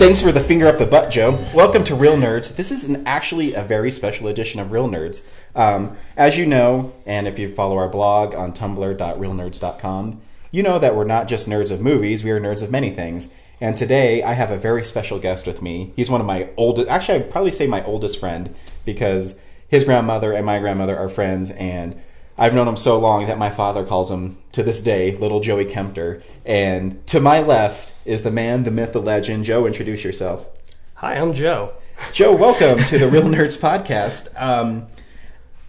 Thanks 0.00 0.22
for 0.22 0.32
the 0.32 0.40
finger 0.40 0.66
up 0.66 0.78
the 0.78 0.86
butt, 0.86 1.10
Joe. 1.10 1.38
Welcome 1.52 1.84
to 1.84 1.94
Real 1.94 2.16
Nerds. 2.16 2.56
This 2.56 2.70
is 2.70 2.88
an, 2.88 3.06
actually 3.06 3.52
a 3.52 3.62
very 3.62 3.90
special 3.90 4.28
edition 4.28 4.58
of 4.58 4.72
Real 4.72 4.88
Nerds. 4.88 5.28
Um, 5.54 5.94
as 6.16 6.38
you 6.38 6.46
know, 6.46 6.94
and 7.04 7.28
if 7.28 7.38
you 7.38 7.54
follow 7.54 7.76
our 7.76 7.86
blog 7.86 8.34
on 8.34 8.54
tumblr.realnerds.com, 8.54 10.22
you 10.50 10.62
know 10.62 10.78
that 10.78 10.96
we're 10.96 11.04
not 11.04 11.28
just 11.28 11.50
nerds 11.50 11.70
of 11.70 11.82
movies, 11.82 12.24
we 12.24 12.30
are 12.30 12.40
nerds 12.40 12.62
of 12.62 12.70
many 12.70 12.90
things. 12.90 13.28
And 13.60 13.76
today 13.76 14.22
I 14.22 14.32
have 14.32 14.50
a 14.50 14.56
very 14.56 14.86
special 14.86 15.18
guest 15.18 15.46
with 15.46 15.60
me. 15.60 15.92
He's 15.96 16.08
one 16.08 16.22
of 16.22 16.26
my 16.26 16.48
oldest, 16.56 16.88
actually, 16.88 17.18
I'd 17.18 17.30
probably 17.30 17.52
say 17.52 17.66
my 17.66 17.84
oldest 17.84 18.18
friend 18.18 18.54
because 18.86 19.38
his 19.68 19.84
grandmother 19.84 20.32
and 20.32 20.46
my 20.46 20.60
grandmother 20.60 20.96
are 20.98 21.10
friends, 21.10 21.50
and 21.50 22.00
I've 22.38 22.54
known 22.54 22.68
him 22.68 22.78
so 22.78 22.98
long 22.98 23.26
that 23.26 23.36
my 23.36 23.50
father 23.50 23.84
calls 23.84 24.10
him 24.10 24.38
to 24.52 24.62
this 24.62 24.82
day 24.82 25.14
little 25.14 25.40
Joey 25.40 25.66
Kempter. 25.66 26.22
And 26.50 27.06
to 27.06 27.20
my 27.20 27.38
left 27.38 27.94
is 28.04 28.24
the 28.24 28.30
man, 28.32 28.64
the 28.64 28.72
myth, 28.72 28.92
the 28.92 29.00
legend. 29.00 29.44
Joe, 29.44 29.66
introduce 29.66 30.02
yourself. 30.02 30.48
Hi, 30.94 31.14
I'm 31.14 31.32
Joe. 31.32 31.74
Joe, 32.12 32.34
welcome 32.34 32.76
to 32.86 32.98
the 32.98 33.08
Real 33.08 33.22
Nerds 33.22 33.56
podcast. 33.56 34.28
Um, 34.36 34.88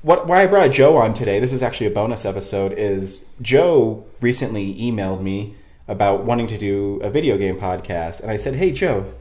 what 0.01 0.25
why 0.25 0.41
I 0.41 0.47
brought 0.47 0.71
Joe 0.71 0.97
on 0.97 1.13
today? 1.13 1.39
This 1.39 1.53
is 1.53 1.61
actually 1.61 1.85
a 1.85 1.91
bonus 1.91 2.25
episode. 2.25 2.73
Is 2.73 3.29
Joe 3.43 4.07
recently 4.21 4.73
emailed 4.73 5.21
me 5.21 5.53
about 5.87 6.23
wanting 6.23 6.47
to 6.47 6.57
do 6.57 6.99
a 7.03 7.11
video 7.11 7.37
game 7.37 7.59
podcast, 7.59 8.19
and 8.21 8.31
I 8.31 8.37
said, 8.37 8.55
"Hey, 8.55 8.71
Joe, 8.71 9.13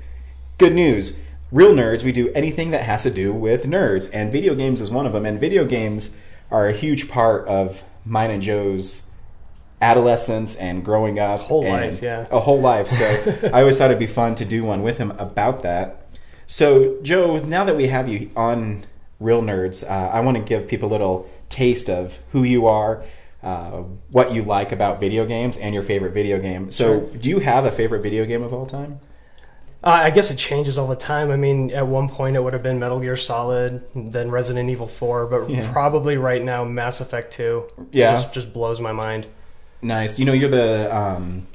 good 0.57 0.75
news." 0.75 1.21
Real 1.53 1.75
nerds, 1.75 2.05
we 2.05 2.13
do 2.13 2.31
anything 2.31 2.71
that 2.71 2.85
has 2.85 3.03
to 3.03 3.11
do 3.11 3.35
with 3.35 3.65
nerds, 3.65 4.09
and 4.15 4.33
video 4.33 4.55
games 4.55 4.81
is 4.81 4.91
one 4.91 5.05
of 5.05 5.13
them. 5.13 5.27
And 5.27 5.39
video 5.39 5.67
games 5.67 6.17
are 6.51 6.69
a 6.69 6.73
huge 6.73 7.11
part 7.11 7.47
of 7.49 7.85
mine 8.07 8.31
and 8.31 8.41
Joe's 8.41 9.10
adolescence 9.81 10.57
and 10.57 10.85
growing 10.85 11.19
up. 11.19 11.41
Whole 11.41 11.65
life, 11.67 12.03
yeah. 12.03 12.27
A 12.31 12.41
whole 12.41 12.61
life. 12.61 12.89
So 12.89 13.51
I 13.53 13.61
always 13.61 13.79
thought 13.79 13.91
it'd 13.91 13.99
be 13.99 14.07
fun 14.07 14.35
to 14.37 14.45
do 14.45 14.65
one 14.65 14.83
with 14.83 14.99
him 14.99 15.11
about 15.13 15.63
that. 15.63 16.07
So, 16.47 17.01
Joe, 17.03 17.39
now 17.39 17.65
that 17.65 17.77
we 17.77 17.87
have 17.87 18.09
you 18.09 18.31
on 18.37 18.85
Real 19.21 19.41
Nerds, 19.43 19.89
uh, 19.89 20.11
I 20.13 20.21
want 20.21 20.37
to 20.37 20.43
give 20.43 20.67
people 20.67 20.89
a 20.89 20.93
little 20.93 21.31
taste 21.49 21.89
of 21.89 22.19
who 22.33 22.43
you 22.43 22.67
are, 22.67 23.05
uh, 23.43 23.83
what 24.11 24.33
you 24.33 24.43
like 24.43 24.73
about 24.73 24.99
video 25.01 25.25
games, 25.27 25.57
and 25.59 25.73
your 25.75 25.85
favorite 25.85 26.13
video 26.13 26.41
game. 26.41 26.71
So, 26.71 27.01
do 27.01 27.29
you 27.29 27.39
have 27.39 27.65
a 27.65 27.71
favorite 27.73 28.03
video 28.03 28.25
game 28.27 28.43
of 28.43 28.53
all 28.53 28.67
time? 28.67 28.99
Uh, 29.83 29.91
I 30.03 30.11
guess 30.11 30.31
it 30.31 30.37
changes 30.37 30.77
all 30.77 30.89
the 30.89 30.97
time. 30.97 31.31
I 31.31 31.37
mean, 31.37 31.73
at 31.73 31.87
one 31.87 32.09
point 32.09 32.37
it 32.37 32.43
would 32.45 32.53
have 32.53 32.63
been 32.63 32.79
Metal 32.79 33.01
Gear 33.01 33.17
Solid, 33.17 33.83
then 33.95 34.31
Resident 34.31 34.69
Evil 34.69 34.87
4, 34.89 35.27
but 35.27 35.49
Yeah. 35.49 35.73
probably 35.73 36.19
right 36.19 36.43
now 36.43 36.65
Mass 36.65 37.01
Effect 37.01 37.33
2. 37.33 37.65
Yeah. 37.93 38.11
Just, 38.13 38.35
just 38.35 38.53
blows 38.53 38.79
my 38.81 38.93
mind. 38.93 39.27
Nice. 39.83 40.19
You 40.19 40.25
know, 40.25 40.33
you're 40.33 40.51
the 40.51 40.95
um, 40.95 41.47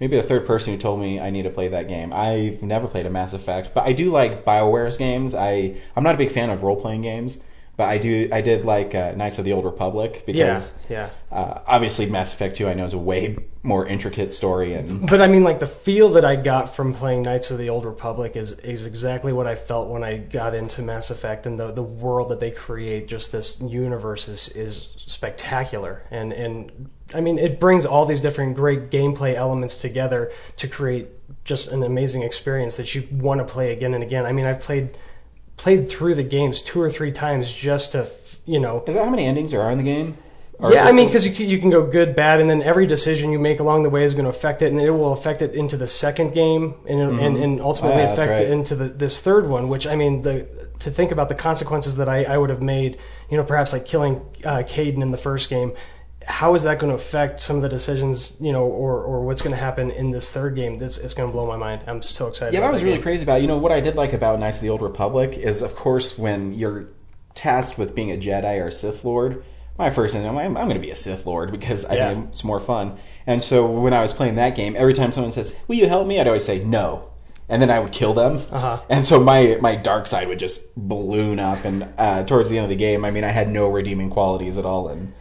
maybe 0.00 0.16
the 0.16 0.22
third 0.22 0.46
person 0.46 0.72
who 0.72 0.78
told 0.78 1.00
me 1.00 1.18
I 1.20 1.30
need 1.30 1.42
to 1.42 1.50
play 1.50 1.68
that 1.68 1.88
game. 1.88 2.12
I've 2.12 2.62
never 2.62 2.86
played 2.86 3.06
a 3.06 3.10
Mass 3.10 3.32
Effect, 3.32 3.74
but 3.74 3.84
I 3.84 3.92
do 3.92 4.10
like 4.10 4.44
Bioware's 4.44 4.96
games. 4.96 5.34
I 5.34 5.74
I'm 5.96 6.04
not 6.04 6.14
a 6.14 6.18
big 6.18 6.30
fan 6.30 6.50
of 6.50 6.62
role 6.62 6.80
playing 6.80 7.02
games, 7.02 7.42
but 7.76 7.88
I 7.88 7.98
do 7.98 8.28
I 8.32 8.40
did 8.40 8.64
like 8.64 8.94
uh, 8.94 9.12
Knights 9.12 9.38
of 9.38 9.44
the 9.44 9.52
Old 9.52 9.64
Republic 9.64 10.24
because 10.26 10.78
yeah, 10.88 11.10
yeah. 11.30 11.36
uh, 11.36 11.60
obviously 11.66 12.06
Mass 12.06 12.32
Effect 12.32 12.56
2 12.56 12.68
I 12.68 12.74
know 12.74 12.84
is 12.84 12.92
a 12.92 12.98
way 12.98 13.36
more 13.64 13.86
intricate 13.86 14.34
story 14.34 14.74
and 14.74 15.08
But 15.08 15.22
I 15.22 15.26
mean, 15.26 15.42
like 15.42 15.58
the 15.58 15.66
feel 15.66 16.10
that 16.10 16.24
I 16.24 16.36
got 16.36 16.76
from 16.76 16.92
playing 16.92 17.22
Knights 17.22 17.50
of 17.50 17.58
the 17.58 17.70
Old 17.70 17.86
Republic 17.86 18.36
is 18.36 18.52
is 18.60 18.86
exactly 18.86 19.32
what 19.32 19.46
I 19.46 19.54
felt 19.54 19.88
when 19.88 20.04
I 20.04 20.18
got 20.18 20.54
into 20.54 20.82
Mass 20.82 21.10
Effect, 21.10 21.46
and 21.46 21.58
the 21.58 21.72
the 21.72 21.82
world 21.82 22.28
that 22.28 22.40
they 22.40 22.50
create, 22.50 23.08
just 23.08 23.32
this 23.32 23.60
universe 23.60 24.28
is 24.28 24.48
is 24.48 24.90
spectacular, 24.96 26.02
and 26.10 26.32
and 26.32 26.90
I 27.14 27.20
mean, 27.20 27.38
it 27.38 27.58
brings 27.58 27.86
all 27.86 28.04
these 28.04 28.20
different 28.20 28.54
great 28.54 28.90
gameplay 28.90 29.34
elements 29.34 29.78
together 29.78 30.30
to 30.56 30.68
create 30.68 31.08
just 31.44 31.68
an 31.72 31.82
amazing 31.82 32.22
experience 32.22 32.76
that 32.76 32.94
you 32.94 33.08
want 33.12 33.40
to 33.40 33.44
play 33.44 33.72
again 33.72 33.94
and 33.94 34.02
again. 34.02 34.26
I 34.26 34.32
mean, 34.32 34.46
I've 34.46 34.60
played 34.60 34.96
played 35.56 35.86
through 35.88 36.14
the 36.14 36.22
games 36.22 36.60
two 36.60 36.80
or 36.80 36.90
three 36.90 37.12
times 37.12 37.50
just 37.52 37.92
to 37.92 38.08
you 38.46 38.58
know 38.60 38.84
is 38.86 38.94
that 38.94 39.04
how 39.04 39.10
many 39.10 39.24
endings 39.26 39.50
there 39.52 39.60
are 39.62 39.70
in 39.70 39.78
the 39.78 39.84
game? 39.84 40.16
Or 40.60 40.72
yeah, 40.72 40.84
I 40.86 40.92
mean, 40.92 41.06
because 41.08 41.26
you, 41.26 41.32
can- 41.34 41.48
you 41.48 41.58
can 41.58 41.68
go 41.70 41.84
good, 41.84 42.14
bad, 42.14 42.40
and 42.40 42.48
then 42.48 42.62
every 42.62 42.86
decision 42.86 43.32
you 43.32 43.40
make 43.40 43.58
along 43.58 43.82
the 43.82 43.90
way 43.90 44.04
is 44.04 44.12
going 44.14 44.22
to 44.24 44.30
affect 44.30 44.62
it, 44.62 44.70
and 44.70 44.80
it 44.80 44.90
will 44.90 45.12
affect 45.12 45.42
it 45.42 45.52
into 45.52 45.76
the 45.76 45.88
second 45.88 46.32
game, 46.32 46.74
and 46.86 47.00
and, 47.00 47.36
and 47.36 47.60
ultimately 47.60 48.02
Ah, 48.02 48.06
that's 48.06 48.22
affect 48.22 48.40
it 48.40 48.50
into 48.52 48.76
the, 48.76 48.84
this 48.84 49.20
third 49.20 49.48
one. 49.48 49.68
Which 49.68 49.84
I 49.84 49.96
mean, 49.96 50.22
the 50.22 50.46
to 50.78 50.92
think 50.92 51.10
about 51.10 51.28
the 51.28 51.34
consequences 51.34 51.96
that 51.96 52.08
I, 52.08 52.22
I 52.22 52.38
would 52.38 52.50
have 52.50 52.62
made, 52.62 52.98
you 53.30 53.36
know, 53.36 53.42
perhaps 53.42 53.72
like 53.72 53.84
killing 53.84 54.20
uh, 54.44 54.62
Kaidan 54.64 55.02
in 55.02 55.10
the 55.10 55.18
first 55.18 55.50
game. 55.50 55.72
How 56.26 56.54
is 56.54 56.62
that 56.64 56.78
going 56.78 56.90
to 56.90 56.94
affect 56.96 57.40
some 57.40 57.56
of 57.56 57.62
the 57.62 57.68
decisions, 57.68 58.36
you 58.40 58.52
know, 58.52 58.64
or, 58.64 59.02
or 59.02 59.24
what's 59.24 59.42
going 59.42 59.54
to 59.54 59.60
happen 59.60 59.90
in 59.90 60.10
this 60.10 60.30
third 60.30 60.56
game? 60.56 60.78
This 60.78 60.98
it's 60.98 61.14
going 61.14 61.28
to 61.28 61.32
blow 61.32 61.46
my 61.46 61.56
mind. 61.56 61.82
I'm 61.86 62.02
so 62.02 62.26
excited. 62.28 62.54
Yeah, 62.54 62.60
that 62.60 62.72
was 62.72 62.82
really 62.82 62.96
game. 62.96 63.02
crazy 63.02 63.22
about. 63.24 63.42
You 63.42 63.46
know 63.48 63.58
what 63.58 63.72
I 63.72 63.80
did 63.80 63.96
like 63.96 64.12
about 64.12 64.38
Knights 64.38 64.58
of 64.58 64.62
the 64.62 64.70
Old 64.70 64.82
Republic 64.82 65.32
is, 65.36 65.62
of 65.62 65.76
course, 65.76 66.18
when 66.18 66.54
you're 66.54 66.86
tasked 67.34 67.78
with 67.78 67.94
being 67.94 68.10
a 68.12 68.16
Jedi 68.16 68.60
or 68.60 68.68
a 68.68 68.72
Sith 68.72 69.04
Lord. 69.04 69.44
My 69.76 69.90
first 69.90 70.14
thing, 70.14 70.24
I'm, 70.24 70.38
I'm 70.38 70.54
going 70.54 70.74
to 70.74 70.78
be 70.78 70.90
a 70.90 70.94
Sith 70.94 71.26
Lord 71.26 71.50
because 71.50 71.84
I 71.84 71.94
Yeah. 71.96 72.14
think 72.14 72.28
it's 72.30 72.44
more 72.44 72.60
fun. 72.60 72.96
And 73.26 73.42
so 73.42 73.66
when 73.66 73.92
I 73.92 74.02
was 74.02 74.12
playing 74.12 74.36
that 74.36 74.54
game, 74.54 74.76
every 74.78 74.94
time 74.94 75.10
someone 75.10 75.32
says, 75.32 75.58
"Will 75.66 75.74
you 75.76 75.88
help 75.88 76.06
me?" 76.06 76.20
I'd 76.20 76.26
always 76.28 76.44
say 76.44 76.62
no, 76.62 77.10
and 77.48 77.60
then 77.60 77.70
I 77.70 77.80
would 77.80 77.90
kill 77.90 78.14
them. 78.14 78.36
Uh-huh. 78.52 78.80
And 78.88 79.04
so 79.04 79.18
my 79.18 79.58
my 79.60 79.74
dark 79.74 80.06
side 80.06 80.28
would 80.28 80.38
just 80.38 80.76
balloon 80.76 81.40
up. 81.40 81.64
And 81.64 81.88
uh, 81.98 82.24
towards 82.24 82.50
the 82.50 82.58
end 82.58 82.64
of 82.64 82.70
the 82.70 82.76
game, 82.76 83.04
I 83.04 83.10
mean, 83.10 83.24
I 83.24 83.30
had 83.30 83.48
no 83.48 83.68
redeeming 83.68 84.10
qualities 84.10 84.58
at 84.58 84.64
all. 84.64 84.88
And 84.88 85.12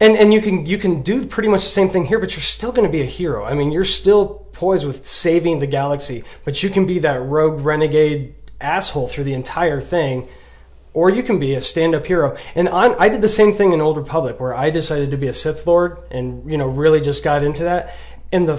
And 0.00 0.16
and 0.16 0.32
you 0.32 0.40
can 0.40 0.64
you 0.64 0.78
can 0.78 1.02
do 1.02 1.26
pretty 1.26 1.48
much 1.48 1.62
the 1.62 1.70
same 1.70 1.88
thing 1.88 2.06
here, 2.06 2.18
but 2.18 2.34
you're 2.34 2.42
still 2.42 2.70
going 2.70 2.86
to 2.86 2.92
be 2.92 3.02
a 3.02 3.06
hero. 3.06 3.44
I 3.44 3.54
mean, 3.54 3.72
you're 3.72 3.84
still 3.84 4.46
poised 4.52 4.86
with 4.86 5.04
saving 5.04 5.58
the 5.58 5.66
galaxy, 5.66 6.24
but 6.44 6.62
you 6.62 6.70
can 6.70 6.86
be 6.86 7.00
that 7.00 7.20
rogue 7.22 7.60
renegade 7.60 8.34
asshole 8.60 9.08
through 9.08 9.24
the 9.24 9.34
entire 9.34 9.80
thing, 9.80 10.28
or 10.94 11.10
you 11.10 11.22
can 11.22 11.38
be 11.38 11.54
a 11.54 11.60
stand-up 11.60 12.06
hero. 12.06 12.36
And 12.54 12.68
on, 12.68 12.94
I 12.98 13.08
did 13.08 13.22
the 13.22 13.28
same 13.28 13.52
thing 13.52 13.72
in 13.72 13.80
Old 13.80 13.96
Republic, 13.96 14.40
where 14.40 14.54
I 14.54 14.70
decided 14.70 15.10
to 15.10 15.16
be 15.16 15.28
a 15.28 15.34
Sith 15.34 15.66
Lord, 15.66 15.98
and 16.10 16.48
you 16.50 16.58
know 16.58 16.68
really 16.68 17.00
just 17.00 17.24
got 17.24 17.42
into 17.42 17.64
that. 17.64 17.94
And 18.30 18.46
the 18.46 18.56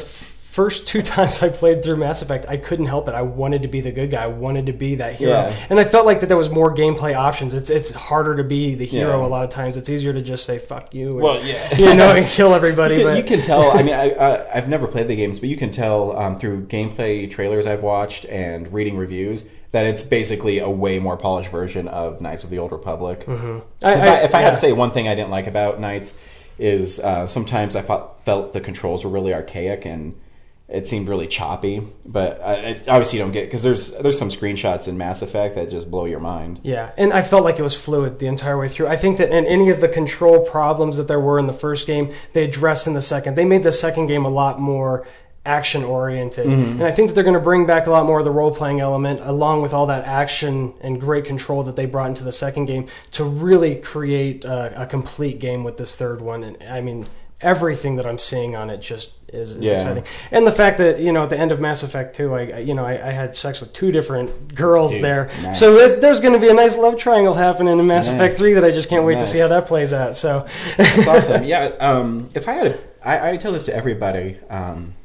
first 0.50 0.88
two 0.88 1.02
times 1.16 1.44
I 1.44 1.50
played 1.50 1.84
through 1.84 1.98
Mass 1.98 2.22
Effect, 2.22 2.46
I 2.50 2.58
couldn't 2.58 2.88
help 2.88 3.08
it. 3.08 3.14
I 3.14 3.22
wanted 3.22 3.62
to 3.62 3.68
be 3.68 3.82
the 3.82 3.92
good 3.92 4.10
guy. 4.12 4.24
I 4.24 4.28
wanted 4.28 4.66
to 4.66 4.74
be 4.74 4.96
that 4.96 5.16
hero, 5.16 5.32
Yeah. 5.32 5.56
and 5.70 5.80
I 5.80 5.84
felt 5.84 6.06
like 6.06 6.20
that 6.22 6.26
there 6.28 6.38
was 6.38 6.50
more 6.50 6.74
gameplay 6.74 7.16
options. 7.16 7.54
It's 7.54 7.70
it's 7.70 7.94
harder 7.94 8.36
to 8.36 8.44
be 8.44 8.74
the 8.76 8.86
hero 8.86 9.20
Yeah. 9.22 9.26
a 9.26 9.30
lot 9.30 9.44
of 9.44 9.50
times. 9.52 9.78
It's 9.78 9.90
easier 9.90 10.12
to 10.14 10.22
just 10.22 10.46
say 10.46 10.58
"fuck 10.60 10.94
you." 10.94 11.12
and- 11.12 11.22
Well, 11.22 11.44
yeah. 11.46 11.76
you 11.78 11.94
know, 11.96 12.16
and 12.16 12.26
kill 12.28 12.54
everybody. 12.54 12.96
you 12.96 13.02
can, 13.02 13.10
but 13.14 13.18
you 13.18 13.24
can 13.24 13.42
tell. 13.42 13.72
I 13.78 13.84
mean, 13.84 13.94
I, 14.06 14.10
I, 14.12 14.58
I've 14.58 14.68
never 14.68 14.88
played 14.88 15.08
the 15.08 15.16
games, 15.16 15.40
but 15.40 15.50
you 15.50 15.58
can 15.58 15.70
tell 15.72 16.18
um, 16.18 16.40
through 16.40 16.66
gameplay 16.66 17.30
trailers 17.30 17.66
I've 17.66 17.84
watched 17.84 18.26
and 18.26 18.72
reading 18.74 18.98
reviews 18.98 19.48
that 19.72 19.86
it's 19.86 20.02
basically 20.02 20.58
a 20.58 20.70
way 20.70 20.98
more 20.98 21.16
polished 21.16 21.52
version 21.52 21.88
of 21.88 22.22
Knights 22.22 22.44
of 22.44 22.50
the 22.50 22.58
Old 22.58 22.72
Republic. 22.72 23.24
Mm-hmm. 23.28 23.60
I- 23.86 23.94
if 23.94 24.02
I, 24.02 24.20
if 24.24 24.36
I 24.36 24.42
had 24.42 24.50
to 24.52 24.58
say 24.58 24.72
one 24.74 24.90
thing 24.90 25.08
I 25.08 25.14
didn't 25.14 25.30
like 25.30 25.46
about 25.46 25.80
Knights 25.80 26.20
is 26.58 27.00
uh, 27.00 27.28
sometimes 27.28 27.76
I 27.76 27.84
felt, 27.84 28.20
felt 28.26 28.52
the 28.54 28.60
controls 28.62 29.04
were 29.06 29.12
really 29.12 29.32
archaic 29.34 29.86
and 29.86 30.20
it 30.70 30.88
seemed 30.88 31.10
really 31.10 31.28
choppy. 31.28 31.82
But 32.06 32.40
uh, 32.42 32.62
it, 32.64 32.88
obviously, 32.88 33.20
you 33.20 33.26
don't 33.26 33.32
get 33.32 33.46
because 33.46 33.64
there's 33.64 33.94
there's 33.98 34.18
some 34.18 34.30
screenshots 34.30 34.88
in 34.88 34.98
Mass 34.98 35.22
Effect 35.22 35.56
that 35.56 35.70
just 35.70 35.90
blow 35.90 36.06
your 36.06 36.20
mind. 36.20 36.60
yeah, 36.64 36.92
and 36.98 37.12
I 37.12 37.22
felt 37.22 37.44
like 37.44 37.60
it 37.60 37.64
was 37.64 37.76
fluid 37.76 38.20
the 38.20 38.28
entire 38.28 38.58
way 38.58 38.68
through. 38.68 38.88
I 38.88 38.96
think 38.96 39.18
that 39.18 39.32
in 39.32 39.46
any 39.46 39.70
of 39.70 39.82
the 39.82 39.90
control 39.90 40.46
problems 40.46 40.98
that 40.98 41.08
there 41.08 41.20
were 41.20 41.40
in 41.40 41.48
the 41.48 41.54
first 41.54 41.88
game, 41.88 42.14
they 42.34 42.44
addressed 42.44 42.88
in 42.88 42.94
the 42.94 43.02
second. 43.02 43.36
They 43.36 43.46
made 43.46 43.64
the 43.64 43.72
second 43.72 44.08
game 44.08 44.26
a 44.26 44.30
lot 44.30 44.60
more 44.60 45.08
action 45.46 45.84
oriented, 45.84 46.46
and 46.46 46.84
I 46.84 46.92
think 46.92 47.08
that 47.08 47.16
they're 47.16 47.24
going 47.24 47.34
to 47.34 47.40
bring 47.40 47.66
back 47.66 47.88
a 47.88 47.92
lot 47.92 48.06
more 48.06 48.20
of 48.20 48.26
the 48.26 48.32
role 48.32 48.54
playing 48.54 48.82
element, 48.82 49.22
along 49.22 49.62
with 49.64 49.74
all 49.74 49.88
that 49.88 50.06
action 50.06 50.74
and 50.82 51.00
great 51.00 51.26
control 51.26 51.64
that 51.64 51.76
they 51.76 51.86
brought 51.86 52.10
into 52.10 52.24
the 52.24 52.32
second 52.32 52.66
game, 52.66 52.88
to 53.12 53.24
really 53.24 53.76
create 53.76 54.46
a, 54.46 54.84
a 54.84 54.86
complete 54.86 55.40
game 55.40 55.64
with 55.64 55.78
this 55.78 55.96
third 55.96 56.22
one. 56.22 56.44
And 56.44 56.64
I 56.64 56.82
mean. 56.82 57.08
Everything 57.42 57.96
that 57.96 58.06
I'm 58.06 58.18
seeing 58.18 58.56
on 58.58 58.70
it 58.70 58.82
just 58.82 59.12
is, 59.30 59.52
is 59.52 59.58
Yeah. 59.58 59.74
exciting, 59.74 60.04
and 60.32 60.46
the 60.46 60.52
fact 60.52 60.78
that 60.80 61.00
you 61.00 61.14
know 61.14 61.24
at 61.24 61.30
the 61.30 61.38
end 61.40 61.54
of 61.54 61.60
Mass 61.62 61.84
Effect 61.84 62.14
2, 62.16 62.34
I 62.34 62.40
I- 62.42 62.58
you 62.60 62.74
know 62.74 62.86
I, 62.86 62.94
I 62.94 63.12
had 63.12 63.34
sex 63.36 63.62
with 63.62 63.72
two 63.72 63.92
different 63.94 64.54
girls 64.56 64.92
Dude, 64.92 65.04
there, 65.06 65.30
nice. 65.44 65.58
so 65.58 65.74
there's, 65.74 66.02
there's 66.02 66.20
going 66.20 66.34
to 66.34 66.40
be 66.40 66.50
a 66.50 66.54
nice 66.54 66.78
love 66.78 66.98
triangle 66.98 67.34
happening 67.34 67.80
in 67.80 67.88
Mass 67.88 68.08
Nice. 68.08 68.16
Effect 68.16 68.38
3 68.38 68.54
that 68.56 68.66
I 68.66 68.72
just 68.72 68.90
can't 68.90 69.06
wait 69.06 69.20
to 69.20 69.26
see 69.28 69.38
how 69.40 69.48
that 69.48 69.68
plays 69.68 69.94
out. 69.94 70.16
So, 70.16 70.46
That's 70.78 71.08
awesome. 71.14 71.46
Yeah. 71.46 71.72
Um, 71.80 72.30
if 72.36 72.48
I 72.50 72.54
had, 72.54 72.68
a, 72.68 72.80
I, 73.08 73.32
I 73.32 73.38
tell 73.38 73.54
this 73.54 73.66
to 73.68 73.76
everybody. 73.76 74.38
Um, 74.50 74.96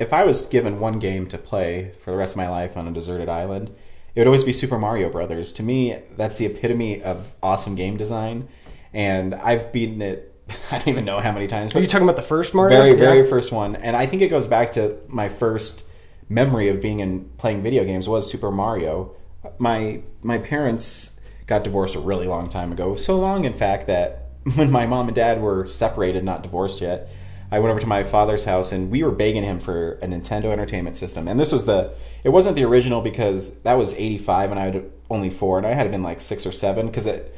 if 0.00 0.12
I 0.12 0.24
was 0.24 0.46
given 0.46 0.80
one 0.80 0.98
game 0.98 1.28
to 1.28 1.38
play 1.38 1.92
for 2.02 2.10
the 2.10 2.16
rest 2.16 2.32
of 2.32 2.38
my 2.38 2.48
life 2.48 2.76
on 2.76 2.88
a 2.88 2.90
deserted 2.90 3.28
island, 3.28 3.68
it 4.16 4.20
would 4.20 4.26
always 4.26 4.42
be 4.44 4.52
Super 4.52 4.78
Mario 4.78 5.08
Brothers. 5.10 5.52
To 5.54 5.62
me, 5.62 5.96
that's 6.16 6.38
the 6.38 6.46
epitome 6.46 7.02
of 7.04 7.34
awesome 7.42 7.76
game 7.76 7.96
design, 7.96 8.48
and 8.92 9.32
I've 9.36 9.70
beaten 9.72 10.02
it. 10.02 10.33
I 10.70 10.78
don't 10.78 10.88
even 10.88 11.04
know 11.04 11.20
how 11.20 11.32
many 11.32 11.46
times. 11.46 11.74
are 11.74 11.80
you 11.80 11.86
talking 11.86 12.04
about 12.06 12.16
the 12.16 12.22
first 12.22 12.54
Mario? 12.54 12.76
very, 12.76 12.94
very 12.94 13.22
Yeah. 13.22 13.28
first 13.28 13.52
one, 13.52 13.76
and 13.76 13.96
I 13.96 14.06
think 14.06 14.22
it 14.22 14.28
goes 14.28 14.46
back 14.46 14.72
to 14.72 14.96
my 15.08 15.28
first 15.28 15.84
memory 16.28 16.68
of 16.68 16.80
being 16.80 17.00
in 17.00 17.28
playing 17.38 17.62
video 17.62 17.84
games 17.84 18.08
was 18.08 18.30
Super 18.30 18.50
Mario. 18.50 19.14
My 19.58 20.00
my 20.22 20.38
parents 20.38 21.18
got 21.46 21.64
divorced 21.64 21.94
a 21.94 22.00
really 22.00 22.26
long 22.26 22.48
time 22.48 22.72
ago, 22.72 22.94
so 22.96 23.18
long 23.18 23.44
in 23.44 23.52
fact 23.52 23.86
that 23.86 24.30
when 24.54 24.70
my 24.70 24.86
mom 24.86 25.08
and 25.08 25.14
dad 25.14 25.40
were 25.40 25.66
separated, 25.66 26.24
not 26.24 26.42
divorced 26.42 26.80
yet, 26.80 27.08
I 27.50 27.58
went 27.58 27.70
over 27.70 27.80
to 27.80 27.86
my 27.86 28.02
father's 28.02 28.44
house 28.44 28.72
and 28.72 28.90
we 28.90 29.02
were 29.02 29.10
begging 29.10 29.42
him 29.42 29.58
for 29.60 29.92
a 30.02 30.06
Nintendo 30.06 30.46
Entertainment 30.46 30.96
System. 30.96 31.28
And 31.28 31.38
this 31.38 31.52
was 31.52 31.64
the, 31.66 31.94
it 32.24 32.30
wasn't 32.30 32.56
the 32.56 32.64
original 32.64 33.00
because 33.00 33.60
that 33.62 33.74
was 33.74 33.94
85 33.94 34.50
and 34.50 34.60
I 34.60 34.64
had 34.64 34.90
only 35.08 35.30
four 35.30 35.56
and 35.58 35.66
I 35.66 35.72
had 35.72 35.90
been 35.90 36.02
like 36.02 36.20
six 36.20 36.46
or 36.46 36.52
seven 36.52 36.86
because 36.86 37.06
it, 37.06 37.34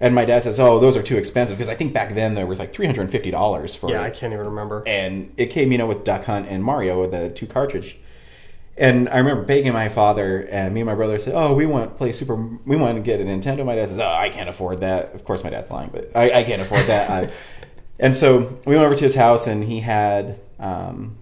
and 0.00 0.14
my 0.14 0.24
dad 0.24 0.42
says, 0.42 0.58
"Oh, 0.58 0.80
those 0.80 0.96
are 0.96 1.02
too 1.02 1.18
expensive." 1.18 1.58
Because 1.58 1.68
I 1.68 1.74
think 1.74 1.92
back 1.92 2.14
then 2.14 2.34
they 2.34 2.42
were 2.42 2.56
like 2.56 2.72
three 2.72 2.86
hundred 2.86 3.02
and 3.02 3.10
fifty 3.10 3.30
dollars 3.30 3.74
for. 3.74 3.90
Yeah. 3.90 4.02
I 4.02 4.10
can't 4.10 4.32
even 4.32 4.46
remember. 4.46 4.82
And 4.86 5.32
it 5.36 5.46
came, 5.46 5.70
you 5.72 5.78
know, 5.78 5.86
with 5.86 6.04
Duck 6.04 6.24
Hunt 6.24 6.48
and 6.48 6.64
Mario, 6.64 7.00
with 7.00 7.10
the 7.10 7.28
two 7.28 7.46
cartridge. 7.46 7.98
And 8.78 9.10
I 9.10 9.18
remember 9.18 9.42
begging 9.42 9.74
my 9.74 9.90
father, 9.90 10.48
and 10.50 10.72
me 10.72 10.80
and 10.80 10.86
my 10.86 10.94
brother 10.94 11.18
said, 11.18 11.34
"Oh, 11.34 11.52
we 11.52 11.66
want 11.66 11.90
to 11.90 11.96
play 11.96 12.12
Super. 12.12 12.34
We 12.64 12.76
want 12.76 12.96
to 12.96 13.02
get 13.02 13.20
a 13.20 13.24
Nintendo." 13.24 13.64
My 13.64 13.74
dad 13.74 13.90
says, 13.90 14.00
"Oh, 14.00 14.08
I 14.08 14.30
can't 14.30 14.48
afford 14.48 14.80
that." 14.80 15.14
Of 15.14 15.24
course, 15.26 15.44
my 15.44 15.50
dad's 15.50 15.70
lying, 15.70 15.90
but 15.92 16.10
I, 16.14 16.40
I 16.40 16.44
can't 16.44 16.62
afford 16.62 16.86
that. 16.86 17.10
I, 17.10 17.30
and 17.98 18.16
so 18.16 18.58
we 18.64 18.76
went 18.76 18.86
over 18.86 18.94
to 18.94 19.04
his 19.04 19.16
house, 19.16 19.46
and 19.46 19.62
he 19.64 19.80
had 19.80 20.40
um, 20.58 21.18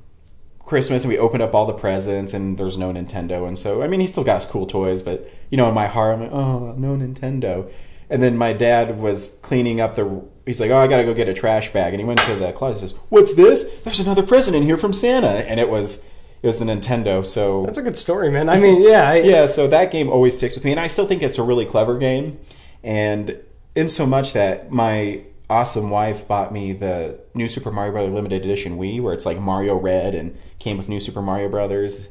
Christmas, 0.64 1.02
and 1.02 1.10
we 1.10 1.18
opened 1.18 1.42
up 1.42 1.52
all 1.52 1.66
the 1.66 1.72
presents, 1.72 2.32
and 2.32 2.56
there's 2.56 2.78
no 2.78 2.92
Nintendo. 2.92 3.48
And 3.48 3.58
so, 3.58 3.82
I 3.82 3.88
mean, 3.88 3.98
he 3.98 4.06
still 4.06 4.22
got 4.22 4.36
us 4.36 4.46
cool 4.46 4.66
toys, 4.66 5.02
but 5.02 5.28
you 5.50 5.56
know, 5.56 5.68
in 5.68 5.74
my 5.74 5.88
heart, 5.88 6.14
I'm 6.14 6.20
like, 6.22 6.32
"Oh, 6.32 6.74
no 6.76 6.96
Nintendo." 6.96 7.68
And 8.10 8.22
then 8.22 8.38
my 8.38 8.52
dad 8.52 8.98
was 8.98 9.38
cleaning 9.42 9.80
up 9.80 9.94
the. 9.94 10.22
He's 10.46 10.60
like, 10.60 10.70
"Oh, 10.70 10.78
I 10.78 10.86
gotta 10.86 11.04
go 11.04 11.12
get 11.12 11.28
a 11.28 11.34
trash 11.34 11.72
bag," 11.72 11.92
and 11.92 12.00
he 12.00 12.06
went 12.06 12.20
to 12.20 12.36
the 12.36 12.52
closet. 12.52 12.80
and 12.80 12.90
Says, 12.90 12.98
"What's 13.10 13.34
this? 13.34 13.70
There's 13.84 14.00
another 14.00 14.22
present 14.22 14.56
in 14.56 14.62
here 14.62 14.78
from 14.78 14.92
Santa," 14.94 15.28
and 15.28 15.60
it 15.60 15.68
was 15.68 16.08
it 16.42 16.46
was 16.46 16.58
the 16.58 16.64
Nintendo. 16.64 17.24
So 17.24 17.64
That's 17.64 17.78
a 17.78 17.82
good 17.82 17.96
story, 17.96 18.30
man. 18.30 18.48
I 18.48 18.58
mean, 18.60 18.82
yeah, 18.82 19.08
I, 19.08 19.16
yeah, 19.18 19.46
so 19.46 19.66
that 19.68 19.90
game 19.90 20.08
always 20.08 20.36
sticks 20.36 20.54
with 20.54 20.64
me, 20.64 20.70
and 20.70 20.80
I 20.80 20.86
still 20.86 21.06
think 21.06 21.22
it's 21.22 21.38
a 21.38 21.42
really 21.42 21.66
clever 21.66 21.98
game. 21.98 22.38
And 22.82 23.36
in 23.74 23.88
so 23.88 24.06
much 24.06 24.32
that 24.32 24.70
my 24.70 25.22
awesome 25.50 25.90
wife 25.90 26.28
bought 26.28 26.52
me 26.52 26.72
the 26.72 27.18
new 27.34 27.48
Super 27.48 27.70
Mario 27.70 27.92
Brothers 27.92 28.14
Limited 28.14 28.42
Edition 28.42 28.78
Wii, 28.78 29.00
where 29.00 29.14
it's 29.14 29.26
like 29.26 29.38
Mario 29.38 29.76
Red 29.76 30.14
and 30.14 30.38
came 30.58 30.76
with 30.76 30.88
new 30.88 31.00
Super 31.00 31.22
Mario 31.22 31.48
Brothers. 31.48 32.08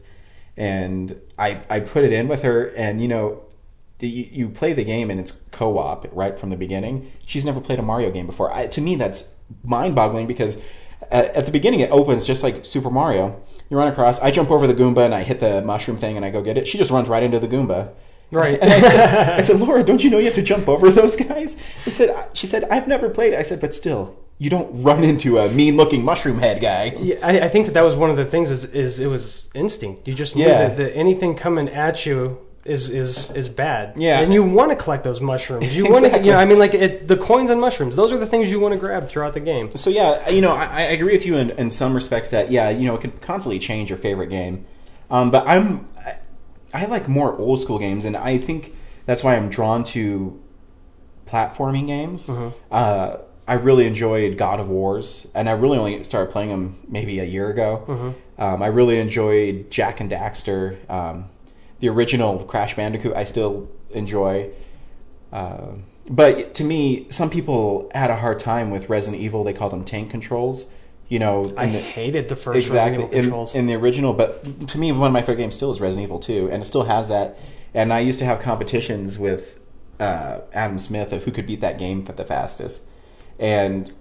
And 0.57 1.19
I 1.37 1.61
I 1.69 1.79
put 1.79 2.03
it 2.03 2.11
in 2.11 2.27
with 2.27 2.41
her, 2.41 2.65
and 2.75 3.01
you 3.01 3.07
know, 3.07 3.43
you, 3.99 4.27
you 4.31 4.49
play 4.49 4.73
the 4.73 4.83
game 4.83 5.09
and 5.09 5.19
it's 5.19 5.31
co-op 5.51 6.05
right 6.11 6.37
from 6.39 6.49
the 6.49 6.57
beginning. 6.57 7.11
She's 7.25 7.43
never 7.45 7.59
played 7.59 7.79
a 7.79 7.81
Mario 7.81 8.11
game 8.11 8.25
before. 8.27 8.53
I, 8.53 8.67
to 8.67 8.81
me, 8.81 8.95
that's 8.95 9.33
mind-boggling 9.63 10.27
because 10.27 10.61
at, 11.11 11.33
at 11.35 11.45
the 11.45 11.51
beginning 11.51 11.79
it 11.79 11.91
opens 11.91 12.25
just 12.25 12.43
like 12.43 12.65
Super 12.65 12.89
Mario. 12.89 13.41
You 13.69 13.77
run 13.77 13.87
across. 13.91 14.19
I 14.21 14.31
jump 14.31 14.51
over 14.51 14.67
the 14.67 14.73
Goomba 14.73 15.03
and 15.05 15.13
I 15.15 15.23
hit 15.23 15.39
the 15.39 15.61
mushroom 15.61 15.97
thing 15.97 16.15
and 16.15 16.25
I 16.25 16.29
go 16.29 16.41
get 16.41 16.57
it. 16.57 16.67
She 16.67 16.77
just 16.77 16.91
runs 16.91 17.09
right 17.09 17.23
into 17.23 17.39
the 17.39 17.47
Goomba. 17.47 17.91
Right. 18.31 18.59
And 18.61 18.71
I 18.71 18.81
said, 18.81 19.29
I 19.39 19.41
said, 19.41 19.59
Laura, 19.59 19.83
don't 19.83 20.03
you 20.03 20.09
know 20.09 20.17
you 20.17 20.25
have 20.25 20.35
to 20.35 20.41
jump 20.41 20.67
over 20.67 20.89
those 20.91 21.15
guys? 21.15 21.63
I 21.85 21.89
said, 21.91 22.29
she 22.33 22.45
said, 22.45 22.65
I've 22.65 22.87
never 22.87 23.09
played 23.09 23.33
it. 23.33 23.39
I 23.39 23.43
said, 23.43 23.61
but 23.61 23.73
still, 23.73 24.17
you 24.37 24.49
don't 24.49 24.83
run 24.83 25.03
into 25.03 25.37
a 25.39 25.49
mean-looking 25.49 26.03
mushroom 26.03 26.37
head 26.39 26.61
guy. 26.61 26.93
Yeah, 26.97 27.15
I, 27.23 27.39
I 27.41 27.49
think 27.49 27.65
that 27.67 27.73
that 27.73 27.83
was 27.83 27.95
one 27.95 28.09
of 28.09 28.17
the 28.17 28.25
things 28.25 28.51
is, 28.51 28.65
is 28.65 28.99
it 28.99 29.07
was 29.07 29.49
instinct. 29.55 30.07
You 30.07 30.13
just 30.13 30.35
knew 30.35 30.45
Yeah. 30.45 30.67
that, 30.67 30.77
that 30.77 30.95
anything 30.95 31.35
coming 31.35 31.69
at 31.69 32.05
you 32.05 32.37
is 32.67 32.89
is 32.89 33.31
is 33.31 33.49
bad. 33.49 33.93
Yeah. 33.97 34.19
and 34.19 34.33
you 34.33 34.43
want 34.43 34.71
to 34.71 34.75
collect 34.75 35.03
those 35.03 35.19
mushrooms. 35.21 35.75
You 35.75 35.83
want 35.89 36.01
to, 36.03 36.07
Exactly. 36.07 36.27
you 36.27 36.33
know, 36.33 36.39
I 36.39 36.45
mean, 36.45 36.59
like 36.59 36.73
it, 36.73 37.07
the 37.07 37.17
coins 37.17 37.49
and 37.49 37.59
mushrooms. 37.61 37.95
Those 37.95 38.11
are 38.11 38.17
the 38.17 38.25
things 38.25 38.51
you 38.51 38.59
want 38.59 38.73
to 38.73 38.79
grab 38.79 39.07
throughout 39.07 39.33
the 39.33 39.39
game. 39.39 39.75
So 39.75 39.89
yeah, 39.89 40.29
you 40.29 40.41
know, 40.41 40.51
I, 40.53 40.65
I 40.65 40.81
agree 40.81 41.13
with 41.13 41.25
you 41.25 41.37
in, 41.37 41.49
in 41.51 41.71
some 41.71 41.93
respects 41.93 42.29
that 42.31 42.51
yeah, 42.51 42.69
you 42.69 42.85
know, 42.85 42.95
it 42.95 43.01
can 43.01 43.11
constantly 43.11 43.59
change 43.59 43.89
your 43.89 43.97
favorite 43.99 44.27
game. 44.29 44.65
Um, 45.09 45.31
but 45.31 45.47
I'm 45.47 45.87
I, 46.05 46.17
I 46.73 46.85
like 46.85 47.07
more 47.07 47.35
old 47.37 47.61
school 47.61 47.79
games, 47.79 48.03
and 48.05 48.15
I 48.17 48.37
think 48.37 48.75
that's 49.05 49.23
why 49.23 49.35
I'm 49.35 49.49
drawn 49.49 49.83
to 49.85 50.39
platforming 51.25 51.87
games. 51.87 52.29
Uh, 52.71 53.17
I 53.49 53.53
really 53.53 53.85
enjoyed 53.87 54.37
God 54.37 54.59
of 54.59 54.69
Wars, 54.69 55.27
and 55.33 55.47
I 55.49 55.53
really 55.53 55.77
only 55.77 56.03
started 56.03 56.31
playing 56.31 56.49
them 56.49 56.75
maybe 56.89 57.19
a 57.19 57.23
year 57.23 57.49
ago. 57.49 58.13
Um, 58.37 58.61
I 58.61 58.67
really 58.67 58.99
enjoyed 58.99 59.71
Jak 59.71 59.99
and 60.01 60.11
Daxter, 60.11 60.77
um, 60.89 61.29
the 61.79 61.89
original 61.89 62.43
Crash 62.45 62.75
Bandicoot. 62.75 63.15
I 63.15 63.23
still 63.23 63.69
enjoy. 63.91 64.51
Uh, 65.31 65.73
but 66.09 66.53
to 66.55 66.63
me, 66.63 67.07
some 67.09 67.29
people 67.29 67.91
had 67.93 68.09
a 68.09 68.15
hard 68.15 68.39
time 68.39 68.71
with 68.71 68.89
Resident 68.89 69.21
Evil. 69.21 69.43
They 69.43 69.53
called 69.53 69.73
them 69.73 69.83
tank 69.83 70.09
controls. 70.09 70.71
You 71.09 71.19
know, 71.19 71.53
I 71.57 71.67
the- 71.67 71.79
hated 71.79 72.29
the 72.29 72.35
first 72.35 72.57
exactly 72.57 72.97
Resident 72.97 73.03
Evil 73.03 73.17
in, 73.17 73.23
controls. 73.23 73.55
in 73.55 73.65
the 73.67 73.75
original. 73.75 74.13
But 74.13 74.67
to 74.69 74.77
me, 74.77 74.91
one 74.91 75.07
of 75.07 75.13
my 75.13 75.21
favorite 75.21 75.37
games 75.37 75.55
still 75.55 75.71
is 75.71 75.79
Resident 75.79 76.03
Evil 76.03 76.19
2, 76.19 76.49
and 76.51 76.61
it 76.61 76.65
still 76.65 76.83
has 76.83 77.09
that. 77.09 77.37
And 77.73 77.93
I 77.93 77.99
used 77.99 78.19
to 78.19 78.25
have 78.25 78.39
competitions 78.39 79.19
with 79.19 79.59
uh, 79.99 80.39
Adam 80.53 80.79
Smith 80.79 81.11
of 81.13 81.23
who 81.23 81.31
could 81.31 81.45
beat 81.45 81.61
that 81.61 81.77
game 81.77 82.03
the 82.05 82.25
fastest. 82.25 82.85
And 83.39 83.91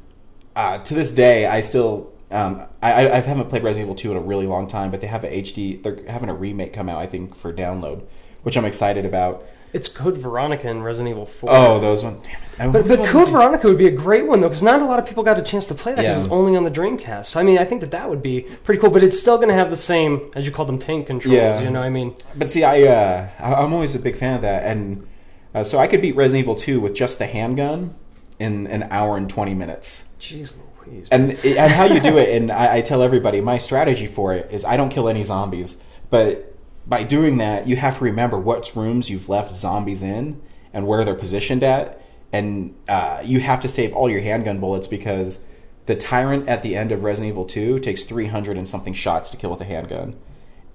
uh, 0.55 0.79
to 0.79 0.95
this 0.95 1.13
day, 1.13 1.47
I 1.47 1.61
still 1.61 2.13
um, 2.31 2.63
I, 2.83 3.09
I 3.09 3.21
haven't 3.21 3.49
played 3.49 3.63
Resident 3.63 3.87
Evil 3.87 3.95
2 3.95 4.11
in 4.13 4.17
a 4.17 4.21
really 4.21 4.47
long 4.47 4.67
time, 4.69 4.91
but 4.91 5.01
they 5.01 5.07
have 5.07 5.25
a 5.25 5.29
HD. 5.29 5.83
They're 5.83 6.01
having 6.09 6.29
a 6.29 6.35
remake 6.35 6.73
come 6.73 6.89
out, 6.89 6.99
I 6.99 7.07
think, 7.07 7.35
for 7.35 7.53
download, 7.53 8.03
which 8.43 8.57
I'm 8.57 8.65
excited 8.65 9.05
about. 9.07 9.45
it's 9.73 9.89
Code 9.89 10.17
Veronica 10.17 10.69
and 10.69 10.85
Resident 10.85 11.13
Evil 11.15 11.27
Four. 11.27 11.51
Oh, 11.53 11.79
those 11.79 12.03
ones. 12.03 12.25
Damn 12.57 12.71
it. 12.71 12.73
But, 12.73 12.89
but 12.89 13.07
Code 13.09 13.29
Veronica 13.29 13.69
would 13.69 13.79
be 13.79 13.87
a 13.87 13.91
great 13.93 14.27
one 14.27 14.41
though, 14.41 14.49
because 14.49 14.63
not 14.63 14.81
a 14.83 14.85
lot 14.87 14.99
of 14.99 15.07
people 15.07 15.23
got 15.23 15.39
a 15.39 15.43
chance 15.43 15.67
to 15.67 15.75
play 15.75 15.93
that 15.93 16.03
because 16.03 16.25
Yeah. 16.25 16.31
was 16.31 16.33
only 16.33 16.57
on 16.57 16.63
the 16.65 16.71
Dreamcast. 16.71 17.27
So 17.27 17.39
I 17.39 17.43
mean, 17.45 17.59
I 17.59 17.65
think 17.65 17.81
that 17.83 17.91
that 17.93 18.09
would 18.09 18.23
be 18.23 18.41
pretty 18.65 18.81
cool. 18.81 18.91
But 18.91 19.03
it's 19.05 19.19
still 19.21 19.37
going 19.37 19.49
to 19.49 19.55
have 19.55 19.71
the 19.71 19.77
same, 19.77 20.31
as 20.35 20.47
you 20.47 20.53
call 20.53 20.65
them, 20.65 20.79
tank 20.79 21.07
controls. 21.07 21.37
Yeah. 21.37 21.61
You 21.61 21.71
know, 21.71 21.81
what 21.81 21.87
I 21.87 21.91
mean, 21.91 22.17
But 22.35 22.51
see, 22.51 22.65
I 22.65 22.83
uh, 22.85 23.29
I'm 23.39 23.73
always 23.73 23.95
a 23.95 24.01
big 24.01 24.17
fan 24.17 24.35
of 24.37 24.43
that, 24.43 24.65
and 24.65 25.07
uh, 25.55 25.63
so 25.65 25.79
I 25.79 25.87
could 25.87 26.01
beat 26.03 26.17
Resident 26.17 26.45
Evil 26.45 26.55
2 26.57 26.81
with 26.81 26.95
just 26.95 27.19
the 27.19 27.27
handgun 27.27 27.95
in 28.39 28.67
an 28.67 28.85
hour 28.91 29.17
and 29.17 29.29
20 29.31 29.55
minutes. 29.55 30.09
jeez 30.21 30.55
Louise. 30.87 31.09
And 31.11 31.33
and 31.45 31.71
how 31.71 31.85
you 31.85 32.01
do 32.01 32.19
it, 32.19 32.31
and 32.37 32.51
I, 32.51 32.77
I 32.77 32.81
tell 32.81 33.03
everybody 33.03 33.41
my 33.41 33.59
strategy 33.59 34.07
for 34.07 34.35
it 34.35 34.51
is 34.51 34.65
I 34.65 34.77
don't 34.77 34.91
kill 34.91 35.09
any 35.09 35.25
zombies, 35.25 35.83
but 36.11 36.55
by 36.87 37.03
doing 37.03 37.39
that, 37.39 37.67
you 37.67 37.77
have 37.77 37.99
to 37.99 38.05
remember 38.05 38.39
what 38.39 38.75
rooms 38.77 39.11
you've 39.11 39.29
left 39.29 39.55
zombies 39.55 40.03
in 40.03 40.41
and 40.73 40.87
where 40.87 41.05
they're 41.05 41.15
positioned 41.15 41.63
at, 41.63 42.01
and 42.33 42.75
uh, 42.89 43.23
you 43.25 43.41
have 43.41 43.61
to 43.61 43.69
save 43.69 43.93
all 43.93 44.09
your 44.09 44.21
handgun 44.21 44.61
bullets 44.61 44.87
because 44.87 45.47
the 45.87 45.97
tyrant 45.97 46.49
at 46.49 46.63
the 46.63 46.77
end 46.77 46.93
of 46.93 47.05
Resident 47.05 47.33
Evil 47.33 47.45
2 47.45 47.79
takes 47.81 48.03
300 48.03 48.57
and 48.57 48.69
something 48.69 48.95
shots 48.95 49.31
to 49.31 49.37
kill 49.37 49.51
with 49.51 49.61
a 49.61 49.65
handgun, 49.65 50.17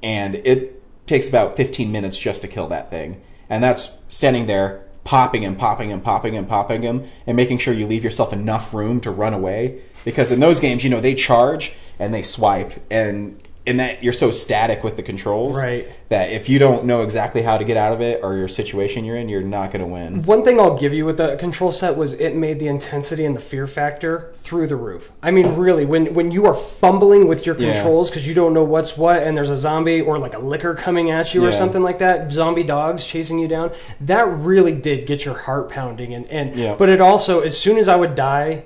and 0.03 0.35
it 0.35 0.81
takes 1.07 1.29
about 1.29 1.55
15 1.55 1.91
minutes 1.91 2.17
just 2.17 2.41
to 2.41 2.47
kill 2.47 2.67
that 2.67 2.89
thing, 2.89 3.21
and 3.49 3.63
that's 3.63 3.97
standing 4.09 4.47
there 4.47 4.85
popping 5.03 5.45
and 5.45 5.57
popping 5.57 5.91
and 5.91 6.03
popping 6.03 6.37
and 6.37 6.47
popping 6.47 6.81
them 6.81 7.07
and 7.25 7.35
making 7.35 7.57
sure 7.57 7.73
you 7.73 7.87
leave 7.87 8.03
yourself 8.03 8.31
enough 8.33 8.73
room 8.73 9.01
to 9.01 9.11
run 9.11 9.33
away. 9.33 9.81
Because 10.05 10.31
in 10.31 10.39
those 10.39 10.59
games 10.59 10.83
you 10.83 10.89
know 10.89 11.01
they 11.01 11.15
charge 11.15 11.73
and 11.99 12.13
they 12.13 12.23
swipe. 12.23 12.71
And 12.89 13.41
in 13.65 13.77
that 13.77 14.03
you're 14.03 14.11
so 14.13 14.31
static 14.31 14.83
with 14.83 14.95
the 14.95 15.03
controls 15.03 15.61
Right. 15.61 15.87
that 16.09 16.31
if 16.31 16.49
you 16.49 16.57
don't 16.57 16.85
know 16.85 17.03
exactly 17.03 17.43
how 17.43 17.59
to 17.59 17.63
get 17.63 17.77
out 17.77 17.93
of 17.93 18.01
it 18.01 18.21
or 18.23 18.35
your 18.35 18.47
situation 18.47 19.05
you're 19.05 19.17
in 19.17 19.29
you're 19.29 19.43
not 19.43 19.71
going 19.71 19.81
to 19.81 19.87
win 19.87 20.23
One 20.23 20.43
thing 20.43 20.59
I'll 20.59 20.77
give 20.77 20.93
you 20.95 21.05
with 21.05 21.17
the 21.17 21.35
control 21.35 21.71
set 21.71 21.95
was 21.95 22.13
it 22.13 22.35
made 22.35 22.59
the 22.59 22.67
intensity 22.67 23.23
and 23.23 23.35
the 23.35 23.39
fear 23.39 23.67
factor 23.67 24.31
through 24.33 24.65
the 24.67 24.75
roof. 24.75 25.11
I 25.21 25.29
mean, 25.31 25.55
really, 25.55 25.85
when 25.85 26.13
when 26.15 26.31
you 26.31 26.47
are 26.47 26.55
fumbling 26.55 27.27
with 27.27 27.45
your 27.45 27.53
controls 27.55 28.09
because 28.09 28.27
you 28.27 28.33
don't 28.33 28.53
know 28.53 28.63
what's 28.63 28.97
what, 28.97 29.21
and 29.23 29.37
there's 29.37 29.51
a 29.51 29.57
zombie 29.57 30.01
or 30.01 30.17
like 30.17 30.33
a 30.33 30.39
Licker 30.39 30.73
coming 30.73 31.11
at 31.11 31.33
you 31.35 31.45
or 31.45 31.51
something 31.51 31.83
like 31.83 31.99
that, 31.99 32.31
zombie 32.31 32.63
dogs 32.63 33.05
chasing 33.05 33.37
you 33.39 33.47
down, 33.47 33.71
that 34.01 34.27
really 34.27 34.73
did 34.73 35.05
get 35.05 35.23
your 35.23 35.37
heart 35.37 35.69
pounding. 35.69 36.13
And, 36.15 36.25
and 36.29 36.55
Yeah. 36.55 36.75
but 36.77 36.89
it 36.89 36.99
also, 36.99 37.41
as 37.41 37.55
soon 37.57 37.77
as 37.77 37.87
I 37.87 37.95
would 37.95 38.15
die. 38.15 38.63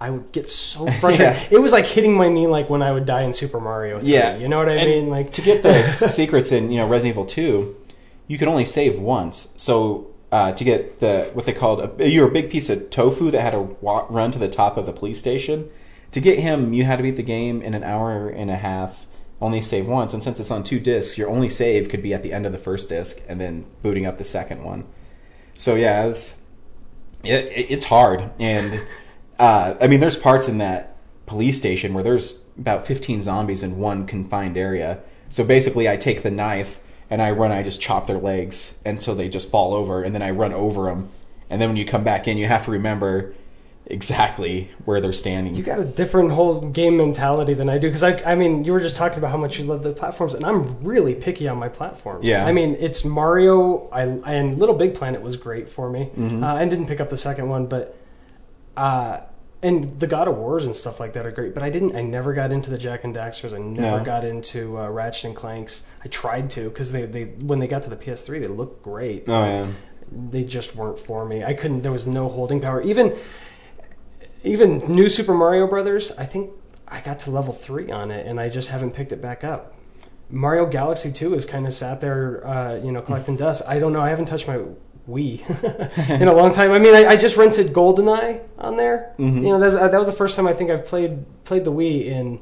I 0.00 0.10
would 0.10 0.30
get 0.32 0.48
so 0.48 0.86
frustrated. 1.00 1.20
Yeah. 1.20 1.48
It 1.50 1.58
was 1.58 1.72
like 1.72 1.86
hitting 1.86 2.14
my 2.14 2.28
knee, 2.28 2.46
like 2.46 2.68
when 2.68 2.82
I 2.82 2.92
would 2.92 3.06
die 3.06 3.22
in 3.22 3.32
Super 3.32 3.60
Mario. 3.60 3.98
3, 4.00 4.08
yeah 4.08 4.36
you 4.36 4.48
know 4.48 4.58
what 4.58 4.68
I 4.68 4.72
And 4.74 4.90
mean? 4.90 5.08
Like 5.08 5.32
to 5.34 5.42
get 5.42 5.62
the 5.62 5.90
secrets 5.92 6.52
in 6.52 6.70
you 6.70 6.78
know 6.78 6.86
resident 6.88 7.14
evil 7.14 7.24
2 7.26 7.76
you 8.28 8.38
could 8.38 8.48
only 8.48 8.64
save 8.64 8.98
once 8.98 9.52
so 9.56 10.08
uh, 10.32 10.52
to 10.52 10.64
get 10.64 10.98
the 11.00 11.30
what 11.34 11.46
they 11.46 11.52
called 11.52 11.80
a, 12.00 12.08
you 12.10 12.20
were 12.20 12.26
a 12.28 12.30
big 12.32 12.50
piece 12.50 12.68
of 12.68 12.90
tofu 12.90 13.30
that 13.30 13.40
had 13.40 13.52
to 13.52 13.76
run 14.10 14.32
to 14.32 14.38
the 14.38 14.48
top 14.48 14.76
of 14.76 14.84
the 14.84 14.92
police 14.92 15.18
station 15.20 15.68
to 16.10 16.20
get 16.20 16.38
him 16.40 16.72
you 16.72 16.84
had 16.84 16.96
to 16.96 17.02
beat 17.04 17.14
the 17.16 17.22
game 17.22 17.62
in 17.62 17.72
an 17.74 17.84
hour 17.84 18.28
and 18.28 18.50
a 18.50 18.56
half 18.56 19.06
only 19.40 19.62
save 19.62 19.86
once 19.86 20.12
and 20.12 20.22
since 20.24 20.40
it's 20.40 20.50
on 20.50 20.64
two 20.64 20.80
discs 20.80 21.16
your 21.16 21.28
only 21.30 21.48
save 21.48 21.88
could 21.88 22.02
be 22.02 22.12
at 22.12 22.22
the 22.24 22.32
end 22.32 22.44
of 22.44 22.50
the 22.52 22.58
first 22.58 22.88
disc 22.88 23.22
and 23.28 23.40
then 23.40 23.64
booting 23.82 24.04
up 24.04 24.18
the 24.18 24.24
second 24.24 24.62
one 24.64 24.84
so 25.54 25.76
yeah 27.22 27.48
it- 27.50 27.66
it's 27.70 27.84
hard 27.86 28.28
and 28.40 28.80
uh, 29.38 29.74
i 29.80 29.86
mean 29.86 30.00
there's 30.00 30.16
parts 30.16 30.48
in 30.48 30.58
that 30.58 30.96
police 31.26 31.58
station 31.58 31.92
where 31.94 32.04
there's 32.04 32.42
about 32.58 32.86
15 32.86 33.22
zombies 33.22 33.62
in 33.62 33.78
one 33.78 34.06
confined 34.06 34.56
area 34.56 35.00
so 35.28 35.44
basically 35.44 35.88
i 35.88 35.96
take 35.96 36.22
the 36.22 36.30
knife 36.30 36.80
and 37.10 37.20
i 37.20 37.30
run 37.30 37.50
i 37.50 37.62
just 37.62 37.80
chop 37.80 38.06
their 38.06 38.18
legs 38.18 38.78
and 38.84 39.00
so 39.00 39.14
they 39.14 39.28
just 39.28 39.50
fall 39.50 39.74
over 39.74 40.02
and 40.02 40.14
then 40.14 40.22
i 40.22 40.30
run 40.30 40.52
over 40.52 40.84
them 40.84 41.08
and 41.50 41.60
then 41.60 41.68
when 41.68 41.76
you 41.76 41.84
come 41.84 42.04
back 42.04 42.28
in 42.28 42.38
you 42.38 42.46
have 42.46 42.64
to 42.64 42.70
remember 42.70 43.34
exactly 43.86 44.68
where 44.84 45.00
they're 45.00 45.12
standing 45.12 45.54
You 45.54 45.62
got 45.62 45.78
a 45.78 45.84
different 45.84 46.32
whole 46.32 46.60
game 46.70 46.96
mentality 46.96 47.54
than 47.54 47.68
I 47.68 47.78
do 47.78 47.88
because 47.88 48.02
I, 48.02 48.16
I 48.24 48.34
mean, 48.34 48.64
you 48.64 48.72
were 48.72 48.80
just 48.80 48.96
talking 48.96 49.18
about 49.18 49.30
how 49.30 49.36
much 49.36 49.58
you 49.58 49.64
love 49.64 49.82
the 49.82 49.92
platforms, 49.92 50.34
and 50.34 50.44
I'm 50.44 50.82
really 50.82 51.14
picky 51.14 51.48
on 51.48 51.58
my 51.58 51.68
platforms. 51.68 52.26
Yeah. 52.26 52.44
I 52.44 52.52
mean, 52.52 52.76
it's 52.80 53.04
Mario, 53.04 53.88
I 53.90 54.02
and 54.32 54.58
Little 54.58 54.74
Big 54.74 54.94
Planet 54.94 55.22
was 55.22 55.36
great 55.36 55.68
for 55.68 55.88
me. 55.88 56.10
Mm-hmm. 56.16 56.42
Uh, 56.42 56.54
I 56.54 56.64
didn't 56.66 56.86
pick 56.86 57.00
up 57.00 57.10
the 57.10 57.16
second 57.16 57.48
one, 57.48 57.66
but 57.66 57.96
uh, 58.76 59.20
and 59.62 59.98
the 59.98 60.06
God 60.06 60.28
of 60.28 60.36
Wars 60.36 60.66
and 60.66 60.76
stuff 60.76 61.00
like 61.00 61.14
that 61.14 61.24
are 61.26 61.30
great. 61.30 61.54
But 61.54 61.62
I 61.62 61.70
didn't. 61.70 61.96
I 61.96 62.02
never 62.02 62.34
got 62.34 62.52
into 62.52 62.70
the 62.70 62.78
Jak 62.78 63.04
and 63.04 63.14
Daxters. 63.14 63.54
I 63.54 63.58
never 63.58 63.98
No. 63.98 64.04
got 64.04 64.24
into 64.24 64.78
uh, 64.78 64.88
Ratchet 64.90 65.24
and 65.24 65.34
Clanks. 65.36 65.86
I 66.04 66.08
tried 66.08 66.50
to 66.50 66.68
because 66.68 66.92
they, 66.92 67.06
they 67.06 67.24
when 67.24 67.58
they 67.58 67.66
got 67.66 67.82
to 67.84 67.90
the 67.90 67.96
PS3 67.96 68.40
they 68.40 68.46
looked 68.48 68.82
great. 68.82 69.24
Oh 69.28 69.44
yeah. 69.44 69.68
They 70.30 70.44
just 70.44 70.76
weren't 70.76 70.98
for 70.98 71.24
me. 71.24 71.42
I 71.42 71.54
couldn't. 71.54 71.82
There 71.82 71.90
was 71.92 72.06
no 72.06 72.28
holding 72.28 72.60
power. 72.60 72.80
Even 72.82 73.16
even 74.44 74.78
New 74.88 75.08
Super 75.08 75.34
Mario 75.34 75.66
Brothers. 75.66 76.12
I 76.12 76.24
think 76.26 76.50
I 76.86 77.00
got 77.00 77.18
to 77.20 77.30
level 77.30 77.52
three 77.52 77.90
on 77.90 78.10
it, 78.10 78.26
and 78.26 78.38
I 78.38 78.48
just 78.48 78.68
haven't 78.68 78.92
picked 78.92 79.12
it 79.12 79.20
back 79.20 79.42
up. 79.42 79.74
Mario 80.28 80.66
Galaxy 80.66 81.12
2 81.12 81.32
has 81.34 81.44
kind 81.44 81.66
of 81.68 81.72
sat 81.72 82.00
there, 82.00 82.44
uh, 82.46 82.76
you 82.76 82.90
know, 82.90 83.00
collecting 83.00 83.36
dust. 83.44 83.62
I 83.68 83.78
don't 83.78 83.92
know. 83.92 84.00
I 84.00 84.08
haven't 84.10 84.26
touched 84.26 84.48
my 84.48 84.60
Wii 85.08 85.40
in 86.20 86.28
a 86.28 86.32
long 86.34 86.52
time. 86.52 86.72
I 86.72 86.78
mean, 86.78 86.94
I, 86.94 87.06
I 87.06 87.16
just 87.16 87.36
rented 87.36 87.72
GoldenEye 87.72 88.40
on 88.58 88.76
there. 88.76 89.14
Mhm. 89.18 89.36
You 89.36 89.48
know, 89.50 89.60
that's, 89.60 89.74
uh, 89.76 89.88
that 89.88 89.98
was 89.98 90.06
the 90.08 90.12
first 90.12 90.34
time 90.36 90.46
I 90.46 90.52
think 90.52 90.70
I've 90.70 90.84
played 90.84 91.24
played 91.44 91.64
the 91.64 91.72
Wii 91.72 92.06
in 92.06 92.40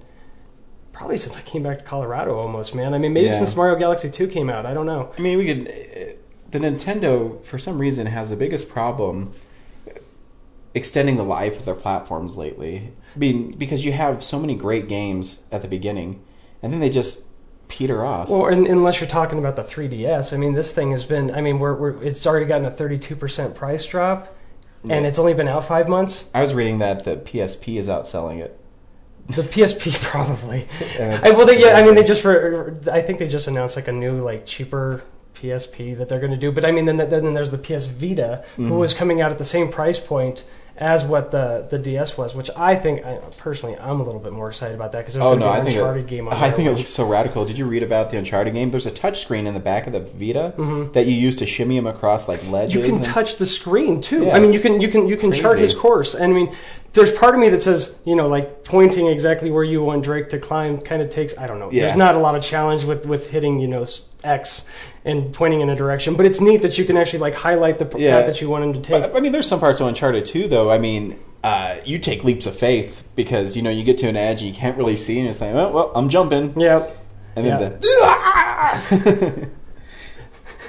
probably 0.92 1.16
since 1.16 1.36
I 1.36 1.42
came 1.42 1.62
back 1.62 1.78
to 1.78 1.84
Colorado. 1.84 2.36
Almost, 2.38 2.74
man. 2.74 2.94
I 2.94 2.98
mean, 2.98 3.12
maybe 3.12 3.26
Yeah. 3.26 3.32
since 3.38 3.54
Mario 3.56 3.76
Galaxy 3.76 4.10
2 4.10 4.28
came 4.28 4.48
out. 4.48 4.64
I 4.64 4.72
don't 4.74 4.86
know. 4.86 5.10
I 5.18 5.20
mean, 5.20 5.36
we 5.38 5.46
could. 5.46 5.68
uh, 5.68 6.12
The 6.50 6.58
Nintendo, 6.60 7.42
for 7.44 7.58
some 7.58 7.78
reason, 7.78 8.06
has 8.06 8.30
the 8.30 8.36
biggest 8.36 8.68
problem 8.68 9.32
extending 10.74 11.16
the 11.16 11.24
life 11.24 11.58
of 11.58 11.64
their 11.64 11.74
platforms 11.74 12.36
lately. 12.36 12.92
I 13.14 13.18
mean, 13.18 13.52
because 13.56 13.84
you 13.84 13.92
have 13.92 14.24
so 14.24 14.38
many 14.40 14.54
great 14.54 14.88
games 14.88 15.44
at 15.52 15.62
the 15.62 15.68
beginning, 15.68 16.22
and 16.62 16.72
then 16.72 16.80
they 16.80 16.90
just 16.90 17.26
peter 17.74 18.04
off. 18.04 18.28
Well, 18.28 18.46
and, 18.46 18.66
unless 18.66 19.00
you're 19.00 19.08
talking 19.08 19.38
about 19.38 19.56
the 19.56 19.62
3DS, 19.62 20.32
I 20.32 20.36
mean, 20.36 20.52
this 20.52 20.72
thing 20.72 20.92
has 20.92 21.04
been. 21.04 21.30
I 21.34 21.40
mean, 21.40 21.58
we're, 21.58 21.74
we're 21.74 22.02
it's 22.02 22.26
already 22.26 22.46
gotten 22.46 22.66
a 22.66 22.70
32 22.70 23.16
percent 23.16 23.54
price 23.54 23.84
drop, 23.84 24.34
and 24.82 24.90
Yeah. 24.90 25.08
it's 25.08 25.18
only 25.18 25.34
been 25.34 25.48
out 25.48 25.64
five 25.64 25.88
months. 25.88 26.30
I 26.34 26.42
was 26.42 26.54
reading 26.54 26.78
that 26.78 27.04
the 27.04 27.16
PSP 27.16 27.78
is 27.78 27.88
outselling 27.88 28.38
it. 28.40 28.58
The 29.30 29.42
PSP 29.42 30.00
probably. 30.10 30.68
And 30.98 31.24
I, 31.24 31.30
well, 31.30 31.46
they, 31.46 31.60
yeah, 31.60 31.76
I 31.78 31.84
mean, 31.84 31.94
they 31.96 32.04
just 32.04 32.22
for 32.22 32.78
I 32.92 33.00
think 33.02 33.18
they 33.18 33.28
just 33.28 33.48
announced 33.48 33.74
like 33.76 33.88
a 33.88 33.92
new 33.92 34.22
like 34.22 34.46
cheaper 34.46 35.02
PSP 35.34 35.98
that 35.98 36.08
they're 36.08 36.20
going 36.20 36.30
to 36.32 36.38
do. 36.38 36.52
But 36.52 36.64
I 36.64 36.70
mean, 36.70 36.84
then 36.84 36.96
then 36.98 37.34
there's 37.34 37.50
the 37.50 37.58
PS 37.58 37.86
Vita, 37.86 38.44
who 38.56 38.70
Mhm. 38.70 38.78
was 38.78 38.94
coming 38.94 39.20
out 39.20 39.32
at 39.32 39.38
the 39.38 39.44
same 39.44 39.68
price 39.68 39.98
point 39.98 40.44
as 40.76 41.04
what 41.04 41.30
the 41.30 41.66
the 41.70 41.78
DS 41.78 42.18
was, 42.18 42.34
which 42.34 42.50
I 42.56 42.74
think 42.74 43.04
I, 43.06 43.18
personally 43.38 43.78
I'm 43.78 44.00
a 44.00 44.02
little 44.02 44.18
bit 44.20 44.32
more 44.32 44.48
excited 44.48 44.74
about 44.74 44.90
that 44.92 44.98
because 44.98 45.14
there's 45.14 45.24
Oh 45.24 45.34
no! 45.34 45.46
be 45.46 45.50
I 45.50 45.58
an 45.58 45.64
think 45.64 45.76
Uncharted 45.76 46.04
it, 46.04 46.08
game 46.08 46.26
on 46.28 46.34
I 46.34 46.50
think 46.50 46.68
it 46.68 46.72
looks 46.72 46.90
so 46.90 47.06
radical. 47.06 47.44
Did 47.44 47.58
you 47.58 47.66
read 47.66 47.82
about 47.84 48.10
the 48.10 48.18
Uncharted 48.18 48.54
game? 48.54 48.70
There's 48.72 48.86
a 48.86 48.90
touch 48.90 49.20
screen 49.20 49.46
in 49.46 49.54
the 49.54 49.60
back 49.60 49.86
of 49.86 49.92
the 49.92 50.00
Vita 50.00 50.52
Mhm. 50.58 50.92
that 50.94 51.06
you 51.06 51.12
use 51.12 51.36
to 51.36 51.46
shimmy 51.46 51.76
him 51.76 51.86
across 51.86 52.28
like 52.28 52.40
ledges. 52.50 52.74
you 52.74 52.82
can 52.82 52.96
and- 52.96 53.04
touch 53.04 53.36
the 53.36 53.46
screen 53.46 54.00
too. 54.00 54.24
Yeah, 54.24 54.36
I 54.36 54.40
mean, 54.40 54.52
you 54.52 54.58
can 54.60 54.80
you 54.80 54.88
can 54.88 55.06
you 55.08 55.16
can 55.16 55.30
chart 55.32 55.58
his 55.58 55.74
course. 55.74 56.14
And 56.14 56.32
I 56.32 56.34
mean, 56.34 56.52
there's 56.92 57.12
part 57.12 57.34
of 57.34 57.40
me 57.40 57.48
that 57.50 57.62
says, 57.62 57.98
you 58.04 58.16
know, 58.16 58.26
like 58.26 58.64
pointing 58.64 59.06
exactly 59.06 59.50
where 59.52 59.64
you 59.64 59.82
want 59.82 60.02
Drake 60.04 60.28
to 60.30 60.38
climb 60.38 60.78
kind 60.78 61.02
of 61.02 61.08
takes. 61.08 61.38
I 61.38 61.46
don't 61.46 61.58
know. 61.60 61.68
Yeah. 61.70 61.84
There's 61.84 61.96
not 61.96 62.14
a 62.16 62.18
lot 62.18 62.34
of 62.34 62.42
challenge 62.42 62.84
with 62.84 63.06
with 63.06 63.30
hitting, 63.30 63.60
you 63.60 63.68
know, 63.68 63.84
X 64.24 64.66
and 65.04 65.32
pointing 65.34 65.60
in 65.60 65.68
a 65.70 65.76
direction, 65.76 66.14
but 66.14 66.24
it's 66.26 66.40
neat 66.40 66.62
that 66.62 66.78
you 66.78 66.84
can 66.84 66.96
actually 66.96 67.18
like 67.18 67.34
highlight 67.34 67.78
the 67.78 67.98
Yeah. 67.98 68.16
path 68.18 68.26
that 68.26 68.40
you 68.40 68.48
want 68.48 68.64
him 68.64 68.72
to 68.72 68.80
take. 68.80 69.02
But, 69.02 69.14
I 69.16 69.20
mean, 69.20 69.32
there's 69.32 69.46
some 69.46 69.60
parts 69.60 69.80
of 69.80 69.86
Uncharted 69.86 70.24
2, 70.24 70.48
though. 70.48 70.70
I 70.70 70.78
mean, 70.78 71.18
uh, 71.42 71.76
you 71.84 71.98
take 71.98 72.24
leaps 72.24 72.46
of 72.46 72.56
faith 72.56 73.02
because 73.14 73.54
you 73.54 73.60
know 73.62 73.68
you 73.70 73.84
get 73.84 73.98
to 73.98 74.08
an 74.08 74.16
edge 74.16 74.40
and 74.40 74.48
you 74.48 74.54
can't 74.58 74.78
really 74.78 74.96
see, 74.96 75.16
and 75.18 75.26
you're 75.26 75.34
saying, 75.34 75.54
"Well, 75.54 75.72
well, 75.72 75.92
I'm 75.94 76.08
jumping," 76.08 76.58
yeah. 76.58 76.86
and 77.36 77.46
then 77.46 77.58
the. 77.58 79.48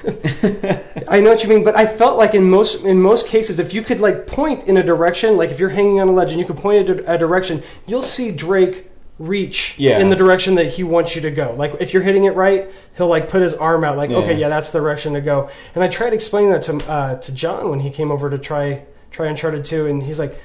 I 1.08 1.20
know 1.20 1.30
what 1.30 1.42
you 1.42 1.48
mean, 1.48 1.64
but 1.64 1.76
I 1.76 1.86
felt 1.86 2.18
like 2.18 2.34
in 2.34 2.44
most 2.44 2.84
in 2.84 3.00
most 3.00 3.26
cases, 3.26 3.58
if 3.58 3.72
you 3.74 3.82
could 3.82 4.00
like 4.00 4.26
point 4.26 4.64
in 4.68 4.76
a 4.76 4.82
direction, 4.82 5.36
like 5.36 5.50
if 5.50 5.58
you're 5.58 5.70
hanging 5.70 6.00
on 6.00 6.08
a 6.08 6.12
ledge 6.12 6.30
and 6.32 6.38
you 6.40 6.46
could 6.46 6.56
point 6.58 6.90
at 6.90 7.00
a 7.06 7.18
direction, 7.18 7.62
you'll 7.86 8.02
see 8.02 8.30
Drake 8.30 8.88
reach 9.18 9.74
Yeah. 9.78 9.98
in 9.98 10.10
the 10.10 10.16
direction 10.16 10.56
that 10.56 10.66
he 10.66 10.82
wants 10.84 11.14
you 11.16 11.22
to 11.22 11.30
go. 11.30 11.54
Like 11.56 11.74
if 11.80 11.94
you're 11.94 12.02
hitting 12.02 12.24
it 12.24 12.34
right, 12.34 12.70
he'll 12.96 13.08
like 13.08 13.28
put 13.28 13.40
his 13.42 13.54
arm 13.54 13.82
out, 13.84 13.96
like 13.96 14.10
Yeah. 14.10 14.18
okay, 14.18 14.36
yeah, 14.36 14.48
that's 14.48 14.68
the 14.70 14.78
direction 14.78 15.14
to 15.14 15.20
go. 15.20 15.48
And 15.74 15.82
I 15.82 15.88
tried 15.88 16.12
explaining 16.12 16.50
that 16.50 16.62
to 16.62 16.76
uh, 16.90 17.16
to 17.18 17.32
John 17.32 17.70
when 17.70 17.80
he 17.80 17.90
came 17.90 18.10
over 18.10 18.28
to 18.28 18.38
try 18.38 18.82
try 19.10 19.26
Uncharted 19.28 19.64
two, 19.64 19.86
and 19.86 20.02
he's 20.02 20.18
like, 20.18 20.38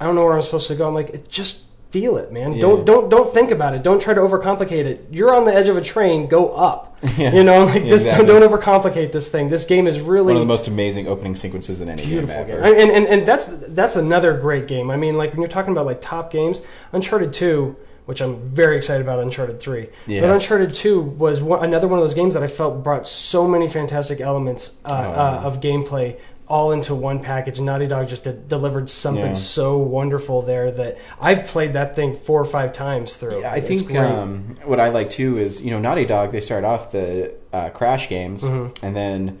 I 0.00 0.06
don't 0.06 0.14
know 0.16 0.24
where 0.24 0.32
I'm 0.34 0.42
supposed 0.42 0.66
to 0.68 0.74
go. 0.74 0.88
I'm 0.88 0.94
like, 0.94 1.28
just 1.28 1.62
feel 1.90 2.16
it, 2.16 2.32
man. 2.32 2.52
Yeah. 2.54 2.62
Don't 2.62 2.84
don't 2.84 3.08
don't 3.08 3.32
think 3.32 3.50
about 3.52 3.74
it. 3.74 3.82
Don't 3.84 4.00
try 4.02 4.14
to 4.14 4.20
overcomplicate 4.20 4.84
it. 4.86 5.06
You're 5.12 5.32
on 5.34 5.44
the 5.44 5.54
edge 5.54 5.68
of 5.68 5.76
a 5.76 5.82
train. 5.82 6.26
Go 6.26 6.52
up. 6.54 6.88
Yeah. 7.16 7.32
You 7.32 7.44
know, 7.44 7.64
like 7.64 7.82
Yeah, 7.84 7.90
this. 7.90 8.04
exactly. 8.04 8.26
Don't 8.26 8.42
overcomplicate 8.42 9.10
this 9.12 9.30
thing. 9.30 9.48
This 9.48 9.64
game 9.64 9.86
is 9.86 10.00
really 10.00 10.34
One 10.34 10.36
of 10.36 10.40
the 10.40 10.46
most 10.46 10.68
amazing 10.68 11.06
opening 11.08 11.34
sequences 11.34 11.80
in 11.80 11.88
any 11.88 12.04
beautiful 12.04 12.44
game 12.44 12.60
game. 12.60 12.62
And, 12.62 12.90
and 12.90 13.06
and 13.06 13.26
that's 13.26 13.46
that's 13.46 13.96
another 13.96 14.36
great 14.36 14.66
game. 14.68 14.90
I 14.90 14.96
mean, 14.96 15.16
like 15.16 15.30
when 15.32 15.40
you're 15.40 15.48
talking 15.48 15.72
about 15.72 15.86
like 15.86 16.00
top 16.02 16.30
games, 16.30 16.60
Uncharted 16.92 17.32
Two, 17.32 17.76
which 18.10 18.20
I'm 18.20 18.44
very 18.44 18.76
excited 18.76 19.02
about, 19.02 19.20
Uncharted 19.20 19.60
Three. 19.60 19.88
Yeah. 20.08 20.22
But 20.22 20.30
Uncharted 20.30 20.74
Two 20.74 21.00
was 21.00 21.40
one, 21.40 21.62
another 21.64 21.86
one 21.86 22.00
of 22.00 22.02
those 22.02 22.12
games 22.14 22.34
that 22.34 22.42
I 22.42 22.48
felt 22.48 22.82
brought 22.82 23.06
so 23.06 23.46
many 23.46 23.68
fantastic 23.68 24.20
elements 24.20 24.76
uh, 24.84 24.88
Oh, 24.90 24.92
uh, 25.22 25.42
of 25.44 25.60
gameplay 25.60 26.18
all 26.48 26.72
into 26.72 26.92
one 26.96 27.20
package. 27.20 27.60
Naughty 27.60 27.86
Dog 27.86 28.08
just 28.08 28.24
did, 28.24 28.48
delivered 28.48 28.90
something 28.90 29.26
Yeah. 29.26 29.32
so 29.34 29.78
wonderful 29.78 30.42
there 30.42 30.72
that 30.72 30.98
I've 31.20 31.46
played 31.46 31.74
that 31.74 31.94
thing 31.94 32.12
four 32.14 32.40
or 32.40 32.44
five 32.44 32.72
times 32.72 33.14
through. 33.14 33.42
Yeah, 33.42 33.52
I 33.52 33.58
It's 33.58 33.68
think 33.68 33.94
um, 33.94 34.56
what 34.64 34.80
I 34.80 34.88
like 34.88 35.08
too 35.10 35.38
is 35.38 35.64
you 35.64 35.70
know 35.70 35.78
Naughty 35.78 36.04
Dog. 36.04 36.32
They 36.32 36.40
started 36.40 36.66
off 36.66 36.90
the 36.90 37.32
uh, 37.52 37.70
Crash 37.70 38.08
games, 38.08 38.42
Mhm. 38.42 38.76
and 38.82 38.96
then 38.96 39.38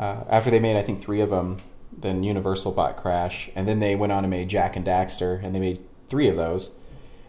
uh, 0.00 0.24
after 0.28 0.50
they 0.50 0.58
made 0.58 0.76
I 0.76 0.82
think 0.82 1.00
three 1.00 1.20
of 1.20 1.30
them, 1.30 1.58
then 1.96 2.24
Universal 2.24 2.72
bought 2.72 2.96
Crash, 2.96 3.50
and 3.54 3.68
then 3.68 3.78
they 3.78 3.94
went 3.94 4.10
on 4.12 4.24
and 4.24 4.30
made 4.32 4.48
Jak 4.48 4.74
and 4.74 4.84
Daxter, 4.84 5.40
and 5.44 5.54
they 5.54 5.60
made 5.60 5.78
three 6.08 6.28
of 6.28 6.34
those, 6.34 6.74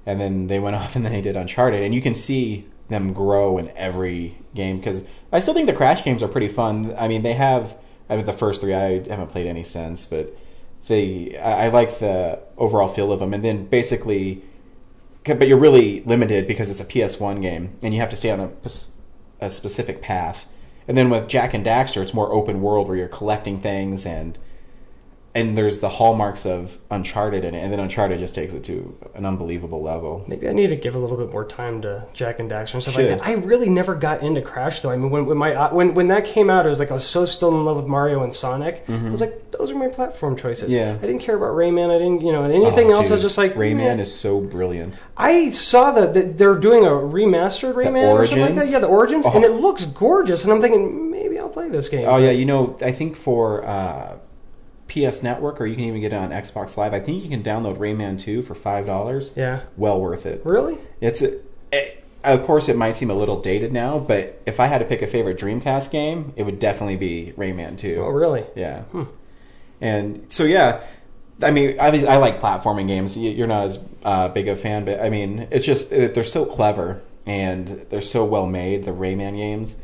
and 0.06 0.20
then 0.20 0.48
they 0.48 0.60
went 0.60 0.76
off 0.82 0.96
and 0.96 1.06
then 1.06 1.12
they 1.12 1.22
did 1.22 1.36
Uncharted, 1.36 1.82
and 1.84 1.94
you 1.94 2.02
can 2.02 2.16
see 2.16 2.66
them 2.90 3.14
grow 3.14 3.58
in 3.58 3.70
every 3.78 4.38
game 4.54 4.78
because 4.78 5.08
I 5.32 5.40
still 5.40 5.54
think 5.54 5.68
the 5.68 5.74
Crash 5.74 6.04
games 6.04 6.22
are 6.22 6.28
pretty 6.28 6.50
fun. 6.50 6.94
I 6.98 7.08
mean, 7.08 7.24
they 7.24 7.34
have 7.34 7.78
I 8.10 8.18
mean 8.18 8.26
the 8.26 8.34
first 8.34 8.62
three 8.62 8.74
I 8.74 9.04
haven't 9.08 9.30
played 9.30 9.48
any 9.48 9.64
since, 9.64 10.06
but 10.06 10.36
they 10.88 11.38
I, 11.38 11.66
I 11.66 11.70
like 11.70 12.00
the 12.00 12.40
overall 12.58 12.88
feel 12.88 13.12
of 13.12 13.20
them, 13.20 13.34
and 13.34 13.44
then 13.44 13.66
basically 13.66 14.44
but 15.24 15.48
you're 15.48 15.58
really 15.58 16.02
limited 16.02 16.48
because 16.48 16.70
it's 16.70 16.80
a 16.80 16.86
PS1 16.86 17.42
game, 17.42 17.78
and 17.82 17.94
you 17.94 18.00
have 18.00 18.10
to 18.10 18.16
stay 18.16 18.32
on 18.32 18.40
a, 18.40 18.50
a 19.40 19.50
specific 19.50 20.02
path. 20.02 20.48
And 20.88 20.98
then 20.98 21.10
with 21.10 21.28
Jak 21.28 21.54
and 21.54 21.66
Daxter, 21.66 22.02
it's 22.02 22.14
more 22.14 22.34
open 22.34 22.62
world 22.62 22.88
where 22.88 22.98
you're 22.98 23.08
collecting 23.08 23.62
things 23.62 24.06
and 24.06 24.38
and 25.34 25.58
there's 25.58 25.80
the 25.80 25.88
hallmarks 25.90 26.46
of 26.46 26.78
Uncharted 26.92 27.46
in 27.46 27.56
it, 27.56 27.60
and 27.60 27.72
then 27.72 27.80
Uncharted 27.80 28.20
just 28.20 28.36
takes 28.36 28.54
it 28.54 28.64
to 28.66 28.98
an 29.16 29.26
unbelievable 29.26 29.82
level. 29.82 30.26
Maybe 30.28 30.50
I 30.50 30.52
need 30.52 30.72
to 30.72 30.76
give 30.76 30.96
a 30.96 31.00
little 31.00 31.16
bit 31.18 31.32
more 31.32 31.46
time 31.46 31.82
to 31.84 32.06
Jak 32.14 32.40
and 32.40 32.52
Daxter 32.52 32.74
and 32.74 32.82
stuff 32.84 32.96
Should. 32.96 33.10
like 33.10 33.20
that. 33.20 33.26
I 33.28 33.34
really 33.34 33.70
never 33.70 33.96
got 33.96 34.22
into 34.24 34.42
Crash 34.42 34.82
though. 34.82 34.92
I 34.92 34.98
mean, 34.98 35.10
when, 35.10 35.26
when 35.26 35.38
my 35.38 35.54
uh, 35.56 35.74
when 35.74 35.94
when 35.94 36.08
that 36.10 36.26
came 36.26 36.50
out, 36.50 36.66
it 36.66 36.70
was 36.70 36.80
like 36.80 36.92
I 36.92 36.94
was 36.94 37.08
so 37.08 37.26
still 37.26 37.50
in 37.58 37.64
love 37.64 37.78
with 37.78 37.88
Mario 37.88 38.24
and 38.24 38.34
Sonic. 38.34 38.84
I 38.90 39.10
was 39.10 39.22
like, 39.22 39.52
those 39.52 39.72
are 39.72 39.76
my 39.76 39.88
platform 39.88 40.36
choices. 40.36 40.74
Mm-hmm. 40.74 40.80
Yeah. 40.80 40.94
I 41.02 41.06
didn't 41.08 41.20
care 41.22 41.36
about 41.38 41.56
Rayman. 41.56 41.90
I 41.90 41.98
didn't, 41.98 42.22
you 42.22 42.32
know, 42.32 42.44
and 42.44 42.54
anything 42.54 42.92
Oh, 42.92 42.96
else. 42.96 43.10
I 43.10 43.14
was 43.14 43.22
just 43.22 43.38
like, 43.38 43.56
Rayman 43.56 44.00
is 44.00 44.14
so 44.14 44.42
brilliant. 44.42 45.02
I 45.18 45.50
saw 45.52 45.92
that, 45.94 46.14
that 46.14 46.38
they're 46.38 46.56
doing 46.56 46.84
a 46.86 46.90
remastered 46.90 47.74
Rayman 47.76 48.14
or 48.14 48.26
something 48.26 48.42
like 48.42 48.50
that. 48.50 48.58
Origins? 48.58 48.72
Yeah, 48.72 48.80
the 48.80 48.88
Origins, 48.88 49.26
Oh. 49.26 49.32
and 49.34 49.44
it 49.46 49.52
looks 49.52 49.86
gorgeous. 49.86 50.44
And 50.44 50.52
I'm 50.52 50.60
thinking 50.62 51.10
maybe 51.12 51.40
I'll 51.40 51.50
play 51.50 51.70
this 51.70 51.88
game. 51.90 52.08
Oh 52.08 52.18
yeah, 52.18 52.32
you 52.32 52.46
know, 52.46 52.78
I 52.82 52.92
think 52.92 53.16
for 53.16 53.66
uh, 53.66 54.18
PS 54.92 55.24
Network, 55.24 55.60
or 55.62 55.66
you 55.66 55.76
can 55.76 55.86
even 55.86 56.02
get 56.02 56.14
it 56.14 56.18
on 56.18 56.30
Xbox 56.32 56.76
Live. 56.78 56.94
I 56.94 57.00
think 57.00 57.24
you 57.24 57.30
can 57.30 57.42
download 57.44 57.78
Rayman 57.78 58.20
2 58.20 58.42
for 58.42 58.56
five 58.56 58.86
dollars. 58.86 59.32
Yeah. 59.36 59.62
Well 59.78 60.00
worth 60.02 60.26
it. 60.26 60.42
Really? 60.46 60.78
It's 61.00 61.22
a, 61.22 61.40
it, 61.72 62.04
of 62.24 62.44
course 62.46 62.70
it 62.70 62.76
might 62.78 62.96
seem 62.96 63.10
a 63.10 63.14
little 63.16 63.42
dated 63.42 63.72
now, 63.74 63.98
but 64.00 64.42
if 64.46 64.60
I 64.60 64.68
had 64.68 64.78
to 64.80 64.86
pick 64.86 65.02
a 65.02 65.08
favorite 65.08 65.40
Dreamcast 65.40 65.90
game, 65.92 66.34
it 66.36 66.44
would 66.44 66.60
definitely 66.60 66.98
be 66.98 67.34
Rayman 67.38 67.78
2. 67.78 67.96
Oh, 68.04 68.10
really? 68.10 68.44
Yeah. 68.56 68.84
And 69.80 70.26
so 70.30 70.44
yeah, 70.44 70.82
I 71.42 71.52
mean, 71.52 71.80
obviously 71.80 72.08
I 72.10 72.18
like 72.18 72.40
platforming 72.42 72.88
games. 72.88 73.18
You- 73.18 73.32
You're 73.32 73.48
not 73.48 73.66
as 73.66 73.88
uh, 74.04 74.28
big 74.30 74.48
a 74.48 74.56
fan, 74.56 74.86
but 74.86 75.00
I 75.02 75.10
mean, 75.10 75.48
it's 75.52 75.66
just 75.66 75.90
they're 75.90 76.24
so 76.24 76.46
clever 76.46 77.02
and 77.26 77.86
they're 77.90 78.02
so 78.02 78.26
well 78.26 78.46
made. 78.46 78.84
The 78.84 78.92
Rayman 78.92 79.36
games 79.38 79.82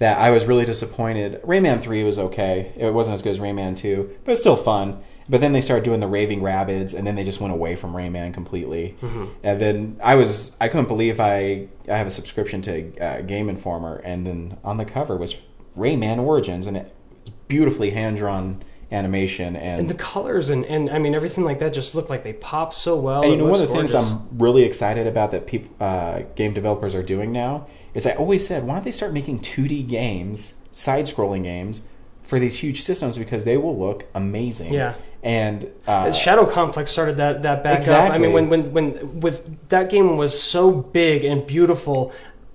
that 0.00 0.18
I 0.18 0.30
was 0.30 0.46
really 0.46 0.64
disappointed. 0.64 1.40
Rayman 1.42 1.80
Three 1.80 2.02
was 2.02 2.18
okay. 2.18 2.72
It 2.76 2.92
wasn't 2.92 3.14
as 3.14 3.22
good 3.22 3.30
as 3.30 3.38
Rayman 3.38 3.76
Two, 3.76 4.10
but 4.24 4.32
it's 4.32 4.40
still 4.40 4.56
fun. 4.56 5.02
But 5.28 5.40
then 5.40 5.52
they 5.52 5.60
started 5.60 5.84
doing 5.84 6.00
the 6.00 6.08
Raving 6.08 6.40
Rabbids, 6.40 6.92
and 6.92 7.06
then 7.06 7.14
they 7.14 7.22
just 7.22 7.40
went 7.40 7.52
away 7.52 7.76
from 7.76 7.92
Rayman 7.92 8.34
completely. 8.34 8.96
And 9.44 9.60
then 9.60 10.00
I 10.02 10.16
was 10.16 10.56
I 10.60 10.66
couldn't 10.68 10.88
believe 10.88 11.20
I 11.20 11.68
I 11.88 11.96
have 11.98 12.08
a 12.08 12.10
subscription 12.10 12.62
to 12.62 12.98
uh, 12.98 13.20
Game 13.20 13.48
Informer, 13.48 13.96
and 14.04 14.26
then 14.26 14.56
on 14.64 14.76
the 14.78 14.84
cover 14.84 15.16
was 15.16 15.36
Rayman 15.76 16.18
Origins, 16.18 16.66
and 16.66 16.76
it 16.76 16.92
was 17.24 17.32
beautifully 17.46 17.90
hand 17.90 18.16
drawn 18.16 18.62
animation 18.90 19.54
and. 19.54 19.80
And 19.80 19.90
the 19.90 19.94
colors 19.94 20.50
and, 20.50 20.64
and 20.64 20.90
I 20.90 20.98
mean 20.98 21.14
everything 21.14 21.44
like 21.44 21.58
that 21.60 21.72
just 21.72 21.94
looked 21.94 22.10
like 22.10 22.24
they 22.24 22.32
popped 22.32 22.74
so 22.74 22.96
well. 22.96 23.22
and 23.22 23.32
you 23.32 23.36
know, 23.36 23.44
one 23.44 23.60
of 23.60 23.68
the 23.68 23.74
things. 23.74 23.94
I'm 23.94 24.26
really 24.38 24.62
excited 24.64 25.06
about 25.06 25.30
that 25.30 25.46
people, 25.46 25.70
uh, 25.78 26.22
game 26.34 26.54
developers 26.54 26.94
are 26.94 27.02
doing 27.02 27.30
now 27.32 27.68
is 27.94 28.06
I 28.06 28.12
always 28.12 28.46
said, 28.46 28.64
why 28.64 28.74
don't 28.74 28.84
they 28.84 28.90
start 28.90 29.12
making 29.12 29.40
2D 29.40 29.88
games, 29.88 30.58
side-scrolling 30.72 31.42
games, 31.42 31.82
for 32.30 32.38
these 32.38 32.56
huge 32.56 32.82
systems 32.82 33.18
because 33.18 33.42
they 33.42 33.56
will 33.56 33.76
look 33.76 34.04
amazing. 34.14 34.72
Yeah. 34.72 34.94
And 35.22 35.68
uh, 35.86 36.12
Shadow 36.12 36.46
Complex 36.46 36.90
started 36.90 37.18
that 37.18 37.42
that 37.42 37.62
back 37.62 37.86
up. 37.88 38.12
I 38.12 38.18
mean, 38.18 38.32
when 38.32 38.48
when 38.48 38.72
when 38.72 39.20
with 39.20 39.68
that 39.68 39.90
game 39.90 40.16
was 40.16 40.40
so 40.40 40.70
big 40.70 41.24
and 41.24 41.46
beautiful, 41.46 42.12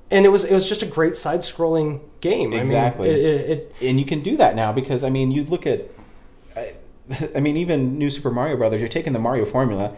and 0.09 0.25
it 0.25 0.29
was 0.29 0.45
it 0.45 0.53
was 0.53 0.67
just 0.67 0.81
a 0.81 0.87
great 0.87 1.15
side 1.15 1.41
scrolling 1.41 2.01
game. 2.21 2.53
Exactly. 2.53 3.09
I 3.09 3.13
mean, 3.13 3.23
it, 3.23 3.49
it, 3.49 3.75
and 3.81 3.99
you 3.99 4.05
can 4.05 4.23
do 4.23 4.37
that 4.37 4.55
now 4.55 4.71
because 4.71 5.03
I 5.03 5.09
mean, 5.09 5.29
you 5.29 5.43
look 5.43 5.67
at, 5.67 5.81
I, 6.55 6.73
I 7.35 7.39
mean, 7.39 7.57
even 7.57 7.99
New 7.99 8.09
Super 8.09 8.31
Mario 8.31 8.57
Brothers. 8.57 8.79
You're 8.79 8.87
taking 8.87 9.13
the 9.13 9.19
Mario 9.19 9.45
formula, 9.45 9.95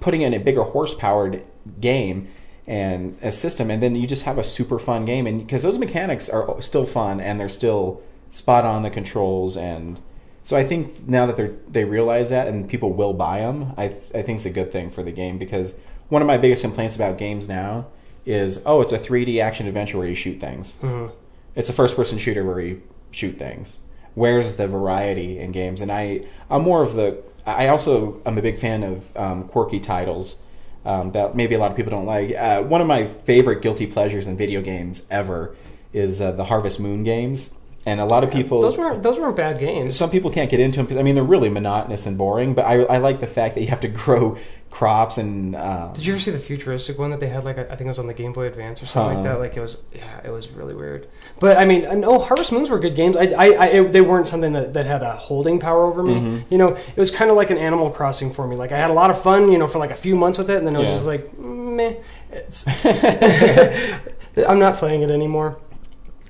putting 0.00 0.22
in 0.22 0.34
a 0.34 0.40
bigger 0.40 0.62
horse-powered 0.62 1.44
game 1.80 2.28
and 2.68 3.16
a 3.22 3.32
system, 3.32 3.70
and 3.70 3.82
then 3.82 3.96
you 3.96 4.06
just 4.06 4.24
have 4.24 4.36
a 4.36 4.44
super 4.44 4.78
fun 4.78 5.06
game. 5.06 5.26
And 5.26 5.40
because 5.40 5.62
those 5.62 5.78
mechanics 5.78 6.28
are 6.28 6.60
still 6.60 6.84
fun 6.84 7.18
and 7.18 7.40
they're 7.40 7.48
still 7.48 8.02
spot 8.30 8.64
on 8.64 8.82
the 8.82 8.90
controls, 8.90 9.56
and 9.56 9.98
so 10.42 10.54
I 10.56 10.64
think 10.64 11.08
now 11.08 11.26
that 11.26 11.36
they 11.38 11.54
they 11.68 11.84
realize 11.84 12.28
that 12.28 12.46
and 12.46 12.68
people 12.68 12.92
will 12.92 13.14
buy 13.14 13.40
them, 13.40 13.72
I 13.78 13.84
I 14.14 14.22
think 14.22 14.36
it's 14.36 14.46
a 14.46 14.50
good 14.50 14.70
thing 14.70 14.90
for 14.90 15.02
the 15.02 15.10
game 15.10 15.38
because 15.38 15.78
one 16.10 16.20
of 16.20 16.28
my 16.28 16.36
biggest 16.36 16.62
complaints 16.62 16.94
about 16.94 17.16
games 17.16 17.48
now 17.48 17.86
is 18.26 18.62
oh 18.66 18.82
it's 18.82 18.92
a 18.92 18.98
3D 18.98 19.40
action 19.40 19.66
adventure 19.66 19.96
where 19.96 20.06
you 20.06 20.14
shoot 20.14 20.38
things. 20.38 20.78
It's 21.54 21.70
a 21.70 21.72
first 21.72 21.96
person 21.96 22.18
shooter 22.18 22.44
where 22.44 22.60
you 22.60 22.82
shoot 23.10 23.38
things. 23.38 23.78
Where's 24.14 24.56
the 24.56 24.68
variety 24.68 25.38
in 25.38 25.52
games? 25.52 25.80
And 25.80 25.90
I, 25.90 26.26
I'm 26.50 26.62
more 26.62 26.82
of 26.82 26.94
the. 26.94 27.22
I 27.46 27.68
also 27.68 28.20
I'm 28.26 28.36
a 28.36 28.42
big 28.42 28.58
fan 28.58 28.82
of 28.82 29.16
um, 29.16 29.44
quirky 29.48 29.80
titles 29.80 30.42
um, 30.84 31.12
that 31.12 31.36
maybe 31.36 31.54
a 31.54 31.58
lot 31.58 31.70
of 31.70 31.76
people 31.76 31.90
don't 31.90 32.06
like. 32.06 32.34
Uh, 32.34 32.62
one 32.62 32.80
of 32.80 32.86
my 32.86 33.06
favorite 33.06 33.62
guilty 33.62 33.86
pleasures 33.86 34.26
in 34.26 34.36
video 34.36 34.60
games 34.62 35.06
ever 35.10 35.54
is 35.92 36.20
uh, 36.20 36.32
the 36.32 36.44
Harvest 36.44 36.80
Moon 36.80 37.04
games, 37.04 37.58
and 37.86 38.00
a 38.00 38.04
lot 38.04 38.24
of 38.24 38.30
people. 38.30 38.60
those 38.60 38.76
weren't 38.76 39.02
those 39.02 39.18
weren't 39.18 39.36
bad 39.36 39.58
games. 39.58 39.96
some 39.96 40.10
people 40.10 40.30
can't 40.30 40.50
get 40.50 40.60
into 40.60 40.78
them 40.78 40.86
because 40.86 40.98
I 40.98 41.02
mean 41.02 41.14
they're 41.14 41.24
really 41.24 41.48
monotonous 41.48 42.06
and 42.06 42.18
boring. 42.18 42.54
But 42.54 42.66
I, 42.66 42.82
I 42.82 42.98
like 42.98 43.20
the 43.20 43.26
fact 43.26 43.54
that 43.54 43.62
you 43.62 43.68
have 43.68 43.80
to 43.80 43.88
grow 44.04 44.36
crops 44.70 45.18
and. 45.18 45.56
Um, 45.56 45.92
Did 45.92 46.06
you 46.06 46.12
ever 46.12 46.20
see 46.20 46.30
the 46.30 46.38
futuristic 46.38 46.98
one 46.98 47.10
that 47.10 47.20
they 47.20 47.28
had? 47.28 47.44
Like 47.44 47.58
I 47.58 47.64
think 47.64 47.82
it 47.82 47.86
was 47.86 47.98
on 47.98 48.06
the 48.06 48.14
Game 48.14 48.32
Boy 48.32 48.46
Advance 48.46 48.82
or 48.82 48.86
something 48.86 49.16
like 49.18 49.24
that. 49.24 49.38
Like 49.38 49.56
it 49.56 49.60
was, 49.60 49.82
yeah, 49.92 50.20
it 50.24 50.30
was 50.30 50.50
really 50.50 50.74
weird. 50.74 51.08
But 51.40 51.56
I 51.56 51.64
mean, 51.64 52.00
no, 52.00 52.18
Harvest 52.18 52.52
Moons 52.52 52.70
were 52.70 52.78
good 52.78 52.94
games. 52.96 53.16
I, 53.16 53.24
I, 53.26 53.62
I 53.62 53.82
they 53.84 54.00
weren't 54.00 54.28
something 54.28 54.52
that, 54.52 54.74
that 54.74 54.86
had 54.86 55.02
a 55.02 55.12
holding 55.16 55.58
power 55.58 55.84
over 55.84 56.02
me. 56.02 56.14
Mm-hmm. 56.14 56.52
You 56.52 56.58
know, 56.58 56.68
it 56.76 56.96
was 56.96 57.10
kind 57.10 57.30
of 57.30 57.36
like 57.36 57.50
an 57.50 57.58
Animal 57.58 57.90
Crossing 57.90 58.32
for 58.32 58.46
me. 58.46 58.56
Like 58.56 58.72
I 58.72 58.76
had 58.76 58.90
a 58.90 58.94
lot 58.94 59.10
of 59.10 59.20
fun, 59.22 59.50
you 59.50 59.58
know, 59.58 59.66
for 59.66 59.78
like 59.78 59.90
a 59.90 59.96
few 59.96 60.16
months 60.16 60.38
with 60.38 60.50
it, 60.50 60.58
and 60.58 60.66
then 60.66 60.76
it 60.76 60.78
was 60.80 60.88
Yeah. 60.88 60.94
just 60.94 61.06
like, 61.06 61.38
meh. 61.38 61.94
It's, 62.30 62.66
I'm 64.48 64.58
not 64.58 64.76
playing 64.76 65.02
it 65.02 65.10
anymore. 65.10 65.58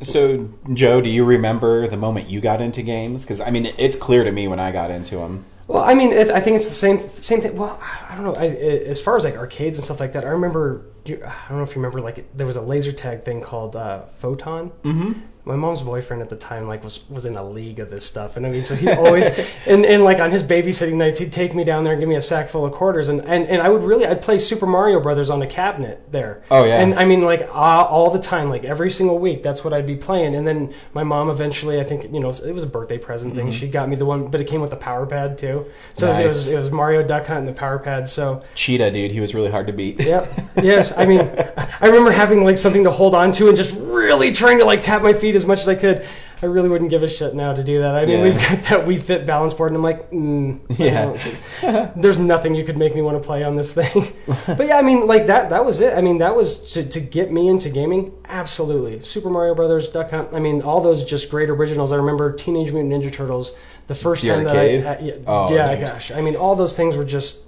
So, 0.00 0.48
Joe, 0.72 1.00
do 1.00 1.10
you 1.10 1.24
remember 1.24 1.88
the 1.88 1.96
moment 1.96 2.30
you 2.30 2.40
got 2.40 2.60
into 2.60 2.82
games? 2.82 3.22
Because 3.22 3.40
I 3.40 3.50
mean, 3.50 3.72
it's 3.78 3.96
clear 3.96 4.22
to 4.22 4.30
me 4.30 4.46
when 4.46 4.60
I 4.60 4.70
got 4.70 4.90
into 4.92 5.16
them. 5.16 5.44
Well, 5.68 5.84
I 5.84 5.94
mean, 5.94 6.12
I 6.12 6.40
think 6.40 6.56
it's 6.56 6.66
the 6.68 6.74
same 6.74 6.98
same 6.98 7.42
thing. 7.42 7.54
Well, 7.54 7.78
I 7.80 8.14
don't 8.16 8.24
know. 8.24 8.34
I, 8.40 8.46
as 8.46 9.00
far 9.02 9.16
as 9.16 9.24
like 9.24 9.36
arcades 9.36 9.76
and 9.76 9.84
stuff 9.84 10.00
like 10.00 10.12
that, 10.14 10.24
I 10.24 10.28
remember. 10.28 10.86
I 11.06 11.10
don't 11.10 11.58
know 11.58 11.62
if 11.62 11.70
you 11.70 11.76
remember. 11.76 12.00
Like 12.00 12.34
there 12.36 12.46
was 12.46 12.56
a 12.56 12.62
laser 12.62 12.92
tag 12.92 13.22
thing 13.22 13.42
called 13.42 13.76
uh, 13.76 14.06
Photon. 14.06 14.70
Mm-hmm. 14.82 15.20
My 15.44 15.56
mom's 15.56 15.82
boyfriend 15.82 16.22
at 16.22 16.28
the 16.28 16.36
time 16.36 16.68
like 16.68 16.84
was 16.84 17.00
was 17.08 17.26
in 17.26 17.36
a 17.36 17.48
league 17.48 17.78
of 17.80 17.90
this 17.90 18.04
stuff, 18.04 18.36
and 18.36 18.46
I 18.46 18.50
mean, 18.50 18.64
so 18.64 18.74
he 18.74 18.90
always 18.90 19.26
and, 19.66 19.84
and 19.86 20.04
like 20.04 20.20
on 20.20 20.30
his 20.30 20.42
babysitting 20.42 20.94
nights, 20.94 21.18
he'd 21.18 21.32
take 21.32 21.54
me 21.54 21.64
down 21.64 21.84
there 21.84 21.94
and 21.94 22.00
give 22.00 22.08
me 22.08 22.16
a 22.16 22.22
sack 22.22 22.48
full 22.48 22.64
of 22.64 22.72
quarters, 22.72 23.08
and, 23.08 23.20
and, 23.22 23.46
and 23.46 23.62
I 23.62 23.68
would 23.68 23.82
really 23.82 24.06
I'd 24.06 24.22
play 24.22 24.38
Super 24.38 24.66
Mario 24.66 25.00
Brothers 25.00 25.30
on 25.30 25.42
a 25.42 25.46
cabinet 25.46 26.12
there. 26.12 26.42
Oh, 26.50 26.64
yeah. 26.64 26.80
and 26.80 26.94
I 26.94 27.04
mean 27.04 27.22
like 27.22 27.42
uh, 27.42 27.86
all 27.88 28.10
the 28.10 28.18
time, 28.18 28.48
like 28.50 28.64
every 28.64 28.90
single 28.90 29.18
week, 29.18 29.42
that's 29.42 29.64
what 29.64 29.72
I'd 29.72 29.86
be 29.86 29.96
playing. 29.96 30.34
And 30.34 30.46
then 30.46 30.74
my 30.92 31.04
mom 31.04 31.30
eventually, 31.30 31.80
I 31.80 31.84
think 31.84 32.04
you 32.12 32.20
know, 32.20 32.30
it 32.30 32.52
was 32.52 32.64
a 32.64 32.66
birthday 32.66 32.98
present 32.98 33.34
thing. 33.34 33.50
She 33.50 33.68
got 33.68 33.88
me 33.88 33.96
the 33.96 34.06
one, 34.06 34.28
but 34.28 34.40
it 34.40 34.44
came 34.46 34.60
with 34.60 34.70
the 34.70 34.76
power 34.76 35.06
pad 35.06 35.38
too. 35.38 35.66
So 35.94 36.06
it, 36.06 36.10
was, 36.10 36.18
it 36.18 36.22
Mm-hmm. 36.22 36.24
Was 36.24 36.48
it 36.48 36.56
was 36.56 36.70
Mario 36.70 37.02
Duck 37.02 37.26
Hunt 37.26 37.40
and 37.40 37.48
the 37.48 37.52
power 37.52 37.78
pad. 37.78 38.08
So 38.08 38.42
Cheetah, 38.54 38.90
dude, 38.90 39.10
he 39.10 39.20
was 39.20 39.34
really 39.34 39.50
hard 39.50 39.66
to 39.66 39.72
beat. 39.72 40.00
Yep. 40.00 40.34
Yes. 40.58 40.92
I 40.96 41.06
mean, 41.06 41.20
I 41.20 41.86
remember 41.86 42.10
having 42.10 42.42
like 42.42 42.58
something 42.58 42.82
to 42.82 42.90
hold 42.90 43.14
on 43.14 43.30
to 43.32 43.46
and 43.46 43.56
just 43.56 43.76
really 43.78 44.32
trying 44.32 44.58
to 44.58 44.64
like 44.64 44.80
tap 44.80 45.02
my 45.02 45.12
feet 45.12 45.36
as 45.38 45.46
much 45.46 45.60
as 45.60 45.68
I 45.68 45.74
could. 45.74 46.04
I 46.40 46.46
really 46.46 46.68
wouldn't 46.68 46.90
give 46.90 47.02
a 47.02 47.08
shit 47.08 47.34
now 47.34 47.52
to 47.52 47.64
do 47.64 47.80
that. 47.80 47.96
I 47.96 48.04
mean, 48.06 48.18
Yeah. 48.18 48.22
we've 48.24 48.34
got 48.38 48.62
that 48.68 48.86
Wii 48.86 49.00
Fit 49.00 49.26
balance 49.26 49.54
board, 49.54 49.70
and 49.72 49.76
I'm 49.76 49.82
like, 49.82 50.08
mm, 50.12 50.60
Yeah. 50.78 51.90
there's 51.96 52.18
nothing 52.18 52.54
you 52.54 52.62
could 52.64 52.76
make 52.78 52.94
me 52.94 53.02
want 53.02 53.20
to 53.20 53.26
play 53.26 53.42
on 53.42 53.56
this 53.56 53.72
thing. 53.74 54.12
but 54.46 54.66
yeah, 54.66 54.76
I 54.78 54.82
mean, 54.82 55.06
like 55.06 55.26
that. 55.26 55.50
That 55.50 55.64
was 55.64 55.80
it. 55.80 55.96
I 55.96 56.00
mean, 56.00 56.18
that 56.18 56.36
was 56.36 56.72
to, 56.74 56.84
to 56.84 57.00
get 57.00 57.32
me 57.32 57.48
into 57.48 57.70
gaming. 57.70 58.12
Absolutely, 58.28 59.00
Super 59.02 59.30
Mario 59.30 59.54
Brothers, 59.54 59.88
Duck 59.88 60.10
Hunt. 60.10 60.28
I 60.32 60.38
mean, 60.38 60.62
all 60.62 60.80
those 60.80 61.02
just 61.02 61.28
great 61.30 61.50
originals. 61.50 61.90
I 61.90 61.96
remember 61.96 62.32
Teenage 62.32 62.72
Mutant 62.72 62.92
Ninja 62.92 63.12
Turtles. 63.12 63.52
The 63.88 63.94
first 63.94 64.22
The 64.22 64.28
time 64.28 64.46
arcade? 64.46 64.84
that 64.84 64.98
I, 64.98 65.00
uh, 65.00 65.04
yeah, 65.04 65.12
Oh, 65.26 65.52
yeah 65.54 65.74
gosh. 65.76 66.10
I 66.12 66.20
mean, 66.20 66.36
all 66.36 66.54
those 66.54 66.76
things 66.76 66.94
were 66.94 67.04
just 67.06 67.40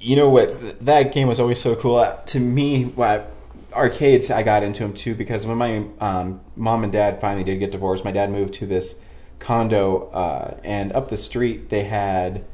You 0.00 0.16
know 0.16 0.28
what? 0.30 0.84
That 0.86 1.12
game 1.12 1.28
was 1.28 1.40
always 1.40 1.60
so 1.60 1.74
cool. 1.76 1.96
Uh, 1.96 2.14
To 2.26 2.38
me, 2.40 2.92
well, 2.96 3.24
arcades, 3.74 4.30
I 4.30 4.42
got 4.42 4.62
into 4.62 4.82
them 4.82 4.94
too 4.94 5.14
because 5.14 5.46
when 5.46 5.58
my 5.58 5.86
um, 6.00 6.40
mom 6.56 6.84
and 6.84 6.92
dad 6.92 7.20
finally 7.20 7.44
did 7.44 7.58
get 7.58 7.72
divorced, 7.72 8.04
my 8.04 8.12
dad 8.12 8.30
moved 8.30 8.54
to 8.54 8.66
this 8.66 9.00
condo, 9.38 10.08
uh, 10.10 10.56
and 10.64 10.92
up 10.92 11.08
the 11.08 11.16
street 11.16 11.70
they 11.70 11.84
had. 11.84 12.44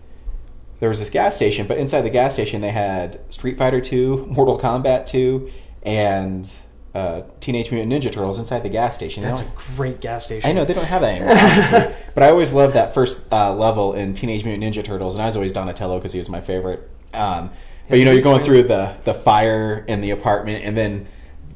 There 0.80 0.88
was 0.88 0.98
this 0.98 1.10
gas 1.10 1.36
station, 1.36 1.66
but 1.66 1.76
inside 1.76 2.02
the 2.02 2.10
gas 2.10 2.32
station 2.32 2.62
they 2.62 2.70
had 2.70 3.20
Street 3.30 3.58
Fighter 3.58 3.82
2, 3.82 4.28
Mortal 4.30 4.58
Kombat 4.58 5.04
2, 5.04 5.50
and 5.82 6.50
uh, 6.94 7.22
Teenage 7.40 7.70
Mutant 7.70 7.92
Ninja 7.92 8.10
Turtles 8.10 8.38
inside 8.38 8.60
the 8.60 8.70
gas 8.70 8.96
station. 8.96 9.22
They 9.22 9.28
that's 9.28 9.42
a 9.42 9.52
great 9.76 10.00
gas 10.00 10.24
station. 10.24 10.48
I 10.48 10.54
know 10.54 10.64
they 10.64 10.72
don't 10.72 10.86
have 10.86 11.02
that 11.02 11.20
anymore, 11.20 11.94
but 12.14 12.22
I 12.22 12.30
always 12.30 12.54
loved 12.54 12.74
that 12.74 12.94
first 12.94 13.30
uh, 13.30 13.54
level 13.54 13.92
in 13.92 14.14
Teenage 14.14 14.44
Mutant 14.44 14.74
Ninja 14.74 14.82
Turtles, 14.82 15.14
and 15.14 15.22
I 15.22 15.26
was 15.26 15.36
always 15.36 15.52
Donatello 15.52 15.98
because 15.98 16.14
he 16.14 16.18
was 16.18 16.30
my 16.30 16.40
favorite. 16.40 16.88
Um, 17.12 17.50
but 17.90 17.98
you 17.98 18.04
know, 18.04 18.12
you're 18.12 18.22
going 18.22 18.42
through 18.44 18.62
the 18.64 18.94
the 19.04 19.12
fire 19.14 19.84
in 19.86 20.00
the 20.00 20.10
apartment, 20.10 20.64
and 20.64 20.76
then 20.76 21.06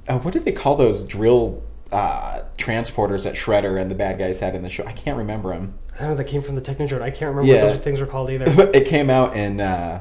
uh, 0.09 0.19
what 0.19 0.35
did 0.35 0.45
they 0.45 0.53
call 0.53 0.77
those 0.77 1.03
drill 1.03 1.63
uh, 1.93 2.43
transporters 2.59 3.25
that 3.25 3.35
Shredder 3.35 3.81
and 3.81 3.91
the 3.91 3.95
bad 3.95 4.19
guys 4.19 4.41
had 4.41 4.55
in 4.55 4.63
the 4.63 4.69
show? 4.71 4.85
I 4.85 4.93
can't 4.93 5.17
remember 5.17 5.53
them. 5.55 5.75
I 5.97 6.01
don't 6.01 6.09
know. 6.11 6.15
That 6.17 6.25
came 6.25 6.43
from 6.43 6.57
the 6.57 6.61
Technodrome. 6.61 7.01
I 7.03 7.11
can't 7.11 7.35
remember 7.35 7.45
Yeah. 7.53 7.63
what 7.65 7.71
those 7.71 7.81
things 7.81 8.01
were 8.01 8.07
called 8.07 8.29
either. 8.31 8.51
But 8.57 8.75
it 8.75 8.87
came 8.87 9.09
out 9.11 9.35
and 9.37 9.61
uh, 9.61 10.01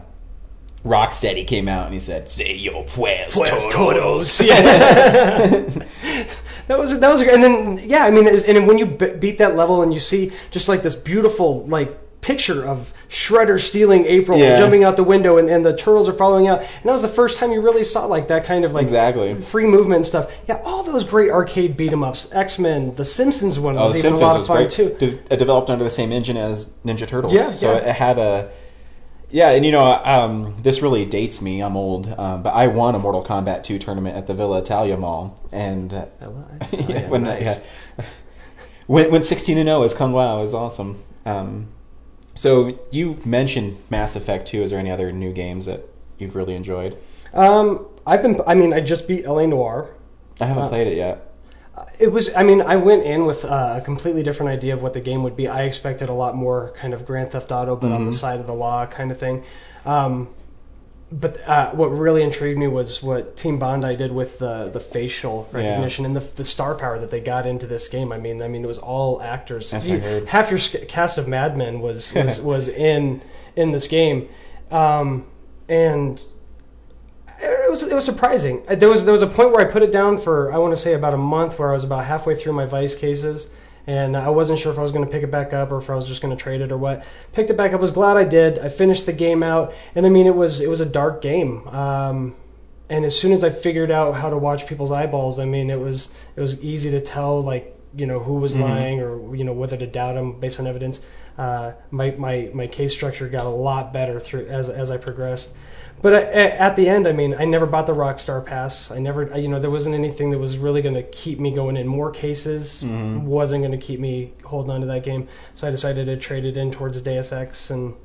Rocksteady 0.84 1.48
came 1.48 1.68
out 1.70 1.86
and 1.86 1.94
he 1.94 2.00
said, 2.00 2.30
"Say 2.30 2.56
your 2.56 2.84
pues, 2.86 3.36
Pues 3.36 3.72
todos." 3.72 4.42
Yeah. 4.46 5.48
that 6.68 6.78
was 6.80 7.00
that 7.00 7.10
was, 7.10 7.22
and 7.22 7.44
then 7.44 7.90
yeah, 7.90 8.04
I 8.06 8.12
mean, 8.12 8.28
and 8.28 8.68
when 8.68 8.78
you 8.78 8.86
beat 8.86 9.38
that 9.38 9.56
level 9.56 9.82
and 9.82 9.94
you 9.94 10.00
see 10.00 10.32
just 10.52 10.68
like 10.68 10.82
this 10.82 10.96
beautiful 10.96 11.66
like 11.68 11.98
picture 12.24 12.66
of 12.66 12.94
Shredder 13.10 13.60
stealing 13.60 14.06
April, 14.06 14.38
Yeah. 14.40 14.58
jumping 14.58 14.84
out 14.84 14.96
the 14.96 15.04
window, 15.04 15.38
and, 15.38 15.50
and 15.50 15.64
the 15.64 15.76
turtles 15.76 16.10
are 16.10 16.14
following 16.14 16.48
out, 16.48 16.60
and 16.62 16.70
that 16.86 16.92
was 16.92 17.02
the 17.04 17.08
first 17.08 17.38
time 17.38 17.52
you 17.52 17.62
really 17.62 17.84
saw 17.84 18.06
like 18.06 18.28
that 18.30 18.44
kind 18.46 18.66
of 18.66 18.74
like 18.74 18.84
Exactly. 18.84 19.36
free 19.36 19.68
movement 19.68 19.98
and 19.98 20.06
stuff. 20.06 20.32
Yeah, 20.48 20.60
all 20.66 20.82
those 20.84 21.04
great 21.04 21.30
arcade 21.30 21.78
beat 21.78 21.92
'em 21.92 22.04
ups, 22.04 22.30
X 22.32 22.58
Men, 22.58 22.96
the 22.96 23.04
Simpsons 23.06 23.60
one 23.60 23.78
Oh, 23.78 23.82
was 23.84 23.92
even 23.92 24.02
Simpsons 24.18 24.22
a 24.22 24.26
lot 24.26 24.40
of 24.40 24.48
fun 24.48 24.58
great. 24.58 24.70
too. 24.72 24.96
De- 25.30 25.38
developed 25.38 25.70
under 25.70 25.84
the 25.84 25.92
same 25.92 26.12
engine 26.12 26.38
as 26.38 26.72
Ninja 26.86 27.08
Turtles. 27.08 27.34
Yeah, 27.34 27.52
so 27.52 27.74
yeah. 27.74 27.90
it 27.90 27.96
had 27.96 28.18
a. 28.18 28.50
Yeah, 29.30 29.50
and 29.50 29.66
you 29.66 29.72
know, 29.72 29.84
um, 30.06 30.54
this 30.62 30.84
really 30.84 31.06
dates 31.06 31.42
me. 31.42 31.62
I'm 31.62 31.76
old, 31.76 32.08
um, 32.20 32.44
but 32.44 32.52
I 32.54 32.68
won 32.68 32.94
a 32.94 33.00
Mortal 33.00 33.24
Kombat 33.26 33.64
2 33.64 33.80
tournament 33.80 34.16
at 34.16 34.28
the 34.28 34.36
Villa 34.36 34.60
Italia 34.60 34.96
Mall, 34.96 35.36
and 35.52 35.92
uh, 35.92 36.06
yeah, 36.72 37.10
when, 37.10 37.24
nice. 37.24 37.60
yeah. 37.98 38.06
when 38.88 39.12
when 39.12 39.24
16 39.24 39.58
and 39.58 39.68
0 39.68 39.82
is 39.84 39.94
Kung 39.96 40.14
Lao 40.14 40.44
is 40.44 40.54
awesome. 40.54 41.02
Um, 41.26 41.68
so 42.36 42.78
you 42.92 43.20
mentioned 43.26 43.78
Mass 43.90 44.16
Effect 44.16 44.48
2. 44.48 44.64
Is 44.64 44.72
there 44.72 44.80
any 44.80 44.92
other 44.92 45.12
new 45.12 45.32
games 45.34 45.66
that 45.66 45.86
you've 46.18 46.36
really 46.36 46.56
enjoyed? 46.56 46.98
Um, 47.34 47.86
I've 48.06 48.22
been. 48.22 48.42
I 48.48 48.56
mean, 48.56 48.74
I 48.74 48.80
just 48.80 49.08
beat 49.08 49.26
LA 49.28 49.46
Noire. 49.46 49.90
I 50.42 50.46
haven't 50.46 50.64
Uh, 50.64 50.70
played 50.70 50.88
it 50.88 50.98
yet. 50.98 51.30
It 52.00 52.12
was. 52.12 52.34
I 52.36 52.44
mean, 52.44 52.62
I 52.62 52.76
went 52.76 53.04
in 53.04 53.26
with 53.26 53.46
uh, 53.46 53.76
a 53.78 53.82
completely 53.82 54.24
different 54.24 54.52
idea 54.52 54.74
of 54.74 54.82
what 54.84 54.94
the 54.94 55.00
game 55.00 55.24
would 55.24 55.36
be. 55.36 55.48
I 55.48 55.64
expected 55.64 56.10
a 56.10 56.14
lot 56.14 56.36
more 56.36 56.74
kind 56.80 56.94
of 56.94 57.06
Grand 57.06 57.32
Theft 57.32 57.52
Auto, 57.52 57.76
but 57.76 57.92
on 57.92 58.06
the 58.06 58.12
Mhm. 58.12 58.16
side 58.16 58.40
of 58.40 58.48
the 58.48 58.54
law 58.54 58.86
kind 58.86 59.12
of 59.12 59.18
thing. 59.18 59.44
Um, 59.86 60.30
but 61.20 61.48
uh, 61.48 61.70
what 61.72 61.88
really 61.88 62.24
intrigued 62.24 62.58
me 62.58 62.68
was 62.68 63.04
what 63.04 63.38
Team 63.38 63.60
Bondi 63.60 63.96
did 63.96 64.12
with 64.12 64.40
the 64.40 64.70
the 64.70 64.80
facial 64.80 65.48
Yeah. 65.54 65.60
recognition 65.60 66.06
and 66.06 66.16
the, 66.16 66.22
the 66.22 66.44
star 66.44 66.74
power 66.76 66.98
that 67.00 67.12
they 67.12 67.20
got 67.20 67.46
into 67.46 67.68
this 67.68 67.88
game. 67.88 68.12
I 68.12 68.18
mean, 68.18 68.42
I 68.42 68.48
mean, 68.48 68.64
it 68.64 68.68
was 68.68 68.80
all 68.80 69.22
actors. 69.22 69.72
You- 69.74 69.96
what 69.96 70.04
I 70.04 70.10
heard. 70.10 70.28
half 70.30 70.50
your 70.50 70.60
cast 70.88 71.18
of 71.18 71.28
Mad 71.28 71.56
Men 71.58 71.80
was 71.82 72.14
was, 72.14 72.42
was 72.54 72.68
in 72.68 73.22
in 73.56 73.72
this 73.72 73.88
game, 73.88 74.28
um, 74.72 75.26
and 75.70 76.24
it 77.42 77.70
was 77.70 77.84
it 77.84 77.94
was 77.94 78.06
surprising. 78.06 78.64
There 78.68 78.90
was 78.90 79.06
there 79.06 79.12
was 79.12 79.22
a 79.22 79.28
point 79.28 79.52
where 79.52 79.62
I 79.68 79.70
put 79.72 79.84
it 79.84 79.92
down 79.92 80.18
for 80.18 80.52
I 80.54 80.58
want 80.58 80.74
to 80.74 80.82
say 80.82 80.94
about 80.94 81.14
a 81.14 81.18
month, 81.18 81.60
where 81.60 81.70
I 81.70 81.74
was 81.74 81.84
about 81.84 82.06
halfway 82.06 82.36
through 82.36 82.54
my 82.54 82.66
Vice 82.66 82.96
cases, 82.96 83.50
and 83.88 84.16
I 84.16 84.30
wasn't 84.30 84.60
sure 84.60 84.72
if 84.72 84.78
I 84.80 84.82
was 84.82 84.92
going 84.92 85.06
to 85.06 85.12
pick 85.12 85.24
it 85.24 85.32
back 85.32 85.54
up 85.54 85.72
or 85.72 85.78
if 85.78 85.90
I 85.90 85.96
was 85.96 86.08
just 86.08 86.22
going 86.22 86.36
to 86.36 86.42
trade 86.42 86.62
it 86.62 86.72
or 86.72 86.78
what. 86.78 87.04
Picked 87.34 87.50
it 87.50 87.58
back 87.58 87.74
up. 87.74 87.82
Was 87.82 87.92
glad 87.92 88.16
I 88.18 88.24
did. 88.24 88.60
I 88.60 88.70
finished 88.70 89.06
the 89.06 89.14
game 89.14 89.44
out, 89.44 89.74
and 89.96 90.06
I 90.06 90.10
mean 90.10 90.26
it 90.28 90.36
was 90.36 90.62
it 90.62 90.70
was 90.70 90.82
a 90.82 90.86
dark 90.86 91.22
game. 91.22 91.68
Um, 91.68 92.36
and 92.90 93.06
as 93.06 93.18
soon 93.18 93.32
as 93.32 93.44
I 93.44 93.50
figured 93.50 93.92
out 93.92 94.14
how 94.16 94.30
to 94.30 94.38
watch 94.38 94.68
people's 94.68 94.92
eyeballs, 94.92 95.40
I 95.40 95.46
mean 95.46 95.70
it 95.70 95.80
was 95.80 96.14
it 96.36 96.42
was 96.42 96.62
easy 96.62 96.92
to 96.92 97.02
tell 97.02 97.42
like 97.42 97.70
you 97.96 98.06
know 98.06 98.20
who 98.20 98.34
Mm-hmm. 98.34 98.42
was 98.42 98.56
lying 98.56 99.00
or 99.02 99.36
you 99.36 99.44
know 99.44 99.54
whether 99.54 99.78
to 99.78 99.86
doubt 99.88 100.16
him 100.16 100.40
based 100.40 100.60
on 100.60 100.68
evidence. 100.68 101.00
Uh, 101.38 101.72
my, 101.92 102.12
my 102.12 102.50
my 102.54 102.68
case 102.68 102.94
structure 102.94 103.28
got 103.28 103.46
a 103.46 103.50
lot 103.50 103.92
better 103.92 104.20
through 104.20 104.46
as 104.48 104.70
as 104.70 104.92
I 104.92 104.98
progressed. 104.98 105.54
But 106.04 106.14
I, 106.16 106.22
at 106.22 106.76
the 106.76 106.88
end, 106.90 107.08
I 107.08 107.14
mean, 107.14 107.34
I 107.34 107.46
never 107.46 107.66
bought 107.66 107.88
the 107.88 107.94
Rockstar 107.96 108.46
Pass. 108.46 108.92
I 108.92 109.00
never, 109.00 109.40
you 109.40 109.48
know, 109.48 109.58
there 109.60 109.72
wasn't 109.72 109.96
anything 109.96 110.30
that 110.32 110.38
was 110.38 110.58
really 110.58 110.82
going 110.82 110.96
to 110.96 111.04
keep 111.04 111.40
me 111.40 111.50
going 111.52 111.78
in. 111.78 111.88
More 111.88 112.12
cases 112.12 112.84
Mm-hmm. 112.84 113.26
wasn't 113.26 113.62
going 113.64 113.72
to 113.72 113.78
keep 113.78 114.00
me 114.02 114.34
holding 114.44 114.72
on 114.72 114.82
to 114.82 114.88
that 114.88 115.04
game. 115.04 115.28
So 115.56 115.66
I 115.66 115.72
decided 115.72 116.06
to 116.08 116.18
trade 116.18 116.46
it 116.46 116.58
in 116.58 116.72
towards 116.72 117.02
Deus 117.02 117.32
Ex 117.32 117.70
and 117.72 117.96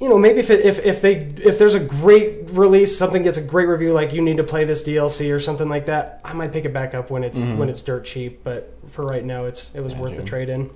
you 0.00 0.08
know 0.08 0.16
maybe 0.16 0.40
if 0.40 0.48
it, 0.50 0.64
if 0.64 0.78
if 0.84 1.02
they 1.02 1.16
if 1.44 1.58
there's 1.58 1.74
a 1.74 1.80
great 1.80 2.50
release 2.52 2.96
something 2.96 3.22
gets 3.22 3.36
a 3.36 3.42
great 3.42 3.66
review 3.66 3.92
like 3.92 4.12
you 4.14 4.22
need 4.22 4.38
to 4.38 4.44
play 4.44 4.64
this 4.64 4.82
DLC 4.82 5.30
or 5.32 5.38
something 5.38 5.68
like 5.68 5.86
that 5.86 6.20
I 6.24 6.32
might 6.32 6.52
pick 6.52 6.64
it 6.64 6.72
back 6.72 6.94
up 6.94 7.10
when 7.10 7.22
it's 7.22 7.42
when 7.42 7.68
it's 7.68 7.82
dirt 7.82 8.06
cheap 8.06 8.42
but 8.42 8.74
for 8.88 9.02
right 9.04 9.22
now 9.24 9.44
it's 9.44 9.70
it 9.74 9.80
was 9.80 9.94
worth 9.94 10.16
the 10.16 10.22
trade 10.22 10.48
in 10.48 10.70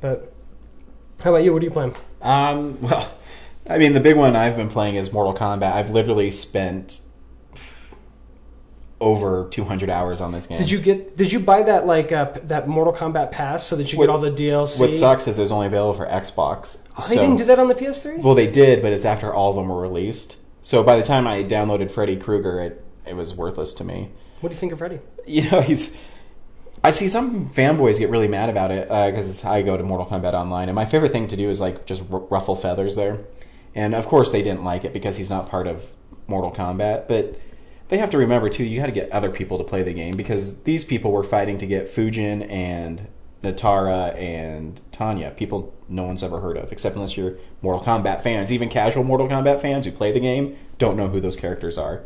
but 0.00 0.32
how 1.20 1.30
about 1.30 1.42
you 1.42 1.52
what 1.52 1.62
are 1.62 1.64
you 1.64 1.70
playing 1.72 1.96
Um, 2.22 2.80
well, 2.80 3.12
I 3.68 3.78
mean, 3.78 3.94
the 3.94 4.00
big 4.00 4.16
one 4.16 4.36
I've 4.36 4.56
been 4.56 4.68
playing 4.68 4.96
is 4.96 5.12
Mortal 5.12 5.34
Kombat. 5.34 5.72
I've 5.72 5.90
literally 5.90 6.30
spent 6.30 7.00
over 9.00 9.48
200 9.50 9.90
hours 9.90 10.20
on 10.20 10.32
this 10.32 10.46
game. 10.46 10.56
did 10.56 10.70
you 10.70 10.80
get 10.80 11.16
did 11.16 11.32
you 11.32 11.40
buy 11.40 11.62
that 11.62 11.84
like 11.86 12.12
uh, 12.12 12.32
that 12.44 12.68
Mortal 12.68 12.92
Kombat 12.94 13.30
pass 13.32 13.64
so 13.66 13.76
that 13.76 13.92
you 13.92 13.98
What- 13.98 14.06
get 14.06 14.12
all 14.12 14.18
the 14.18 14.30
DLC 14.30 14.80
What 14.80 14.94
sucks 14.94 15.26
is 15.28 15.38
it's 15.38 15.50
only 15.50 15.66
available 15.66 15.94
for 15.94 16.06
Xbox. 16.06 16.86
oh, 16.96 17.06
they 17.08 17.16
didn't 17.16 17.36
do 17.36 17.44
that 17.46 17.58
on 17.58 17.68
the 17.68 17.74
PS3 17.74 18.22
Well, 18.22 18.34
they 18.34 18.46
did, 18.50 18.80
but 18.82 18.92
it's 18.92 19.04
after 19.04 19.34
all 19.34 19.50
of 19.50 19.56
them 19.56 19.68
were 19.68 19.80
released. 19.80 20.36
So 20.62 20.82
by 20.82 20.96
the 20.96 21.02
time 21.02 21.26
I 21.26 21.42
downloaded 21.44 21.90
Freddy 21.90 22.16
Krueger, 22.16 22.60
it 22.60 22.84
it 23.06 23.14
was 23.16 23.34
worthless 23.34 23.74
to 23.74 23.84
me. 23.84 24.10
what 24.40 24.50
do 24.50 24.54
you 24.54 24.60
think 24.60 24.72
of 24.72 24.78
Freddy 24.78 25.00
You 25.26 25.50
know, 25.50 25.60
he's. 25.60 25.96
I 26.82 26.90
see 26.90 27.08
some 27.08 27.48
fanboys 27.50 27.98
get 27.98 28.10
really 28.10 28.28
mad 28.28 28.50
about 28.50 28.70
it 28.70 28.88
because 28.88 29.42
I 29.44 29.62
go 29.62 29.76
to 29.76 29.82
Mortal 29.82 30.06
Kombat 30.06 30.34
Online, 30.34 30.68
and 30.68 30.76
my 30.76 30.84
favorite 30.84 31.12
thing 31.12 31.28
to 31.28 31.36
do 31.36 31.48
is 31.50 31.60
like 31.60 31.84
just 31.86 32.02
r- 32.12 32.20
ruffle 32.30 32.54
feathers 32.56 32.94
there. 32.94 33.20
And 33.74 33.94
of 33.94 34.06
course, 34.06 34.30
they 34.30 34.42
didn't 34.42 34.64
like 34.64 34.84
it 34.84 34.92
because 34.92 35.16
he's 35.16 35.30
not 35.30 35.48
part 35.48 35.66
of 35.66 35.84
Mortal 36.26 36.52
Kombat. 36.52 37.08
But 37.08 37.38
they 37.88 37.98
have 37.98 38.10
to 38.10 38.18
remember 38.18 38.48
too, 38.48 38.64
you 38.64 38.80
had 38.80 38.86
to 38.86 38.92
get 38.92 39.10
other 39.10 39.30
people 39.30 39.58
to 39.58 39.64
play 39.64 39.82
the 39.82 39.92
game 39.92 40.16
because 40.16 40.62
these 40.62 40.84
people 40.84 41.12
were 41.12 41.24
fighting 41.24 41.58
to 41.58 41.66
get 41.66 41.86
Fujin 41.86 42.48
and 42.50 43.08
Nitara 43.42 44.16
and 44.18 44.80
Tanya, 44.90 45.30
people 45.30 45.74
no 45.88 46.04
one's 46.04 46.22
ever 46.22 46.40
heard 46.40 46.56
of, 46.56 46.72
except 46.72 46.96
unless 46.96 47.16
you're 47.16 47.34
Mortal 47.62 47.84
Kombat 47.84 48.22
fans. 48.22 48.50
Even 48.50 48.68
casual 48.68 49.04
Mortal 49.04 49.28
Kombat 49.28 49.60
fans 49.60 49.84
who 49.84 49.92
play 49.92 50.12
the 50.12 50.20
game 50.20 50.56
don't 50.78 50.96
know 50.96 51.08
who 51.08 51.20
those 51.20 51.36
characters 51.36 51.76
are. 51.76 52.02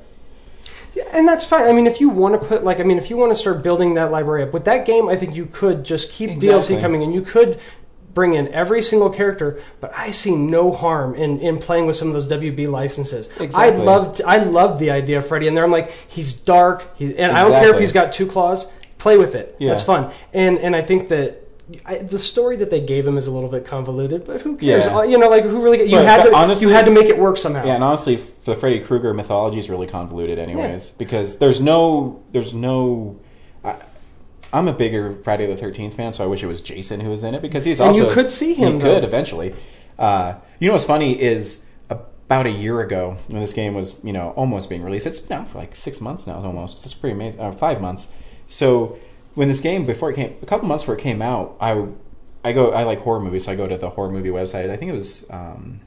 Yeah, 0.94 1.04
and 1.12 1.28
that's 1.28 1.44
fine. 1.44 1.66
I 1.66 1.72
mean, 1.72 1.86
if 1.86 2.00
you 2.00 2.08
want 2.08 2.40
to 2.40 2.46
put 2.46 2.64
like, 2.64 2.80
I 2.80 2.82
mean, 2.82 2.98
if 2.98 3.10
you 3.10 3.16
want 3.16 3.30
to 3.30 3.36
start 3.36 3.62
building 3.62 3.94
that 3.94 4.10
library 4.10 4.42
up 4.42 4.52
with 4.52 4.64
that 4.64 4.84
game, 4.84 5.08
I 5.08 5.16
think 5.16 5.36
you 5.36 5.46
could 5.46 5.84
just 5.84 6.10
keep 6.10 6.30
Exactly. 6.30 6.76
DLC 6.76 6.80
coming, 6.80 7.02
and 7.02 7.14
you 7.14 7.22
could 7.22 7.60
bring 8.18 8.34
in 8.34 8.48
every 8.52 8.82
single 8.82 9.10
character. 9.10 9.62
But 9.80 9.94
I 9.94 10.10
see 10.10 10.34
no 10.34 10.72
harm 10.72 11.14
in, 11.14 11.38
in 11.38 11.58
playing 11.58 11.86
with 11.86 11.94
some 11.94 12.08
of 12.08 12.14
those 12.14 12.28
WB 12.28 12.66
licenses. 12.68 13.30
I 13.54 13.70
loved 13.70 14.20
I 14.22 14.38
loved 14.38 14.80
the 14.80 14.90
idea 14.90 15.18
of 15.18 15.28
Freddy, 15.28 15.46
and 15.46 15.56
there 15.56 15.62
I'm 15.64 15.70
like, 15.70 15.92
he's 16.08 16.32
dark, 16.32 16.96
he's, 16.96 17.12
and 17.12 17.30
I 17.30 17.42
don't 17.42 17.52
care 17.62 17.72
if 17.72 17.78
he's 17.78 17.92
got 17.92 18.10
two 18.12 18.26
claws. 18.26 18.66
Play 18.98 19.16
with 19.16 19.36
it. 19.36 19.54
Yeah. 19.60 19.68
That's 19.68 19.84
fun. 19.84 20.10
And 20.34 20.58
and 20.58 20.74
I 20.74 20.82
think 20.82 21.08
that. 21.08 21.44
I, 21.84 21.98
the 21.98 22.18
story 22.18 22.56
that 22.56 22.70
they 22.70 22.80
gave 22.80 23.06
him 23.06 23.18
is 23.18 23.26
a 23.26 23.30
little 23.30 23.50
bit 23.50 23.66
convoluted, 23.66 24.24
but 24.24 24.40
who 24.40 24.56
cares? 24.56 24.86
Yeah. 24.86 25.04
You 25.04 25.18
know, 25.18 25.28
like 25.28 25.44
who 25.44 25.60
really? 25.62 25.82
You 25.82 25.98
But- 25.98 26.06
had 26.06 26.22
but 26.22 26.30
to. 26.30 26.34
honestly- 26.36 26.66
you 26.66 26.72
had 26.72 26.86
to 26.86 26.90
make 26.90 27.08
it 27.08 27.18
work 27.18 27.36
somehow. 27.36 27.62
Yeah, 27.66 27.74
and 27.74 27.84
honestly, 27.84 28.16
the 28.46 28.54
Freddy 28.54 28.80
Krueger 28.80 29.12
mythology 29.12 29.58
is 29.58 29.68
really 29.68 29.86
convoluted, 29.86 30.38
anyways, 30.38 30.92
because 30.92 31.38
there's 31.38 31.60
no, 31.60 32.22
there's 32.32 32.54
no. 32.54 33.20
I'm 34.52 34.68
a 34.68 34.72
bigger 34.72 35.12
Friday 35.12 35.46
the 35.46 35.56
Thirteenth 35.56 35.94
fan, 35.94 36.12
so 36.12 36.24
I 36.24 36.26
wish 36.26 36.42
it 36.42 36.46
was 36.46 36.62
Jason 36.62 37.00
who 37.00 37.10
was 37.10 37.22
in 37.22 37.34
it 37.34 37.42
because 37.42 37.64
he's 37.64 37.80
also 37.80 38.00
And 38.00 38.08
you 38.08 38.14
could 38.14 38.30
see 38.30 38.54
him, 38.54 38.74
He 38.74 38.78
though. 38.80 38.94
could 38.94 39.04
eventually. 39.04 39.54
Uh, 39.98 40.34
you 40.58 40.68
know 40.68 40.72
what's 40.74 40.84
funny 40.86 41.20
is 41.20 41.66
about 41.90 42.46
a 42.46 42.50
year 42.50 42.80
ago 42.80 43.16
when 43.28 43.40
this 43.40 43.52
game 43.52 43.74
was, 43.74 44.02
you 44.04 44.12
know, 44.12 44.30
almost 44.30 44.68
being 44.68 44.82
released. 44.82 45.06
It's 45.06 45.20
been 45.20 45.38
out 45.38 45.48
for 45.48 45.58
like 45.58 45.74
six 45.74 46.00
months 46.00 46.26
now, 46.26 46.42
almost. 46.44 46.84
It's 46.84 46.94
pretty 46.94 47.14
amazing. 47.14 47.40
Uh, 47.40 47.52
five 47.52 47.80
months. 47.80 48.12
So 48.46 48.98
when 49.34 49.48
this 49.48 49.60
game 49.60 49.84
before 49.86 50.10
it 50.10 50.14
came, 50.16 50.36
a 50.42 50.46
couple 50.46 50.68
months 50.68 50.84
before 50.84 50.96
it 50.96 51.00
came 51.02 51.20
out, 51.22 51.56
I. 51.60 51.86
I 52.44 52.52
go. 52.52 52.70
I 52.70 52.84
like 52.84 53.00
horror 53.00 53.20
movies, 53.20 53.44
so 53.46 53.52
I 53.52 53.56
go 53.56 53.66
to 53.66 53.76
the 53.76 53.90
horror 53.90 54.10
movie 54.10 54.30
website. 54.30 54.70
I 54.70 54.76
think 54.76 54.90
it 54.90 54.94
was 54.94 55.28
um, 55.28 55.80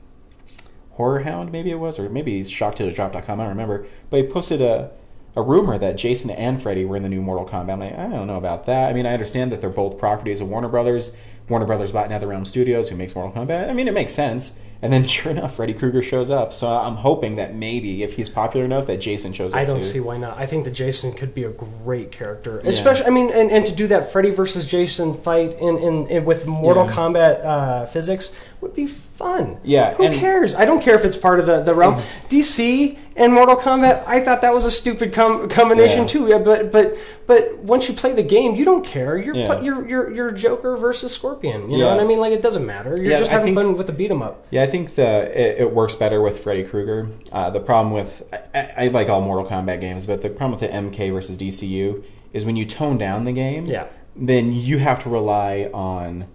Horror 0.91 1.19
Hound, 1.21 1.51
maybe 1.51 1.71
it 1.71 1.75
was, 1.79 1.97
or 1.97 2.09
maybe 2.09 2.41
shocktodrop.com, 2.41 3.39
I 3.39 3.43
don't 3.43 3.49
remember. 3.49 3.85
But 4.09 4.17
he 4.17 4.27
posted 4.27 4.61
a, 4.61 4.91
a 5.35 5.41
rumor 5.41 5.77
that 5.77 5.97
Jason 5.97 6.29
and 6.29 6.61
Freddy 6.61 6.85
were 6.85 6.97
in 6.97 7.03
the 7.03 7.09
new 7.09 7.21
Mortal 7.21 7.47
Kombat. 7.47 7.71
I'm 7.73 7.79
like, 7.79 7.97
I 7.97 8.07
don't 8.07 8.27
know 8.27 8.37
about 8.37 8.65
that. 8.65 8.89
I 8.89 8.93
mean, 8.93 9.05
I 9.05 9.13
understand 9.13 9.51
that 9.51 9.61
they're 9.61 9.69
both 9.69 9.97
properties 9.97 10.41
of 10.41 10.49
Warner 10.49 10.67
Brothers. 10.69 11.15
Warner 11.49 11.65
Brothers 11.65 11.91
bought 11.91 12.09
NetherRealm 12.09 12.45
Studios, 12.47 12.89
who 12.89 12.95
makes 12.95 13.15
Mortal 13.15 13.45
Kombat. 13.45 13.69
I 13.69 13.73
mean, 13.73 13.87
it 13.87 13.93
makes 13.93 14.13
sense. 14.13 14.59
And 14.83 14.91
then, 14.91 15.03
sure 15.07 15.31
enough, 15.31 15.55
Freddy 15.55 15.73
Krueger 15.73 16.01
shows 16.01 16.29
up. 16.29 16.53
So 16.53 16.67
I'm 16.67 16.95
hoping 16.95 17.35
that 17.35 17.53
maybe, 17.55 18.03
if 18.03 18.15
he's 18.15 18.29
popular 18.29 18.65
enough, 18.65 18.87
that 18.87 18.97
Jason 18.99 19.31
shows 19.31 19.53
up 19.53 19.59
I 19.59 19.65
don't 19.65 19.77
too. 19.77 19.83
see 19.87 19.99
why 19.99 20.17
not. 20.17 20.37
I 20.37 20.45
think 20.45 20.65
that 20.65 20.71
Jason 20.71 21.13
could 21.13 21.33
be 21.35 21.43
a 21.43 21.51
great 21.51 22.11
character, 22.11 22.59
especially. 22.65 23.05
I 23.05 23.09
mean, 23.11 23.31
and, 23.31 23.51
and 23.51 23.65
to 23.67 23.71
do 23.73 23.87
that 23.87 24.11
Freddy 24.11 24.31
versus 24.31 24.65
Jason 24.65 25.13
fight 25.13 25.53
in, 25.59 25.77
in, 25.77 26.07
in 26.07 26.25
with 26.25 26.47
Mortal 26.47 26.85
Yeah. 26.85 26.91
Kombat 26.93 27.45
uh, 27.45 27.85
physics 27.85 28.35
would 28.61 28.73
be 28.75 28.87
fun. 28.87 29.57
Yeah, 29.63 29.93
who 29.95 30.03
and- 30.05 30.13
Mm-hmm. 30.13 30.21
cares? 30.21 30.55
I 30.55 30.65
don't 30.65 30.81
care 30.81 30.95
if 30.95 31.03
it's 31.05 31.17
part 31.17 31.39
of 31.39 31.45
the 31.45 31.61
the 31.61 31.73
realm. 31.73 32.01
DC 32.29 32.97
and 33.15 33.33
Mortal 33.33 33.55
Kombat. 33.57 34.03
I 34.07 34.19
thought 34.21 34.41
that 34.41 34.53
was 34.53 34.65
a 34.65 34.71
stupid 34.71 35.13
com- 35.13 35.49
combination 35.49 36.01
Yeah. 36.01 36.07
too. 36.07 36.27
Yeah, 36.27 36.37
but 36.39 36.71
but 36.71 36.97
but 37.27 37.57
once 37.59 37.87
you 37.89 37.93
play 37.95 38.13
the 38.13 38.23
game, 38.23 38.55
you 38.55 38.63
don't 38.65 38.85
care. 38.85 39.17
You're 39.17 39.35
Yeah. 39.35 39.47
pl- 39.53 39.63
you're, 39.63 39.87
you're 39.87 40.11
you're 40.13 40.31
Joker 40.31 40.77
versus 40.77 41.11
Scorpion. 41.13 41.69
You 41.69 41.79
know 41.79 41.91
what 41.91 41.99
I 41.99 42.05
mean? 42.05 42.19
Like 42.19 42.33
it 42.33 42.41
doesn't 42.41 42.65
matter. 42.65 42.91
You're 42.95 43.11
Yeah, 43.11 43.19
just 43.19 43.31
having 43.31 43.53
think- 43.53 43.57
fun 43.67 43.77
with 43.77 43.87
the 43.87 43.93
beat 43.93 44.11
'em 44.11 44.21
up. 44.21 44.45
Yeah, 44.49 44.63
I 44.63 44.67
think 44.67 44.95
the 44.95 45.29
it, 45.39 45.61
it 45.61 45.73
works 45.73 45.95
better 45.95 46.21
with 46.21 46.41
Freddy 46.43 46.63
Krueger. 46.63 47.07
Uh, 47.31 47.49
the 47.49 47.59
problem 47.59 47.93
with 47.93 48.23
I, 48.33 48.59
I, 48.59 48.73
I 48.77 48.87
like 48.87 49.09
all 49.09 49.21
Mortal 49.21 49.45
Kombat 49.45 49.81
games, 49.81 50.05
but 50.05 50.21
the 50.21 50.29
problem 50.29 50.51
with 50.51 50.61
the 50.61 50.67
MK 50.75 51.11
versus 51.11 51.37
DCU 51.37 52.03
is 52.33 52.45
when 52.45 52.55
you 52.55 52.65
tone 52.65 52.97
down 52.97 53.25
the 53.25 53.33
game, 53.33 53.65
Yeah. 53.65 53.85
then 54.15 54.53
you 54.53 54.77
have 54.77 55.03
to 55.03 55.09
rely 55.09 55.69
on 55.73 56.25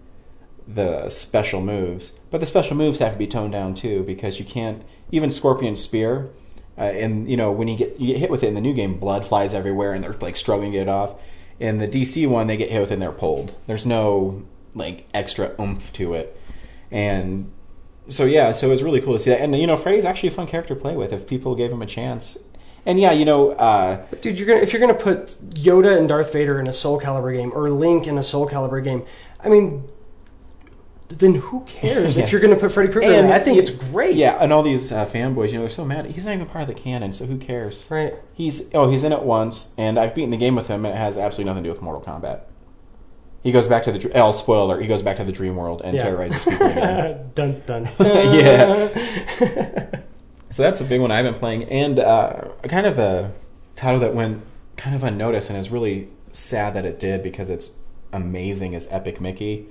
the 0.67 1.09
special 1.09 1.61
moves. 1.61 2.19
But 2.31 2.41
the 2.41 2.47
special 2.47 2.77
moves 2.77 2.99
have 2.99 3.13
to 3.13 3.19
be 3.19 3.27
toned 3.27 3.53
down 3.53 3.75
too 3.75 4.03
because 4.03 4.39
you 4.39 4.45
can't 4.45 4.83
even 5.11 5.31
Scorpion 5.31 5.77
Spear. 5.77 6.31
Uh, 6.79 6.83
and 6.83 7.31
you 7.31 7.37
know 7.37 7.51
when 7.51 7.69
you 7.69 7.77
get 7.77 7.99
you 7.99 8.09
get 8.09 8.19
hit 8.19 8.31
with 8.31 8.43
it 8.43 8.49
in 8.49 8.55
the 8.55 8.61
new 8.61 8.75
game, 8.75 8.99
blood 8.99 9.25
flies 9.25 9.55
everywhere, 9.55 9.93
and 9.95 10.05
they're 10.05 10.13
like 10.15 10.37
struggling 10.37 10.73
to 10.73 10.79
get 10.79 10.83
it 10.83 10.91
off. 10.91 11.15
In 11.59 11.79
the 11.79 11.89
DC 11.89 12.29
one, 12.29 12.49
they 12.49 12.57
get 12.57 12.71
hit 12.71 12.81
with 12.81 12.91
it 12.91 12.95
and 12.95 13.03
they're 13.03 13.13
pulled. 13.13 13.55
There's 13.67 13.87
no 13.87 14.45
like 14.75 15.09
extra 15.15 15.55
oomph 15.59 15.91
to 15.95 16.13
it, 16.13 16.39
and 16.91 17.51
so 18.09 18.25
yeah, 18.25 18.53
so 18.53 18.67
it 18.67 18.71
was 18.71 18.83
really 18.83 19.01
cool 19.01 19.15
to 19.15 19.19
see 19.19 19.31
that. 19.31 19.41
And 19.41 19.57
you 19.59 19.67
know, 19.67 19.77
Freddy's 19.77 20.05
actually 20.05 20.29
a 20.29 20.33
fun 20.33 20.47
character 20.47 20.75
to 20.75 20.81
play 20.81 20.97
with 20.97 21.13
if 21.13 21.27
people 21.27 21.55
gave 21.55 21.73
him 21.73 21.83
a 21.83 21.87
chance. 21.87 22.39
And 22.85 23.01
yeah, 23.01 23.11
you 23.11 23.25
know, 23.25 23.51
uh, 23.53 24.05
Dude, 24.21 24.39
you're 24.39 24.47
gonna 24.47 24.61
if 24.61 24.73
you're 24.73 24.81
gonna 24.81 24.95
put 24.95 25.29
Yoda 25.51 25.99
and 25.99 26.09
Darth 26.09 26.33
Vader 26.33 26.61
in 26.61 26.69
a 26.69 26.73
Soul 26.73 27.01
Calibur 27.01 27.35
game 27.35 27.53
or 27.55 27.69
Link 27.71 28.07
in 28.07 28.19
a 28.19 28.23
Soul 28.23 28.49
Calibur 28.49 28.83
game, 28.83 29.05
I 29.43 29.49
mean, 29.49 29.89
then 31.09 31.37
who 31.37 31.61
cares 31.67 32.17
Yeah. 32.19 32.25
if 32.25 32.33
you're 32.33 32.41
gonna 32.41 32.57
put 32.57 32.73
Freddy 32.73 32.93
Krueger? 32.93 33.13
in? 33.13 33.27
I 33.27 33.39
think 33.39 33.59
it's 33.59 33.71
great. 33.71 34.17
yeah, 34.17 34.39
and 34.41 34.53
all 34.53 34.63
these 34.63 34.93
uh, 34.93 35.07
fanboys, 35.07 35.49
you 35.49 35.55
know, 35.55 35.61
they're 35.61 35.71
so 35.71 35.85
mad. 35.85 36.07
He's 36.07 36.27
not 36.27 36.35
even 36.35 36.47
part 36.47 36.63
of 36.63 36.69
the 36.69 36.75
canon, 36.75 37.13
so 37.13 37.27
who 37.27 37.39
cares? 37.39 37.87
Right. 37.91 38.15
He's 38.35 38.73
oh, 38.75 38.91
he's 38.91 39.05
in 39.05 39.13
it 39.13 39.23
once, 39.23 39.75
and 39.79 39.99
I've 39.99 40.15
beaten 40.15 40.31
the 40.31 40.37
game 40.37 40.55
with 40.57 40.69
him, 40.69 40.85
and 40.85 40.95
it 40.95 40.99
has 40.99 41.17
absolutely 41.17 41.51
nothing 41.51 41.63
to 41.65 41.69
do 41.69 41.73
with 41.73 41.83
Mortal 41.83 42.03
Kombat. 42.03 42.41
He 43.43 43.53
goes 43.53 43.69
back 43.69 43.85
to 43.85 43.93
the 43.93 44.11
oh, 44.21 44.33
spoiler. 44.33 44.81
He 44.81 44.89
goes 44.89 45.03
back 45.03 45.19
to 45.19 45.25
the 45.25 45.31
dream 45.31 45.55
world 45.55 45.81
and 45.85 45.97
Yeah. 45.97 46.03
terrorizes 46.03 46.45
people 46.45 46.67
again. 46.67 47.31
dun 47.35 47.63
dun. 47.67 47.89
Yeah. 48.01 49.89
So 50.51 50.63
that's 50.63 50.81
a 50.81 50.85
big 50.85 51.01
one 51.01 51.11
I've 51.11 51.25
been 51.25 51.35
playing, 51.35 51.65
and 51.65 51.99
uh, 51.99 52.49
kind 52.65 52.87
of 52.87 52.99
a 52.99 53.33
title 53.75 54.01
that 54.01 54.15
went 54.15 54.43
kind 54.77 54.95
of 54.97 55.05
unnoticed, 55.05 55.51
and 55.51 55.59
is 55.59 55.71
really 55.71 56.09
sad 56.33 56.75
that 56.75 56.85
it 56.85 56.99
did 56.99 57.23
because 57.23 57.51
it's 57.51 57.73
amazing. 58.13 58.73
Is 58.75 58.89
Epic 58.91 59.21
Mickey? 59.21 59.67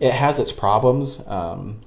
It 0.00 0.12
has 0.12 0.38
its 0.38 0.52
problems. 0.52 1.26
Um, 1.26 1.80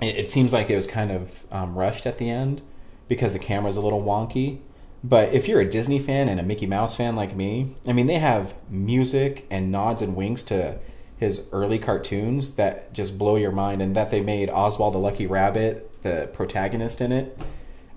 it, 0.00 0.16
it 0.16 0.28
seems 0.28 0.52
like 0.52 0.68
it 0.70 0.74
was 0.74 0.86
kind 0.86 1.10
of 1.10 1.30
um, 1.50 1.76
rushed 1.76 2.06
at 2.06 2.18
the 2.18 2.28
end 2.28 2.62
because 3.08 3.32
the 3.32 3.38
camera's 3.38 3.76
a 3.76 3.80
little 3.80 4.02
wonky. 4.02 4.58
But 5.04 5.32
if 5.32 5.46
you're 5.46 5.60
a 5.60 5.70
Disney 5.70 6.00
fan 6.00 6.28
and 6.28 6.40
a 6.40 6.42
Mickey 6.42 6.66
Mouse 6.66 6.96
fan 6.96 7.14
like 7.14 7.36
me, 7.36 7.76
I 7.86 7.92
mean, 7.92 8.08
they 8.08 8.18
have 8.18 8.54
music 8.68 9.46
and 9.50 9.70
nods 9.70 10.02
and 10.02 10.16
winks 10.16 10.42
to 10.44 10.80
his 11.16 11.48
early 11.52 11.78
cartoons 11.78 12.56
that 12.56 12.92
just 12.92 13.16
blow 13.16 13.36
your 13.36 13.52
mind, 13.52 13.80
and 13.80 13.96
that 13.96 14.10
they 14.10 14.20
made 14.20 14.50
Oswald 14.50 14.94
the 14.94 14.98
Lucky 14.98 15.26
Rabbit 15.26 15.90
the 16.02 16.28
protagonist 16.32 17.00
in 17.00 17.12
it. 17.12 17.38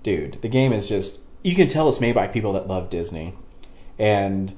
Dude, 0.03 0.41
the 0.41 0.47
game 0.47 0.71
is 0.71 0.87
just, 0.87 1.19
you 1.43 1.55
can 1.55 1.67
tell 1.67 1.89
it's 1.89 1.99
made 1.99 2.15
by 2.15 2.27
people 2.27 2.53
that 2.53 2.67
love 2.67 2.89
Disney. 2.89 3.33
And 3.97 4.55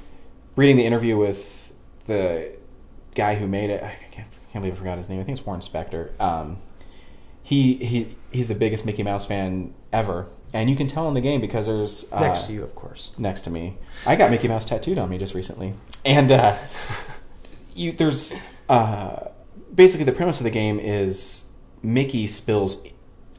reading 0.56 0.76
the 0.76 0.86
interview 0.86 1.18
with 1.18 1.74
the 2.06 2.52
guy 3.16 3.36
who 3.36 3.48
made 3.48 3.70
it, 3.70 3.84
I 3.84 3.98
can't, 4.12 4.28
can't 4.52 4.64
believe 4.64 4.74
I 4.76 4.78
forgot 4.78 4.98
his 4.98 5.10
name. 5.10 5.20
I 5.20 5.24
think 5.24 5.38
it's 5.38 5.46
Warren 5.46 5.62
Spector. 5.62 6.20
Um, 6.20 6.58
he 7.44 7.76
he 7.76 8.16
he's 8.32 8.48
the 8.48 8.56
biggest 8.56 8.86
Mickey 8.86 9.04
Mouse 9.04 9.26
fan 9.26 9.74
ever, 9.92 10.28
and 10.54 10.70
you 10.70 10.76
can 10.76 10.88
tell 10.88 11.08
in 11.08 11.14
the 11.14 11.22
game 11.22 11.42
because 11.42 11.68
there's 11.68 12.12
uh, 12.12 12.20
Next 12.20 12.48
to 12.48 12.54
you, 12.54 12.64
of 12.64 12.76
course. 12.76 13.12
next 13.18 13.42
to 13.44 13.50
me. 13.50 13.78
I 14.06 14.16
got 14.16 14.30
Mickey 14.32 14.48
Mouse 14.48 14.66
tattooed 14.66 14.98
on 14.98 15.10
me 15.10 15.18
just 15.18 15.34
recently, 15.34 15.74
and 16.06 16.32
uh, 16.32 16.58
you 17.76 17.92
there's 17.94 18.36
uh, 18.70 19.28
basically 19.74 20.06
the 20.06 20.12
premise 20.12 20.40
of 20.40 20.44
the 20.44 20.52
game 20.52 20.80
is 20.80 21.46
Mickey 21.82 22.28
spills 22.28 22.86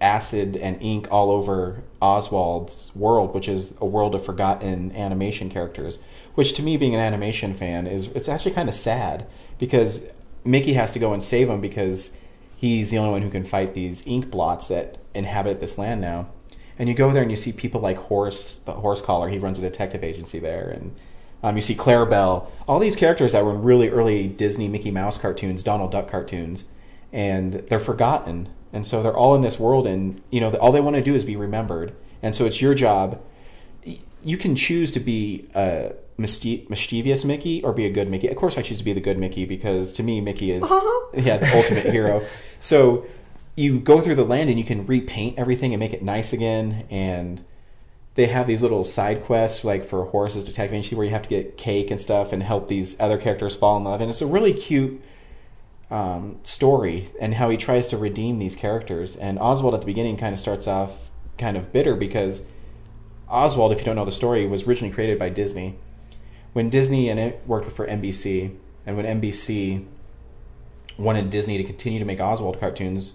acid 0.01 0.57
and 0.57 0.83
ink 0.83 1.07
all 1.11 1.31
over 1.31 1.85
Oswald's 2.01 2.91
world, 2.97 3.35
which 3.35 3.49
is 3.49 3.77
a 3.81 3.87
world 3.87 4.15
of 4.15 4.25
forgotten 4.25 4.91
animation 4.97 5.49
characters. 5.49 6.03
Which 6.35 6.55
to 6.55 6.63
me, 6.63 6.77
being 6.79 6.95
an 6.95 7.01
animation 7.01 7.53
fan, 7.55 7.87
is 7.87 8.07
it's 8.09 8.29
actually 8.29 8.53
kind 8.53 8.69
of 8.69 8.75
sad 8.75 9.27
because 9.59 10.09
Mickey 10.45 10.75
has 10.75 10.93
to 10.93 10.99
go 10.99 11.13
and 11.13 11.23
save 11.23 11.49
him 11.49 11.61
because 11.61 12.17
he's 12.57 12.91
the 12.91 12.99
only 12.99 13.11
one 13.11 13.23
who 13.23 13.31
can 13.31 13.45
fight 13.45 13.75
these 13.75 14.07
ink 14.07 14.31
blots 14.31 14.69
that 14.69 14.99
inhabit 15.15 15.61
this 15.61 15.79
land 15.79 16.01
now. 16.01 16.29
And 16.79 16.89
you 16.89 16.95
go 16.95 17.13
there 17.13 17.23
and 17.23 17.31
you 17.31 17.37
see 17.37 17.53
people 17.53 17.81
like 17.81 17.97
Horace, 17.97 18.59
the 18.65 18.73
horse 18.73 19.01
collar. 19.01 19.29
He 19.29 19.39
runs 19.39 19.59
a 19.59 19.63
detective 19.63 20.03
agency 20.03 20.39
there, 20.39 20.69
and 20.69 20.95
um, 21.43 21.57
you 21.57 21.63
see 21.63 21.75
Clarabelle. 21.75 22.47
All 22.67 22.79
these 22.79 22.97
characters 22.97 23.33
that 23.33 23.45
were 23.45 23.53
in 23.53 23.63
really 23.63 23.89
early 23.89 24.29
Disney 24.29 24.69
Mickey 24.69 24.91
Mouse 24.91 25.19
cartoons, 25.19 25.63
Donald 25.63 25.93
Duck 25.93 26.11
cartoons, 26.11 26.69
and 27.13 27.55
they're 27.69 27.79
forgotten. 27.79 28.49
And 28.73 28.87
so 28.87 29.03
they're 29.03 29.17
all 29.17 29.35
in 29.35 29.43
this 29.43 29.61
world, 29.61 29.87
and 29.87 30.21
you 30.31 30.41
know 30.41 30.53
all 30.55 30.73
they 30.73 30.81
want 30.81 30.97
to 30.97 31.03
do 31.03 31.15
is 31.15 31.25
be 31.25 31.37
remembered. 31.37 31.95
And 32.23 32.35
so 32.35 32.47
it's 32.47 32.63
your 32.63 32.75
job. 32.75 33.21
You 34.23 34.37
can 34.37 34.55
choose 34.55 34.93
to 34.93 35.01
be 35.01 35.49
a 35.55 35.93
mischievous 36.19 37.25
Mickey 37.25 37.63
or 37.63 37.73
be 37.73 37.87
a 37.87 37.91
good 37.91 38.09
Mickey. 38.09 38.29
Of 38.29 38.37
course, 38.37 38.57
I 38.57 38.63
choose 38.63 38.79
to 38.79 38.85
be 38.85 38.93
the 38.93 39.01
good 39.01 39.19
Mickey 39.19 39.45
because 39.45 39.93
to 39.95 40.03
me, 40.03 40.21
Mickey 40.21 40.53
is 40.53 40.63
yeah 41.15 41.39
the 41.39 41.51
ultimate 41.57 41.87
hero. 41.87 42.25
So 42.61 43.07
you 43.57 43.81
go 43.81 44.01
through 44.01 44.15
the 44.15 44.25
land 44.25 44.49
and 44.49 44.59
you 44.59 44.65
can 44.65 44.87
repaint 44.87 45.39
everything 45.39 45.73
and 45.73 45.81
make 45.81 45.93
it 45.93 46.03
nice 46.03 46.33
again 46.33 46.87
and 46.91 47.45
they 48.15 48.27
have 48.27 48.47
these 48.47 48.63
little 48.63 48.85
side 48.85 49.25
quests 49.25 49.65
like 49.65 49.85
for 49.85 50.05
Horace's 50.07 50.45
detective 50.45 50.75
agency 50.75 50.95
where 50.95 51.05
you 51.05 51.13
have 51.13 51.23
to 51.23 51.29
get 51.29 51.57
cake 51.57 51.91
and 51.91 52.01
stuff 52.01 52.33
and 52.33 52.43
help 52.43 52.69
these 52.69 52.99
other 53.01 53.19
characters 53.19 53.57
fall 53.57 53.77
in 53.77 53.85
love 53.85 54.01
and 54.01 54.11
it's 54.11 54.23
a 54.23 54.27
really 54.27 54.55
cute 54.55 55.03
um, 55.91 56.39
story 56.43 57.11
and 57.21 57.35
how 57.35 57.51
he 57.51 57.57
tries 57.59 57.89
to 57.89 57.99
redeem 57.99 58.39
these 58.39 58.57
characters 58.57 59.17
and 59.17 59.39
Oswald 59.39 59.75
at 59.75 59.81
the 59.81 59.87
beginning 59.87 60.17
kind 60.17 60.33
of 60.33 60.41
starts 60.41 60.67
off 60.67 61.11
kind 61.37 61.57
of 61.57 61.73
bitter 61.73 61.95
because 61.95 62.47
Oswald 63.33 63.73
if 63.73 63.79
you 63.79 63.85
don't 63.85 63.97
know 63.97 64.05
the 64.05 64.13
story 64.13 64.47
was 64.47 64.67
originally 64.67 64.95
created 64.95 65.19
by 65.19 65.29
Disney 65.29 65.77
when 66.53 66.71
Disney 66.71 67.09
and 67.09 67.19
it 67.19 67.43
worked 67.47 67.73
for 67.73 67.87
NBC 67.87 68.55
and 68.87 68.97
when 68.97 69.07
NBC 69.07 69.87
wanted 70.99 71.31
Disney 71.31 71.57
to 71.57 71.65
continue 71.65 71.99
to 71.99 72.05
make 72.05 72.21
Oswald 72.21 72.61
cartoons 72.61 73.13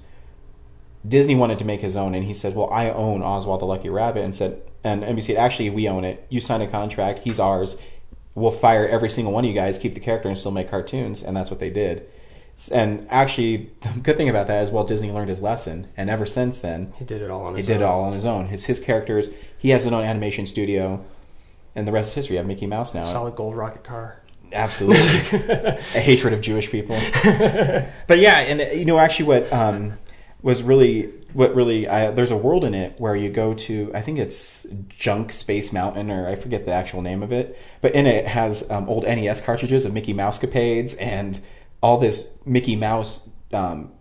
Disney 1.07 1.35
wanted 1.35 1.59
to 1.59 1.65
make 1.65 1.81
his 1.81 1.95
own, 1.95 2.15
and 2.15 2.25
he 2.25 2.33
said, 2.33 2.55
"Well, 2.55 2.69
I 2.71 2.89
own 2.89 3.21
Oswald 3.21 3.61
the 3.61 3.65
Lucky 3.65 3.89
Rabbit," 3.89 4.23
and 4.23 4.35
said, 4.35 4.61
and 4.83 5.03
NBC 5.03 5.35
"Actually, 5.35 5.69
we 5.69 5.87
own 5.87 6.03
it. 6.03 6.25
You 6.29 6.41
signed 6.41 6.63
a 6.63 6.67
contract. 6.67 7.19
He's 7.19 7.39
ours. 7.39 7.81
We'll 8.35 8.51
fire 8.51 8.87
every 8.87 9.09
single 9.09 9.33
one 9.33 9.43
of 9.43 9.49
you 9.49 9.55
guys, 9.55 9.79
keep 9.79 9.93
the 9.93 9.99
character, 9.99 10.27
and 10.27 10.37
still 10.37 10.51
make 10.51 10.69
cartoons." 10.69 11.23
And 11.23 11.35
that's 11.35 11.49
what 11.49 11.59
they 11.59 11.69
did. 11.69 12.07
And 12.71 13.05
actually, 13.09 13.69
the 13.81 13.99
good 13.99 14.17
thing 14.17 14.29
about 14.29 14.47
that 14.47 14.63
is, 14.63 14.71
well, 14.71 14.83
Disney 14.83 15.11
learned 15.11 15.29
his 15.29 15.41
lesson, 15.41 15.87
and 15.95 16.09
ever 16.09 16.25
since 16.25 16.59
then, 16.61 16.91
He 16.97 17.05
did 17.05 17.21
it 17.21 17.29
all 17.29 17.45
on 17.45 17.53
he 17.53 17.57
his 17.57 17.67
did 17.67 17.77
it 17.77 17.83
own. 17.83 17.89
all 17.89 18.03
on 18.05 18.13
his 18.13 18.25
own. 18.25 18.47
His 18.47 18.65
his 18.65 18.79
characters. 18.79 19.29
He 19.57 19.69
has 19.69 19.83
his 19.83 19.93
own 19.93 20.03
animation 20.03 20.45
studio, 20.47 21.03
and 21.75 21.87
the 21.87 21.91
rest 21.91 22.09
is 22.09 22.13
history. 22.15 22.33
You 22.33 22.37
have 22.39 22.47
Mickey 22.47 22.65
Mouse 22.65 22.95
now. 22.95 23.01
Solid 23.01 23.35
gold 23.35 23.55
rocket 23.55 23.83
car. 23.83 24.21
Absolutely, 24.51 25.39
a 25.49 25.99
hatred 25.99 26.33
of 26.33 26.41
Jewish 26.41 26.71
people. 26.71 26.97
but 28.07 28.17
yeah, 28.17 28.39
and 28.39 28.61
uh, 28.61 28.65
you 28.73 28.85
know, 28.85 28.97
actually, 28.97 29.25
what 29.25 29.53
um, 29.53 29.93
was 30.41 30.63
really 30.63 31.11
what 31.33 31.53
really 31.53 31.87
I, 31.87 32.09
there's 32.11 32.31
a 32.31 32.37
world 32.37 32.63
in 32.63 32.73
it 32.73 32.99
where 32.99 33.15
you 33.15 33.29
go 33.29 33.53
to 33.53 33.91
I 33.93 34.01
think 34.01 34.17
it's 34.17 34.65
Junk 34.89 35.31
Space 35.31 35.71
Mountain 35.73 36.09
or 36.09 36.27
I 36.27 36.35
forget 36.35 36.65
the 36.65 36.71
actual 36.71 37.01
name 37.03 37.21
of 37.21 37.31
it, 37.31 37.59
but 37.81 37.93
in 37.93 38.07
it, 38.07 38.25
it 38.25 38.27
has 38.27 38.69
um, 38.71 38.89
old 38.89 39.03
NES 39.03 39.41
cartridges 39.41 39.85
of 39.85 39.93
Mickey 39.93 40.13
Mousecapades 40.13 40.99
and 40.99 41.39
all 41.81 41.97
this 41.97 42.39
Mickey 42.45 42.75
Mouse 42.75 43.29
um, 43.53 43.91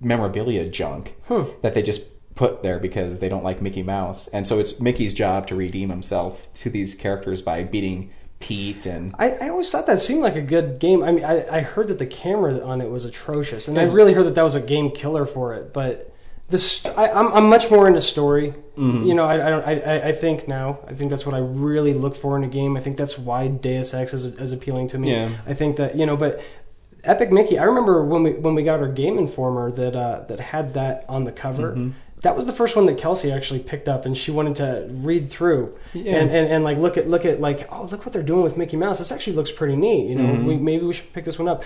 memorabilia 0.00 0.68
junk 0.68 1.14
Hmm. 1.28 1.44
that 1.62 1.74
they 1.74 1.82
just 1.82 2.08
put 2.34 2.62
there 2.62 2.78
because 2.78 3.20
they 3.20 3.28
don't 3.28 3.44
like 3.44 3.62
Mickey 3.62 3.82
Mouse, 3.82 4.28
and 4.28 4.46
so 4.46 4.58
it's 4.58 4.80
Mickey's 4.80 5.14
job 5.14 5.46
to 5.48 5.54
redeem 5.54 5.88
himself 5.90 6.52
to 6.54 6.70
these 6.70 6.94
characters 6.94 7.42
by 7.42 7.62
beating 7.64 8.10
Pete 8.40 8.84
and 8.84 9.14
I, 9.18 9.30
I 9.30 9.48
always 9.48 9.70
thought 9.70 9.86
that 9.86 10.00
seemed 10.00 10.20
like 10.20 10.36
a 10.36 10.42
good 10.42 10.78
game. 10.78 11.02
I 11.02 11.12
mean, 11.12 11.24
I, 11.24 11.46
I 11.48 11.60
heard 11.60 11.88
that 11.88 11.98
the 11.98 12.04
camera 12.06 12.60
on 12.62 12.80
it 12.82 12.90
was 12.90 13.04
atrocious, 13.06 13.68
and 13.68 13.78
I 13.78 13.90
really 13.90 14.12
heard 14.12 14.26
that 14.26 14.34
that 14.34 14.42
was 14.42 14.54
a 14.54 14.60
game 14.60 14.90
killer 14.90 15.24
for 15.24 15.54
it. 15.54 15.72
But 15.72 16.12
this, 16.50 16.84
I, 16.84 17.08
I'm, 17.08 17.32
I'm 17.32 17.48
much 17.48 17.70
more 17.70 17.86
into 17.88 18.02
story. 18.02 18.52
Mm-hmm. 18.76 19.04
You 19.06 19.14
know, 19.14 19.24
I, 19.24 19.46
I 19.46 19.50
don't. 19.50 19.66
I, 19.66 19.72
I- 19.80 20.08
I 20.08 20.12
think 20.12 20.46
now. 20.46 20.80
I 20.86 20.92
think 20.92 21.10
that's 21.10 21.24
what 21.24 21.34
I 21.34 21.38
really 21.38 21.94
look 21.94 22.16
for 22.16 22.36
in 22.36 22.44
a 22.44 22.48
game. 22.48 22.76
I 22.76 22.80
think 22.80 22.98
that's 22.98 23.16
why 23.18 23.48
Deus 23.48 23.94
Ex 23.94 24.12
is, 24.12 24.26
is 24.26 24.52
appealing 24.52 24.88
to 24.88 24.98
me. 24.98 25.12
Yeah. 25.12 25.30
I 25.46 25.54
think 25.54 25.76
that 25.76 25.96
you 25.96 26.04
know, 26.04 26.16
but 26.16 26.42
Epic 27.04 27.30
Mickey. 27.32 27.58
I 27.58 27.64
remember 27.64 28.04
when 28.04 28.22
we 28.22 28.30
when 28.32 28.54
we 28.54 28.62
got 28.62 28.80
our 28.80 28.88
Game 28.88 29.18
Informer 29.18 29.70
that 29.72 29.96
uh, 29.96 30.20
that 30.28 30.40
had 30.40 30.74
that 30.74 31.04
on 31.08 31.24
the 31.24 31.32
cover. 31.32 31.72
Mm-hmm. 31.72 31.90
That 32.22 32.34
was 32.36 32.46
the 32.46 32.54
first 32.54 32.74
one 32.74 32.86
that 32.86 32.96
Kelsey 32.96 33.30
actually 33.30 33.60
picked 33.60 33.86
up, 33.86 34.06
and 34.06 34.16
she 34.16 34.30
wanted 34.30 34.56
to 34.56 34.88
read 34.90 35.28
through 35.28 35.76
Yeah. 35.92 36.16
and, 36.20 36.30
and 36.30 36.48
and 36.50 36.64
like 36.64 36.78
look 36.78 36.96
at 36.96 37.06
look 37.06 37.26
at 37.26 37.38
like 37.38 37.70
oh 37.70 37.84
look 37.92 38.06
what 38.06 38.14
they're 38.14 38.22
doing 38.22 38.42
with 38.42 38.56
Mickey 38.56 38.78
Mouse. 38.78 38.96
This 38.96 39.12
actually 39.12 39.36
looks 39.36 39.52
pretty 39.52 39.76
neat. 39.76 40.08
You 40.08 40.14
know, 40.14 40.24
Mm-hmm. 40.32 40.46
we, 40.46 40.56
maybe 40.56 40.86
we 40.86 40.94
should 40.94 41.12
pick 41.12 41.26
this 41.26 41.38
one 41.38 41.48
up. 41.48 41.64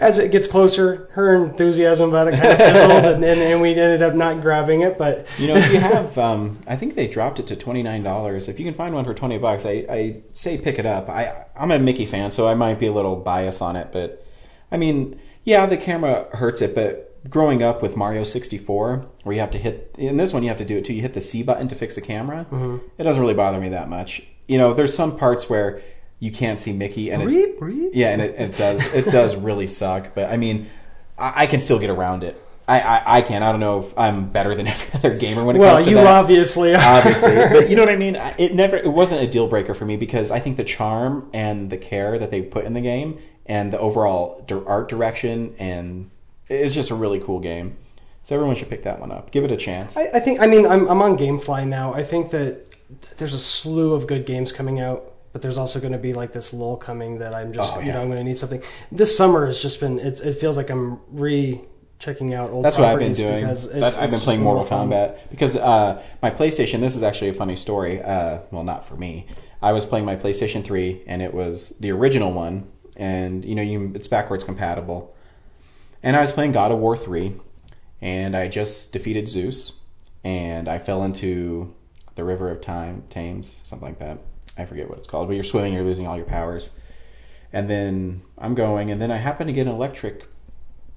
As 0.00 0.16
it 0.18 0.30
gets 0.30 0.46
closer, 0.46 1.08
her 1.14 1.34
enthusiasm 1.44 2.10
about 2.10 2.28
it 2.28 2.34
kind 2.38 2.46
of 2.52 2.58
fizzled, 2.58 2.90
and, 3.16 3.24
and, 3.24 3.40
and 3.40 3.60
we 3.60 3.70
ended 3.70 4.04
up 4.04 4.14
not 4.14 4.40
grabbing 4.40 4.82
it. 4.82 4.96
But 4.98 5.26
You 5.36 5.48
know, 5.48 5.56
if 5.56 5.72
you 5.72 5.80
have, 5.80 6.16
um, 6.16 6.60
I 6.68 6.76
think 6.76 6.94
they 6.94 7.08
dropped 7.08 7.40
it 7.40 7.48
to 7.48 7.56
twenty 7.56 7.82
nine 7.82 8.04
dollars. 8.04 8.48
If 8.48 8.60
you 8.60 8.64
can 8.64 8.74
find 8.74 8.94
one 8.94 9.04
for 9.04 9.14
twenty 9.14 9.38
bucks, 9.38 9.66
I, 9.66 9.84
I 9.90 10.22
say 10.32 10.58
pick 10.58 10.78
it 10.78 10.86
up. 10.86 11.08
I 11.08 11.46
I'm 11.56 11.72
a 11.72 11.78
Mickey 11.80 12.06
fan, 12.06 12.30
so 12.30 12.46
I 12.46 12.54
might 12.54 12.78
be 12.78 12.86
a 12.86 12.92
little 12.92 13.16
biased 13.16 13.62
on 13.62 13.74
it, 13.74 13.88
but 13.90 14.24
I 14.70 14.76
mean, 14.76 15.20
yeah, 15.44 15.66
the 15.66 15.76
camera 15.76 16.26
hurts 16.36 16.60
it, 16.62 16.74
but 16.74 17.04
growing 17.30 17.62
up 17.62 17.82
with 17.82 17.96
Mario 17.96 18.24
sixty 18.24 18.58
four, 18.58 19.06
where 19.24 19.34
you 19.34 19.40
have 19.40 19.50
to 19.52 19.58
hit 19.58 19.94
in 19.98 20.16
this 20.16 20.32
one, 20.32 20.42
you 20.42 20.48
have 20.48 20.58
to 20.58 20.64
do 20.64 20.76
it 20.78 20.84
too. 20.84 20.92
You 20.92 21.02
hit 21.02 21.14
the 21.14 21.20
C 21.20 21.42
button 21.42 21.68
to 21.68 21.74
fix 21.74 21.94
the 21.94 22.00
camera. 22.00 22.46
Mm-hmm. 22.50 22.78
It 22.98 23.02
doesn't 23.04 23.20
really 23.20 23.34
bother 23.34 23.58
me 23.60 23.68
that 23.70 23.88
much. 23.88 24.22
You 24.46 24.58
know, 24.58 24.74
there's 24.74 24.94
some 24.94 25.16
parts 25.16 25.48
where 25.50 25.82
you 26.20 26.32
can't 26.32 26.58
see 26.58 26.72
Mickey, 26.72 27.10
and 27.10 27.22
it, 27.22 27.26
read, 27.26 27.54
read. 27.60 27.90
yeah, 27.94 28.08
and 28.10 28.20
it, 28.22 28.34
it 28.38 28.56
does 28.56 28.92
it 28.94 29.04
does 29.10 29.36
really 29.36 29.66
suck. 29.66 30.14
But 30.14 30.30
I 30.30 30.36
mean, 30.36 30.68
I, 31.18 31.42
I 31.42 31.46
can 31.46 31.60
still 31.60 31.78
get 31.78 31.90
around 31.90 32.24
it. 32.24 32.42
I, 32.66 32.80
I, 32.80 33.02
I 33.18 33.22
can. 33.22 33.42
I 33.42 33.50
don't 33.50 33.60
know 33.60 33.78
if 33.80 33.98
I'm 33.98 34.28
better 34.28 34.54
than 34.54 34.66
every 34.68 34.88
other 34.92 35.16
gamer 35.16 35.42
when 35.42 35.56
it 35.56 35.58
Well, 35.58 35.76
comes 35.76 35.86
to 35.86 35.94
that. 35.94 36.04
Well, 36.04 36.04
you 36.04 36.20
obviously 36.20 36.74
are. 36.74 36.98
obviously, 36.98 37.34
but 37.34 37.70
you 37.70 37.76
know 37.76 37.82
what 37.82 37.88
I 37.92 37.96
mean. 38.04 38.16
It 38.36 38.54
never. 38.54 38.76
It 38.76 38.92
wasn't 38.92 39.22
a 39.22 39.26
deal 39.26 39.48
breaker 39.48 39.72
for 39.74 39.86
me 39.86 39.96
because 39.96 40.30
I 40.30 40.38
think 40.40 40.56
the 40.58 40.64
charm 40.64 41.30
and 41.32 41.70
the 41.70 41.78
care 41.78 42.18
that 42.18 42.30
they 42.30 42.42
put 42.42 42.64
in 42.66 42.74
the 42.74 42.80
game 42.82 43.18
and 43.48 43.72
the 43.72 43.78
overall 43.78 44.44
art 44.66 44.88
direction 44.88 45.54
and 45.58 46.10
it's 46.48 46.74
just 46.74 46.90
a 46.90 46.94
really 46.94 47.20
cool 47.20 47.40
game. 47.40 47.76
So 48.22 48.34
everyone 48.34 48.56
should 48.56 48.68
pick 48.68 48.84
that 48.84 49.00
one 49.00 49.10
up. 49.10 49.30
Give 49.30 49.44
it 49.44 49.50
a 49.50 49.56
chance. 49.56 49.96
I, 49.96 50.10
I 50.14 50.20
think. 50.20 50.40
I 50.40 50.46
mean, 50.46 50.66
I'm 50.66 50.86
I'm 50.88 51.00
on 51.02 51.16
GameFly 51.16 51.66
now. 51.66 51.94
I 51.94 52.02
think 52.02 52.30
that 52.30 52.68
there's 53.16 53.34
a 53.34 53.38
slew 53.38 53.94
of 53.94 54.06
good 54.06 54.26
games 54.26 54.52
coming 54.52 54.80
out. 54.80 55.14
But 55.32 55.42
there's 55.42 55.58
also 55.58 55.78
going 55.78 55.92
to 55.92 55.98
be 55.98 56.14
like 56.14 56.32
this 56.32 56.54
lull 56.54 56.76
coming 56.78 57.18
that 57.18 57.34
I'm 57.34 57.52
just, 57.52 57.74
Oh, 57.74 57.80
you 57.80 57.92
know, 57.92 58.00
I'm 58.00 58.08
going 58.08 58.18
to 58.18 58.24
need 58.24 58.38
something. 58.38 58.62
This 58.90 59.14
summer 59.14 59.44
has 59.44 59.60
just 59.60 59.78
been, 59.78 59.98
it's, 59.98 60.20
it 60.20 60.38
feels 60.38 60.56
like 60.56 60.70
I'm 60.70 61.00
re 61.10 61.60
checking 61.98 62.32
out 62.32 62.48
old 62.50 62.64
That's 62.64 62.78
what 62.78 62.88
I've 62.88 62.98
been 62.98 63.12
doing. 63.12 63.40
because 63.40 63.70
That- 63.70 63.88
it's, 63.88 63.98
I've 63.98 64.10
been 64.10 64.20
playing 64.20 64.40
Mortal. 64.40 64.64
Kombat 64.64 65.18
because 65.30 65.54
uh, 65.54 66.02
my 66.22 66.30
PlayStation. 66.30 66.80
This 66.80 66.96
is 66.96 67.02
actually 67.02 67.28
a 67.28 67.34
funny 67.34 67.56
story. 67.56 68.02
Uh, 68.02 68.38
well, 68.50 68.64
not 68.64 68.86
for 68.86 68.96
me. 68.96 69.26
I 69.60 69.72
was 69.72 69.84
playing 69.84 70.06
my 70.06 70.16
PlayStation 70.16 70.64
3, 70.64 71.02
and 71.06 71.20
it 71.20 71.34
was 71.34 71.70
the 71.80 71.90
original 71.90 72.32
one, 72.32 72.66
and 72.98 73.44
you 73.44 73.54
know, 73.54 73.62
you 73.62 73.92
it's 73.94 74.08
backwards 74.08 74.44
compatible. 74.44 75.14
And 76.02 76.16
I 76.16 76.20
was 76.20 76.32
playing 76.32 76.52
God 76.52 76.70
of 76.70 76.78
War 76.78 76.96
3, 76.96 77.34
and 78.00 78.36
I 78.36 78.48
just 78.48 78.92
defeated 78.92 79.28
Zeus, 79.28 79.80
and 80.22 80.68
I 80.68 80.78
fell 80.78 81.02
into 81.04 81.74
the 82.14 82.24
River 82.24 82.50
of 82.50 82.60
Time, 82.60 83.04
Thames, 83.10 83.62
something 83.64 83.88
like 83.88 83.98
that. 84.00 84.18
I 84.56 84.64
forget 84.64 84.88
what 84.88 84.98
it's 84.98 85.08
called, 85.08 85.28
but 85.28 85.34
you're 85.34 85.44
swimming, 85.44 85.72
you're 85.72 85.84
losing 85.84 86.06
all 86.06 86.16
your 86.16 86.26
powers. 86.26 86.70
And 87.52 87.70
then 87.70 88.22
I'm 88.36 88.54
going, 88.54 88.90
and 88.90 89.00
then 89.00 89.10
I 89.10 89.16
happen 89.16 89.46
to 89.46 89.52
get 89.52 89.66
an 89.66 89.72
electric 89.72 90.26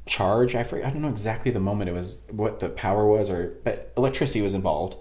charge. 0.05 0.55
I 0.55 0.63
forget, 0.63 0.87
I 0.87 0.89
don't 0.89 1.01
know 1.01 1.09
exactly 1.09 1.51
the 1.51 1.59
moment 1.59 1.89
it 1.89 1.93
was, 1.93 2.19
what 2.29 2.59
the 2.59 2.69
power 2.69 3.07
was, 3.07 3.29
or 3.29 3.55
but 3.63 3.93
electricity 3.95 4.41
was 4.41 4.53
involved. 4.53 4.97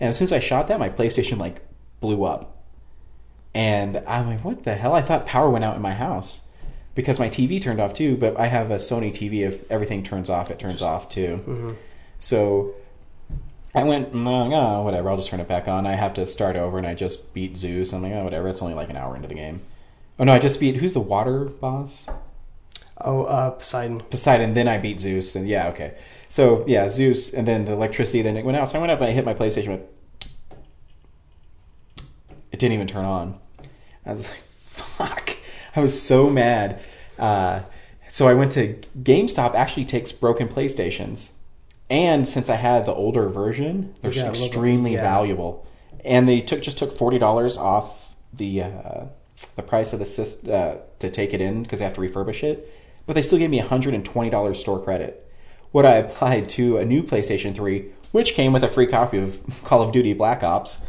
And 0.00 0.10
as 0.10 0.16
soon 0.16 0.26
as 0.26 0.32
I 0.32 0.40
shot 0.40 0.68
that, 0.68 0.78
my 0.78 0.88
PlayStation 0.88 1.38
like 1.38 1.60
blew 2.00 2.24
up. 2.24 2.64
And 3.54 4.02
I'm 4.06 4.26
like, 4.26 4.44
what 4.44 4.64
the 4.64 4.74
hell? 4.74 4.94
I 4.94 5.02
thought 5.02 5.26
power 5.26 5.50
went 5.50 5.64
out 5.64 5.76
in 5.76 5.82
my 5.82 5.94
house 5.94 6.43
because 6.94 7.18
my 7.18 7.28
TV 7.28 7.60
turned 7.62 7.80
off 7.80 7.94
too. 7.94 8.16
But 8.16 8.38
I 8.38 8.46
have 8.46 8.70
a 8.70 8.76
Sony 8.76 9.12
TV. 9.12 9.46
If 9.46 9.70
everything 9.70 10.02
turns 10.02 10.30
off, 10.30 10.50
it 10.50 10.58
turns 10.58 10.82
off 10.82 11.08
too. 11.08 11.76
So 12.18 12.74
I 13.74 13.82
went, 13.82 14.12
"Mm, 14.12 14.52
oh, 14.52 14.82
whatever. 14.82 15.10
I'll 15.10 15.16
just 15.16 15.28
turn 15.28 15.40
it 15.40 15.48
back 15.48 15.66
on. 15.66 15.86
I 15.86 15.94
have 15.96 16.14
to 16.14 16.26
start 16.26 16.56
over, 16.56 16.78
and 16.78 16.86
I 16.86 16.94
just 16.94 17.34
beat 17.34 17.56
Zeus. 17.56 17.92
I'm 17.92 18.02
like, 18.02 18.12
oh, 18.12 18.22
whatever. 18.24 18.48
It's 18.48 18.62
only 18.62 18.74
like 18.74 18.88
an 18.90 18.96
hour 18.96 19.16
into 19.16 19.28
the 19.28 19.34
game. 19.34 19.62
Oh 20.18 20.24
no, 20.24 20.32
I 20.32 20.38
just 20.38 20.60
beat 20.60 20.76
who's 20.76 20.92
the 20.92 21.00
water 21.00 21.44
boss? 21.46 22.06
Oh, 23.00 23.24
uh, 23.24 23.50
Poseidon. 23.50 24.00
Poseidon. 24.02 24.54
Then 24.54 24.68
I 24.68 24.78
beat 24.78 25.00
Zeus, 25.00 25.34
and 25.34 25.48
yeah, 25.48 25.68
okay. 25.68 25.94
So 26.28 26.64
yeah, 26.68 26.88
Zeus, 26.88 27.34
and 27.34 27.48
then 27.48 27.64
the 27.64 27.72
electricity. 27.72 28.22
Then 28.22 28.36
it 28.36 28.44
went 28.44 28.56
out. 28.56 28.68
So 28.68 28.78
I 28.78 28.80
went 28.80 28.92
up 28.92 29.00
and 29.00 29.08
I 29.08 29.12
hit 29.12 29.24
my 29.24 29.34
PlayStation. 29.34 29.68
Went, 29.68 29.82
it 32.52 32.60
didn't 32.60 32.74
even 32.74 32.86
turn 32.86 33.04
on. 33.04 33.40
I 34.06 34.10
was 34.10 34.28
like, 34.28 34.38
fuck. 34.64 35.23
I 35.76 35.80
was 35.80 36.00
so 36.00 36.30
mad. 36.30 36.80
Uh, 37.18 37.60
so 38.08 38.28
I 38.28 38.34
went 38.34 38.52
to 38.52 38.78
GameStop. 39.02 39.54
Actually, 39.54 39.84
takes 39.86 40.12
broken 40.12 40.48
PlayStations, 40.48 41.32
and 41.90 42.26
since 42.28 42.48
I 42.48 42.56
had 42.56 42.86
the 42.86 42.94
older 42.94 43.28
version, 43.28 43.92
they're 44.00 44.12
Yeah, 44.12 44.22
a 44.22 44.30
little 44.30 44.34
bit, 44.34 44.46
extremely 44.46 44.94
yeah. 44.94 45.02
valuable. 45.02 45.66
And 46.04 46.28
they 46.28 46.40
took 46.40 46.62
just 46.62 46.78
took 46.78 46.92
forty 46.92 47.18
dollars 47.18 47.56
off 47.56 48.14
the 48.32 48.62
uh, 48.62 49.04
the 49.56 49.62
price 49.62 49.92
of 49.92 49.98
the 49.98 50.06
system 50.06 50.50
uh, 50.52 50.74
to 51.00 51.10
take 51.10 51.34
it 51.34 51.40
in 51.40 51.62
because 51.62 51.78
they 51.78 51.84
have 51.84 51.94
to 51.94 52.00
refurbish 52.00 52.42
it. 52.42 52.70
But 53.06 53.14
they 53.14 53.22
still 53.22 53.38
gave 53.38 53.50
me 53.50 53.58
hundred 53.58 53.94
and 53.94 54.04
twenty 54.04 54.30
dollars 54.30 54.60
store 54.60 54.80
credit. 54.82 55.20
What 55.72 55.84
I 55.84 55.96
applied 55.96 56.48
to 56.50 56.76
a 56.76 56.84
new 56.84 57.02
PlayStation 57.02 57.54
Three, 57.54 57.86
which 58.12 58.34
came 58.34 58.52
with 58.52 58.62
a 58.62 58.68
free 58.68 58.86
copy 58.86 59.18
of 59.18 59.40
Call 59.64 59.82
of 59.82 59.92
Duty 59.92 60.12
Black 60.12 60.42
Ops. 60.42 60.86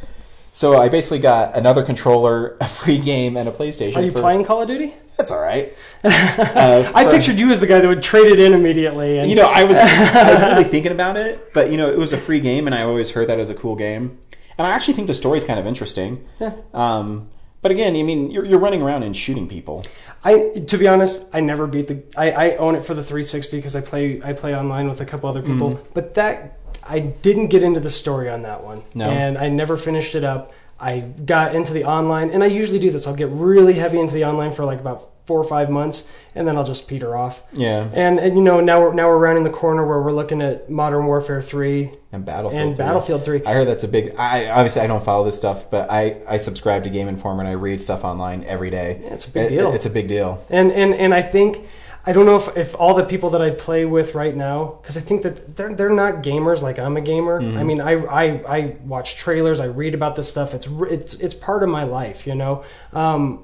So 0.56 0.78
I 0.82 0.88
basically 0.88 1.20
got 1.20 1.58
another 1.58 1.84
controller, 1.84 2.56
a 2.62 2.68
free 2.68 2.98
game, 2.98 3.36
and 3.36 3.48
a 3.48 3.52
PlayStation. 3.52 3.98
Are 3.98 4.02
you 4.02 4.12
for- 4.12 4.22
playing 4.22 4.46
Call 4.46 4.62
of 4.62 4.68
Duty? 4.68 4.96
That's 5.18 5.32
all 5.32 5.42
right. 5.42 5.72
Uh, 6.06 6.92
I 6.94 7.06
for- 7.06 7.12
pictured 7.12 7.40
you 7.40 7.50
as 7.50 7.60
the 7.60 7.66
guy 7.68 7.80
that 7.80 7.88
would 7.88 8.04
trade 8.04 8.28
it 8.28 8.40
in 8.40 8.54
immediately. 8.54 9.18
And 9.18 9.30
You 9.30 9.36
know, 9.36 9.48
I 9.48 9.64
was 9.64 9.78
I 9.78 10.34
was 10.34 10.42
really 10.42 10.64
thinking 10.76 10.92
about 10.92 11.18
it, 11.18 11.52
but 11.54 11.72
you 11.72 11.78
know, 11.78 11.90
it 11.90 11.98
was 11.98 12.14
a 12.14 12.18
free 12.18 12.40
game, 12.40 12.68
and 12.68 12.76
I 12.76 12.84
always 12.84 13.10
heard 13.12 13.28
that 13.30 13.40
as 13.40 13.50
a 13.50 13.56
cool 13.56 13.76
game. 13.76 14.20
And 14.58 14.68
I 14.68 14.70
actually 14.72 14.94
think 14.94 15.08
the 15.08 15.16
story's 15.16 15.44
kind 15.44 15.60
of 15.60 15.66
interesting. 15.66 16.26
Yeah. 16.40 16.54
Um, 16.74 17.30
but 17.62 17.72
again, 17.72 17.96
I 17.96 18.04
mean, 18.04 18.30
you're, 18.30 18.46
you're 18.46 18.60
running 18.60 18.84
around 18.84 19.04
and 19.04 19.18
shooting 19.18 19.50
people. 19.50 19.86
I, 20.24 20.60
to 20.68 20.78
be 20.78 20.88
honest, 20.88 21.26
I 21.34 21.40
never 21.40 21.66
beat 21.66 21.88
the. 21.88 22.04
I, 22.16 22.32
I 22.32 22.56
own 22.58 22.76
it 22.76 22.84
for 22.86 22.94
the 22.94 23.02
360 23.04 23.58
because 23.58 23.76
I 23.76 23.82
play 23.82 24.22
I 24.24 24.34
play 24.34 24.56
online 24.56 24.88
with 24.88 25.02
a 25.02 25.06
couple 25.06 25.28
other 25.28 25.42
people. 25.42 25.72
Mm-hmm. 25.72 25.94
But 25.96 26.14
that 26.16 26.60
I 26.88 27.00
didn't 27.00 27.48
get 27.48 27.64
into 27.64 27.80
the 27.80 27.90
story 27.90 28.30
on 28.30 28.44
that 28.44 28.64
one, 28.64 28.84
No. 28.94 29.10
and 29.10 29.38
I 29.38 29.50
never 29.50 29.76
finished 29.78 30.16
it 30.16 30.24
up. 30.24 30.54
I 30.80 31.00
got 31.00 31.56
into 31.56 31.74
the 31.74 31.86
online, 31.86 32.30
and 32.32 32.44
I 32.44 32.48
usually 32.48 32.80
do 32.80 32.92
this. 32.92 33.08
I'll 33.08 33.16
get 33.16 33.30
really 33.30 33.74
heavy 33.74 34.00
into 34.00 34.14
the 34.14 34.26
online 34.26 34.52
for 34.52 34.66
like 34.66 34.80
about 34.80 35.10
four 35.26 35.40
or 35.40 35.44
five 35.46 35.70
months, 35.72 36.12
and 36.36 36.48
then 36.48 36.56
I'll 36.58 36.66
just 36.66 36.88
peter 36.88 37.16
off. 37.16 37.42
Yeah. 37.54 37.88
And, 37.94 38.20
and 38.20 38.38
you 38.38 38.44
know 38.44 38.60
now 38.60 38.80
we're 38.82 38.94
now 38.94 39.08
we're 39.08 39.18
rounding 39.18 39.44
the 39.46 39.50
corner 39.50 39.88
where 39.88 40.00
we're 40.02 40.12
looking 40.12 40.42
at 40.42 40.70
Modern 40.70 41.06
Warfare 41.08 41.42
3 41.42 41.92
And 42.12 42.24
Battlefield. 42.26 42.62
and 42.62 42.76
3. 42.76 42.86
Battlefield 42.86 43.26
3. 43.26 43.42
I 43.46 43.54
heard 43.54 43.68
that's 43.68 43.84
a 43.84 43.88
big. 43.88 44.14
I 44.18 44.50
obviously 44.50 44.82
I 44.82 44.88
don't 44.88 45.04
follow 45.04 45.24
this 45.26 45.38
stuff, 45.38 45.72
but 45.72 45.90
I 45.90 46.18
I 46.28 46.38
subscribe 46.38 46.84
to 46.84 46.90
Game 46.92 47.08
Informer 47.08 47.40
and 47.40 47.48
I 47.50 47.54
read 47.54 47.82
stuff 47.82 48.04
online 48.04 48.44
every 48.44 48.70
day. 48.70 49.00
Yeah, 49.04 49.14
it's 49.14 49.26
a 49.28 49.32
big 49.32 49.46
It- 49.46 49.50
deal. 49.56 49.74
It's 49.74 49.86
a 49.88 49.90
big 49.90 50.08
deal. 50.08 50.44
And 50.52 50.72
and 50.72 50.94
and 50.94 51.14
I 51.16 51.24
think 51.24 51.64
I 52.08 52.14
don't 52.14 52.26
know 52.28 52.36
if, 52.36 52.56
if 52.56 52.76
all 52.76 52.94
the 52.94 53.04
people 53.04 53.32
that 53.32 53.42
I 53.42 53.50
play 53.50 53.84
with 53.86 54.14
right 54.14 54.36
now, 54.36 54.78
because 54.82 54.96
I 54.96 55.02
think 55.02 55.24
that 55.24 55.56
they're 55.58 55.74
they're 55.74 55.90
not 55.90 56.22
gamers 56.24 56.62
like 56.62 56.78
I'm 56.78 56.98
a 56.98 57.02
gamer. 57.02 57.40
I 57.42 57.64
mean, 57.64 57.82
I, 57.82 57.94
I 58.06 58.24
I 58.58 58.76
watch 58.86 59.16
trailers, 59.16 59.60
I 59.60 59.66
read 59.66 59.96
about 59.96 60.16
this 60.16 60.30
stuff. 60.30 60.54
It's 60.54 60.68
it's 60.68 61.14
it's 61.16 61.34
part 61.34 61.64
of 61.64 61.70
my 61.70 61.84
life, 61.84 62.28
you 62.28 62.36
know. 62.36 62.64
Um, 62.94 63.44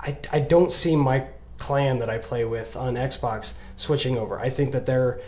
I 0.00 0.16
I 0.32 0.38
don't 0.40 0.70
see 0.72 0.96
my 0.96 1.26
clan 1.58 1.98
that 1.98 2.10
I 2.10 2.18
play 2.18 2.44
with 2.44 2.76
on 2.76 2.94
Xbox 2.94 3.54
switching 3.76 4.16
over. 4.18 4.38
I 4.38 4.50
think 4.50 4.72
that 4.72 4.86
they're 4.86 5.20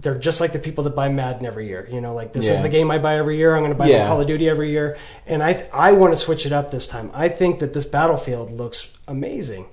they're 0.00 0.18
just 0.18 0.40
like 0.40 0.52
the 0.52 0.58
people 0.58 0.84
that 0.84 0.94
buy 0.94 1.08
Madden 1.08 1.44
every 1.44 1.66
year. 1.66 1.88
You 1.90 2.00
know, 2.00 2.14
like 2.14 2.32
this 2.32 2.46
is 2.54 2.62
the 2.62 2.68
game 2.68 2.90
I 2.90 2.98
buy 2.98 3.16
every 3.18 3.36
year. 3.36 3.54
I'm 3.54 3.62
going 3.62 3.72
to 3.72 3.78
buy 3.78 3.88
Yeah. 3.88 4.06
Call 4.06 4.20
of 4.20 4.26
Duty 4.26 4.48
every 4.48 4.70
year, 4.70 4.96
and 5.26 5.42
I 5.42 5.66
I 5.72 5.92
want 5.92 6.12
to 6.12 6.16
switch 6.16 6.46
it 6.46 6.52
up 6.52 6.70
this 6.70 6.86
time. 6.86 7.10
I 7.14 7.28
think 7.28 7.58
that 7.58 7.72
this 7.72 7.84
Battlefield 7.84 8.50
looks 8.50 8.92
amazing, 9.08 9.66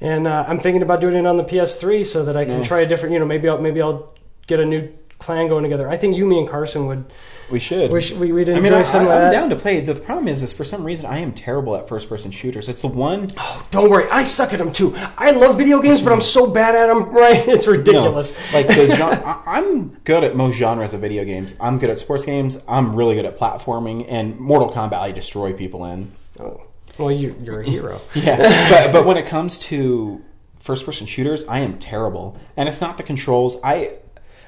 and 0.00 0.26
uh, 0.26 0.44
I'm 0.48 0.58
thinking 0.60 0.82
about 0.82 1.00
doing 1.00 1.16
it 1.16 1.26
on 1.26 1.36
the 1.36 1.44
PS3 1.44 2.04
so 2.06 2.24
that 2.24 2.36
I 2.36 2.44
can 2.44 2.58
Nice. 2.58 2.68
try 2.68 2.80
a 2.80 2.86
different. 2.86 3.12
You 3.12 3.18
know, 3.20 3.26
maybe 3.26 3.48
I'll 3.48 3.58
maybe 3.58 3.80
I'll 3.82 4.14
get 4.46 4.60
a 4.60 4.64
new 4.66 4.88
clan 5.18 5.48
going 5.48 5.62
together. 5.62 5.88
I 5.88 5.96
think 5.98 6.16
you, 6.16 6.24
me, 6.26 6.38
and 6.38 6.48
Carson 6.48 6.86
would 6.86 7.04
We 7.50 7.58
should. 7.58 7.92
we 7.92 8.00
we 8.18 8.32
we'd 8.32 8.48
I 8.48 8.52
enjoy 8.52 8.62
mean, 8.62 8.72
I, 8.72 8.82
some 8.82 9.04
of 9.04 9.10
I'm 9.10 9.20
that. 9.20 9.30
down 9.32 9.50
to 9.50 9.56
play. 9.56 9.80
The 9.80 9.94
problem 9.94 10.28
is, 10.28 10.42
is 10.42 10.54
for 10.54 10.64
some 10.64 10.82
reason 10.82 11.04
I 11.04 11.18
am 11.18 11.32
terrible 11.32 11.76
at 11.76 11.86
first-person 11.88 12.30
shooters. 12.30 12.70
It's 12.70 12.80
the 12.80 12.86
one 12.88 13.30
Oh, 13.36 13.66
Don't 13.70 13.90
worry, 13.90 14.08
I 14.10 14.24
suck 14.24 14.54
at 14.54 14.58
them 14.58 14.72
too. 14.72 14.94
I 15.18 15.32
love 15.32 15.58
video 15.58 15.82
games, 15.82 16.00
but 16.00 16.12
I'm 16.14 16.22
so 16.22 16.46
bad 16.50 16.74
at 16.74 16.86
them. 16.86 17.10
Right? 17.20 17.46
It's 17.46 17.66
ridiculous. 17.66 18.32
No, 18.52 18.58
like 18.58 18.68
the 18.68 18.96
genre, 18.96 19.22
I, 19.22 19.58
I'm 19.58 19.90
good 20.04 20.24
at 20.24 20.34
most 20.36 20.56
genres 20.56 20.94
of 20.94 21.02
video 21.02 21.24
games. 21.26 21.54
I'm 21.60 21.78
good 21.78 21.90
at 21.90 21.98
sports 21.98 22.24
games. 22.24 22.62
I'm 22.66 22.96
really 22.96 23.14
good 23.14 23.26
at 23.26 23.38
platforming 23.38 24.06
and 24.08 24.38
Mortal 24.40 24.72
Kombat. 24.72 24.94
I 25.00 25.12
destroy 25.12 25.52
people 25.52 25.84
in. 25.84 26.12
Oh. 26.40 26.62
Well, 27.00 27.12
you, 27.12 27.34
you're 27.42 27.58
a 27.58 27.68
hero. 27.68 28.00
Yeah, 28.14 28.36
but 28.70 28.92
but 28.92 29.06
when 29.06 29.16
it 29.16 29.26
comes 29.26 29.58
to 29.60 30.22
first 30.58 30.84
person 30.84 31.06
shooters, 31.06 31.46
I 31.48 31.60
am 31.60 31.78
terrible. 31.78 32.36
And 32.56 32.68
it's 32.68 32.80
not 32.80 32.96
the 32.96 33.02
controls. 33.02 33.56
I 33.64 33.94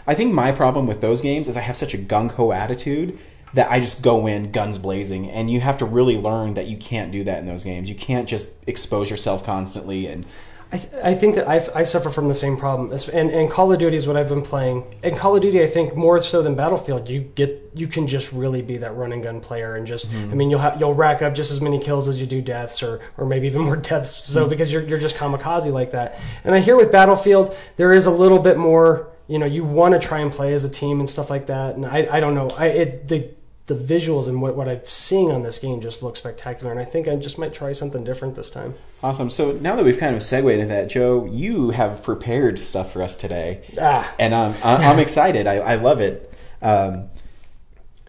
I 0.06 0.14
think 0.14 0.32
my 0.32 0.52
problem 0.52 0.86
with 0.86 1.00
those 1.00 1.20
games 1.20 1.48
is 1.48 1.56
I 1.56 1.60
have 1.60 1.76
such 1.76 1.94
a 1.94 1.98
gung 1.98 2.30
ho 2.32 2.52
attitude 2.52 3.18
that 3.54 3.70
I 3.70 3.80
just 3.80 4.02
go 4.02 4.26
in 4.26 4.50
guns 4.50 4.78
blazing, 4.78 5.30
and 5.30 5.50
you 5.50 5.60
have 5.60 5.78
to 5.78 5.84
really 5.84 6.16
learn 6.16 6.54
that 6.54 6.66
you 6.68 6.76
can't 6.76 7.12
do 7.12 7.24
that 7.24 7.38
in 7.38 7.46
those 7.46 7.64
games. 7.64 7.88
You 7.88 7.94
can't 7.94 8.28
just 8.28 8.52
expose 8.66 9.10
yourself 9.10 9.44
constantly 9.44 10.06
and 10.06 10.26
I, 10.72 10.78
th- 10.78 11.04
I 11.04 11.14
think 11.14 11.34
that 11.34 11.46
I, 11.46 11.80
I 11.80 11.82
suffer 11.82 12.08
from 12.08 12.28
the 12.28 12.34
same 12.34 12.56
problem, 12.56 12.98
and, 13.12 13.30
and 13.30 13.50
Call 13.50 13.70
of 13.70 13.78
Duty 13.78 13.94
is 13.94 14.06
what 14.06 14.16
I've 14.16 14.30
been 14.30 14.40
playing. 14.40 14.84
And 15.02 15.14
Call 15.14 15.36
of 15.36 15.42
Duty, 15.42 15.62
I 15.62 15.66
think 15.66 15.94
more 15.94 16.18
so 16.18 16.40
than 16.40 16.54
Battlefield, 16.54 17.10
you 17.10 17.20
get 17.20 17.70
you 17.74 17.86
can 17.86 18.06
just 18.06 18.32
really 18.32 18.62
be 18.62 18.78
that 18.78 18.96
run 18.96 19.12
and 19.12 19.22
gun 19.22 19.40
player, 19.40 19.76
and 19.76 19.86
just 19.86 20.10
mm-hmm. 20.10 20.30
I 20.30 20.34
mean 20.34 20.48
you'll 20.48 20.60
ha- 20.60 20.76
you'll 20.80 20.94
rack 20.94 21.20
up 21.20 21.34
just 21.34 21.52
as 21.52 21.60
many 21.60 21.78
kills 21.78 22.08
as 22.08 22.18
you 22.18 22.26
do 22.26 22.40
deaths, 22.40 22.82
or 22.82 23.00
or 23.18 23.26
maybe 23.26 23.46
even 23.46 23.60
more 23.60 23.76
deaths. 23.90 24.24
So 24.24 24.40
mm-hmm. 24.40 24.50
because 24.50 24.72
you're 24.72 24.82
you're 24.82 24.98
just 24.98 25.16
kamikaze 25.16 25.70
like 25.70 25.90
that. 25.90 26.18
And 26.42 26.54
I 26.54 26.60
hear 26.60 26.76
with 26.76 26.90
Battlefield 26.90 27.54
there 27.76 27.92
is 27.92 28.06
a 28.06 28.10
little 28.10 28.38
bit 28.38 28.56
more. 28.56 29.10
You 29.28 29.38
know, 29.38 29.46
you 29.46 29.64
want 29.64 29.92
to 29.92 30.00
try 30.00 30.20
and 30.20 30.32
play 30.32 30.54
as 30.54 30.64
a 30.64 30.70
team 30.70 31.00
and 31.00 31.08
stuff 31.08 31.30
like 31.30 31.46
that. 31.46 31.76
And 31.76 31.86
I, 31.86 32.08
I 32.10 32.20
don't 32.20 32.34
know. 32.34 32.48
I 32.56 32.66
it 32.66 33.08
the 33.08 33.30
the 33.72 33.94
visuals 33.94 34.28
and 34.28 34.42
what, 34.42 34.56
what 34.56 34.68
I'm 34.68 34.80
seeing 34.84 35.30
on 35.30 35.42
this 35.42 35.58
game 35.58 35.80
just 35.80 36.02
look 36.02 36.16
spectacular, 36.16 36.70
and 36.70 36.80
I 36.80 36.84
think 36.84 37.08
I 37.08 37.16
just 37.16 37.38
might 37.38 37.54
try 37.54 37.72
something 37.72 38.04
different 38.04 38.34
this 38.34 38.50
time. 38.50 38.74
awesome. 39.02 39.30
So 39.30 39.52
now 39.52 39.76
that 39.76 39.84
we've 39.84 39.98
kind 39.98 40.14
of 40.16 40.22
segued 40.22 40.48
into 40.50 40.66
that, 40.66 40.88
Joe, 40.90 41.24
you 41.26 41.70
have 41.70 42.02
prepared 42.02 42.60
stuff 42.60 42.92
for 42.92 43.02
us 43.02 43.16
today. 43.16 43.62
Ah, 43.80 44.12
and 44.18 44.34
um, 44.34 44.54
I- 44.62 44.76
I'm 44.76 44.98
excited. 45.06 45.46
I, 45.46 45.56
I 45.56 45.74
love 45.76 46.00
it. 46.00 46.32
Um, 46.60 47.08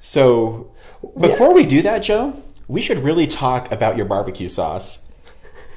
so 0.02 0.72
before 1.20 1.54
we 1.54 1.66
do 1.66 1.82
that, 1.84 2.00
Joe, 2.00 2.34
we 2.68 2.82
should 2.82 3.00
really 3.00 3.28
talk 3.28 3.72
about 3.72 3.98
your 3.98 4.06
barbecue 4.06 4.50
sauce. 4.50 5.08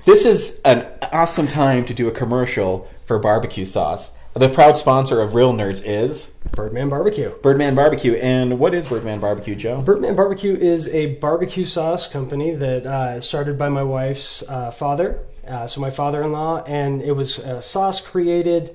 This 0.04 0.24
is 0.24 0.60
an 0.64 0.86
awesome 1.12 1.48
time 1.48 1.84
to 1.86 1.94
do 1.94 2.06
a 2.08 2.12
commercial 2.12 2.88
for 3.06 3.18
barbecue 3.18 3.64
sauce. 3.64 4.16
The 4.34 4.48
proud 4.48 4.76
sponsor 4.76 5.20
of 5.20 5.34
Real 5.34 5.52
Nerds 5.52 5.82
is 5.84 6.35
Birdman 6.56 6.88
Barbecue. 6.88 7.30
Birdman 7.42 7.74
Barbecue. 7.74 8.14
And 8.14 8.58
what 8.58 8.74
is 8.74 8.88
Birdman 8.88 9.20
Barbecue, 9.20 9.54
Joe? 9.54 9.82
Birdman 9.82 10.16
Barbecue 10.16 10.56
is 10.56 10.88
a 10.88 11.14
barbecue 11.16 11.66
sauce 11.66 12.08
company 12.08 12.54
that 12.54 12.86
uh, 12.86 13.20
started 13.20 13.58
by 13.58 13.68
my 13.68 13.82
wife's 13.82 14.42
uh, 14.48 14.70
father, 14.70 15.20
uh, 15.46 15.66
so 15.66 15.82
my 15.82 15.90
father-in-law, 15.90 16.64
and 16.64 17.02
it 17.02 17.12
was 17.12 17.38
a 17.38 17.60
sauce 17.60 18.00
created. 18.00 18.74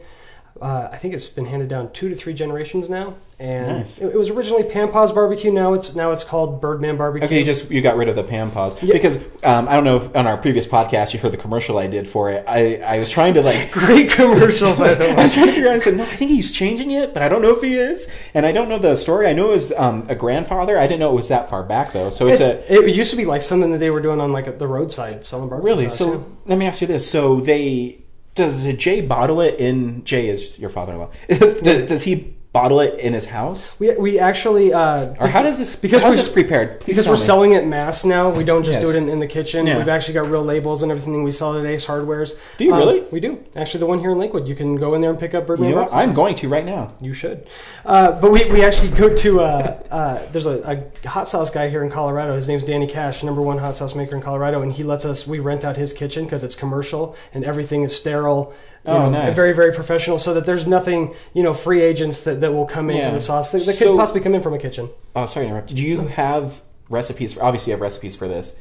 Uh, 0.62 0.90
I 0.92 0.98
think 0.98 1.16
it's 1.16 1.28
been 1.28 1.46
handed 1.46 1.70
down 1.70 1.92
two 1.92 2.08
to 2.10 2.14
three 2.16 2.34
generations 2.34 2.88
now, 2.88 3.16
and 3.40 3.80
Nice. 3.80 3.98
it, 3.98 4.10
it 4.14 4.16
was 4.16 4.30
originally 4.30 4.64
Pampa's 4.64 5.12
Barbecue. 5.12 5.52
Now 5.52 5.74
it's 5.74 5.96
now 5.96 6.12
it's 6.12 6.24
called 6.24 6.62
Birdman 6.62 6.98
Barbecue. 6.98 7.26
Okay, 7.26 7.40
you 7.40 7.46
just 7.46 7.72
you 7.72 7.82
got 7.82 7.98
rid 7.98 8.10
of 8.10 8.16
the 8.16 8.22
Pampa's 8.24 8.76
because 8.76 9.24
um, 9.44 9.68
I 9.68 9.74
don't 9.74 9.84
know 9.86 9.96
if 9.98 10.16
on 10.16 10.28
our 10.28 10.38
previous 10.38 10.68
podcast 10.68 11.14
you 11.16 11.20
heard 11.20 11.32
the 11.34 11.38
commercial 11.38 11.80
I 11.80 11.88
did 11.88 12.08
for 12.08 12.30
it. 12.30 12.46
I, 12.48 12.76
I 12.76 13.00
was 13.00 13.10
trying 13.10 13.34
to 13.34 13.42
like 13.42 13.72
Great 13.82 14.12
commercial, 14.12 14.76
by 14.76 14.94
the 14.94 15.06
I 15.12 15.16
way. 15.16 15.24
was 15.24 15.34
trying 15.34 15.48
to 15.48 15.54
figure 15.54 15.70
out. 15.70 15.76
I 15.76 15.80
said, 15.80 15.98
no, 15.98 16.04
I 16.04 16.16
think 16.16 16.30
he's 16.30 16.52
changing 16.52 16.92
it, 16.92 17.12
but 17.14 17.24
I 17.24 17.28
don't 17.30 17.42
know 17.42 17.56
if 17.56 17.62
he 17.64 17.74
is. 17.76 18.12
And 18.36 18.46
I 18.46 18.52
don't 18.52 18.70
know 18.70 18.78
the 18.78 18.96
story. 18.98 19.26
I 19.28 19.34
know 19.34 19.48
it 19.50 19.54
was 19.54 19.72
um, 19.72 20.06
a 20.10 20.16
grandfather. 20.16 20.78
I 20.78 20.84
didn't 20.86 21.00
know 21.00 21.10
it 21.12 21.16
was 21.16 21.30
that 21.30 21.50
far 21.50 21.64
back 21.64 21.92
though. 21.92 22.12
So 22.12 22.28
it's 22.28 22.40
a 22.40 22.60
It, 22.72 22.84
it 22.88 22.96
used 22.96 23.10
to 23.10 23.18
be 23.18 23.26
like 23.26 23.42
something 23.42 23.72
that 23.72 23.80
they 23.80 23.90
were 23.90 24.02
doing 24.02 24.22
on 24.22 24.32
like 24.32 24.60
the 24.60 24.68
roadside 24.68 25.26
selling 25.26 25.50
barbecue 25.50 25.66
really. 25.74 25.84
sauce. 25.86 25.98
So 25.98 26.14
yeah. 26.14 26.24
let 26.46 26.60
me 26.60 26.68
ask 26.68 26.82
you 26.82 26.88
this: 26.88 27.10
So 27.10 27.40
they 27.42 27.98
does 28.36 28.64
Jay 28.74 29.02
bottle 29.02 29.42
it 29.42 29.60
in? 29.60 30.04
Jay 30.04 30.30
is 30.30 30.58
your 30.58 30.70
father-in-law. 30.70 31.10
does, 31.28 31.62
does 31.62 32.04
he 32.04 32.36
bottle 32.54 32.82
it 32.82 33.00
in 33.00 33.14
his 33.14 33.26
house, 33.26 33.80
we 33.80 33.94
we 33.96 34.20
actually 34.20 34.74
uh, 34.74 35.14
or 35.20 35.28
how 35.28 35.42
does 35.42 35.58
this? 35.58 35.76
Because 35.76 36.02
how's 36.04 36.12
we're- 36.16 36.18
this 36.18 36.28
prepared? 36.32 36.82
Please 36.82 36.94
because 36.94 37.08
we're 37.08 37.14
me. 37.14 37.20
selling 37.22 37.52
it 37.54 37.66
mass 37.66 38.04
now, 38.04 38.30
we 38.30 38.44
don't 38.44 38.64
just 38.64 38.82
do 38.82 38.90
it 38.90 38.96
in, 38.96 39.08
in 39.08 39.20
the 39.20 39.28
kitchen. 39.28 39.66
Yeah. 39.66 39.78
We've 39.78 39.88
actually 39.88 40.16
got 40.16 40.28
real 40.28 40.44
labels 40.44 40.84
and 40.84 40.92
everything 40.92 41.24
we 41.24 41.32
sell 41.32 41.58
at 41.58 41.66
Ace 41.66 41.86
Hardwares. 41.86 42.38
Do 42.58 42.66
you 42.66 42.74
Um, 42.74 42.80
really? 42.80 43.02
We 43.12 43.20
do. 43.22 43.42
Actually, 43.56 43.80
the 43.80 43.86
one 43.86 44.00
here 44.00 44.12
in 44.12 44.18
Lakewood, 44.18 44.48
you 44.48 44.56
can 44.56 44.76
go 44.76 44.96
in 44.96 45.02
there 45.02 45.12
and 45.12 45.20
pick 45.20 45.34
up 45.34 45.48
Birdman. 45.48 45.70
You 45.70 45.76
know 45.76 45.82
what? 45.84 45.94
I'm 45.94 46.14
going 46.14 46.36
to 46.36 46.50
right 46.50 46.66
now. 46.66 46.88
You 47.00 47.14
should. 47.14 47.48
Uh, 47.86 48.20
but 48.20 48.32
we, 48.32 48.44
we 48.52 48.64
actually 48.66 48.92
go 48.92 49.16
to, 49.16 49.42
uh, 49.42 49.84
uh, 49.90 50.32
there's 50.32 50.46
a, 50.46 50.86
a 51.04 51.08
hot 51.08 51.28
sauce 51.30 51.50
guy 51.50 51.70
here 51.70 51.84
in 51.84 51.90
Colorado. 51.90 52.36
His 52.36 52.48
name's 52.48 52.66
Danny 52.66 52.88
Cash, 52.88 53.24
number 53.24 53.42
one 53.42 53.58
hot 53.60 53.76
sauce 53.76 53.96
maker 53.96 54.16
in 54.16 54.22
Colorado. 54.22 54.62
And 54.62 54.74
he 54.74 54.84
lets 54.84 55.06
us, 55.06 55.26
we 55.26 55.40
rent 55.40 55.64
out 55.64 55.78
his 55.78 55.94
kitchen 55.94 56.26
because 56.26 56.44
it's 56.44 56.56
commercial 56.56 57.16
and 57.34 57.46
everything 57.46 57.84
is 57.84 57.96
sterile. 57.96 58.54
You 58.86 58.92
Oh, 58.94 58.98
know, 58.98 59.06
um, 59.06 59.12
nice. 59.12 59.36
Very, 59.36 59.54
very 59.54 59.72
professional 59.74 60.18
so 60.18 60.34
that 60.34 60.46
there's 60.46 60.66
nothing, 60.66 61.14
you 61.34 61.44
know, 61.44 61.54
free 61.54 61.82
agents 61.82 62.22
that, 62.22 62.42
that 62.42 62.52
will 62.54 62.66
come 62.66 62.90
into 62.90 63.04
Yeah. 63.08 63.14
the 63.14 63.20
sauce 63.20 63.52
that, 63.52 63.64
that 63.66 63.74
So- 63.74 63.92
could 63.92 63.98
possibly 64.00 64.22
come 64.22 64.34
in 64.34 64.42
from 64.42 64.54
a 64.56 64.58
kitchen. 64.58 64.90
Oh, 65.16 65.26
sorry 65.28 65.46
to 65.46 65.50
interrupt. 65.52 65.76
Do 65.76 65.82
you 65.84 66.00
have 66.08 66.62
recipes? 66.90 67.34
For, 67.36 67.44
obviously, 67.44 67.72
you 67.72 67.76
have 67.76 67.82
recipes 67.82 68.16
for 68.16 68.28
this. 68.28 68.58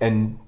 And 0.00 0.38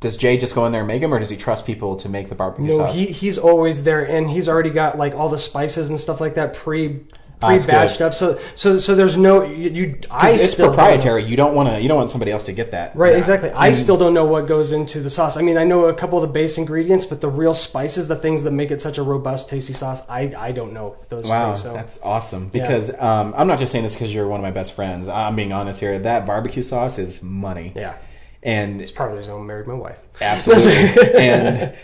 does 0.00 0.16
Jay 0.16 0.36
just 0.38 0.54
go 0.56 0.66
in 0.66 0.72
there 0.72 0.80
and 0.80 0.88
make 0.88 1.02
them, 1.02 1.14
or 1.14 1.18
does 1.20 1.30
he 1.30 1.36
trust 1.36 1.66
people 1.66 1.94
to 1.96 2.08
make 2.08 2.28
the 2.28 2.34
barbecue 2.34 2.66
No, 2.66 2.76
sauce? 2.78 2.96
he, 2.96 3.06
he's 3.06 3.38
always 3.38 3.84
there, 3.84 4.02
and 4.02 4.28
he's 4.28 4.48
already 4.48 4.70
got 4.70 4.98
like 4.98 5.14
all 5.14 5.28
the 5.28 5.38
spices 5.38 5.88
and 5.88 6.00
stuff 6.00 6.20
like 6.20 6.34
that 6.34 6.52
pre 6.54 7.00
pre-batched 7.48 8.00
up. 8.00 8.14
So 8.14 8.38
so 8.54 8.78
so 8.78 8.94
there's 8.94 9.16
no 9.16 9.44
you. 9.44 9.70
you 9.70 9.98
I 10.10 10.30
it's 10.32 10.54
proprietary. 10.54 11.24
You 11.24 11.36
don't 11.36 11.54
want 11.54 11.68
to. 11.68 11.80
You 11.80 11.88
don't 11.88 11.96
want 11.98 12.10
somebody 12.10 12.30
else 12.32 12.44
to 12.46 12.52
get 12.52 12.70
that. 12.72 12.94
Right, 12.96 13.12
Yeah. 13.12 13.18
exactly. 13.18 13.50
I 13.50 13.72
still 13.72 13.96
don't 13.96 14.14
know 14.14 14.24
what 14.24 14.46
goes 14.46 14.72
into 14.72 15.00
the 15.00 15.10
sauce. 15.10 15.36
I 15.36 15.42
mean, 15.42 15.56
I 15.56 15.64
know 15.64 15.86
a 15.86 15.94
couple 15.94 16.18
of 16.18 16.22
the 16.22 16.32
base 16.32 16.58
ingredients, 16.58 17.04
but 17.04 17.20
the 17.20 17.28
real 17.28 17.54
spices, 17.54 18.08
the 18.08 18.16
things 18.16 18.42
that 18.44 18.50
make 18.52 18.70
it 18.70 18.80
such 18.80 18.98
a 18.98 19.02
robust, 19.02 19.48
tasty 19.48 19.72
sauce, 19.72 20.08
I, 20.08 20.32
I 20.38 20.52
don't 20.52 20.72
know 20.72 20.96
those 21.08 21.28
Wow, 21.28 21.52
things. 21.52 21.62
So 21.62 21.72
that's 21.72 22.00
awesome. 22.02 22.48
Because 22.48 22.90
um, 23.00 23.34
I'm 23.36 23.46
not 23.46 23.58
just 23.58 23.72
saying 23.72 23.84
this 23.84 23.94
because 23.94 24.12
you're 24.14 24.26
one 24.28 24.40
of 24.40 24.44
my 24.44 24.50
best 24.50 24.74
friends. 24.74 25.08
I'm 25.08 25.36
being 25.36 25.52
honest 25.52 25.80
here. 25.80 25.98
That 25.98 26.26
barbecue 26.26 26.62
sauce 26.62 26.98
is 26.98 27.22
money. 27.22 27.72
yeah, 27.74 27.96
And 28.42 28.80
it's 28.80 28.90
part 28.90 29.10
of 29.10 29.14
the 29.14 29.18
reason 29.18 29.34
I 29.34 29.38
married 29.38 29.66
my 29.66 29.74
wife. 29.74 29.98
Absolutely. 30.20 31.14
and 31.18 31.74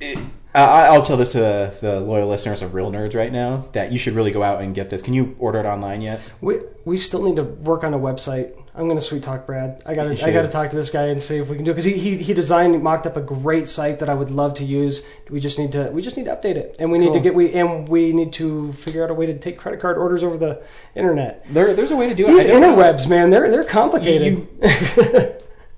it, 0.00 0.18
Uh, 0.54 0.58
I, 0.58 0.86
I'll 0.86 1.02
tell 1.02 1.16
this 1.16 1.32
to 1.32 1.38
the, 1.38 1.76
the 1.80 2.00
loyal 2.00 2.28
listeners 2.28 2.62
of 2.62 2.74
Real 2.74 2.92
Nerds 2.92 3.14
right 3.16 3.32
now 3.32 3.66
that 3.72 3.90
you 3.90 3.98
should 3.98 4.14
really 4.14 4.30
go 4.30 4.42
out 4.42 4.62
and 4.62 4.72
get 4.72 4.88
this. 4.88 5.02
Can 5.02 5.12
you 5.12 5.34
order 5.40 5.58
it 5.58 5.66
online 5.66 6.00
yet? 6.00 6.20
We 6.40 6.60
we 6.84 6.96
still 6.96 7.22
need 7.22 7.36
to 7.36 7.42
work 7.42 7.82
on 7.82 7.92
a 7.92 7.98
website. 7.98 8.54
I'm 8.76 8.84
going 8.84 8.96
to 8.96 9.04
sweet 9.04 9.22
talk 9.22 9.46
Brad. 9.46 9.82
I 9.84 9.94
gotta 9.94 10.10
I 10.24 10.30
got 10.30 10.42
to 10.42 10.48
talk 10.48 10.70
to 10.70 10.76
this 10.76 10.90
guy 10.90 11.06
and 11.06 11.20
see 11.20 11.38
if 11.38 11.48
we 11.48 11.56
can 11.56 11.64
do 11.64 11.72
it 11.72 11.74
because 11.74 11.84
he, 11.84 11.94
he 11.94 12.16
he 12.18 12.34
designed 12.34 12.80
mocked 12.82 13.06
up 13.06 13.16
a 13.16 13.20
great 13.20 13.66
site 13.66 13.98
that 13.98 14.08
I 14.08 14.14
would 14.14 14.30
love 14.30 14.54
to 14.54 14.64
use. 14.64 15.04
We 15.28 15.40
just 15.40 15.58
need 15.58 15.72
to 15.72 15.90
we 15.90 16.02
just 16.02 16.16
need 16.16 16.26
to 16.26 16.36
update 16.36 16.56
it 16.56 16.76
and 16.78 16.90
we 16.90 16.98
need 16.98 17.12
to 17.14 17.20
get 17.20 17.34
we 17.34 17.52
and 17.52 17.88
we 17.88 18.12
need 18.12 18.32
to 18.34 18.72
figure 18.74 19.02
out 19.02 19.10
a 19.10 19.14
way 19.14 19.26
to 19.26 19.36
take 19.36 19.58
credit 19.58 19.80
card 19.80 19.98
orders 19.98 20.22
over 20.22 20.36
the 20.36 20.64
internet. 20.94 21.44
There, 21.52 21.74
there's 21.74 21.90
a 21.90 21.96
way 21.96 22.08
to 22.08 22.14
do 22.14 22.26
it. 22.26 22.28
These 22.28 22.46
I 22.46 22.50
don't 22.50 22.60
know. 22.60 22.76
interwebs, 22.76 23.08
man, 23.08 23.30
they're 23.30 23.50
they're 23.50 23.64
complicated. 23.64 24.46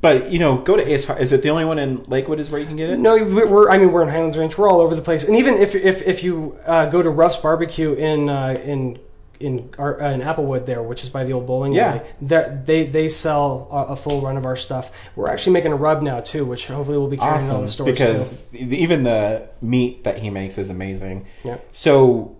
But 0.06 0.30
you 0.30 0.38
know, 0.38 0.58
go 0.58 0.76
to 0.76 0.88
Ace. 0.92 1.10
Is 1.10 1.32
it 1.32 1.42
the 1.42 1.50
only 1.50 1.64
one 1.64 1.80
in 1.80 2.04
Lakewood? 2.04 2.38
Is 2.38 2.48
where 2.48 2.60
you 2.60 2.66
can 2.68 2.76
get 2.76 2.90
it? 2.90 2.98
No, 3.00 3.16
we're, 3.24 3.68
I 3.68 3.76
mean 3.76 3.90
we're 3.90 4.02
in 4.04 4.08
Highlands 4.08 4.38
Ranch. 4.38 4.56
We're 4.56 4.70
all 4.70 4.80
over 4.80 4.94
the 4.94 5.02
place. 5.02 5.24
And 5.24 5.34
even 5.36 5.54
if 5.54 5.74
if 5.74 6.00
if 6.02 6.22
you 6.22 6.56
uh, 6.64 6.86
go 6.86 7.02
to 7.02 7.10
Ruff's 7.10 7.38
Barbecue 7.38 7.92
in 7.94 8.28
uh, 8.28 8.56
in 8.64 9.00
in 9.40 9.68
our, 9.78 10.00
uh, 10.00 10.12
in 10.12 10.20
Applewood 10.20 10.64
there, 10.64 10.80
which 10.80 11.02
is 11.02 11.10
by 11.10 11.24
the 11.24 11.32
old 11.32 11.46
bowling 11.48 11.72
Yeah. 11.72 12.02
alley, 12.22 12.56
they 12.64 12.86
they 12.86 13.08
sell 13.08 13.68
a, 13.72 13.92
a 13.94 13.96
full 13.96 14.20
run 14.20 14.36
of 14.36 14.46
our 14.46 14.54
stuff. 14.56 14.92
We're 15.16 15.28
actually 15.28 15.54
making 15.54 15.72
a 15.72 15.76
rub 15.76 16.02
now 16.02 16.20
too, 16.20 16.44
which 16.44 16.68
hopefully 16.68 16.98
we'll 16.98 17.08
be 17.08 17.16
carrying 17.16 17.34
Awesome. 17.34 17.62
the 17.62 17.66
stores 17.66 17.90
Because 17.90 18.40
too. 18.52 18.58
even 18.58 19.02
the 19.02 19.48
meat 19.60 20.04
that 20.04 20.18
he 20.18 20.30
makes 20.30 20.56
is 20.56 20.70
amazing. 20.70 21.26
Yeah. 21.42 21.58
So 21.72 22.36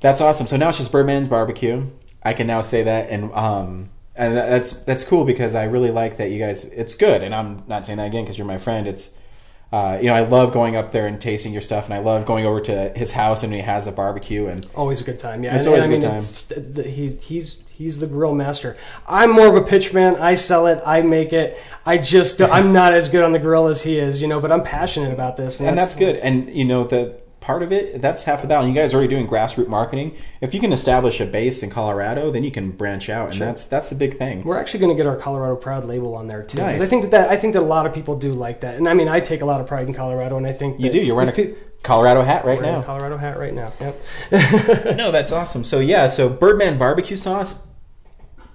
that's 0.00 0.22
awesome. 0.22 0.46
So 0.46 0.56
now 0.56 0.70
it's 0.70 0.78
just 0.78 0.90
Birdman's 0.90 1.28
barbecue. 1.28 1.86
I 2.22 2.32
can 2.32 2.46
now 2.46 2.62
say 2.62 2.84
that, 2.84 3.10
and 3.10 3.30
um, 3.34 3.90
and 4.14 4.36
that's 4.36 4.82
that's 4.84 5.04
cool 5.04 5.24
because 5.24 5.54
I 5.54 5.64
really 5.64 5.90
like 5.90 6.16
that 6.18 6.30
you 6.30 6.38
guys. 6.38 6.64
It's 6.64 6.94
good, 6.94 7.22
and 7.22 7.34
I'm 7.34 7.62
not 7.66 7.86
saying 7.86 7.98
that 7.98 8.06
again 8.08 8.24
because 8.24 8.36
you're 8.38 8.46
my 8.46 8.58
friend. 8.58 8.86
It's 8.86 9.18
uh, 9.72 9.96
you 10.00 10.08
know 10.08 10.14
I 10.14 10.20
love 10.20 10.52
going 10.52 10.76
up 10.76 10.92
there 10.92 11.06
and 11.06 11.18
tasting 11.20 11.52
your 11.52 11.62
stuff, 11.62 11.86
and 11.86 11.94
I 11.94 11.98
love 11.98 12.26
going 12.26 12.44
over 12.44 12.60
to 12.60 12.90
his 12.94 13.12
house 13.12 13.42
and 13.42 13.52
he 13.54 13.60
has 13.60 13.86
a 13.86 13.92
barbecue 13.92 14.46
and 14.46 14.66
Always 14.74 15.00
a 15.00 15.04
good 15.04 15.18
time. 15.18 15.42
Yeah, 15.42 15.56
It's 15.56 15.64
and- 15.64 15.70
always 15.70 15.84
and 15.84 15.94
a 15.94 15.96
good 15.96 16.04
I 16.04 16.10
time. 16.10 16.64
mean, 16.66 16.74
th- 16.74 16.94
he's 16.94 17.22
he's 17.24 17.62
he's 17.70 17.98
the 18.00 18.06
grill 18.06 18.34
master. 18.34 18.76
I'm 19.08 19.30
more 19.30 19.46
of 19.46 19.56
a 19.56 19.62
pitch 19.62 19.94
man. 19.94 20.16
I 20.16 20.34
sell 20.34 20.66
it. 20.66 20.82
I 20.84 21.00
make 21.00 21.32
it. 21.32 21.58
I 21.86 21.96
just 21.96 22.42
I'm 22.42 22.74
not 22.74 22.92
as 22.92 23.08
good 23.08 23.24
on 23.24 23.32
the 23.32 23.38
grill 23.38 23.66
as 23.68 23.80
he 23.80 23.98
is, 23.98 24.20
you 24.20 24.28
know. 24.28 24.40
But 24.40 24.52
I'm 24.52 24.62
passionate 24.62 25.14
about 25.14 25.36
this, 25.36 25.58
and 25.60 25.78
that's 25.78 25.94
good. 25.94 26.16
And 26.16 26.54
you 26.54 26.66
know 26.66 26.84
the 26.84 27.18
part 27.42 27.62
of 27.62 27.70
it 27.72 28.00
that's 28.00 28.24
half 28.24 28.40
the 28.40 28.48
battle. 28.48 28.66
You 28.66 28.72
guys 28.74 28.94
are 28.94 28.96
already 28.96 29.10
doing 29.10 29.28
grassroots 29.28 29.68
marketing. 29.68 30.16
If 30.40 30.54
you 30.54 30.60
can 30.60 30.72
establish 30.72 31.20
a 31.20 31.26
base 31.26 31.62
in 31.62 31.68
Colorado, 31.68 32.30
then 32.30 32.42
you 32.42 32.50
can 32.50 32.70
branch 32.70 33.10
out, 33.10 33.26
and 33.28 33.36
Sure. 33.36 33.46
that's 33.48 33.66
that's 33.66 33.90
the 33.90 33.96
big 33.96 34.16
thing. 34.16 34.42
We're 34.44 34.58
actually 34.58 34.80
going 34.80 34.96
to 34.96 35.00
get 35.02 35.06
our 35.06 35.16
Colorado 35.16 35.56
Proud 35.56 35.84
label 35.84 36.14
on 36.14 36.26
there 36.28 36.42
too. 36.42 36.58
Nice. 36.58 36.80
I 36.80 36.86
think 36.86 37.02
that, 37.02 37.10
that 37.10 37.30
I 37.30 37.36
think 37.36 37.52
that 37.52 37.60
a 37.60 37.66
lot 37.66 37.84
of 37.84 37.92
people 37.92 38.16
do 38.16 38.32
like 38.32 38.60
that, 38.62 38.76
and 38.76 38.88
I 38.88 38.94
mean 38.94 39.08
I 39.08 39.20
take 39.20 39.42
a 39.42 39.44
lot 39.46 39.60
of 39.60 39.66
pride 39.66 39.86
in 39.88 39.92
Colorado, 39.94 40.36
and 40.38 40.46
I 40.46 40.52
think 40.54 40.80
You 40.80 40.90
do. 40.90 40.98
You're 40.98 41.14
wearing 41.14 41.30
a 41.38 41.54
Colorado 41.82 42.22
hat 42.22 42.44
right 42.44 42.62
now. 42.62 42.80
Colorado 42.82 43.16
hat 43.16 43.36
right 43.38 43.52
now. 43.52 43.72
Yep. 43.80 44.96
No, 44.96 45.10
that's 45.10 45.32
awesome. 45.32 45.64
So 45.64 45.80
yeah, 45.80 46.08
so 46.08 46.28
Birdman 46.28 46.78
barbecue 46.78 47.16
sauce, 47.16 47.66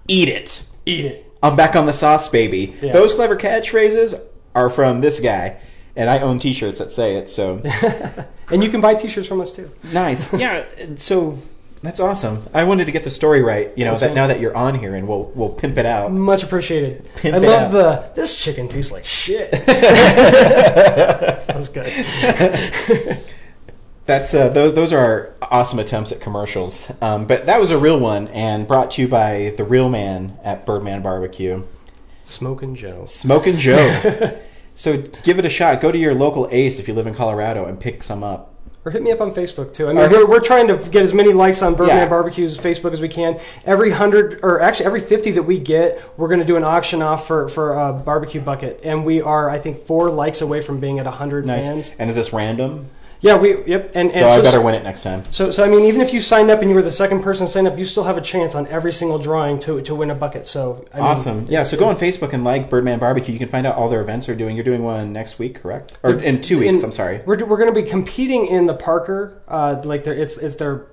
eat 0.07 0.29
it. 0.29 0.63
Eat 0.85 1.05
it. 1.05 1.23
I'm 1.43 1.55
back 1.55 1.75
on 1.75 1.85
the 1.85 1.93
sauce, 1.93 2.29
baby. 2.29 2.75
Yeah. 2.81 2.93
Those 2.93 3.13
clever 3.13 3.35
catchphrases 3.35 4.19
are 4.55 4.69
from 4.69 5.01
this 5.01 5.19
guy, 5.19 5.59
and 5.97 6.09
I 6.09 6.19
own 6.19 6.39
T-shirts 6.39 6.79
that 6.79 6.91
say 6.93 7.17
it. 7.17 7.29
So 7.29 7.61
And 8.51 8.63
you 8.63 8.69
can 8.69 8.79
buy 8.79 8.95
T-shirts 8.95 9.27
from 9.27 9.41
us 9.41 9.51
too. 9.51 9.69
nice. 9.91 10.31
Yeah. 10.39 10.63
So 10.95 11.37
that's 11.83 11.99
awesome. 11.99 12.43
I 12.53 12.63
wanted 12.63 12.85
to 12.85 12.91
get 12.91 13.03
the 13.03 13.09
story 13.09 13.41
right. 13.41 13.71
You 13.77 13.85
know 13.85 13.97
that 13.97 14.13
now 14.15 14.27
that 14.27 14.39
you're 14.39 14.55
on 14.55 14.75
here, 14.79 14.95
and 14.95 15.07
we'll 15.07 15.31
we'll 15.35 15.49
pimp 15.49 15.77
it 15.77 15.85
out. 15.85 16.11
Much 16.11 16.41
appreciated. 16.43 17.07
Pimp 17.17 17.35
I 17.35 17.39
love 17.39 17.75
out. 17.75 18.13
the 18.15 18.21
this 18.21 18.35
chicken 18.35 18.67
tastes 18.67 18.91
like 18.91 19.05
shit. 19.05 19.51
that 19.65 21.55
was 21.55 21.69
good. 21.69 21.91
That's 24.05 24.33
uh, 24.33 24.47
those 24.49 24.73
those 24.73 24.93
are 24.93 25.35
awesome 25.41 25.79
attempts 25.79 26.11
at 26.13 26.21
commercials. 26.21 26.89
Um, 27.01 27.27
but 27.27 27.45
that 27.47 27.59
was 27.59 27.71
a 27.71 27.77
real 27.77 27.99
one, 27.99 28.27
and 28.29 28.65
brought 28.67 28.91
to 28.91 29.01
you 29.01 29.07
by 29.09 29.53
the 29.57 29.63
real 29.65 29.89
man 29.89 30.37
at 30.43 30.65
Birdman 30.65 31.01
Barbecue. 31.03 31.63
Smoking 32.23 32.75
Joe. 32.75 33.05
Smoking 33.05 33.57
Joe. 33.57 34.39
So 34.77 35.01
give 35.23 35.39
it 35.39 35.43
a 35.45 35.49
shot. 35.49 35.81
Go 35.81 35.91
to 35.91 35.97
your 35.97 36.13
local 36.13 36.47
Ace 36.51 36.79
if 36.79 36.87
you 36.87 36.93
live 36.93 37.07
in 37.07 37.13
Colorado 37.13 37.65
and 37.65 37.77
pick 37.77 38.03
some 38.03 38.23
up. 38.23 38.53
Or 38.85 38.91
hit 38.91 39.03
me 39.03 39.11
up 39.11 39.19
on 39.19 39.33
Facebook 39.33 39.73
too. 39.73 39.89
I 39.89 39.93
mean, 39.93 40.09
we're, 40.09 40.25
we're 40.25 40.39
trying 40.39 40.67
to 40.69 40.77
get 40.77 41.03
as 41.03 41.13
many 41.13 41.33
likes 41.33 41.61
on 41.61 41.75
Birdman 41.75 41.97
Yeah. 41.97 42.07
Barbecue's 42.07 42.57
Facebook 42.57 42.93
as 42.93 43.01
we 43.01 43.09
can. 43.09 43.37
Every 43.65 43.91
hundred, 43.91 44.39
or 44.43 44.61
actually 44.61 44.85
every 44.85 45.01
fifty 45.01 45.31
that 45.31 45.43
we 45.43 45.59
get, 45.59 46.01
we're 46.17 46.29
going 46.29 46.39
to 46.39 46.45
do 46.45 46.55
an 46.55 46.63
auction 46.63 47.01
off 47.01 47.27
for 47.27 47.49
for 47.49 47.73
a 47.77 47.91
barbecue 47.91 48.39
bucket, 48.39 48.79
and 48.85 49.03
we 49.05 49.21
are, 49.21 49.49
I 49.49 49.59
think, 49.59 49.79
four 49.85 50.09
likes 50.09 50.39
away 50.39 50.61
from 50.61 50.79
being 50.79 50.99
at 50.99 51.05
hundred 51.05 51.45
Nice. 51.45 51.67
fans. 51.67 51.95
And 51.99 52.09
is 52.09 52.15
this 52.15 52.31
random? 52.31 52.89
Yeah, 53.21 53.35
we 53.37 53.63
yep. 53.65 53.91
And, 53.95 54.11
So 54.11 54.19
and 54.19 54.27
I 54.27 54.41
better 54.41 54.61
win 54.61 54.75
it 54.75 54.83
next 54.83 55.03
time. 55.03 55.23
So, 55.31 55.49
so 55.49 55.63
I 55.63 55.67
mean, 55.67 55.85
even 55.85 56.01
if 56.01 56.13
you 56.13 56.21
signed 56.21 56.51
up 56.51 56.61
and 56.61 56.69
you 56.69 56.75
were 56.75 56.81
the 56.81 56.91
second 56.91 57.23
person 57.23 57.45
to 57.47 57.51
sign 57.51 57.65
up, 57.65 57.77
you 57.77 57.85
still 57.85 58.03
have 58.03 58.17
a 58.17 58.21
chance 58.21 58.53
on 58.53 58.67
every 58.67 58.91
single 58.93 59.17
drawing 59.17 59.57
to 59.59 59.81
to 59.81 59.95
win 59.95 60.11
a 60.11 60.15
bucket. 60.15 60.45
So 60.45 60.85
I 60.93 60.97
mean, 60.97 61.05
Awesome. 61.05 61.47
Yeah, 61.49 61.63
so 61.63 61.77
go 61.77 61.85
on 61.85 61.95
Facebook 61.95 62.33
and 62.33 62.43
like 62.43 62.69
Birdman 62.69 62.99
Barbecue. 62.99 63.33
You 63.33 63.39
can 63.39 63.49
find 63.49 63.65
out 63.65 63.75
all 63.75 63.89
their 63.89 64.01
events 64.01 64.27
they're 64.27 64.35
doing. 64.35 64.55
You're 64.55 64.65
doing 64.65 64.83
one 64.83 65.13
next 65.13 65.39
week, 65.39 65.61
correct? 65.61 65.97
Or 66.03 66.13
in 66.13 66.41
two 66.41 66.59
weeks, 66.59 66.79
in- 66.79 66.85
I'm 66.85 66.91
sorry. 66.91 67.21
We're, 67.25 67.43
we're 67.45 67.57
going 67.57 67.73
to 67.73 67.81
be 67.81 67.87
competing 67.87 68.47
in 68.47 68.67
the 68.67 68.75
Parker, 68.75 69.41
uh, 69.47 69.81
like 69.83 70.03
their, 70.03 70.13
it's 70.13 70.37
it's 70.37 70.55
their 70.55 70.87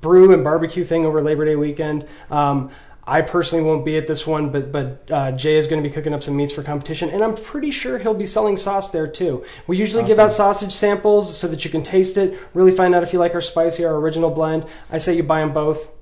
brew 0.00 0.32
and 0.32 0.42
barbecue 0.42 0.82
thing 0.84 1.04
over 1.04 1.22
Labor 1.22 1.44
Day 1.44 1.56
weekend. 1.56 2.06
Um, 2.30 2.70
I 3.04 3.22
personally 3.22 3.64
won't 3.64 3.84
be 3.84 3.96
at 3.96 4.06
this 4.06 4.26
one, 4.26 4.50
but 4.50 4.70
but 4.70 5.10
uh, 5.10 5.32
Jay 5.32 5.56
is 5.56 5.66
going 5.66 5.82
to 5.82 5.88
be 5.88 5.92
cooking 5.92 6.12
up 6.12 6.22
some 6.22 6.36
meats 6.36 6.52
for 6.52 6.62
competition, 6.62 7.10
and 7.10 7.24
I'm 7.24 7.34
pretty 7.34 7.70
sure 7.70 7.98
he'll 7.98 8.14
be 8.14 8.26
selling 8.26 8.56
sauce 8.56 8.90
there 8.90 9.06
too. 9.06 9.44
We 9.66 9.76
usually 9.76 10.04
give 10.04 10.18
out 10.18 10.30
sausage 10.30 10.72
samples 10.72 11.36
so 11.36 11.48
that 11.48 11.64
you 11.64 11.70
can 11.70 11.82
taste 11.82 12.16
it, 12.16 12.38
really 12.54 12.72
find 12.72 12.94
out 12.94 13.02
if 13.02 13.12
you 13.12 13.18
like 13.18 13.34
our 13.34 13.40
spicy, 13.40 13.84
our 13.84 13.96
original 13.96 14.30
blend. 14.30 14.66
I 14.90 14.98
say 14.98 15.16
you 15.16 15.22
buy 15.22 15.40
them 15.40 15.52
both. 15.52 15.92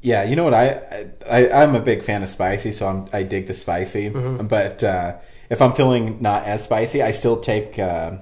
Yeah, 0.00 0.24
you 0.24 0.36
know 0.36 0.44
what? 0.44 0.54
I, 0.54 1.08
I 1.28 1.50
I'm 1.50 1.74
a 1.74 1.80
big 1.80 2.02
fan 2.02 2.22
of 2.22 2.28
spicy, 2.28 2.72
so 2.72 2.88
I'm, 2.88 3.08
I 3.12 3.22
dig 3.22 3.46
the 3.46 3.54
spicy. 3.54 4.10
Mm-hmm. 4.10 4.46
But 4.46 4.82
uh, 4.82 5.16
if 5.50 5.62
I'm 5.62 5.72
feeling 5.72 6.20
not 6.20 6.44
as 6.44 6.64
spicy, 6.64 7.02
I 7.02 7.12
still 7.12 7.38
take 7.38 7.78
uh, 7.78 8.18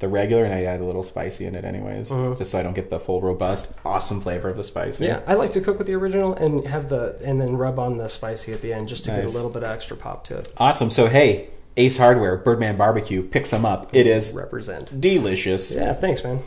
the 0.00 0.08
regular 0.08 0.44
and 0.44 0.52
I 0.52 0.64
add 0.64 0.80
a 0.80 0.84
little 0.84 1.02
spicy 1.02 1.46
in 1.46 1.54
it, 1.54 1.64
anyways, 1.64 2.08
just 2.38 2.50
so 2.50 2.58
I 2.58 2.62
don't 2.62 2.74
get 2.74 2.90
the 2.90 2.98
full 2.98 3.20
robust, 3.20 3.74
awesome 3.84 4.20
flavor 4.20 4.48
of 4.48 4.56
the 4.56 4.64
spicy. 4.64 5.04
Yeah, 5.06 5.20
I 5.26 5.34
like 5.34 5.52
to 5.52 5.60
cook 5.60 5.78
with 5.78 5.86
the 5.86 5.94
original 5.94 6.34
and 6.34 6.66
have 6.66 6.88
the 6.88 7.20
and 7.24 7.40
then 7.40 7.56
rub 7.56 7.78
on 7.78 7.96
the 7.98 8.08
spicy 8.08 8.52
at 8.52 8.62
the 8.62 8.72
end 8.72 8.88
just 8.88 9.04
to 9.04 9.10
get 9.12 9.24
a 9.26 9.28
little 9.28 9.50
bit 9.50 9.62
of 9.62 9.68
extra 9.70 9.96
pop 9.96 10.24
to 10.24 10.38
it. 10.38 10.52
Awesome. 10.56 10.90
So 10.90 11.06
hey, 11.08 11.48
Ace 11.76 11.96
Hardware, 11.98 12.36
Birdman 12.36 12.76
Barbecue, 12.76 13.22
pick 13.22 13.46
some 13.46 13.64
up. 13.64 13.94
It 13.94 14.06
is 14.06 14.32
Represent. 14.32 15.00
delicious. 15.00 15.70
Yeah, 15.72 15.92
thanks, 15.94 16.24
man. 16.24 16.40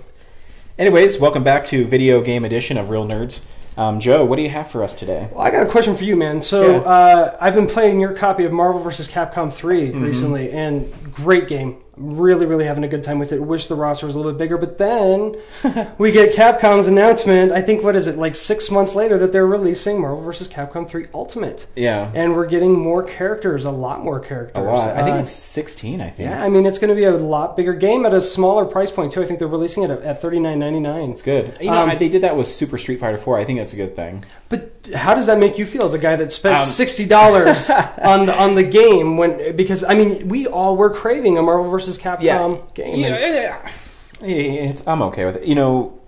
Anyways, 0.78 1.20
welcome 1.20 1.44
back 1.44 1.66
to 1.68 1.86
video 1.86 2.22
game 2.22 2.46
edition 2.46 2.78
of 2.78 2.90
Real 2.90 3.06
Nerds. 3.08 3.48
Um, 3.78 4.00
Joe, 4.00 4.26
what 4.26 4.36
do 4.38 4.42
you 4.42 4.50
have 4.50 4.70
for 4.70 4.84
us 4.84 4.96
today? 4.96 5.28
Well, 5.32 5.42
I 5.42 5.52
got 5.52 5.66
a 5.66 5.70
question 5.70 5.96
for 5.96 6.04
you, 6.04 6.16
man. 6.16 6.42
So 6.42 6.72
Yeah. 6.72 6.78
uh, 6.80 7.38
I've 7.40 7.54
been 7.56 7.68
playing 7.68 8.00
your 8.00 8.14
copy 8.14 8.44
of 8.46 8.52
Marvel 8.52 8.82
vs. 8.82 9.08
Capcom 9.08 9.52
3 9.54 9.90
Mm-hmm. 9.90 10.04
recently, 10.04 10.52
and 10.52 10.92
great 11.14 11.48
game. 11.48 11.78
Really, 11.96 12.48
really 12.48 12.66
having 12.66 12.84
a 12.84 12.88
good 12.88 13.04
time 13.04 13.20
with 13.20 13.32
it. 13.32 13.40
Wish 13.40 13.68
the 13.68 13.76
roster 13.76 14.08
was 14.08 14.16
a 14.16 14.18
little 14.18 14.32
bit 14.32 14.40
bigger, 14.40 14.58
but 14.58 14.80
then 14.80 15.36
we 16.00 16.12
get 16.12 16.34
Capcom's 16.34 16.88
announcement. 16.88 17.52
I 17.52 17.62
think 17.62 17.84
what 17.84 17.96
is 17.96 18.08
it 18.08 18.18
like 18.18 18.34
six 18.34 18.72
months 18.72 18.96
later 18.96 19.20
that 19.20 19.32
they're 19.32 19.46
releasing 19.46 20.02
Marvel 20.02 20.20
vs. 20.24 20.50
Capcom 20.50 20.88
3 20.90 21.06
Ultimate, 21.14 21.68
Yeah, 21.76 22.12
and 22.16 22.36
we're 22.36 22.48
getting 22.48 22.72
more 22.80 23.04
characters, 23.04 23.66
a 23.66 23.72
lot 23.72 24.04
more 24.04 24.20
characters. 24.20 24.58
a 24.58 24.68
lot. 24.68 24.90
I 24.98 25.04
think 25.04 25.18
Uh, 25.18 25.20
it's 25.20 25.30
16. 25.30 26.02
I 26.02 26.10
think. 26.10 26.30
Yeah, 26.30 26.44
I 26.44 26.50
mean 26.50 26.66
it's 26.66 26.80
going 26.80 26.90
to 26.90 26.96
be 26.96 27.04
a 27.04 27.16
lot 27.16 27.56
bigger 27.56 27.74
game 27.74 28.08
at 28.08 28.14
a 28.16 28.22
smaller 28.22 28.66
price 28.66 28.90
point 28.90 29.12
too. 29.12 29.22
I 29.22 29.26
think 29.26 29.38
they're 29.38 29.48
releasing 29.48 29.84
it 29.84 29.92
at, 29.92 30.02
at 30.02 30.20
thirty 30.20 30.40
nine 30.40 30.58
ninety 30.58 30.80
nine. 30.80 31.12
It's 31.12 31.22
good. 31.22 31.58
You 31.62 31.70
know, 31.70 31.84
Um, 31.84 31.98
they 32.00 32.10
did 32.10 32.24
that 32.24 32.36
with 32.36 32.48
Super 32.48 32.80
Street 32.80 33.00
Fighter 33.02 33.18
4. 33.20 33.38
I 33.38 33.46
think 33.46 33.60
that's 33.60 33.74
a 33.74 33.78
good 33.78 33.96
thing. 33.96 34.26
But 34.50 34.72
how 34.96 35.14
does 35.16 35.28
that 35.28 35.38
make 35.40 35.58
you 35.60 35.66
feel 35.66 35.84
as 35.84 35.94
a 35.94 36.00
guy 36.00 36.16
that 36.16 36.32
spent 36.32 36.56
Um, 36.60 36.66
sixty 36.66 37.06
dollars 37.06 37.70
on 38.02 38.26
the 38.26 38.36
on 38.36 38.56
the 38.56 38.64
game 38.64 39.18
when 39.18 39.56
because 39.56 39.84
I 39.84 39.94
mean 39.94 40.28
we 40.28 40.48
all 40.48 40.76
were 40.76 40.90
craving 40.90 41.38
a 41.38 41.42
Marvel 41.44 41.70
vs. 41.70 41.83
Capcom 41.88 42.74
game. 42.74 42.98
You 43.00 43.10
know, 43.10 43.16
and 43.16 43.36
eh, 44.22 44.70
it's, 44.70 44.88
I'm 44.88 45.02
okay 45.04 45.26
with 45.26 45.38
it. 45.38 45.46
You 45.46 45.56
know, 45.56 46.00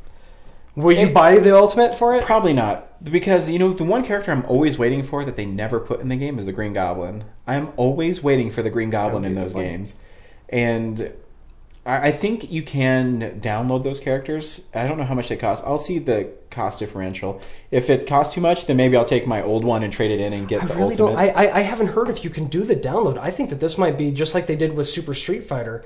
will 0.76 0.98
you 0.98 1.08
it- 1.08 1.14
buy 1.14 1.38
the 1.40 1.56
Ultimate 1.56 1.94
for 1.94 2.16
it? 2.16 2.24
probably 2.24 2.54
not 2.54 3.04
because 3.04 3.50
you 3.50 3.60
know 3.60 3.74
the 3.74 3.84
one 3.84 4.04
character 4.04 4.32
I'm 4.32 4.46
always 4.46 4.78
waiting 4.78 5.04
for 5.04 5.24
that 5.26 5.36
they 5.36 5.46
never 5.46 5.80
put 5.80 6.00
in 6.00 6.08
the 6.08 6.16
game 6.16 6.40
is 6.40 6.46
the 6.46 6.54
Green 6.54 6.74
Goblin. 6.74 7.24
I'm 7.46 7.72
always 7.78 8.24
waiting 8.24 8.50
for 8.52 8.64
the 8.64 8.70
Green 8.70 8.90
Goblin 8.90 9.26
in 9.26 9.36
those 9.36 9.54
games, 9.54 10.00
and 10.50 11.14
I 11.88 12.10
think 12.12 12.52
you 12.52 12.64
can 12.64 13.40
download 13.42 13.84
those 13.84 14.00
characters. 14.00 14.64
I 14.74 14.88
don't 14.88 14.98
know 14.98 15.04
how 15.04 15.14
much 15.14 15.30
they 15.30 15.38
cost. 15.38 15.64
I'll 15.68 15.78
see 15.78 16.00
the 16.00 16.30
cost 16.50 16.80
differential. 16.80 17.40
If 17.70 17.92
it 17.92 18.08
costs 18.08 18.34
too 18.34 18.42
much, 18.42 18.66
then 18.66 18.76
maybe 18.76 18.98
I'll 18.98 19.06
take 19.06 19.28
my 19.28 19.44
old 19.44 19.64
one 19.64 19.84
and 19.84 19.94
trade 19.94 20.10
it 20.10 20.20
in 20.20 20.34
and 20.34 20.48
get 20.48 20.64
I 20.64 20.66
the 20.66 20.74
really 20.74 20.98
ultimate. 20.98 21.12
don't. 21.12 21.18
I, 21.18 21.28
I 21.30 21.58
I 21.58 21.62
haven't 21.62 21.88
heard 21.88 22.10
if 22.10 22.24
you 22.24 22.32
can 22.32 22.48
do 22.48 22.64
the 22.64 22.76
download. 22.76 23.20
I 23.20 23.30
think 23.30 23.52
that 23.52 23.60
this 23.60 23.78
might 23.78 24.00
be 24.00 24.12
just 24.12 24.34
like 24.34 24.48
they 24.48 24.56
did 24.56 24.74
with 24.76 24.88
Super 24.88 25.14
Street 25.14 25.46
Fighter, 25.46 25.86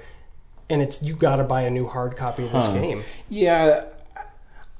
and 0.69 0.81
it's 0.81 1.03
you 1.03 1.15
got 1.15 1.35
to 1.35 1.43
buy 1.43 1.63
a 1.63 1.69
new 1.69 1.85
hard 1.85 2.15
copy 2.15 2.45
of 2.45 2.53
this 2.53 2.67
Huh. 2.67 2.73
game. 2.79 3.03
yeah, 3.27 3.83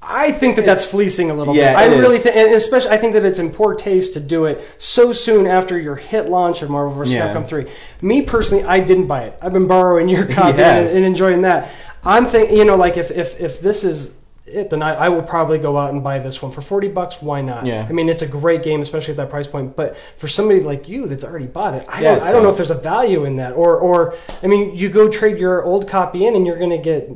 I 0.02 0.32
think 0.32 0.56
that 0.56 0.64
that's 0.64 0.84
fleecing 0.86 1.30
a 1.30 1.34
little 1.34 1.54
Yeah, 1.54 1.72
bit. 1.74 1.92
I 1.92 1.96
really 1.98 2.16
think, 2.18 2.34
and 2.34 2.54
especially 2.54 2.90
I 2.90 2.96
think 2.96 3.12
that 3.12 3.24
it's 3.24 3.38
in 3.38 3.50
poor 3.50 3.74
taste 3.74 4.14
to 4.14 4.20
do 4.20 4.46
it 4.46 4.64
so 4.78 5.12
soon 5.12 5.46
after 5.46 5.78
your 5.78 5.96
hit 5.96 6.28
launch 6.30 6.62
of 6.62 6.70
Marvel 6.70 6.94
vs. 6.96 7.12
Yeah. 7.12 7.34
Capcom 7.34 7.46
3. 7.46 7.66
Me 8.02 8.22
personally, 8.22 8.64
I 8.64 8.80
didn't 8.80 9.06
buy 9.08 9.24
it. 9.24 9.38
I've 9.42 9.52
been 9.52 9.66
borrowing 9.66 10.08
your 10.08 10.26
copy 10.40 10.58
Yeah. 10.58 10.76
and, 10.78 10.88
and 10.88 11.04
enjoying 11.04 11.42
that. 11.42 11.70
I'm 12.02 12.24
thinking, 12.24 12.56
you 12.56 12.64
know, 12.64 12.76
like 12.76 12.96
if 12.96 13.10
if 13.10 13.38
if 13.38 13.60
this 13.60 13.84
is 13.84 14.14
it, 14.46 14.70
then 14.70 14.82
I, 14.82 14.94
I 14.94 15.08
will 15.10 15.22
probably 15.22 15.58
go 15.58 15.76
out 15.76 15.92
and 15.92 16.02
buy 16.02 16.18
this 16.18 16.40
one 16.40 16.50
for 16.50 16.62
forty 16.62 16.88
bucks. 16.88 17.20
Why 17.20 17.42
not? 17.42 17.66
Yeah. 17.66 17.86
I 17.86 17.92
mean, 17.92 18.08
it's 18.08 18.22
a 18.22 18.26
great 18.26 18.62
game, 18.62 18.80
especially 18.80 19.12
at 19.12 19.18
that 19.18 19.28
price 19.28 19.46
point. 19.46 19.76
But 19.76 19.98
for 20.16 20.28
somebody 20.28 20.60
like 20.60 20.88
you 20.88 21.06
that's 21.08 21.24
already 21.24 21.46
bought 21.46 21.74
it, 21.74 21.84
I 21.90 22.00
Yeah, 22.00 22.14
don't 22.14 22.18
it 22.24 22.24
I 22.28 22.32
don't 22.32 22.42
know 22.42 22.48
if 22.48 22.56
there's 22.56 22.70
a 22.70 22.74
value 22.74 23.26
in 23.26 23.36
that. 23.36 23.52
Or 23.52 23.76
or 23.76 24.16
I 24.42 24.46
mean, 24.46 24.74
you 24.74 24.88
go 24.88 25.10
trade 25.10 25.36
your 25.36 25.62
old 25.62 25.86
copy 25.86 26.26
in, 26.26 26.34
and 26.36 26.46
you're 26.46 26.58
going 26.58 26.70
to 26.70 26.78
get 26.78 27.10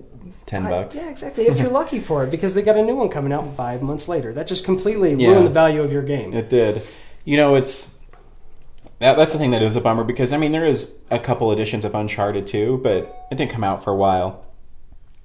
ten 0.46 0.64
bucks. 0.64 0.96
Yeah, 0.96 1.10
exactly. 1.10 1.46
If 1.46 1.58
you're 1.58 1.70
lucky 1.82 2.00
for 2.00 2.24
it, 2.24 2.30
because 2.30 2.54
they 2.54 2.62
got 2.62 2.76
a 2.76 2.82
new 2.82 2.96
one 2.96 3.08
coming 3.08 3.32
out 3.32 3.54
five 3.56 3.82
months 3.82 4.08
later. 4.08 4.32
That 4.32 4.46
just 4.46 4.64
completely 4.64 5.14
Yeah. 5.14 5.28
ruined 5.30 5.46
the 5.46 5.50
value 5.50 5.82
of 5.82 5.92
your 5.92 6.02
game. 6.02 6.32
It 6.32 6.48
did. 6.48 6.82
You 7.24 7.36
know, 7.36 7.54
it's 7.54 7.90
that, 9.00 9.16
that's 9.16 9.32
the 9.32 9.38
thing 9.38 9.50
that 9.50 9.62
is 9.62 9.76
a 9.76 9.80
bummer 9.80 10.04
because 10.04 10.32
I 10.32 10.36
mean 10.38 10.52
there 10.52 10.64
is 10.64 10.98
a 11.10 11.18
couple 11.18 11.50
editions 11.52 11.84
of 11.84 11.94
Uncharted 11.94 12.46
too, 12.46 12.80
but 12.82 13.26
it 13.30 13.36
didn't 13.36 13.50
come 13.50 13.64
out 13.64 13.82
for 13.82 13.90
a 13.92 13.96
while. 13.96 14.44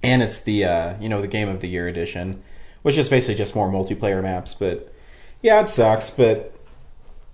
And 0.01 0.21
it's 0.23 0.43
the 0.43 0.63
uh, 0.65 0.93
you 0.99 1.09
know 1.09 1.21
the 1.21 1.27
Game 1.27 1.49
of 1.49 1.59
the 1.59 1.67
Year 1.67 1.87
edition, 1.87 2.41
which 2.83 2.97
is 2.97 3.09
basically 3.09 3.35
just 3.35 3.55
more 3.55 3.69
multiplayer 3.69 4.21
maps. 4.23 4.53
But 4.53 4.93
yeah, 5.41 5.59
it 5.61 5.67
sucks. 5.69 6.09
But 6.09 6.53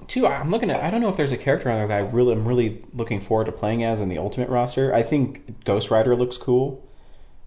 two, 0.08 0.26
I'm 0.28 0.50
looking 0.50 0.72
at. 0.72 0.84
I 0.84 0.90
don't 0.90 1.02
know 1.02 1.10
if 1.10 1.18
there's 1.18 1.32
a 1.32 1.38
character 1.38 1.70
on 1.70 1.78
there 1.78 1.88
that 1.88 1.96
I 1.96 2.10
really 2.10 2.34
am 2.34 2.48
really 2.48 2.84
looking 2.94 3.22
forward 3.22 3.46
to 3.46 3.52
playing 3.52 3.84
as 3.84 4.02
in 4.02 4.10
the 4.10 4.18
Ultimate 4.18 4.50
roster. 4.50 4.94
I 4.94 5.04
think 5.04 5.64
Ghost 5.64 5.92
Rider 5.92 6.16
looks 6.16 6.38
cool, 6.38 6.84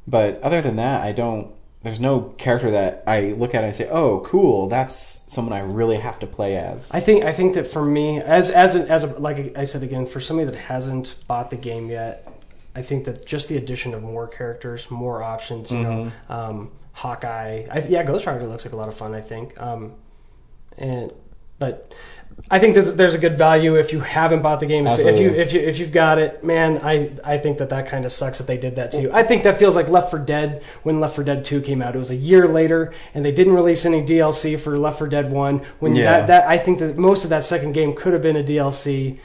but 0.08 0.40
other 0.42 0.62
than 0.62 0.76
that, 0.76 1.02
I 1.02 1.12
don't. 1.12 1.54
There's 1.82 2.00
no 2.00 2.34
character 2.38 2.72
that 2.72 3.04
I 3.06 3.32
look 3.32 3.54
at 3.54 3.62
and 3.62 3.74
say, 3.74 3.88
"Oh, 3.88 4.20
cool! 4.20 4.68
That's 4.68 4.96
someone 5.32 5.52
I 5.52 5.60
really 5.60 5.98
have 5.98 6.18
to 6.20 6.26
play 6.26 6.56
as." 6.56 6.90
I 6.90 7.00
think 7.00 7.24
I 7.24 7.32
think 7.32 7.54
that 7.54 7.68
for 7.68 7.84
me, 7.84 8.20
as 8.20 8.50
as 8.50 8.74
a, 8.74 8.88
as 8.88 9.04
a, 9.04 9.08
like 9.18 9.56
I 9.56 9.64
said 9.64 9.82
again, 9.82 10.06
for 10.06 10.18
somebody 10.18 10.50
that 10.50 10.58
hasn't 10.58 11.14
bought 11.28 11.50
the 11.50 11.56
game 11.56 11.88
yet, 11.88 12.26
I 12.74 12.82
think 12.82 13.04
that 13.04 13.26
just 13.26 13.48
the 13.48 13.58
addition 13.58 13.94
of 13.94 14.02
more 14.02 14.26
characters, 14.26 14.90
more 14.90 15.22
options, 15.22 15.70
you 15.70 15.82
know, 15.82 16.12
um, 16.28 16.70
Hawkeye, 16.92 17.66
I, 17.70 17.86
yeah, 17.88 18.02
Ghost 18.02 18.26
Rider 18.26 18.46
looks 18.46 18.64
like 18.64 18.72
a 18.72 18.76
lot 18.76 18.88
of 18.88 18.96
fun. 18.96 19.14
I 19.14 19.20
think, 19.20 19.60
um, 19.60 19.94
and 20.78 21.12
but 21.58 21.94
I 22.50 22.58
think 22.58 22.74
that 22.76 22.96
there's 22.96 23.14
a 23.14 23.18
good 23.18 23.36
value 23.36 23.74
if 23.76 23.92
you 23.92 24.00
haven't 24.00 24.42
bought 24.42 24.60
the 24.60 24.66
game. 24.66 24.86
If, 24.86 25.00
if 25.00 25.18
you 25.18 25.28
if 25.30 25.52
you 25.52 25.60
if 25.60 25.78
you've 25.78 25.92
got 25.92 26.18
it, 26.18 26.42
man, 26.42 26.78
I 26.82 27.10
I 27.24 27.36
think 27.38 27.58
that 27.58 27.68
that 27.70 27.86
kind 27.86 28.04
of 28.04 28.12
sucks 28.12 28.38
that 28.38 28.46
they 28.46 28.56
did 28.56 28.76
that 28.76 28.90
to 28.92 29.00
you. 29.02 29.10
I 29.12 29.22
think 29.22 29.42
that 29.42 29.58
feels 29.58 29.76
like 29.76 29.88
Left 29.88 30.10
4 30.10 30.20
Dead 30.20 30.62
when 30.82 30.98
Left 31.00 31.14
4 31.14 31.24
Dead 31.24 31.44
2 31.44 31.60
came 31.60 31.82
out. 31.82 31.94
It 31.94 31.98
was 31.98 32.10
a 32.10 32.16
year 32.16 32.48
later, 32.48 32.92
and 33.14 33.24
they 33.24 33.32
didn't 33.32 33.52
release 33.54 33.84
any 33.84 34.02
DLC 34.02 34.58
for 34.58 34.78
Left 34.78 34.98
4 34.98 35.08
Dead 35.08 35.30
1. 35.30 35.62
When 35.80 35.94
Yeah. 35.94 36.20
that, 36.20 36.26
that 36.28 36.46
I 36.48 36.56
think 36.58 36.78
that 36.78 36.96
most 36.96 37.24
of 37.24 37.30
that 37.30 37.44
second 37.44 37.72
game 37.72 37.94
could 37.94 38.12
have 38.14 38.22
been 38.22 38.36
a 38.36 38.44
DLC 38.44 39.18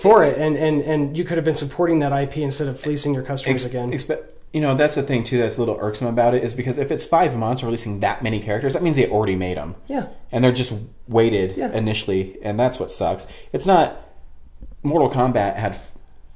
for 0.00 0.24
it, 0.24 0.38
and 0.38 0.56
and 0.56 0.80
and 0.82 1.18
you 1.18 1.24
could 1.24 1.36
have 1.36 1.44
been 1.44 1.54
supporting 1.54 1.98
that 1.98 2.12
IP 2.12 2.38
instead 2.38 2.68
of 2.68 2.78
fleecing 2.80 3.12
your 3.12 3.24
customers 3.24 3.64
Ex- 3.64 3.70
again. 3.74 3.90
expe- 3.92 4.22
you 4.54 4.60
know, 4.60 4.74
that's 4.76 4.94
the 4.94 5.02
thing 5.02 5.24
too. 5.24 5.38
That's 5.38 5.56
a 5.56 5.60
little 5.60 5.76
irksome 5.80 6.06
about 6.06 6.32
it 6.34 6.42
is 6.44 6.54
because 6.54 6.78
if 6.78 6.90
it's 6.90 7.04
five 7.04 7.36
months 7.36 7.62
releasing 7.62 8.00
that 8.00 8.22
many 8.22 8.40
characters, 8.40 8.72
that 8.74 8.82
means 8.82 8.96
they 8.96 9.08
already 9.10 9.34
made 9.36 9.56
them. 9.58 9.74
yeah. 9.88 10.06
and 10.32 10.42
they're 10.42 10.52
just 10.52 10.72
waited 11.08 11.56
Yeah. 11.56 11.70
initially, 11.72 12.38
and 12.42 12.58
that's 12.58 12.78
what 12.80 12.90
sucks. 12.90 13.26
It's 13.52 13.66
not. 13.66 14.00
Mortal 14.82 15.10
Kombat 15.10 15.56
had 15.56 15.76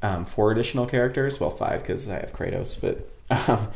um, 0.02 0.24
four 0.24 0.50
additional 0.52 0.86
characters, 0.86 1.38
well, 1.38 1.50
five 1.50 1.80
because 1.82 2.08
I 2.08 2.14
have 2.20 2.32
Kratos, 2.32 2.80
but 2.80 3.08
um, 3.48 3.68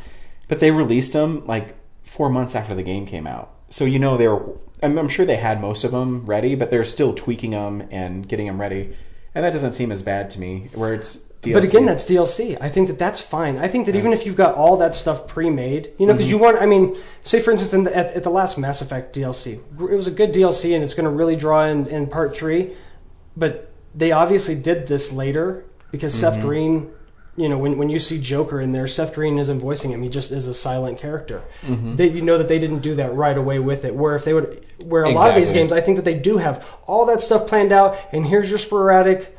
but 0.47 0.59
they 0.59 0.71
released 0.71 1.13
them 1.13 1.45
like 1.47 1.75
four 2.01 2.29
months 2.29 2.53
after 2.55 2.75
the 2.75 2.83
game 2.83 3.05
came 3.05 3.25
out. 3.27 3.49
So 3.69 3.85
you 3.85 3.97
know 3.99 4.17
they 4.17 4.27
were. 4.27 4.43
I'm, 4.81 4.97
I'm 4.97 5.07
sure 5.09 5.25
they 5.25 5.37
had 5.37 5.61
most 5.61 5.83
of 5.85 5.91
them 5.91 6.25
ready, 6.25 6.55
but 6.55 6.69
they're 6.69 6.83
still 6.83 7.13
tweaking 7.13 7.51
them 7.51 7.87
and 7.91 8.27
getting 8.27 8.47
them 8.47 8.59
ready, 8.59 8.95
and 9.33 9.45
that 9.45 9.53
doesn't 9.53 9.71
seem 9.73 9.91
as 9.91 10.03
bad 10.03 10.29
to 10.31 10.39
me. 10.39 10.69
Where 10.75 10.93
it's 10.93 11.23
DLC. 11.43 11.53
But 11.53 11.63
again, 11.65 11.85
that's 11.85 12.05
DLC. 12.05 12.57
I 12.61 12.69
think 12.69 12.87
that 12.87 12.97
that's 12.97 13.19
fine. 13.19 13.57
I 13.57 13.67
think 13.67 13.85
that 13.85 13.95
even 13.95 14.13
if 14.13 14.25
you've 14.25 14.35
got 14.35 14.55
all 14.55 14.77
that 14.77 14.95
stuff 14.95 15.27
pre-made, 15.27 15.91
you 15.99 16.07
know, 16.07 16.13
because 16.13 16.27
Mm-hmm. 16.27 16.37
you 16.37 16.41
want, 16.43 16.61
I 16.61 16.65
mean, 16.65 16.95
say 17.21 17.39
for 17.39 17.51
instance, 17.51 17.73
in 17.73 17.83
the, 17.83 17.95
at, 17.95 18.11
at 18.13 18.23
the 18.23 18.29
last 18.29 18.57
Mass 18.57 18.81
Effect 18.81 19.15
DLC, 19.15 19.59
it 19.91 19.95
was 19.95 20.07
a 20.07 20.11
good 20.11 20.33
DLC 20.33 20.73
and 20.73 20.83
it's 20.83 20.93
going 20.93 21.05
to 21.05 21.11
really 21.11 21.35
draw 21.35 21.65
in, 21.65 21.87
in 21.87 22.07
part 22.07 22.33
three, 22.33 22.73
but 23.35 23.71
they 23.93 24.11
obviously 24.11 24.55
did 24.55 24.87
this 24.87 25.11
later 25.11 25.65
because 25.91 26.13
Seth 26.13 26.33
Mm-hmm. 26.35 26.41
Green, 26.47 26.91
you 27.35 27.49
know, 27.49 27.57
when, 27.57 27.77
when 27.77 27.89
you 27.89 27.99
see 27.99 28.19
Joker 28.21 28.61
in 28.61 28.71
there, 28.71 28.87
Seth 28.87 29.13
Green 29.15 29.39
isn't 29.39 29.59
voicing 29.59 29.91
him; 29.91 30.03
he 30.03 30.09
just 30.09 30.31
is 30.31 30.47
a 30.47 30.53
silent 30.53 30.99
character. 30.99 31.41
Mm-hmm. 31.63 31.95
They, 31.95 32.07
you 32.09 32.21
know 32.21 32.37
that 32.37 32.47
they 32.47 32.59
didn't 32.59 32.79
do 32.79 32.93
that 32.95 33.13
right 33.15 33.37
away 33.37 33.57
with 33.59 33.85
it. 33.85 33.93
Where 33.95 34.15
if 34.15 34.23
they 34.23 34.33
would, 34.33 34.65
where 34.79 35.03
a 35.03 35.09
lot 35.09 35.29
of 35.29 35.35
these 35.35 35.51
games, 35.51 35.71
I 35.73 35.81
think 35.81 35.95
that 35.97 36.05
they 36.05 36.13
do 36.13 36.37
have 36.37 36.63
all 36.85 37.05
that 37.07 37.21
stuff 37.21 37.47
planned 37.47 37.71
out, 37.71 37.97
and 38.11 38.25
here's 38.25 38.49
your 38.51 38.59
sporadic. 38.59 39.35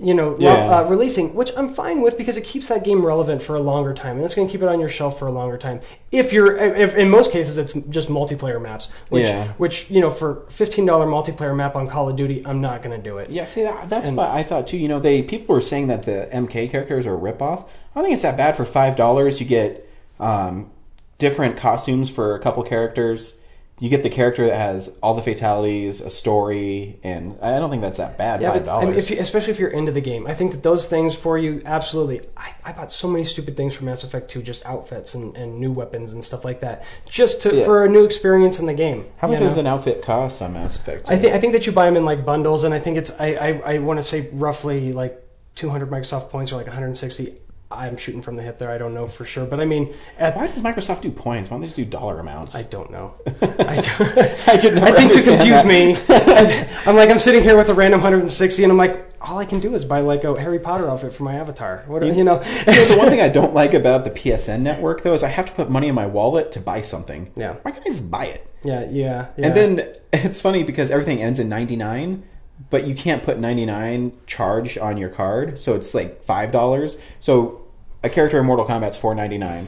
You 0.00 0.14
know, 0.14 0.36
Yeah. 0.38 0.78
uh, 0.78 0.82
releasing, 0.84 1.34
which 1.34 1.50
I'm 1.56 1.74
fine 1.74 2.02
with 2.02 2.16
because 2.16 2.36
it 2.36 2.44
keeps 2.44 2.68
that 2.68 2.84
game 2.84 3.04
relevant 3.04 3.42
for 3.42 3.56
a 3.56 3.60
longer 3.60 3.92
time, 3.92 4.14
and 4.14 4.24
it's 4.24 4.32
going 4.34 4.46
to 4.46 4.52
keep 4.52 4.62
it 4.62 4.68
on 4.68 4.78
your 4.78 4.88
shelf 4.88 5.18
for 5.18 5.26
a 5.26 5.32
longer 5.32 5.58
time. 5.58 5.80
If 6.12 6.32
you're, 6.32 6.56
if 6.56 6.94
in 6.94 7.10
most 7.10 7.32
cases, 7.32 7.58
it's 7.58 7.72
just 7.90 8.08
multiplayer 8.08 8.62
maps, 8.62 8.90
which, 9.08 9.26
Yeah. 9.26 9.48
which 9.58 9.90
you 9.90 10.00
know, 10.00 10.08
for 10.10 10.42
fifteen 10.50 10.86
dollar 10.86 11.04
multiplayer 11.06 11.54
map 11.56 11.74
on 11.74 11.88
Call 11.88 12.08
of 12.08 12.14
Duty, 12.14 12.42
I'm 12.46 12.60
not 12.60 12.80
going 12.80 12.96
to 12.96 13.02
do 13.02 13.18
it. 13.18 13.30
Yeah, 13.30 13.44
see 13.44 13.64
that, 13.64 13.90
that's 13.90 14.06
And- 14.06 14.16
what 14.16 14.30
I 14.30 14.44
thought 14.44 14.68
too. 14.68 14.78
You 14.78 14.86
know, 14.86 15.00
they 15.00 15.20
people 15.22 15.52
were 15.56 15.60
saying 15.60 15.88
that 15.88 16.04
the 16.04 16.28
MK 16.32 16.68
characters 16.70 17.04
are 17.04 17.14
a 17.16 17.18
ripoff. 17.18 17.64
I 17.64 18.00
don't 18.00 18.04
think 18.04 18.12
it's 18.14 18.22
that 18.22 18.36
bad 18.36 18.56
for 18.56 18.64
five 18.64 18.94
dollars. 18.94 19.40
You 19.40 19.46
get 19.46 19.84
um, 20.20 20.70
different 21.18 21.56
costumes 21.56 22.08
for 22.08 22.36
a 22.36 22.38
couple 22.38 22.62
characters. 22.62 23.37
You 23.80 23.88
get 23.88 24.02
the 24.02 24.10
character 24.10 24.46
that 24.46 24.56
has 24.56 24.98
all 25.02 25.14
the 25.14 25.22
fatalities, 25.22 26.00
a 26.00 26.10
story, 26.10 26.98
and 27.04 27.38
I 27.40 27.58
don't 27.60 27.70
think 27.70 27.82
that's 27.82 27.98
that 27.98 28.18
bad. 28.18 28.40
Yeah, 28.42 28.52
five 28.52 28.64
but 28.64 28.72
I 28.72 28.80
mean, 28.80 28.90
dollars. 28.90 29.04
if 29.04 29.10
you, 29.10 29.20
especially 29.20 29.52
if 29.52 29.58
you're 29.60 29.70
into 29.70 29.92
the 29.92 30.00
game, 30.00 30.26
I 30.26 30.34
think 30.34 30.50
that 30.52 30.62
those 30.64 30.88
things 30.88 31.14
for 31.14 31.38
you, 31.38 31.62
absolutely. 31.64 32.22
I, 32.36 32.54
I 32.64 32.72
bought 32.72 32.90
so 32.90 33.06
many 33.08 33.22
stupid 33.24 33.56
things 33.56 33.74
for 33.74 33.84
Mass 33.84 34.02
Effect 34.02 34.28
2, 34.30 34.42
just 34.42 34.66
outfits 34.66 35.14
and, 35.14 35.36
and 35.36 35.60
new 35.60 35.70
weapons 35.70 36.12
and 36.12 36.24
stuff 36.24 36.44
like 36.44 36.60
that, 36.60 36.84
just 37.06 37.42
to, 37.42 37.54
Yeah. 37.54 37.64
for 37.64 37.84
a 37.84 37.88
new 37.88 38.04
experience 38.04 38.58
in 38.58 38.66
the 38.66 38.74
game. 38.74 39.06
How 39.18 39.28
much 39.28 39.38
you 39.38 39.44
does 39.44 39.56
an 39.58 39.66
outfit 39.68 40.02
cost 40.02 40.42
on 40.42 40.54
Mass 40.54 40.76
Effect? 40.76 41.08
I 41.10 41.16
think 41.16 41.34
I 41.34 41.38
think 41.40 41.52
that 41.52 41.66
you 41.66 41.72
buy 41.72 41.86
them 41.86 41.96
in 41.96 42.04
like 42.04 42.24
bundles, 42.24 42.64
and 42.64 42.74
I 42.74 42.78
think 42.80 42.96
it's 42.96 43.12
I 43.20 43.26
I, 43.34 43.48
I 43.74 43.78
want 43.78 43.98
to 43.98 44.02
say 44.02 44.28
roughly 44.32 44.92
like 44.92 45.22
200 45.54 45.88
Microsoft 45.88 46.30
points 46.30 46.50
or 46.52 46.56
like 46.56 46.66
160. 46.66 47.34
I'm 47.70 47.98
shooting 47.98 48.22
from 48.22 48.36
the 48.36 48.42
hip 48.42 48.56
there. 48.58 48.70
I 48.70 48.78
don't 48.78 48.94
know 48.94 49.06
for 49.06 49.26
sure, 49.26 49.44
but 49.44 49.60
I 49.60 49.66
mean, 49.66 49.92
at 50.18 50.34
Why 50.36 50.46
does 50.46 50.62
Microsoft 50.62 51.02
do 51.02 51.10
points? 51.10 51.50
Why 51.50 51.54
don't 51.56 51.60
they 51.60 51.66
just 51.66 51.76
do 51.76 51.84
dollar 51.84 52.18
amounts? 52.18 52.54
I 52.54 52.62
don't 52.62 52.90
know. 52.90 53.14
I, 53.26 53.32
don't- 53.32 53.58
I 53.68 54.46
I 54.86 54.92
think 54.92 55.12
to 55.12 55.22
confuse 55.22 55.62
that. 55.62 55.66
me, 55.66 55.94
I'm 56.86 56.96
like 56.96 57.10
I'm 57.10 57.18
sitting 57.18 57.42
here 57.42 57.58
with 57.58 57.68
a 57.68 57.74
random 57.74 58.00
160, 58.00 58.62
and 58.62 58.72
I'm 58.72 58.78
like, 58.78 59.04
all 59.20 59.38
I 59.38 59.44
can 59.44 59.60
do 59.60 59.74
is 59.74 59.84
buy 59.84 60.00
like 60.00 60.24
a 60.24 60.40
Harry 60.40 60.58
Potter 60.58 60.88
outfit 60.88 61.12
for 61.12 61.24
my 61.24 61.34
avatar. 61.34 61.84
What 61.88 62.02
you 62.06 62.10
know? 62.12 62.16
You 62.16 62.24
know, 62.24 62.38
the 62.38 62.96
one 62.98 63.08
thing 63.10 63.20
I 63.20 63.28
don't 63.28 63.52
like 63.52 63.74
about 63.74 64.04
the 64.04 64.10
PSN 64.12 64.60
network 64.60 65.02
though 65.02 65.12
is 65.12 65.22
I 65.22 65.28
have 65.28 65.44
to 65.46 65.52
put 65.52 65.68
money 65.68 65.88
in 65.88 65.94
my 65.94 66.06
wallet 66.06 66.52
to 66.52 66.60
buy 66.60 66.80
something. 66.80 67.30
Yeah. 67.36 67.56
Why 67.62 67.72
can't 67.72 67.84
I 67.84 67.90
just 67.90 68.10
buy 68.10 68.26
it? 68.26 68.46
yeah, 68.64 68.88
yeah, 68.90 69.26
yeah. 69.36 69.46
And 69.46 69.54
then 69.56 69.92
it's 70.12 70.40
funny 70.40 70.62
because 70.64 70.90
everything 70.90 71.20
ends 71.22 71.38
in 71.38 71.48
99, 71.48 72.24
but 72.70 72.84
you 72.86 72.94
can't 72.94 73.22
put 73.22 73.38
99 73.38 74.12
charge 74.26 74.76
on 74.78 74.96
your 74.98 75.10
card, 75.10 75.60
so 75.60 75.74
it's 75.76 75.94
like 75.94 76.24
$5. 76.26 77.00
So 77.20 77.57
a 78.02 78.08
character 78.08 78.38
in 78.38 78.46
Mortal 78.46 78.66
Kombat's 78.66 78.98
4.99. 78.98 79.66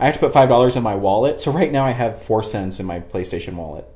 I 0.00 0.04
have 0.06 0.14
to 0.14 0.20
put 0.20 0.32
$5 0.32 0.76
in 0.76 0.82
my 0.82 0.94
wallet. 0.94 1.40
So 1.40 1.50
right 1.50 1.70
now 1.70 1.84
I 1.84 1.90
have 1.90 2.22
4 2.22 2.42
cents 2.42 2.80
in 2.80 2.86
my 2.86 3.00
PlayStation 3.00 3.54
wallet. 3.54 3.86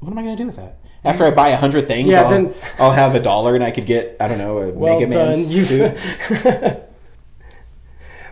What 0.00 0.10
am 0.10 0.18
I 0.18 0.22
going 0.22 0.36
to 0.36 0.42
do 0.42 0.46
with 0.46 0.56
that? 0.56 0.78
After 1.04 1.24
I 1.24 1.30
buy 1.30 1.48
a 1.48 1.52
100 1.52 1.86
things, 1.86 2.08
Yeah, 2.08 2.22
I'll, 2.22 2.30
then- 2.30 2.54
I'll 2.78 2.90
have 2.92 3.14
a 3.14 3.20
dollar 3.20 3.54
and 3.54 3.62
I 3.62 3.70
could 3.70 3.86
get, 3.86 4.16
I 4.18 4.28
don't 4.28 4.38
know, 4.38 4.58
a 4.58 4.70
well 4.70 4.98
Mega 4.98 5.08
Man 5.14 5.26
done. 5.26 5.34
Suit. 5.36 5.96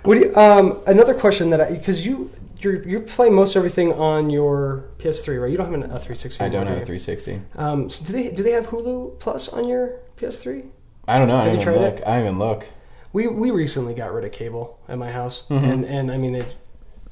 Do 0.04 0.18
you, 0.18 0.36
um, 0.36 0.80
another 0.86 1.14
question 1.14 1.48
that 1.50 1.62
I 1.62 1.70
because 1.72 2.04
you 2.04 2.30
you're, 2.58 2.82
you 2.86 3.00
play 3.00 3.30
most 3.30 3.56
everything 3.56 3.92
on 3.92 4.30
your 4.30 4.84
PS3, 4.98 5.40
right? 5.40 5.50
You 5.50 5.56
don't 5.56 5.66
have 5.66 5.74
an, 5.74 5.82
a 5.84 5.98
360. 5.98 6.44
I 6.44 6.48
don't 6.48 6.66
have 6.66 6.76
a 6.78 6.84
do 6.84 6.92
you? 6.92 6.98
360. 6.98 7.40
Um, 7.56 7.90
so 7.90 8.04
do 8.04 8.12
they 8.12 8.30
do 8.30 8.42
they 8.42 8.52
have 8.52 8.66
Hulu 8.66 9.18
Plus 9.18 9.48
on 9.48 9.66
your 9.66 10.00
PS3? 10.18 10.66
I 11.08 11.18
don't 11.18 11.28
know. 11.28 11.36
I 11.36 11.44
didn't 11.44 11.60
even 11.60 11.64
tried 11.74 11.80
look. 11.80 11.94
it? 12.00 12.06
I 12.06 12.16
didn't 12.18 12.26
even 12.26 12.38
look. 12.38 12.66
We 13.14 13.28
we 13.28 13.50
recently 13.52 13.94
got 13.94 14.12
rid 14.12 14.24
of 14.24 14.32
cable 14.32 14.78
at 14.88 14.98
my 14.98 15.10
house, 15.10 15.44
Mm-hmm. 15.48 15.64
and 15.64 15.84
and 15.86 16.10
I 16.12 16.16
mean 16.18 16.34
it. 16.34 16.56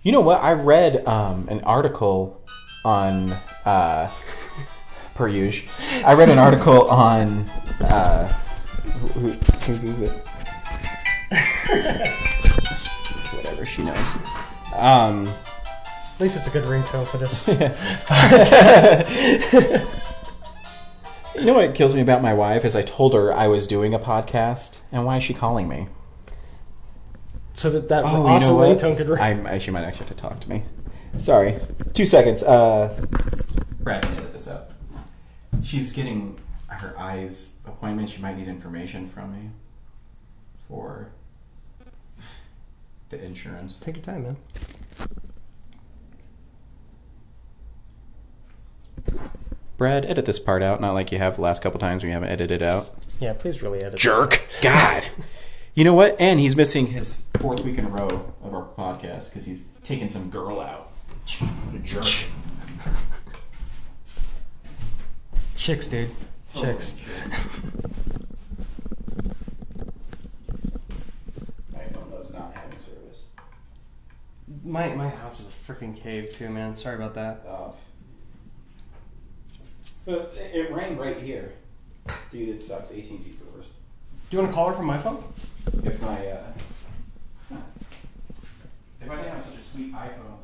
You 0.02 0.10
know 0.12 0.20
what? 0.20 0.42
I 0.42 0.52
read 0.52 1.06
um, 1.06 1.46
an 1.48 1.60
article 1.62 2.42
on 2.84 3.32
uh, 3.64 4.10
per 5.14 5.28
usual. 5.28 5.70
I 6.04 6.14
read 6.14 6.28
an 6.28 6.38
article 6.40 6.90
on 6.90 7.48
uh, 7.82 8.26
who, 8.98 9.08
who, 9.20 9.30
whose 9.64 9.84
is 9.84 10.00
it? 10.00 10.26
Whatever. 13.32 13.64
She 13.64 13.84
knows. 13.84 14.16
Um, 14.74 15.28
At 15.28 16.20
least 16.20 16.36
it's 16.36 16.48
a 16.48 16.50
good 16.50 16.64
ringtone 16.64 17.06
for 17.06 17.18
this. 17.18 17.46
you 21.34 21.44
know 21.44 21.54
what 21.54 21.74
kills 21.74 21.94
me 21.94 22.00
about 22.00 22.22
my 22.22 22.34
wife 22.34 22.64
is 22.64 22.74
I 22.76 22.82
told 22.82 23.14
her 23.14 23.32
I 23.32 23.46
was 23.46 23.66
doing 23.66 23.94
a 23.94 23.98
podcast, 23.98 24.78
and 24.90 25.04
why 25.04 25.16
is 25.18 25.22
she 25.24 25.34
calling 25.34 25.68
me? 25.68 25.88
so 27.54 27.68
that 27.68 27.88
that 27.90 28.02
Oh, 28.04 28.26
awesome 28.26 28.54
you 28.54 28.60
know 28.62 28.68
what? 28.68 28.78
ringtone 28.78 28.96
could 28.96 29.08
ring. 29.10 29.20
I'm, 29.20 29.46
I, 29.46 29.58
she 29.58 29.70
might 29.70 29.84
actually 29.84 30.06
have 30.06 30.16
to 30.16 30.22
talk 30.22 30.40
to 30.40 30.48
me. 30.48 30.62
Sorry. 31.18 31.58
Two 31.92 32.06
seconds. 32.06 32.42
Uh, 32.42 32.98
Brad 33.80 34.02
can 34.02 34.14
edit 34.14 34.32
this 34.32 34.48
up. 34.48 34.72
She's 35.62 35.92
getting 35.92 36.38
her 36.68 36.98
eyes 36.98 37.52
appointment. 37.66 38.08
She 38.08 38.22
might 38.22 38.38
need 38.38 38.48
information 38.48 39.06
from 39.08 39.32
me 39.32 39.50
for 40.66 41.10
the 43.10 43.22
insurance. 43.22 43.78
Take 43.78 43.96
your 43.96 44.04
time, 44.04 44.22
man. 44.22 44.36
Brad, 49.82 50.04
edit 50.04 50.26
this 50.26 50.38
part 50.38 50.62
out. 50.62 50.80
Not 50.80 50.92
like 50.92 51.10
you 51.10 51.18
have 51.18 51.34
the 51.34 51.42
last 51.42 51.60
couple 51.60 51.80
times 51.80 52.04
when 52.04 52.10
you 52.10 52.12
haven't 52.12 52.28
edited 52.28 52.62
it 52.62 52.64
out. 52.64 52.94
Yeah, 53.18 53.32
please 53.32 53.62
really 53.62 53.80
edit. 53.80 53.94
this. 53.94 54.00
Jerk. 54.02 54.46
God. 54.62 55.04
You 55.74 55.82
know 55.84 55.94
what? 55.94 56.20
And 56.20 56.38
he's 56.38 56.54
missing 56.54 56.86
his 56.88 57.24
fourth 57.40 57.64
week 57.64 57.78
in 57.78 57.86
a 57.86 57.88
row 57.88 58.06
of 58.44 58.54
our 58.54 58.68
podcast 58.76 59.30
because 59.30 59.46
he's 59.46 59.64
taking 59.82 60.10
some 60.10 60.28
girl 60.28 60.60
out. 60.60 60.92
Jerk. 61.82 62.04
Chicks, 65.56 65.86
dude. 65.86 66.10
Oh, 66.54 66.62
Chicks. 66.62 66.94
My 71.72 71.80
phone 71.94 72.10
does 72.10 72.32
not 72.34 72.52
having 72.54 72.78
service. 72.78 73.22
My 74.62 74.88
my 74.94 75.08
house 75.08 75.40
is 75.40 75.48
a 75.48 75.72
freaking 75.72 75.96
cave 75.96 76.34
too, 76.34 76.50
man. 76.50 76.74
Sorry 76.74 76.96
about 76.96 77.14
that. 77.14 77.46
Oh. 77.48 77.74
But 80.04 80.34
it 80.36 80.72
rang 80.72 80.96
right 80.96 81.18
here. 81.20 81.52
Dude, 82.30 82.48
it 82.48 82.60
sucks. 82.60 82.90
AT&T's 82.90 83.40
the 83.40 83.50
worst. 83.56 83.70
Do 84.30 84.36
you 84.36 84.42
want 84.42 84.50
to 84.50 84.54
call 84.54 84.68
her 84.68 84.74
from 84.74 84.86
my 84.86 84.98
phone? 84.98 85.22
If 85.84 86.02
my, 86.02 86.26
uh... 86.26 86.52
If 89.00 89.10
I 89.10 89.16
didn't 89.16 89.30
have 89.30 89.42
such 89.42 89.56
a 89.56 89.60
sweet 89.60 89.92
iPhone, 89.92 90.38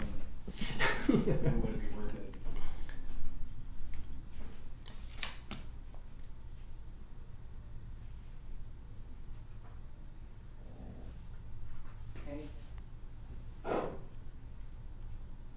it 1.08 1.16
wouldn't 1.16 1.80
be 1.80 1.96
worth 1.96 2.14
it. 2.14 2.34
Hey. 12.26 12.48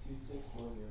Two 0.06 0.16
six 0.16 0.48
four 0.54 0.70
zero. 0.74 0.90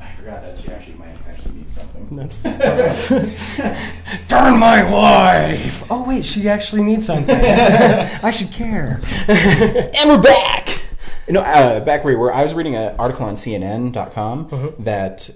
I 0.00 0.02
forgot 0.18 0.42
that 0.42 0.58
she 0.58 0.68
actually 0.70 0.94
might 0.94 1.14
actually 1.28 1.54
need 1.56 1.72
something. 1.72 2.05
That's 2.16 2.38
darn 4.28 4.58
my 4.58 4.82
wife. 4.90 5.84
Oh 5.90 6.04
wait, 6.08 6.24
she 6.24 6.48
actually 6.48 6.82
needs 6.82 7.06
something. 7.06 7.36
I 7.40 8.30
should 8.30 8.50
care. 8.52 9.00
And 9.28 10.08
we're 10.10 10.20
back. 10.22 10.82
You 11.26 11.32
know, 11.34 11.40
uh, 11.42 11.80
back 11.80 12.04
where 12.04 12.14
we 12.14 12.20
were, 12.20 12.32
I 12.32 12.42
was 12.42 12.54
reading 12.54 12.76
an 12.76 12.94
article 12.98 13.26
on 13.26 13.34
CNN.com 13.34 14.48
Mhm. 14.48 14.84
that 14.84 15.30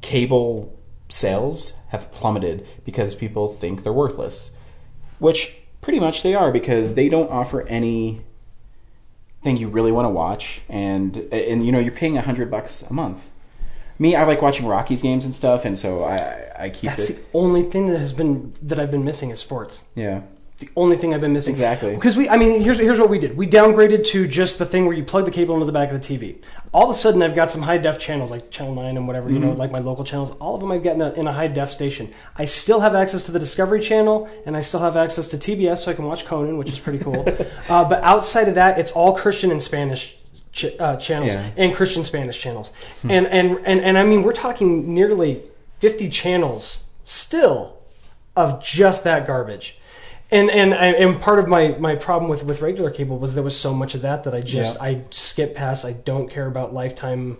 cable 0.00 0.78
sales 1.08 1.74
have 1.90 2.10
plummeted 2.12 2.66
because 2.84 3.14
people 3.14 3.48
think 3.52 3.82
they're 3.82 3.92
worthless, 3.92 4.54
which 5.18 5.56
pretty 5.80 5.98
much 6.00 6.22
they 6.22 6.34
are 6.34 6.50
because 6.52 6.94
they 6.94 7.08
don't 7.08 7.30
offer 7.30 7.66
any 7.68 8.20
thing 9.42 9.56
you 9.56 9.68
really 9.68 9.92
want 9.92 10.06
to 10.06 10.10
watch, 10.10 10.62
and 10.68 11.16
and 11.32 11.66
you 11.66 11.72
know 11.72 11.78
you're 11.78 11.92
paying 11.92 12.16
a 12.16 12.22
hundred 12.22 12.50
bucks 12.50 12.82
a 12.82 12.92
month. 12.92 13.28
Me, 13.98 14.16
I 14.16 14.24
like 14.24 14.42
watching 14.42 14.66
Rockies 14.66 15.02
games 15.02 15.24
and 15.24 15.34
stuff, 15.34 15.64
and 15.64 15.78
so 15.78 16.04
I 16.04 16.50
I 16.58 16.70
keep 16.70 16.90
That's 16.90 17.10
it. 17.10 17.32
the 17.32 17.38
only 17.38 17.62
thing 17.62 17.86
that 17.86 17.98
has 17.98 18.12
been 18.12 18.52
that 18.62 18.78
I've 18.78 18.90
been 18.90 19.04
missing 19.04 19.30
is 19.30 19.38
sports. 19.40 19.84
yeah, 19.94 20.22
The 20.58 20.68
only 20.76 20.96
thing 20.96 21.12
I've 21.14 21.20
been 21.20 21.32
missing. 21.32 21.52
Exactly. 21.52 21.94
Because 21.94 22.16
we, 22.16 22.28
I 22.28 22.36
mean, 22.36 22.60
here's 22.60 22.78
here's 22.78 22.98
what 22.98 23.10
we 23.10 23.18
did. 23.18 23.36
We 23.36 23.46
downgraded 23.46 24.04
to 24.06 24.26
just 24.26 24.58
the 24.58 24.66
thing 24.66 24.86
where 24.86 24.96
you 24.96 25.04
plug 25.04 25.24
the 25.24 25.30
cable 25.30 25.54
into 25.54 25.66
the 25.66 25.72
back 25.72 25.90
of 25.92 26.00
the 26.00 26.06
TV. 26.18 26.42
All 26.72 26.84
of 26.84 26.90
a 26.90 26.94
sudden, 26.94 27.22
I've 27.22 27.34
got 27.36 27.50
some 27.50 27.62
high 27.62 27.78
def 27.78 27.98
channels 27.98 28.30
like 28.32 28.50
Channel 28.50 28.74
Nine 28.74 28.96
and 28.96 29.06
whatever 29.06 29.30
you 29.30 29.38
know, 29.38 29.52
like 29.52 29.70
my 29.70 29.78
local 29.80 30.04
channels. 30.04 30.30
All 30.38 30.54
of 30.56 30.60
them 30.60 30.72
I've 30.72 30.82
got 30.82 30.94
in 30.94 31.02
a, 31.02 31.12
in 31.12 31.26
a 31.28 31.32
high 31.32 31.48
def 31.48 31.70
station. 31.70 32.12
I 32.36 32.44
still 32.46 32.80
have 32.80 32.94
access 32.96 33.26
to 33.26 33.32
the 33.32 33.38
Discovery 33.38 33.80
Channel, 33.80 34.28
and 34.46 34.56
I 34.56 34.60
still 34.60 34.80
have 34.80 34.96
access 34.96 35.28
to 35.28 35.36
TBS, 35.36 35.78
so 35.84 35.90
I 35.92 35.94
can 35.94 36.04
watch 36.04 36.24
Conan, 36.24 36.56
which 36.58 36.70
is 36.70 36.80
pretty 36.80 36.98
cool. 36.98 37.24
uh, 37.68 37.84
but 37.84 38.02
outside 38.02 38.48
of 38.48 38.54
that, 38.56 38.78
it's 38.78 38.90
all 38.92 39.14
Christian 39.14 39.50
and 39.52 39.62
Spanish. 39.62 40.16
Ch- 40.54 40.66
uh, 40.78 40.96
channels 40.96 41.34
Yeah. 41.34 41.50
and 41.56 41.74
Christian 41.74 42.04
Spanish 42.04 42.40
channels, 42.40 42.72
and, 43.02 43.26
and 43.26 43.58
and 43.66 43.80
and 43.80 43.98
I 43.98 44.04
mean 44.04 44.22
we're 44.22 44.32
talking 44.32 44.94
nearly 44.94 45.42
fifty 45.80 46.08
channels 46.08 46.84
still 47.04 47.76
of 48.36 48.62
just 48.62 49.02
that 49.04 49.26
garbage. 49.26 49.78
And 50.30 50.50
and 50.50 50.72
and 50.72 51.20
part 51.20 51.38
of 51.38 51.48
my, 51.48 51.68
my 51.78 51.94
problem 51.96 52.30
with, 52.30 52.44
with 52.44 52.60
regular 52.62 52.90
cable 52.90 53.18
was 53.18 53.34
there 53.34 53.42
was 53.44 53.56
so 53.58 53.74
much 53.74 53.94
of 53.94 54.02
that 54.02 54.24
that 54.24 54.34
I 54.34 54.40
just 54.40 54.76
Yeah. 54.76 54.82
I 54.82 55.00
skip 55.10 55.54
past. 55.54 55.84
I 55.84 55.92
don't 55.92 56.28
care 56.30 56.46
about 56.46 56.72
Lifetime. 56.72 57.36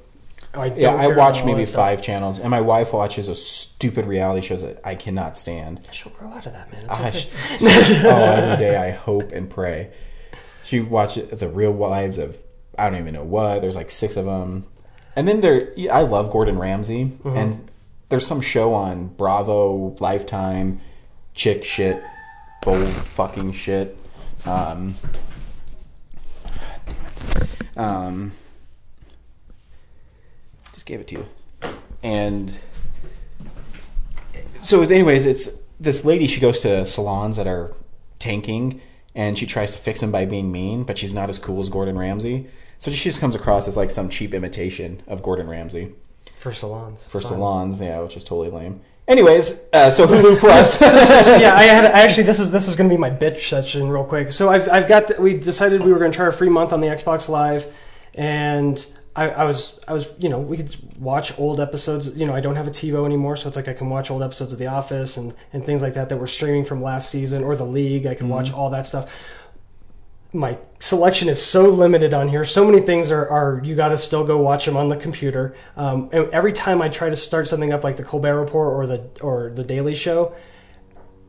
I 0.53 0.69
don't 0.69 0.79
yeah. 0.81 0.95
I 0.95 1.07
watch 1.09 1.45
maybe 1.45 1.65
five 1.65 2.03
channels, 2.03 2.39
and 2.39 2.51
my 2.51 2.61
wife 2.61 2.93
watches 2.93 3.27
those 3.27 3.45
stupid 3.45 4.07
reality 4.07 4.47
shows 4.47 4.63
that 4.63 4.81
I 4.85 4.95
cannot 4.97 5.37
stand. 5.37 5.81
She'll 5.93 6.13
grow 6.13 6.29
out 6.29 6.47
of 6.47 6.53
that, 6.53 6.71
man. 6.73 6.85
It's 6.85 6.89
Ah, 6.91 7.09
okay. 7.09 7.19
sh- 7.19 8.05
oh, 8.05 8.09
every 8.23 8.57
day 8.65 8.77
I 8.77 8.91
hope 8.91 9.33
and 9.33 9.49
pray. 9.49 9.91
She 10.65 10.81
watches 10.81 11.41
the 11.41 11.49
Real 11.49 11.73
Lives 11.73 12.19
of 12.19 12.39
I 12.79 12.91
don't 12.91 12.99
even 13.01 13.15
know 13.15 13.25
what. 13.25 13.61
There's 13.61 13.77
like 13.77 13.91
six 13.91 14.17
of 14.17 14.25
them, 14.25 14.67
and 15.17 15.27
then 15.29 15.41
there. 15.41 15.73
I 15.91 16.03
love 16.03 16.31
Gordon 16.31 16.59
Ramsay, 16.59 17.05
Mm-hmm. 17.07 17.37
and 17.37 17.71
there's 18.09 18.27
some 18.27 18.41
show 18.41 18.75
on 18.75 19.09
Bravo, 19.09 19.97
Lifetime, 20.01 20.81
chick 21.35 21.65
shit, 21.65 22.03
bold 22.63 22.89
fucking 22.89 23.53
shit. 23.53 23.99
Um, 24.47 24.95
um, 27.77 28.33
just 30.73 30.87
gave 30.87 31.01
it 31.01 31.09
to 31.09 31.15
you, 31.17 31.27
and 32.03 32.57
so 34.61 34.83
anyways 34.83 35.27
it's 35.27 35.51
this 35.81 36.05
lady 36.05 36.27
she 36.27 36.41
goes 36.41 36.61
to 36.61 36.85
salons 36.87 37.37
that 37.37 37.47
are 37.47 37.73
tanking 38.19 38.81
and 39.15 39.39
she 39.39 39.45
tries 39.47 39.73
to 39.73 39.79
fix 39.79 40.01
them 40.01 40.11
by 40.11 40.25
being 40.25 40.51
mean 40.51 40.85
but 40.85 40.97
she's 40.97 41.13
not 41.13 41.29
as 41.29 41.39
cool 41.39 41.61
as 41.61 41.69
gordon 41.69 41.97
ramsay 41.97 42.47
so 42.85 42.91
she 42.91 43.09
just 43.09 43.21
comes 43.21 43.35
across 43.35 43.67
as 43.67 43.77
like 43.77 43.91
some 43.91 44.09
cheap 44.09 44.35
imitation 44.35 45.03
of 45.07 45.23
gordon 45.23 45.49
ramsay 45.49 45.93
For 46.37 46.53
salons. 46.53 47.03
for 47.05 47.21
Fine. 47.21 47.31
salons 47.33 47.81
yeah 47.81 48.01
which 48.01 48.17
is 48.17 48.25
totally 48.25 48.51
lame 48.51 48.81
anyways 49.09 49.67
uh, 49.73 49.91
so 49.91 50.07
hulu 50.07 50.39
plus 50.45 50.81
yeah, 50.81 51.55
I 51.55 51.65
had 51.65 51.85
actually 51.87 52.25
this 52.25 52.39
is 52.39 52.51
this 52.51 52.69
is 52.69 52.77
going 52.77 52.89
to 52.89 52.95
be 52.95 53.01
my 53.01 53.11
bitch 53.11 53.49
session 53.49 53.89
real 53.89 54.05
quick. 54.05 54.33
So 54.33 54.49
I've 54.49 54.69
I've 54.69 54.89
got 54.89 55.09
the, 55.09 55.21
we 55.21 55.35
decided 55.35 55.83
we 55.83 55.93
were 55.93 55.99
going 55.99 56.11
to 56.13 56.17
try 56.17 56.27
a 56.27 56.33
free 56.33 56.49
month 56.49 56.73
on 56.73 56.81
the 56.81 56.87
Xbox 56.89 57.29
Live, 57.29 57.67
and 58.15 58.85
I, 59.17 59.29
I 59.29 59.45
was 59.45 59.79
I 59.87 59.93
was 59.93 60.11
you 60.19 60.29
know 60.29 60.39
we 60.39 60.57
could 60.57 60.75
watch 60.99 61.39
old 61.39 61.61
episodes. 61.61 62.17
You 62.17 62.27
know 62.27 62.35
I 62.35 62.41
don't 62.41 62.57
have 62.57 62.67
a 62.67 62.71
TiVo 62.71 63.05
anymore, 63.07 63.37
so 63.37 63.49
it's 63.49 63.57
like 63.57 63.69
I 63.69 63.75
can 63.75 63.91
watch 63.91 64.11
old 64.11 64.23
episodes 64.23 64.53
of 64.53 64.59
The 64.59 64.67
Office 64.69 65.17
and 65.17 65.35
and 65.53 65.65
things 65.65 65.83
like 65.83 65.95
that 65.95 66.09
that 66.09 66.17
were 66.17 66.27
streaming 66.27 66.65
from 66.65 66.83
last 66.83 67.11
season 67.11 67.45
or 67.45 67.57
The 67.57 67.67
League. 67.67 68.07
I 68.07 68.15
can 68.15 68.29
watch 68.29 68.53
all 68.53 68.71
that 68.71 68.87
stuff. 68.87 69.13
My 70.35 70.59
selection 70.81 71.29
is 71.29 71.41
so 71.41 71.71
limited 71.71 72.13
on 72.13 72.29
here. 72.29 72.45
So 72.45 72.65
many 72.65 72.81
things 72.81 73.13
are, 73.13 73.29
are 73.29 73.61
you 73.63 73.77
got 73.77 73.89
to 73.89 73.99
still 73.99 74.25
go 74.25 74.39
watch 74.39 74.67
them 74.67 74.77
on 74.77 74.89
the 74.89 74.97
computer. 74.97 75.55
Um, 75.77 76.11
and 76.13 76.29
every 76.31 76.53
time 76.53 76.83
I 76.83 76.89
try 76.89 77.09
to 77.09 77.15
start 77.15 77.47
something 77.47 77.73
up 77.73 77.85
like 77.85 77.97
the 77.97 78.03
Colbert 78.03 78.41
Report 78.41 78.75
or 78.75 78.89
the 78.89 79.09
or 79.23 79.53
the 79.55 79.63
Daily 79.63 79.95
Show, 79.95 80.35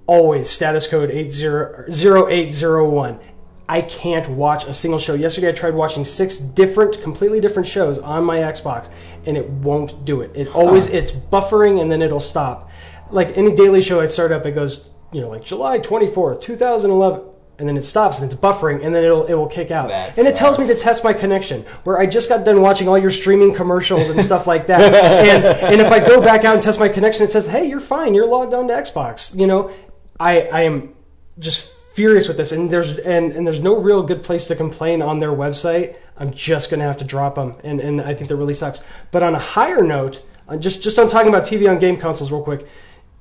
always 0.07 0.49
status 0.49 0.87
code 0.87 1.11
800801 1.11 3.19
i 3.67 3.81
can't 3.81 4.29
watch 4.29 4.65
a 4.65 4.73
single 4.73 4.99
show. 4.99 5.15
Yesterday 5.15 5.49
i 5.49 5.51
tried 5.51 5.73
watching 5.73 6.05
six 6.05 6.37
different 6.37 7.01
completely 7.01 7.39
different 7.39 7.67
shows 7.67 7.97
on 7.97 8.23
my 8.23 8.39
xbox 8.39 8.89
and 9.25 9.37
it 9.37 9.49
won't 9.49 10.05
do 10.05 10.21
it. 10.21 10.31
It 10.35 10.53
always 10.55 10.87
it's 10.87 11.11
buffering 11.11 11.81
and 11.81 11.91
then 11.91 12.01
it'll 12.01 12.19
stop. 12.19 12.69
Like 13.09 13.37
any 13.37 13.55
daily 13.55 13.81
show 13.81 14.01
i 14.01 14.07
start 14.07 14.31
up 14.31 14.45
it 14.45 14.51
goes 14.51 14.91
you 15.11 15.21
know 15.21 15.29
like 15.29 15.43
july 15.43 15.79
24th 15.79 16.41
2011 16.41 17.34
and 17.57 17.67
then 17.67 17.77
it 17.77 17.83
stops 17.83 18.19
and 18.19 18.31
it's 18.31 18.39
buffering 18.39 18.83
and 18.83 18.93
then 18.93 19.03
it'll 19.03 19.25
it 19.25 19.33
will 19.33 19.47
kick 19.47 19.71
out. 19.71 19.89
That 19.89 20.17
and 20.17 20.27
it 20.27 20.35
tells 20.35 20.59
me 20.59 20.67
to 20.67 20.75
test 20.75 21.03
my 21.03 21.13
connection 21.13 21.63
where 21.83 21.97
i 21.97 22.05
just 22.05 22.29
got 22.29 22.43
done 22.45 22.61
watching 22.61 22.87
all 22.87 22.97
your 22.97 23.09
streaming 23.09 23.53
commercials 23.53 24.09
and 24.09 24.21
stuff 24.21 24.47
like 24.47 24.67
that. 24.67 24.75
And 25.25 25.45
and 25.45 25.81
if 25.81 25.91
i 25.91 25.99
go 25.99 26.21
back 26.21 26.43
out 26.45 26.55
and 26.55 26.63
test 26.63 26.79
my 26.79 26.89
connection 26.89 27.23
it 27.23 27.31
says 27.31 27.45
hey 27.45 27.67
you're 27.67 27.79
fine. 27.79 28.13
You're 28.13 28.27
logged 28.27 28.53
on 28.53 28.67
to 28.67 28.73
xbox. 28.73 29.35
You 29.37 29.47
know 29.47 29.71
i 30.19 30.41
i 30.41 30.61
am 30.61 30.93
just 31.39 31.71
furious 31.93 32.27
with 32.27 32.37
this. 32.37 32.51
And 32.51 32.69
there's 32.69 32.97
and, 32.97 33.31
and 33.31 33.47
there's 33.47 33.61
no 33.61 33.79
real 33.79 34.03
good 34.03 34.23
place 34.23 34.47
to 34.47 34.55
complain 34.55 35.01
on 35.01 35.19
their 35.19 35.31
website. 35.31 35.97
I'm 36.17 36.33
just 36.33 36.69
gonna 36.69 36.83
have 36.83 36.97
to 36.97 37.05
drop 37.05 37.35
them 37.35 37.55
and 37.63 37.79
and 37.79 38.01
i 38.01 38.13
think 38.13 38.29
that 38.29 38.35
really 38.35 38.53
sucks. 38.53 38.81
But 39.11 39.23
on 39.23 39.35
a 39.35 39.39
higher 39.39 39.81
note 39.81 40.21
uh, 40.47 40.57
just 40.57 40.83
just 40.83 40.99
on 40.99 41.07
talking 41.07 41.29
about 41.29 41.43
TV 41.43 41.69
on 41.69 41.79
game 41.79 41.97
consoles 41.97 42.31
real 42.31 42.43
quick, 42.43 42.67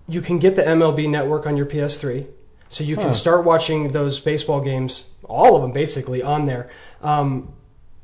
you 0.09 0.21
can 0.21 0.39
get 0.39 0.57
the 0.57 0.63
MLB 0.63 1.09
Network 1.09 1.47
on 1.47 1.57
your 1.57 1.67
PS3, 1.67 2.27
so 2.69 2.85
you 2.85 2.97
can 2.97 3.07
Huh. 3.07 3.13
start 3.13 3.45
watching 3.45 3.89
those 3.93 4.21
baseball 4.21 4.61
games, 4.61 5.05
all 5.25 5.57
of 5.57 5.63
them 5.63 5.73
basically, 5.73 6.23
on 6.23 6.45
there. 6.47 6.69
Um, 7.03 7.49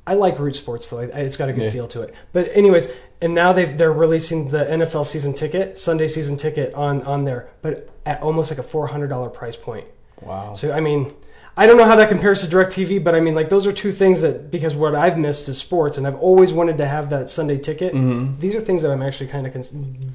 I 0.07 0.15
like 0.15 0.39
root 0.39 0.57
sports 0.57 0.89
though; 0.89 0.99
it's 0.99 1.37
got 1.37 1.49
a 1.49 1.53
good 1.53 1.65
Yeah. 1.65 1.71
feel 1.71 1.89
to 1.89 2.03
it. 2.03 2.15
But 2.33 2.51
anyways, 2.55 2.89
and 3.23 3.35
now 3.35 3.53
they've 3.53 3.77
they're 3.77 3.93
releasing 3.93 4.49
the 4.51 4.65
NFL 4.71 5.05
season 5.05 5.35
ticket, 5.35 5.79
Sunday 5.79 6.09
season 6.09 6.37
ticket 6.37 6.75
on 6.75 7.03
on 7.03 7.25
there, 7.25 7.49
but 7.63 7.89
at 8.07 8.23
almost 8.23 8.51
like 8.51 8.59
a 8.59 8.63
four 8.63 8.89
hundred 8.89 9.09
dollar 9.09 9.29
price 9.29 9.57
point. 9.57 9.85
Wow. 10.23 10.53
So 10.55 10.73
I 10.73 10.81
mean, 10.81 11.13
I 11.57 11.67
don't 11.67 11.77
know 11.77 11.85
how 11.85 11.97
that 11.97 12.09
compares 12.09 12.41
to 12.43 12.47
DirecTV, 12.49 12.99
but 13.05 13.15
I 13.15 13.21
mean, 13.21 13.35
like 13.35 13.51
those 13.51 13.67
are 13.67 13.73
two 13.73 13.93
things 13.93 14.23
that 14.23 14.51
because 14.51 14.75
what 14.75 14.95
I've 14.95 15.19
missed 15.19 15.49
is 15.49 15.59
sports, 15.59 15.97
and 15.99 16.07
I've 16.07 16.17
always 16.19 16.53
wanted 16.53 16.79
to 16.79 16.87
have 16.87 17.11
that 17.11 17.29
Sunday 17.31 17.59
ticket. 17.59 17.95
Mhm. 17.95 18.41
These 18.41 18.55
are 18.55 18.61
things 18.61 18.83
that 18.83 18.91
I'm 18.91 19.03
actually 19.03 19.27
kind 19.29 19.47
of 19.47 19.53
cons- 19.53 19.73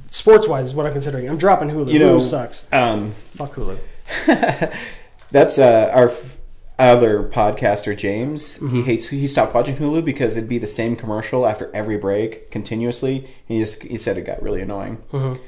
sports 0.09 0.47
wise 0.47 0.65
is 0.67 0.75
what 0.75 0.85
I'm 0.87 0.91
considering. 0.93 1.29
I'm 1.29 1.37
dropping 1.37 1.69
Hulu. 1.69 1.91
You 1.91 1.99
know- 1.99 2.17
Hulu 2.17 2.21
sucks. 2.21 2.65
Um, 2.71 3.11
Fuck 3.35 3.55
Hulu. 3.55 3.77
That's 5.31 5.57
uh, 5.57 5.91
our 5.93 6.09
f- 6.09 6.37
other 6.77 7.23
podcaster, 7.23 7.97
James. 7.97 8.57
Mm-hmm. 8.57 8.75
He 8.75 8.81
hates. 8.83 9.07
He 9.07 9.27
stopped 9.27 9.53
watching 9.53 9.75
Hulu 9.77 10.03
because 10.05 10.37
it'd 10.37 10.49
be 10.49 10.57
the 10.57 10.67
same 10.67 10.95
commercial 10.95 11.45
after 11.45 11.73
every 11.75 11.97
break 11.97 12.51
continuously. 12.51 13.27
He 13.47 13.59
just 13.59 13.83
he 13.83 13.97
said 13.97 14.17
it 14.17 14.23
got 14.25 14.41
really 14.41 14.61
annoying. 14.61 14.97
Mhm. 15.11 15.39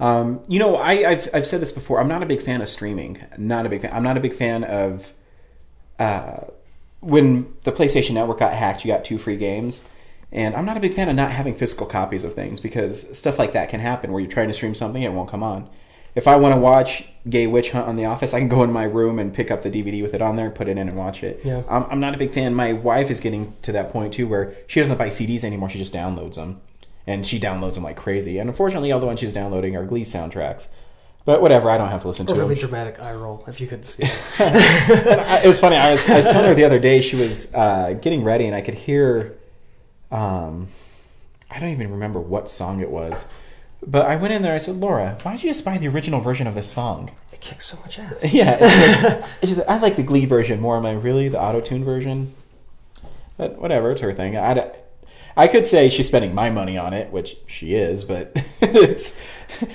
Um, 0.00 0.40
you 0.48 0.58
know, 0.58 0.76
I, 0.76 1.10
I've 1.10 1.28
I've 1.32 1.46
said 1.46 1.60
this 1.60 1.72
before. 1.72 2.00
I'm 2.00 2.08
not 2.08 2.22
a 2.22 2.26
big 2.26 2.42
fan 2.42 2.60
of 2.60 2.68
streaming. 2.68 3.24
Not 3.38 3.66
a 3.66 3.68
big 3.68 3.82
fan. 3.82 3.92
I'm 3.94 4.02
not 4.02 4.16
a 4.16 4.20
big 4.20 4.34
fan 4.34 4.64
of 4.64 5.12
uh, 5.98 6.40
when 7.00 7.52
the 7.62 7.72
PlayStation 7.72 8.12
Network 8.12 8.40
got 8.40 8.52
hacked. 8.52 8.84
You 8.84 8.92
got 8.92 9.04
two 9.04 9.18
free 9.18 9.36
games. 9.36 9.86
And 10.34 10.56
I'm 10.56 10.64
not 10.64 10.78
a 10.78 10.80
big 10.80 10.94
fan 10.94 11.10
of 11.10 11.14
not 11.14 11.30
having 11.30 11.52
physical 11.52 11.86
copies 11.86 12.24
of 12.24 12.32
things 12.34 12.58
because 12.58 13.16
stuff 13.18 13.38
like 13.38 13.52
that 13.52 13.68
can 13.68 13.80
happen 13.80 14.10
where 14.12 14.20
you're 14.22 14.30
trying 14.30 14.48
to 14.48 14.54
stream 14.54 14.74
something 14.74 15.02
it 15.02 15.12
won't 15.12 15.28
come 15.28 15.42
on. 15.42 15.68
If 16.14 16.28
I 16.28 16.36
want 16.36 16.54
to 16.54 16.60
watch 16.60 17.06
Gay 17.28 17.46
Witch 17.46 17.70
Hunt 17.70 17.88
on 17.88 17.96
The 17.96 18.04
Office, 18.04 18.34
I 18.34 18.38
can 18.38 18.48
go 18.48 18.62
in 18.62 18.72
my 18.72 18.84
room 18.84 19.18
and 19.18 19.32
pick 19.32 19.50
up 19.50 19.62
the 19.62 19.70
DVD 19.70 20.02
with 20.02 20.12
it 20.14 20.20
on 20.20 20.36
there, 20.36 20.50
put 20.50 20.68
it 20.68 20.72
in, 20.72 20.88
and 20.88 20.96
watch 20.96 21.22
it. 21.22 21.40
Yeah. 21.44 21.62
I'm, 21.68 21.84
I'm 21.84 22.00
not 22.00 22.14
a 22.14 22.18
big 22.18 22.32
fan. 22.32 22.54
My 22.54 22.72
wife 22.74 23.10
is 23.10 23.20
getting 23.20 23.54
to 23.62 23.72
that 23.72 23.92
point 23.92 24.12
too 24.12 24.26
where 24.28 24.54
she 24.66 24.80
doesn't 24.80 24.98
buy 24.98 25.08
CDs 25.08 25.42
anymore; 25.44 25.70
she 25.70 25.78
just 25.78 25.94
downloads 25.94 26.34
them, 26.34 26.60
and 27.06 27.26
she 27.26 27.40
downloads 27.40 27.74
them 27.74 27.84
like 27.84 27.96
crazy. 27.96 28.38
And 28.38 28.50
unfortunately, 28.50 28.92
all 28.92 29.00
the 29.00 29.06
ones 29.06 29.20
she's 29.20 29.32
downloading 29.32 29.76
are 29.76 29.84
Glee 29.86 30.04
soundtracks. 30.04 30.68
But 31.24 31.40
whatever, 31.40 31.70
I 31.70 31.78
don't 31.78 31.88
have 31.90 32.02
to 32.02 32.08
listen 32.08 32.26
to 32.26 32.34
really 32.34 32.56
them. 32.56 32.68
dramatic 32.68 33.00
eye 33.00 33.12
roll, 33.14 33.44
if 33.46 33.60
you 33.60 33.66
could 33.68 33.84
see. 33.84 34.02
It 34.38 35.46
was 35.46 35.60
funny. 35.60 35.76
I 35.76 35.92
was, 35.92 36.08
I 36.08 36.16
was 36.16 36.26
telling 36.26 36.48
her 36.48 36.54
the 36.54 36.64
other 36.64 36.80
day 36.80 37.00
she 37.00 37.16
was 37.16 37.54
uh, 37.54 37.96
getting 38.00 38.24
ready, 38.24 38.46
and 38.46 38.54
I 38.54 38.60
could 38.60 38.74
hear. 38.74 39.38
Um, 40.10 40.66
I 41.50 41.58
don't 41.58 41.70
even 41.70 41.92
remember 41.92 42.20
what 42.20 42.50
song 42.50 42.80
it 42.80 42.90
was, 42.90 43.28
but 43.86 44.06
I 44.06 44.16
went 44.16 44.32
in 44.32 44.42
there. 44.42 44.52
And 44.52 44.60
I 44.60 44.64
said, 44.64 44.76
"Laura, 44.76 45.18
why 45.22 45.32
don't 45.32 45.42
you 45.42 45.50
just 45.50 45.64
buy 45.64 45.78
the 45.78 45.88
original 45.88 46.20
version 46.20 46.46
of 46.46 46.54
this 46.54 46.70
song?" 46.70 47.10
it 47.32 47.40
kicks 47.40 47.66
so 47.66 47.78
much 47.80 47.98
ass. 47.98 48.24
Yeah, 48.32 48.58
it's 48.60 49.02
like, 49.02 49.30
it's 49.42 49.54
just, 49.54 49.68
I 49.68 49.78
like 49.78 49.96
the 49.96 50.02
Glee 50.02 50.26
version 50.26 50.60
more. 50.60 50.76
Am 50.76 50.86
I 50.86 50.92
really 50.92 51.28
the 51.28 51.40
auto 51.40 51.60
tune 51.60 51.84
version? 51.84 52.34
But 53.36 53.58
whatever, 53.58 53.90
it's 53.90 54.00
her 54.02 54.12
thing. 54.12 54.36
I, 54.36 54.72
I 55.36 55.48
could 55.48 55.66
say 55.66 55.88
she's 55.88 56.06
spending 56.06 56.34
my 56.34 56.50
money 56.50 56.76
on 56.76 56.92
it, 56.92 57.10
which 57.10 57.36
she 57.46 57.74
is, 57.74 58.04
but 58.04 58.32
it's. 58.60 59.16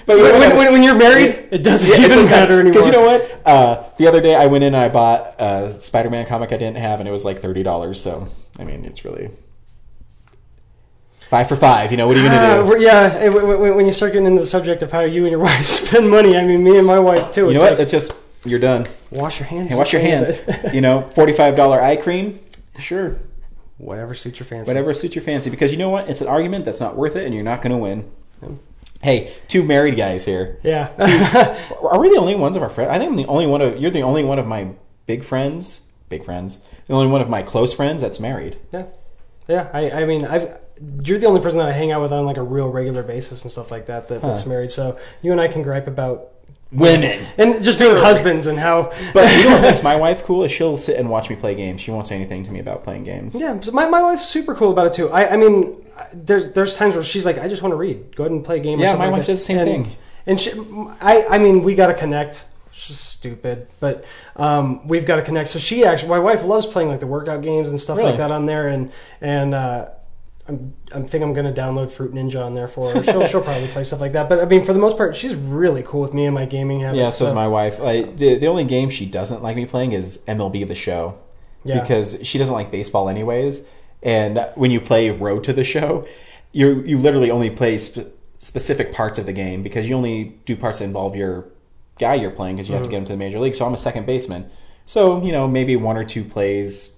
But 0.06 0.18
When, 0.18 0.40
when, 0.40 0.58
when, 0.58 0.72
when 0.74 0.84
you're 0.84 0.96
married, 0.96 1.50
it 1.52 1.64
doesn't 1.64 1.90
Yeah, 1.90 1.98
it 1.98 2.06
even 2.06 2.18
doesn't 2.18 2.32
matter 2.32 2.60
anymore. 2.60 2.74
Because 2.74 2.86
you 2.88 2.92
know 2.92 3.06
what? 3.06 3.42
Uh, 3.46 3.84
the 3.98 4.08
other 4.08 4.22
day 4.22 4.36
I 4.36 4.48
went 4.48 4.64
in 4.64 4.74
and 4.74 4.84
I 4.84 4.90
bought 4.90 5.36
a 5.40 5.72
Spider-Man 5.72 6.26
comic 6.26 6.52
I 6.52 6.58
didn't 6.58 6.78
have, 6.78 7.00
and 7.00 7.08
it 7.08 7.12
was 7.12 7.24
like 7.26 7.42
thirty 7.42 7.64
dollars. 7.64 8.02
So 8.02 8.28
I 8.60 8.64
mean, 8.64 8.86
it's 8.86 9.06
really 9.06 9.30
five 11.30 11.48
for 11.50 11.56
five. 11.56 11.92
You 11.92 11.98
know, 11.98 12.08
what 12.08 12.18
are 12.18 12.22
you 12.22 12.28
Uh, 12.28 12.32
gonna 12.58 12.64
do? 12.64 12.70
we're- 12.70 12.84
yeah, 12.84 13.18
eh, 13.20 13.30
when- 13.30 13.86
you 13.86 13.92
start 13.92 14.14
getting 14.14 14.28
into 14.28 14.42
the 14.42 14.48
subject 14.48 14.82
of 14.84 14.92
how 14.92 15.02
you 15.02 15.24
and 15.24 15.32
your 15.32 15.40
wife 15.50 15.64
spend 15.64 16.10
money, 16.10 16.36
I 16.38 16.44
mean, 16.46 16.64
me 16.64 16.78
and 16.78 16.86
my 16.88 17.00
wife 17.00 17.32
too. 17.34 17.48
You 17.48 17.54
know 17.56 17.62
what? 17.62 17.72
like, 17.74 17.80
It's 17.80 17.92
just 17.92 18.14
you're 18.46 18.60
done. 18.60 18.86
wash 19.12 19.40
your 19.40 19.48
hands. 19.48 19.70
Hey, 19.70 19.76
wash 19.76 19.92
your 19.94 20.02
hands. 20.02 20.42
you 20.74 20.82
know, 20.82 21.02
forty-five 21.16 21.56
dollar 21.56 21.82
eye 21.82 21.96
cream. 21.98 22.40
Sure, 22.80 23.16
Whatever 23.80 24.14
suits 24.16 24.40
your 24.40 24.46
fancy. 24.46 24.70
whatever 24.70 24.94
suits 24.94 25.16
your 25.16 25.24
fancy. 25.24 25.50
Because 25.50 25.72
you 25.72 25.78
know 25.78 25.90
what? 25.90 26.10
It's 26.10 26.22
an 26.22 26.28
argument 26.28 26.66
that's 26.66 26.80
not 26.80 26.96
worth 26.96 27.16
it, 27.16 27.26
and 27.26 27.34
you're 27.34 27.44
not 27.44 27.62
going 27.62 27.72
to 27.72 27.78
win. 27.78 28.06
Hey, 29.02 29.34
two 29.48 29.64
married 29.64 29.96
guys 29.96 30.26
here. 30.26 30.58
Yeah. 30.64 30.90
Are 31.84 32.00
we 32.00 32.10
the 32.10 32.18
only 32.18 32.34
ones 32.36 32.56
of 32.56 32.64
our 32.64 32.70
friends? 32.70 32.90
I 32.92 32.98
think 32.98 33.12
I'm 33.12 33.16
the 33.18 33.26
only 33.28 33.46
one 33.46 33.62
of 33.62 33.78
you're 33.78 33.92
the 33.92 34.02
only 34.02 34.24
one 34.24 34.40
of 34.40 34.48
my 34.48 34.70
big 35.06 35.24
friends, 35.24 35.88
big 36.10 36.24
friends, 36.26 36.62
the 36.88 36.94
only 36.94 37.08
one 37.08 37.22
of 37.22 37.30
my 37.30 37.44
close 37.44 37.74
friends 37.74 38.02
that's 38.02 38.20
married. 38.20 38.58
yeah. 38.72 38.84
Yeah. 39.48 39.68
I, 39.74 39.92
I 39.92 40.06
mean, 40.06 40.26
I've. 40.26 40.58
You're 41.04 41.20
the 41.20 41.26
only 41.28 41.42
person 41.42 41.60
that 41.60 41.68
I 41.70 41.74
hang 41.74 41.92
out 41.92 42.02
with 42.02 42.12
on 42.12 42.26
like 42.26 42.38
a 42.38 42.44
real 42.44 42.70
regular 42.70 43.04
basis 43.04 43.44
and 43.44 43.52
stuff 43.52 43.72
like 43.72 43.86
that, 43.88 44.08
that 44.10 44.22
that's 44.22 44.44
Huh. 44.44 44.50
married. 44.50 44.72
So 44.72 44.98
you 45.22 45.32
and 45.32 45.42
I 45.42 45.48
can 45.48 45.62
gripe 45.64 45.88
about 45.88 46.30
Women. 46.72 47.26
and 47.38 47.64
just 47.64 47.80
being 47.80 47.96
husbands 47.96 48.46
and 48.48 48.60
how. 48.60 48.92
But 49.14 49.34
you 49.38 49.46
know 49.46 49.52
what 49.54 49.62
makes 49.62 49.84
my 49.92 49.96
wife 49.96 50.24
cool 50.26 50.44
is 50.44 50.52
she'll 50.52 50.76
sit 50.78 51.00
and 51.00 51.10
watch 51.10 51.30
me 51.30 51.36
play 51.36 51.56
games. 51.56 51.80
She 51.82 51.92
won't 51.92 52.06
say 52.08 52.16
anything 52.16 52.44
to 52.46 52.52
me 52.52 52.60
about 52.60 52.84
playing 52.84 53.06
games. 53.06 53.36
Yeah, 53.36 53.60
so 53.62 53.72
my, 53.72 53.88
my 53.88 54.02
wife's 54.02 54.26
super 54.28 54.54
cool 54.54 54.72
about 54.72 54.88
it 54.88 54.94
too. 54.94 55.10
I, 55.10 55.34
I 55.34 55.38
mean, 55.38 55.76
I- 55.98 56.08
there's 56.14 56.52
there's 56.54 56.76
times 56.76 56.96
where 56.96 57.04
she's 57.04 57.26
like, 57.26 57.38
I 57.40 57.48
just 57.48 57.62
want 57.62 57.72
to 57.72 57.78
read. 57.78 58.16
Go 58.16 58.24
ahead 58.24 58.32
and 58.34 58.44
play 58.44 58.58
a 58.58 58.60
game. 58.60 58.80
or 58.80 58.82
Yeah, 58.84 58.90
something 58.90 59.00
my 59.00 59.06
like 59.06 59.14
wife 59.20 59.26
that. 59.28 59.32
does 59.34 59.40
the 59.40 59.46
same 59.46 59.60
and, 59.60 59.86
thing. 59.86 59.96
And 60.26 60.40
she, 60.42 60.52
I 61.02 61.26
I 61.30 61.38
mean, 61.38 61.64
we 61.64 61.74
got 61.74 61.88
to 61.88 61.94
connect. 61.94 62.46
She's 62.72 63.00
stupid, 63.00 63.68
but 63.80 64.06
um, 64.36 64.88
we've 64.88 65.06
got 65.06 65.16
to 65.16 65.22
connect. 65.24 65.50
So 65.50 65.58
she 65.58 65.84
actually, 65.86 66.10
my 66.10 66.20
wife 66.20 66.44
loves 66.44 66.66
playing 66.66 66.90
like 66.90 67.00
the 67.00 67.08
workout 67.08 67.42
games 67.42 67.72
and 67.72 67.80
stuff 67.80 67.98
Really? 67.98 68.10
like 68.10 68.18
that 68.18 68.32
on 68.32 68.46
there, 68.46 68.68
and 68.68 68.92
and. 69.22 69.56
Uh, 69.56 69.88
I'm, 70.48 70.74
I'm 70.94 71.06
think 71.06 71.24
I'm 71.24 71.34
going 71.34 71.52
to 71.54 71.62
download 71.62 71.92
Fruit 71.92 72.14
Ninja 72.14 72.44
on 72.46 72.54
there 72.54 72.68
for 72.68 72.92
her. 72.94 73.04
She'll, 73.04 73.28
she'll 73.28 73.42
probably 73.42 73.68
play 73.68 73.84
stuff 73.84 74.00
like 74.00 74.14
that. 74.14 74.30
But 74.30 74.40
I 74.40 74.46
mean, 74.46 74.64
for 74.64 74.74
the 74.74 74.80
most 74.80 74.96
part, 74.98 75.16
she's 75.16 75.36
really 75.36 75.84
cool 75.84 76.02
with 76.02 76.14
me 76.14 76.26
and 76.26 76.34
my 76.34 76.46
gaming 76.46 76.80
habits. 76.82 76.98
Yeah, 77.00 77.10
so 77.10 77.28
is 77.28 77.34
my 77.34 77.48
wife. 77.48 77.80
Like 77.80 78.18
the 78.18 78.36
the 78.38 78.48
only 78.48 78.64
game 78.64 78.90
she 78.90 79.06
doesn't 79.06 79.44
like 79.44 79.56
me 79.56 79.66
playing 79.66 79.92
is 79.92 80.20
MLB 80.28 80.68
The 80.68 80.76
Show. 80.76 81.16
Yeah. 81.64 81.82
Because 81.82 82.20
she 82.24 82.38
doesn't 82.38 82.56
like 82.56 82.72
baseball 82.72 83.10
anyways. 83.10 83.66
And 84.04 84.48
when 84.56 84.72
you 84.72 84.80
play 84.80 85.10
Road 85.10 85.44
to 85.46 85.54
the 85.54 85.64
Show, 85.64 86.06
you 86.54 86.82
you 86.84 86.98
literally 86.98 87.30
only 87.32 87.50
play 87.50 87.78
sp- 87.82 88.08
specific 88.40 88.94
parts 88.94 89.18
of 89.20 89.26
the 89.26 89.34
game 89.34 89.64
because 89.64 89.90
you 89.90 89.96
only 89.96 90.40
do 90.46 90.56
parts 90.56 90.80
that 90.80 90.86
involve 90.86 91.16
your 91.16 91.46
guy 92.00 92.14
you're 92.14 92.32
playing 92.32 92.56
because 92.56 92.70
you 92.70 92.76
have 92.76 92.84
to 92.84 92.88
Mhm. 92.88 92.92
get 92.92 92.98
him 93.00 93.06
to 93.06 93.12
the 93.14 93.18
major 93.18 93.40
league. 93.40 93.56
So 93.56 93.66
I'm 93.66 93.74
a 93.74 93.78
second 93.78 94.06
baseman. 94.06 94.50
So 94.86 95.22
you 95.24 95.32
know 95.32 95.48
maybe 95.48 95.76
one 95.76 95.98
or 95.98 96.06
two 96.06 96.24
plays 96.24 96.96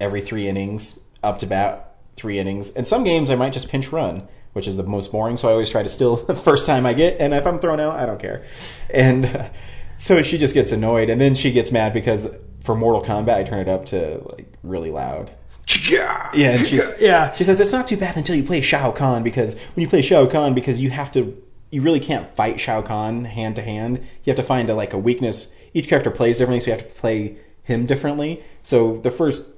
every 0.00 0.20
three 0.20 0.48
innings, 0.48 0.98
up 1.22 1.38
to 1.38 1.46
about 1.46 1.89
three 2.20 2.38
innings. 2.38 2.70
And 2.72 2.86
some 2.86 3.02
games 3.04 3.30
I 3.30 3.34
might 3.34 3.52
just 3.52 3.68
pinch 3.68 3.90
run, 3.92 4.28
which 4.52 4.68
is 4.68 4.76
the 4.76 4.82
most 4.82 5.10
boring. 5.10 5.36
So 5.36 5.48
I 5.48 5.52
always 5.52 5.70
try 5.70 5.82
to 5.82 5.88
steal 5.88 6.16
the 6.26 6.34
first 6.34 6.66
time 6.66 6.86
I 6.86 6.92
get. 6.92 7.18
And 7.20 7.34
if 7.34 7.46
I'm 7.46 7.58
thrown 7.58 7.80
out, 7.80 7.98
I 7.98 8.06
don't 8.06 8.20
care. 8.20 8.44
And 8.90 9.24
uh, 9.24 9.48
so 9.98 10.22
she 10.22 10.38
just 10.38 10.54
gets 10.54 10.72
annoyed, 10.72 11.10
and 11.10 11.20
then 11.20 11.34
she 11.34 11.50
gets 11.52 11.72
mad 11.72 11.92
because 11.92 12.34
for 12.62 12.74
Mortal 12.74 13.02
Kombat 13.02 13.34
I 13.34 13.42
turn 13.42 13.60
it 13.60 13.68
up 13.68 13.86
to 13.86 14.20
like 14.30 14.46
really 14.62 14.90
loud. 14.90 15.30
Yeah, 15.88 16.30
and 16.34 16.66
she's 16.66 16.92
Yeah. 17.00 17.32
she 17.32 17.44
says 17.44 17.60
it's 17.60 17.72
not 17.72 17.86
too 17.86 17.96
bad 17.96 18.16
until 18.16 18.34
you 18.34 18.42
play 18.42 18.60
Shao 18.60 18.90
Kahn 18.90 19.22
because 19.22 19.54
when 19.54 19.82
you 19.82 19.88
play 19.88 20.02
Shao 20.02 20.26
Kahn 20.26 20.52
because 20.52 20.80
you 20.80 20.90
have 20.90 21.12
to 21.12 21.40
you 21.70 21.80
really 21.80 22.00
can't 22.00 22.28
fight 22.34 22.58
Shao 22.58 22.82
Kahn 22.82 23.24
hand 23.24 23.54
to 23.56 23.62
hand. 23.62 23.98
You 23.98 24.30
have 24.32 24.36
to 24.36 24.42
find 24.42 24.68
a, 24.68 24.74
like 24.74 24.92
a 24.92 24.98
weakness. 24.98 25.54
Each 25.72 25.86
character 25.86 26.10
plays 26.10 26.38
differently, 26.38 26.58
so 26.60 26.66
you 26.72 26.76
have 26.76 26.88
to 26.88 27.00
play 27.00 27.36
him 27.62 27.86
differently. 27.86 28.42
So 28.64 28.96
the 28.96 29.10
first 29.12 29.54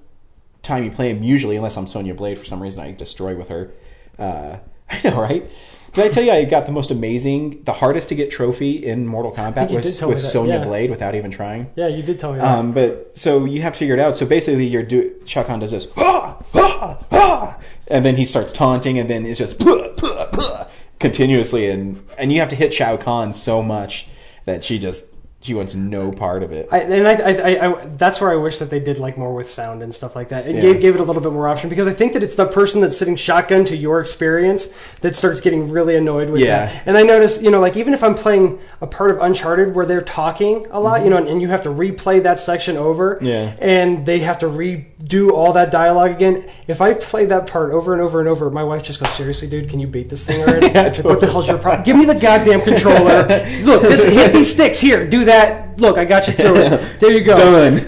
time 0.62 0.84
you 0.84 0.90
play 0.90 1.10
him, 1.10 1.22
usually, 1.22 1.56
unless 1.56 1.76
I'm 1.76 1.86
Sonya 1.86 2.14
Blade 2.14 2.38
for 2.38 2.44
some 2.44 2.62
reason, 2.62 2.82
I 2.82 2.92
destroy 2.92 3.36
with 3.36 3.48
her. 3.48 3.72
Uh, 4.18 4.58
I 4.90 5.00
know, 5.08 5.20
right? 5.20 5.50
Did 5.92 6.06
I 6.06 6.08
tell 6.08 6.24
you 6.24 6.32
I 6.32 6.44
got 6.44 6.64
the 6.64 6.72
most 6.72 6.90
amazing, 6.90 7.64
the 7.64 7.72
hardest 7.74 8.08
to 8.08 8.14
get 8.14 8.30
trophy 8.30 8.84
in 8.84 9.06
Mortal 9.06 9.30
Kombat 9.30 9.70
was 9.70 10.02
with 10.02 10.20
Sonya 10.20 10.54
yeah. 10.54 10.64
Blade 10.64 10.90
without 10.90 11.14
even 11.14 11.30
trying? 11.30 11.70
Yeah, 11.76 11.88
you 11.88 12.02
did 12.02 12.18
tell 12.18 12.32
me 12.32 12.38
that. 12.38 12.58
Um, 12.58 12.72
but 12.72 13.16
so 13.16 13.44
you 13.44 13.60
have 13.60 13.74
to 13.74 13.78
figure 13.78 13.94
it 13.94 14.00
out. 14.00 14.16
So 14.16 14.24
basically, 14.24 14.66
you're 14.66 14.82
do 14.82 15.14
Shao 15.26 15.42
Kahn 15.42 15.60
does 15.60 15.72
this, 15.72 15.92
"Ah, 15.98 16.38
ah, 16.54 16.98
ah," 17.12 17.58
and 17.88 18.06
then 18.06 18.16
he 18.16 18.24
starts 18.24 18.54
taunting, 18.54 18.98
and 18.98 19.10
then 19.10 19.26
it's 19.26 19.38
just 19.38 19.58
"Puh, 19.58 19.92
puh, 19.98 20.28
puh," 20.32 20.66
continuously, 20.98 21.68
and 21.68 22.02
and 22.16 22.32
you 22.32 22.40
have 22.40 22.48
to 22.48 22.56
hit 22.56 22.72
Shao 22.72 22.96
Kahn 22.96 23.34
so 23.34 23.62
much 23.62 24.06
that 24.46 24.64
she 24.64 24.78
just 24.78 25.11
she 25.43 25.55
wants 25.55 25.74
no 25.74 26.12
part 26.12 26.43
of 26.45 26.53
it. 26.53 26.68
I, 26.70 26.78
and 26.78 27.07
I, 27.09 27.12
I, 27.14 27.32
I, 27.32 27.66
I, 27.80 27.86
that's 27.86 28.20
where 28.20 28.30
I 28.30 28.36
wish 28.36 28.61
that 28.61 28.70
they 28.70 28.78
did 28.78 28.99
like 28.99 29.18
more 29.18 29.34
with 29.34 29.51
sound 29.51 29.82
and 29.82 29.93
stuff 29.93 30.14
like 30.14 30.28
that. 30.28 30.47
It 30.47 30.55
Yeah. 30.55 30.61
gave, 30.62 30.80
gave 30.80 30.95
it 30.95 31.01
a 31.01 31.05
little 31.05 31.20
bit 31.20 31.32
more 31.32 31.49
option 31.49 31.68
because 31.68 31.88
I 31.88 31.93
think 31.93 32.12
that 32.12 32.22
it's 32.22 32.36
the 32.36 32.47
person 32.47 32.80
that's 32.80 32.97
sitting 32.97 33.16
shotgun 33.16 33.64
to 33.64 33.76
your 33.76 34.01
experience 34.01 34.68
that 35.01 35.16
starts 35.16 35.40
getting 35.40 35.68
really 35.68 35.97
annoyed 35.97 36.30
with 36.30 36.40
Yeah. 36.40 36.66
that. 36.66 36.82
And 36.86 36.97
I 36.97 37.03
notice, 37.03 37.43
you 37.43 37.51
know, 37.51 37.61
like 37.61 37.76
even 37.76 37.93
if 37.93 38.05
I'm 38.05 38.14
playing 38.14 38.61
a 38.80 38.86
part 38.86 39.11
of 39.11 39.18
Uncharted 39.20 39.74
where 39.74 39.84
they're 39.84 40.01
talking 40.01 40.64
a 40.70 40.78
lot, 40.78 41.03
you 41.03 41.11
know, 41.11 41.16
and, 41.16 41.26
and 41.26 41.43
you 41.43 41.49
have 41.49 41.62
to 41.62 41.70
replay 41.70 42.22
that 42.22 42.38
section 42.38 42.76
over, 42.76 43.16
Mm-hmm. 43.16 43.26
Yeah. 43.26 43.53
and 43.61 44.07
they 44.07 44.20
have 44.20 44.38
to 44.40 44.47
redo 44.47 45.32
all 45.32 45.53
that 45.55 45.72
dialogue 45.72 46.12
again. 46.12 46.49
If 46.68 46.80
I 46.80 46.95
play 46.95 47.26
that 47.26 47.49
part 47.49 47.72
over 47.72 47.93
and 47.93 48.01
over 48.01 48.20
and 48.20 48.28
over, 48.28 48.49
my 48.49 48.62
wife 48.62 48.84
just 48.84 49.01
goes, 49.01 49.11
"Seriously, 49.12 49.49
dude, 49.49 49.68
can 49.68 49.80
you 49.80 49.88
beat 49.88 50.09
this 50.09 50.24
thing 50.24 50.40
already? 50.40 50.66
Yeah, 50.72 50.82
like, 50.84 51.05
what 51.05 51.20
the 51.20 51.26
hell's 51.26 51.49
your 51.49 51.59
problem? 51.59 51.82
Give 51.82 51.97
me 51.97 52.05
the 52.05 52.14
goddamn 52.14 52.61
controller. 52.62 53.26
Look, 53.64 53.82
this 53.82 54.05
hit 54.05 54.32
these 54.32 54.51
sticks 54.53 54.78
here. 54.78 55.09
Do 55.09 55.24
that. 55.24 55.32
Look, 55.78 55.99
I 55.99 56.05
got 56.05 56.26
you 56.28 56.33
through 56.35 56.57
it. 56.57 56.80
There 57.01 57.12
you 57.12 57.24
go. 57.24 57.37
Done. 57.37 57.78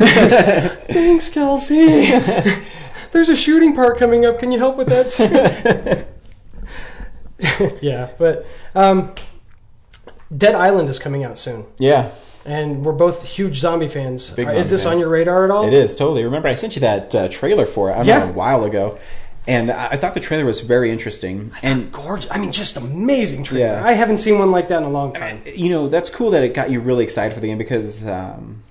Thanks, 0.88 1.28
Kelsey. 1.28 2.10
There's 3.12 3.28
a 3.28 3.36
shooting 3.36 3.74
part 3.74 3.96
coming 3.98 4.24
up. 4.26 4.38
Can 4.40 4.50
you 4.50 4.58
help 4.58 4.76
with 4.76 4.88
that 4.88 5.10
too? 5.10 6.06
yeah, 7.80 8.10
but 8.18 8.46
um, 8.74 9.12
Dead 10.36 10.54
Island 10.54 10.88
is 10.88 10.98
coming 10.98 11.24
out 11.24 11.36
soon, 11.36 11.64
Yeah, 11.78 12.10
and 12.46 12.84
we're 12.84 12.92
both 12.92 13.24
huge 13.26 13.56
zombie 13.56 13.88
fans. 13.88 14.30
Big 14.30 14.46
zombie 14.46 14.60
is 14.60 14.70
this 14.70 14.86
on 14.86 14.98
your 14.98 15.08
radar 15.08 15.44
at 15.44 15.50
all? 15.50 15.66
it 15.66 15.72
is 15.72 15.94
totally. 15.94 16.24
Remember, 16.24 16.48
I 16.48 16.54
sent 16.54 16.74
you 16.76 16.80
that 16.80 17.14
uh, 17.14 17.28
trailer 17.28 17.66
for 17.66 17.90
it. 17.90 17.94
I 17.94 18.02
Yeah. 18.02 18.20
know, 18.20 18.28
a 18.30 18.32
while 18.32 18.64
ago, 18.64 18.98
and 19.46 19.70
I, 19.70 19.96
thought 19.96 20.14
the 20.14 20.20
trailer 20.20 20.44
was 20.44 20.60
very 20.62 20.90
interesting. 20.90 21.52
And 21.62 21.92
Gorgeous. 21.92 22.30
I 22.30 22.38
mean, 22.38 22.52
just 22.52 22.76
amazing 22.76 23.44
trailer. 23.44 23.66
Yeah. 23.66 23.84
I 23.84 23.92
haven't 23.92 24.18
seen 24.18 24.38
one 24.38 24.50
like 24.50 24.68
that 24.68 24.78
in 24.78 24.84
a 24.84 24.90
long 24.90 25.12
time. 25.12 25.42
you 25.44 25.68
know 25.68 25.88
that's 25.88 26.10
cool 26.10 26.30
that 26.30 26.42
it 26.42 26.54
got 26.54 26.70
you 26.70 26.80
really 26.80 27.04
excited 27.04 27.34
for 27.34 27.40
the 27.40 27.48
game 27.48 27.58
because 27.58 28.06
um, 28.06 28.62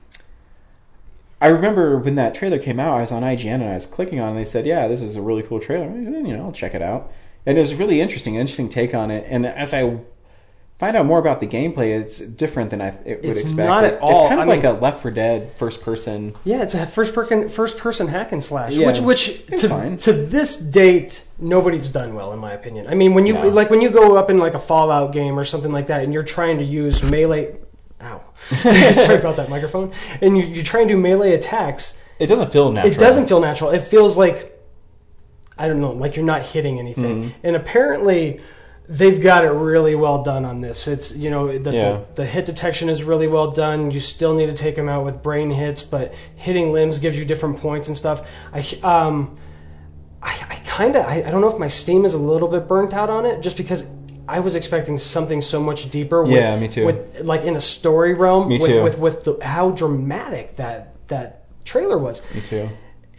I 1.40 1.48
remember 1.48 1.98
when 1.98 2.16
that 2.16 2.34
trailer 2.34 2.58
came 2.58 2.80
out, 2.80 2.98
I 2.98 3.02
was 3.02 3.12
on 3.12 3.22
IGN 3.22 3.56
and 3.56 3.66
I 3.66 3.74
was 3.74 3.86
clicking 3.86 4.20
on, 4.20 4.28
it 4.28 4.32
and 4.32 4.40
they 4.40 4.46
said, 4.46 4.66
"Yeah, 4.66 4.88
this 4.88 5.02
is 5.02 5.16
a 5.16 5.22
really 5.22 5.44
cool 5.44 5.60
trailer." 5.60 5.86
You 5.86 6.22
know, 6.24 6.46
I'll 6.46 6.52
check 6.52 6.74
it 6.74 6.82
out, 6.82 7.12
and 7.46 7.58
it 7.58 7.62
was 7.62 7.76
really 7.76 8.02
interesting, 8.02 8.36
an 8.36 8.42
interesting 8.42 8.70
take 8.70 8.96
on 8.96 9.12
it. 9.12 9.26
And 9.28 9.46
as 9.46 9.74
I 9.74 10.00
find 10.84 10.98
out 10.98 11.06
more 11.06 11.20
about 11.20 11.40
the 11.40 11.48
gameplay, 11.48 11.98
it's 11.98 12.20
different 12.20 12.70
than 12.70 12.82
I 12.82 12.88
it 13.06 13.22
would 13.22 13.26
It's 13.32 13.42
expect. 13.42 13.68
not 13.70 13.84
at 13.86 14.00
all. 14.02 14.12
It's 14.12 14.30
kind 14.30 14.42
of 14.42 14.48
I 14.48 14.52
like 14.52 14.64
mean- 14.64 14.76
a 14.76 14.80
Left 14.80 15.02
4 15.02 15.12
Dead 15.12 15.58
first 15.58 15.82
person. 15.82 16.36
Yeah, 16.44 16.62
it's 16.62 16.74
a 16.74 16.86
first 16.86 17.14
person 17.16 17.48
first 17.48 17.78
person 17.78 18.08
hack 18.10 18.34
and 18.34 18.44
slash, 18.44 18.74
Yeah, 18.74 18.88
which 18.88 19.00
which 19.00 19.46
to, 19.48 19.70
fine. 19.70 19.96
to 19.98 20.12
this 20.12 20.58
date 20.58 21.24
nobody's 21.40 21.88
done 21.90 22.16
well 22.16 22.34
in 22.34 22.40
my 22.40 22.52
opinion. 22.54 22.88
I 22.90 22.96
mean, 22.96 23.14
when 23.14 23.26
you 23.26 23.34
No. 23.34 23.48
like 23.48 23.70
when 23.70 23.80
you 23.80 23.90
go 23.90 24.18
up 24.18 24.30
in 24.30 24.40
like 24.40 24.56
a 24.56 24.60
Fallout 24.60 25.14
game 25.14 25.40
or 25.40 25.46
something 25.46 25.72
like 25.72 25.88
that, 25.88 26.04
and 26.04 26.14
you're 26.14 26.24
trying 26.38 26.58
to 26.60 26.66
use 26.66 27.02
melee. 27.02 27.56
Ow, 28.02 28.20
sorry 28.92 29.20
about 29.20 29.38
that 29.38 29.50
microphone. 29.50 29.94
And 30.22 30.38
you, 30.38 30.44
you 30.44 30.64
try 30.64 30.82
and 30.82 30.90
do 30.90 30.98
melee 30.98 31.32
attacks. 31.34 31.98
It 32.20 32.28
doesn't 32.28 32.52
feel 32.52 32.70
natural. 32.74 32.94
It 32.94 33.00
doesn't 33.00 33.28
feel 33.28 33.40
natural. 33.40 33.70
It 33.70 33.84
feels 33.84 34.18
like 34.18 34.50
I 35.58 35.68
don't 35.70 35.80
know, 35.80 35.92
like 35.94 36.18
you're 36.18 36.26
not 36.26 36.42
hitting 36.42 36.78
anything. 36.80 37.16
Mm-hmm. 37.30 37.38
And 37.48 37.56
apparently, 37.56 38.42
they've 38.90 39.22
got 39.22 39.46
it 39.46 39.50
really 39.50 39.96
well 39.96 40.24
done 40.24 40.46
on 40.46 40.62
this. 40.62 40.88
It's 40.88 41.16
you 41.16 41.30
know 41.30 41.58
the, 41.58 41.72
Yeah. 41.72 41.92
the 41.92 42.06
the 42.16 42.26
hit 42.26 42.46
detection 42.46 42.90
is 42.90 43.04
really 43.04 43.28
well 43.28 43.52
done. 43.52 43.92
You 43.92 44.00
still 44.00 44.34
need 44.34 44.48
to 44.48 44.54
take 44.54 44.76
them 44.76 44.90
out 44.90 45.06
with 45.06 45.22
brain 45.22 45.50
hits, 45.50 45.82
but 45.84 46.14
hitting 46.36 46.72
limbs 46.72 47.00
gives 47.00 47.18
you 47.18 47.26
different 47.26 47.58
points 47.60 47.88
and 47.88 47.96
stuff. 47.98 48.28
I 48.54 48.60
um, 48.84 49.38
I, 50.22 50.32
I 50.50 50.56
kind 50.66 50.96
of 50.96 51.06
I, 51.06 51.24
I 51.26 51.32
don't 51.32 51.42
know 51.42 51.50
if 51.52 51.60
my 51.60 51.68
steam 51.68 52.06
is 52.06 52.14
a 52.14 52.18
little 52.20 52.48
bit 52.48 52.68
burnt 52.68 52.94
out 52.94 53.10
on 53.10 53.26
it, 53.26 53.42
just 53.42 53.58
because. 53.58 53.88
I 54.26 54.40
was 54.40 54.56
expecting 54.56 54.98
something 54.98 55.42
so 55.42 55.62
much 55.62 55.92
deeper. 55.92 56.24
With, 56.24 56.32
Yeah, 56.32 56.58
me 56.58 56.70
too. 56.70 56.86
With 56.86 57.20
like 57.26 57.42
in 57.42 57.58
a 57.58 57.60
story 57.60 58.14
realm, 58.14 58.48
Me 58.48 58.58
with, 58.58 58.72
too. 58.72 58.82
with 58.82 58.98
with 58.98 59.24
the, 59.26 59.38
how 59.46 59.72
dramatic 59.72 60.56
that 60.56 60.96
that 61.10 61.44
trailer 61.66 61.98
was. 61.98 62.22
Me 62.34 62.40
too. 62.40 62.70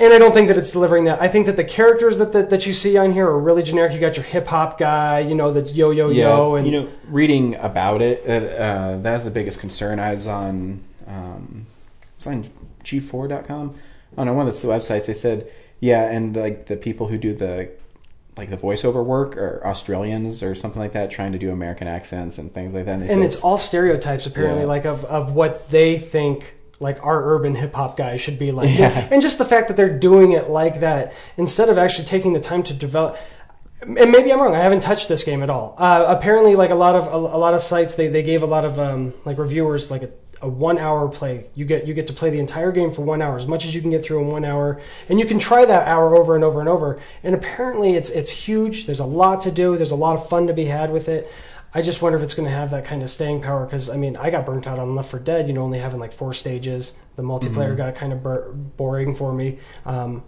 And 0.01 0.13
I 0.13 0.19
don't 0.19 0.33
think 0.33 0.49
that 0.49 0.59
it's 0.59 0.73
delivering 0.73 1.05
that. 1.05 1.23
I 1.23 1.29
think 1.29 1.47
that 1.47 1.55
the 1.57 1.65
characters 1.65 2.19
that, 2.19 2.33
that, 2.33 2.51
that 2.51 2.67
you 2.67 2.73
see 2.73 2.97
on 2.97 3.13
here 3.13 3.27
are 3.29 3.39
really 3.39 3.63
generic. 3.63 3.93
You 3.93 4.01
got 4.01 4.17
your 4.17 4.25
hip 4.25 4.49
hop 4.49 4.77
guy, 4.77 5.21
you 5.21 5.37
know, 5.37 5.53
that's 5.53 5.75
yo 5.75 5.93
yo 5.93 6.09
Yeah, 6.11 6.37
yo, 6.37 6.57
and 6.57 6.67
you 6.67 6.73
know, 6.73 6.89
reading 7.09 7.55
about 7.57 8.03
it, 8.03 8.25
uh, 8.29 8.33
uh, 8.33 8.99
that's 8.99 9.25
the 9.25 9.31
biggest 9.31 9.61
concern. 9.61 10.01
I 10.01 10.11
was 10.11 10.27
on, 10.27 10.83
um, 11.07 11.67
I 12.03 12.07
was 12.17 12.27
on 12.27 12.51
G4.com. 12.83 13.75
On 14.17 14.37
one 14.37 14.49
of 14.49 14.61
the 14.61 14.69
websites, 14.69 15.07
they 15.07 15.15
said, 15.15 15.51
yeah, 15.81 16.11
and 16.11 16.35
like 16.35 16.67
the 16.67 16.77
people 16.77 17.09
who 17.09 17.19
do 17.19 17.35
the 17.35 17.71
like 18.37 18.51
the 18.51 18.57
voiceover 18.57 19.05
work 19.05 19.37
are 19.37 19.63
Australians 19.65 20.43
or 20.43 20.55
something 20.57 20.81
like 20.81 20.93
that, 20.93 21.11
trying 21.11 21.33
to 21.33 21.39
do 21.39 21.53
American 21.53 21.87
accents 21.87 22.39
and 22.39 22.51
things 22.51 22.75
like 22.75 22.85
that. 22.87 22.95
And, 22.95 23.03
and 23.03 23.11
said 23.11 23.23
it's 23.23 23.43
all 23.43 23.59
stereotypes 23.59 24.27
apparently, 24.27 24.63
Yeah. 24.63 24.69
like 24.69 24.85
of, 24.87 25.05
of 25.05 25.35
what 25.35 25.71
they 25.71 25.99
think 25.99 26.57
like 26.85 27.03
our 27.03 27.35
urban 27.35 27.55
hip 27.55 27.75
hop 27.75 27.97
guy 27.97 28.17
should 28.17 28.39
be 28.39 28.53
like. 28.53 28.79
Yeah. 28.79 29.09
And 29.11 29.21
just 29.23 29.39
the 29.39 29.45
fact 29.45 29.69
that 29.69 29.77
they're 29.77 29.99
doing 29.99 30.33
it 30.33 30.51
like 30.51 30.81
that 30.81 31.15
instead 31.37 31.69
of 31.71 31.79
actually 31.79 32.05
taking 32.05 32.35
the 32.35 32.41
time 32.41 32.63
to 32.65 32.75
develop. 32.75 33.17
And 33.81 34.13
maybe 34.13 34.33
I'm 34.33 34.41
wrong. 34.41 34.55
I 34.55 34.61
haven't 34.61 34.81
touched 34.81 35.09
this 35.09 35.25
game 35.25 35.43
at 35.43 35.51
all. 35.51 35.75
Uh, 35.79 36.05
apparently, 36.07 36.55
like 36.55 36.71
a 36.71 36.75
lot 36.75 36.95
of 36.95 37.07
a, 37.09 37.17
a 37.17 37.39
lot 37.39 37.55
of 37.55 37.61
sites, 37.61 37.95
they, 37.95 38.09
they 38.09 38.23
gave 38.23 38.43
a 38.43 38.47
lot 38.47 38.65
of 38.65 38.79
um, 38.79 39.15
like 39.25 39.39
reviewers 39.39 39.91
like 39.91 40.03
a, 40.03 40.11
a 40.43 40.49
one 40.49 40.79
hour 40.79 41.09
play. 41.09 41.47
You 41.55 41.65
get 41.65 41.87
you 41.87 41.95
get 41.95 42.07
to 42.07 42.13
play 42.13 42.31
the 42.31 42.39
entire 42.39 42.73
game 42.73 42.91
for 42.93 43.03
one 43.03 43.21
hour, 43.21 43.37
as 43.37 43.47
much 43.47 43.67
as 43.67 43.75
you 43.75 43.81
can 43.81 43.91
get 43.91 44.05
through 44.05 44.21
in 44.21 44.29
one 44.29 44.45
hour, 44.45 44.81
and 45.09 45.19
you 45.19 45.27
can 45.27 45.39
try 45.39 45.65
that 45.65 45.89
hour 45.89 46.15
over 46.17 46.35
and 46.35 46.45
over 46.45 46.61
and 46.61 46.69
over. 46.69 47.01
And 47.23 47.35
apparently, 47.35 47.95
it's 47.97 48.11
it's 48.11 48.31
huge. 48.31 48.87
There's 48.87 49.01
a 49.01 49.07
lot 49.07 49.43
to 49.43 49.51
do. 49.51 49.77
There's 49.77 49.91
a 49.91 49.97
lot 49.97 50.17
of 50.17 50.29
fun 50.29 50.47
to 50.47 50.55
be 50.55 50.67
had 50.67 50.91
with 50.91 51.09
it. 51.09 51.31
I 51.75 51.83
just 51.83 52.01
wonder 52.01 52.17
if 52.17 52.23
it's 52.23 52.35
going 52.35 52.49
to 52.49 52.55
have 52.55 52.71
that 52.71 52.85
kind 52.85 53.03
of 53.03 53.11
staying 53.11 53.43
power 53.43 53.65
because 53.65 53.91
I 53.91 53.97
mean 53.97 54.17
I 54.17 54.31
got 54.31 54.47
burnt 54.47 54.67
out 54.67 54.79
on 54.79 54.95
Left 54.95 55.11
4 55.11 55.19
Dead, 55.21 55.49
you 55.49 55.55
know, 55.55 55.63
only 55.63 55.81
having 55.81 55.99
like 55.99 56.13
four 56.13 56.33
stages. 56.33 56.97
The 57.17 57.23
multiplayer 57.23 57.77
got 57.77 57.97
kind 57.97 58.13
of 58.13 58.23
bur- 58.23 58.53
boring 58.53 59.15
for 59.15 59.33
me. 59.33 59.59
Um, 59.85 60.23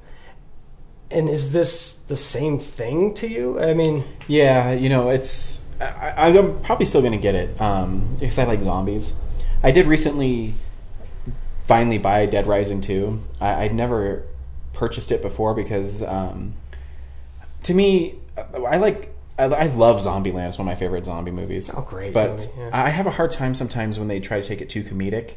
and 1.11 1.29
is 1.29 1.53
this 1.53 1.95
the 2.09 2.17
same 2.17 2.59
thing 2.59 3.15
to 3.15 3.29
you? 3.29 3.61
I 3.61 3.75
mean, 3.75 4.05
Yeah, 4.27 4.73
you 4.73 4.89
know, 4.89 5.11
it's. 5.11 5.65
I, 5.81 6.15
I'm 6.17 6.61
probably 6.63 6.87
still 6.87 7.01
going 7.01 7.13
to 7.13 7.19
get 7.19 7.35
it 7.35 7.61
um, 7.61 8.17
because 8.19 8.39
I 8.39 8.45
like 8.45 8.63
zombies. 8.63 9.15
I 9.63 9.71
did 9.71 9.87
recently 9.87 10.55
finally 11.67 11.99
buy 11.99 12.27
Dead 12.27 12.47
Rising 12.47 12.81
2. 12.81 13.21
I, 13.41 13.65
I'd 13.65 13.75
never 13.75 14.25
purchased 14.73 15.13
it 15.13 15.23
before 15.23 15.55
because 15.55 16.03
um, 16.03 16.55
to 17.65 17.75
me, 17.75 18.17
I 18.37 18.79
like. 18.79 19.13
I, 19.39 19.45
I 19.45 19.67
love 19.67 20.01
Zombieland. 20.01 20.49
It's 20.49 20.59
one 20.59 20.67
of 20.67 20.73
my 20.73 20.75
favorite 20.75 21.05
zombie 21.05 21.31
movies. 21.31 21.71
Oh, 21.75 21.83
great 21.83 22.13
But 22.13 22.31
movie, 22.33 22.49
yeah. 22.59 22.71
I 22.73 22.91
have 22.91 23.07
a 23.07 23.11
hard 23.11 23.31
time 23.31 23.55
sometimes 23.55 23.99
when 23.99 24.09
they 24.09 24.21
try 24.21 24.41
to 24.41 24.47
take 24.47 24.61
it 24.61 24.71
too 24.71 24.83
comedic. 24.85 25.35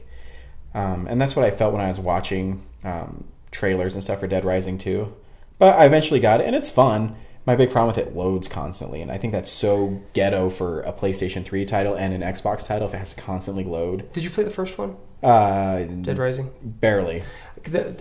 Um, 0.74 1.08
and 1.08 1.20
that's 1.20 1.36
what 1.36 1.46
I 1.46 1.52
felt 1.52 1.74
when 1.74 1.82
I 1.84 1.88
was 1.88 2.00
watching 2.00 2.62
um, 2.84 3.26
trailers 3.52 3.96
and 3.96 4.04
stuff 4.04 4.20
for 4.20 4.28
Dead 4.28 4.46
Rising 4.46 4.78
2. 4.78 5.14
But 5.58 5.78
I 5.78 5.86
eventually 5.86 6.20
got 6.20 6.40
it, 6.42 6.48
and 6.48 6.56
it's 6.56 6.70
fun. 6.70 7.16
My 7.46 7.56
big 7.56 7.72
problem 7.72 7.96
with 7.96 7.98
it 8.08 8.16
loads 8.16 8.48
constantly, 8.48 9.02
and 9.02 9.12
I 9.12 9.18
think 9.18 9.34
that's 9.34 9.50
so 9.50 10.00
ghetto 10.14 10.50
for 10.50 10.82
a 10.82 10.94
PlayStation 10.94 11.44
3 11.44 11.66
title 11.66 11.96
and 11.96 12.14
an 12.14 12.22
Xbox 12.22 12.66
title 12.66 12.88
if 12.88 12.94
it 12.94 12.98
has 12.98 13.14
to 13.16 13.22
constantly 13.22 13.64
load. 13.64 14.12
did 14.14 14.24
you 14.24 14.30
play 14.30 14.44
the 14.44 14.52
first 14.52 14.78
one, 14.78 14.96
Uh, 15.24 15.80
Dead 15.84 16.18
Rising? 16.20 16.52
barely. 16.62 17.24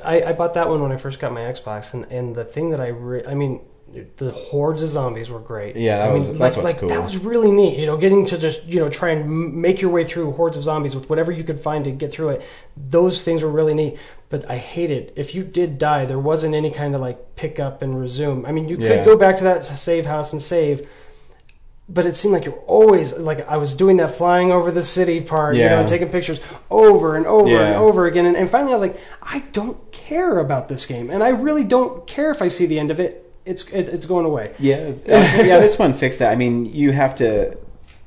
I, 0.05 0.22
I 0.22 0.32
bought 0.34 0.55
that 0.55 0.68
one 0.68 0.82
when 0.82 0.92
I 0.92 0.99
first 0.99 1.18
got 1.18 1.32
my 1.32 1.40
Xbox, 1.40 1.94
and, 1.94 2.05
and 2.12 2.34
the 2.36 2.44
thing 2.44 2.70
that 2.70 2.80
I, 2.80 2.88
re- 2.88 3.24
I 3.26 3.34
mean, 3.34 3.61
the 4.16 4.30
hordes 4.30 4.82
of 4.82 4.89
zombies 4.91 5.30
were 5.30 5.39
great. 5.41 5.74
Yeah, 5.76 5.99
that 5.99 6.09
I 6.11 6.12
was- 6.12 6.28
mean, 6.28 6.39
that's 6.39 6.57
like, 6.57 6.64
what's 6.64 6.72
like, 6.74 6.80
cool. 6.80 6.89
That 6.91 7.03
was 7.03 7.16
really 7.18 7.51
neat. 7.51 7.78
You 7.78 7.86
know, 7.86 7.97
getting 7.97 8.26
to 8.26 8.39
just 8.39 8.64
you 8.64 8.80
know 8.80 8.89
try 8.89 9.11
and 9.11 9.53
make 9.55 9.80
your 9.80 9.91
way 9.91 10.05
through 10.05 10.32
hordes 10.32 10.57
of 10.57 10.62
zombies 10.62 10.95
with 10.95 11.09
whatever 11.11 11.32
you 11.32 11.43
could 11.45 11.59
find 11.61 11.84
to 11.84 11.91
get 11.91 12.12
through 12.12 12.30
it. 12.30 12.43
Those 12.76 13.22
things 13.22 13.43
were 13.43 13.51
really 13.51 13.74
neat. 13.74 13.99
But 14.30 14.49
I 14.51 14.57
hate 14.59 14.91
it. 14.91 15.14
If 15.16 15.34
you 15.34 15.43
did 15.43 15.78
die, 15.78 16.05
there 16.05 16.18
wasn't 16.18 16.55
any 16.55 16.70
kind 16.70 16.95
of 16.95 17.01
like 17.01 17.34
pick 17.36 17.59
up 17.59 17.80
and 17.82 17.99
resume. 17.99 18.45
I 18.47 18.53
mean, 18.53 18.68
you 18.68 18.76
Yeah. 18.78 18.97
could 18.97 19.05
go 19.07 19.16
back 19.16 19.39
to 19.39 19.45
that 19.45 19.64
save 19.64 20.05
house 20.07 20.32
and 20.32 20.43
save. 20.43 20.86
But 21.91 22.05
it 22.05 22.14
seemed 22.14 22.34
like 22.34 22.45
you're 22.45 22.62
always 22.66 23.16
like 23.16 23.49
I 23.49 23.57
was 23.57 23.72
doing 23.72 23.97
that 23.97 24.11
flying 24.11 24.53
over 24.53 24.70
the 24.70 24.82
city 24.82 25.22
part, 25.22 25.55
you 25.57 25.62
Yeah. 25.62 25.80
know, 25.80 25.86
taking 25.89 26.11
pictures 26.11 26.39
over 26.70 27.16
and 27.16 27.24
over 27.26 27.49
and 27.49 27.76
over 27.76 28.07
again. 28.07 28.26
And, 28.26 28.36
and 28.36 28.51
finally, 28.51 28.72
I 28.72 28.74
was 28.74 28.82
like, 28.82 29.01
I 29.22 29.43
don't 29.53 29.91
care 29.91 30.39
about 30.39 30.68
this 30.68 30.84
game, 30.84 31.09
and 31.09 31.24
I 31.24 31.30
really 31.30 31.64
don't 31.64 32.07
care 32.07 32.30
if 32.30 32.43
I 32.43 32.49
see 32.49 32.66
the 32.66 32.78
end 32.78 32.91
of 32.91 33.01
it. 33.01 33.28
It's 33.49 33.66
it, 33.68 33.88
it's 33.88 34.07
going 34.07 34.26
away. 34.26 34.55
Yeah, 34.59 34.92
uh, 35.09 35.42
yeah. 35.42 35.59
This 35.59 35.78
one 35.78 35.94
fixed 35.94 36.18
that. 36.18 36.32
I 36.32 36.36
mean, 36.36 36.66
you 36.66 36.92
have 36.92 37.14
to. 37.16 37.57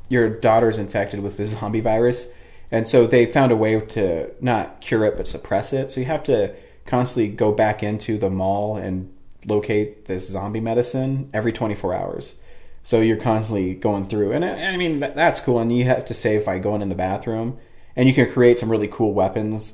Your 0.10 0.30
daughter's 0.30 0.78
infected 0.78 1.22
with 1.22 1.38
the 1.38 1.48
zombie 1.48 1.80
virus, 1.80 2.34
and 2.70 2.88
so 2.88 3.08
they 3.08 3.26
found 3.26 3.52
a 3.52 3.56
way 3.56 3.80
to 3.80 4.30
not 4.42 4.82
cure 4.82 5.06
it 5.06 5.16
but 5.18 5.28
suppress 5.28 5.74
it. 5.74 5.92
So 5.92 6.00
you 6.00 6.06
have 6.06 6.24
to 6.26 6.54
constantly 6.86 7.34
go 7.34 7.52
back 7.52 7.82
into 7.82 8.18
the 8.18 8.30
mall 8.30 8.76
and 8.76 9.12
locate 9.46 10.06
this 10.06 10.30
zombie 10.30 10.60
medicine 10.60 11.30
every 11.34 11.54
24 11.54 11.94
hours. 11.94 12.40
So 12.84 13.00
you're 13.02 13.18
constantly 13.18 13.74
going 13.74 14.08
through, 14.08 14.32
and 14.34 14.44
I, 14.44 14.72
I 14.72 14.78
mean 14.78 15.00
that's 15.00 15.40
cool. 15.40 15.60
And 15.60 15.76
you 15.76 15.86
have 15.86 16.06
to 16.06 16.14
save 16.14 16.46
by 16.46 16.60
going 16.60 16.82
in 16.82 16.90
the 16.90 16.96
bathroom, 16.96 17.58
and 17.96 18.08
you 18.08 18.14
can 18.14 18.32
create 18.32 18.60
some 18.60 18.70
really 18.70 18.88
cool 18.88 19.14
weapons. 19.14 19.74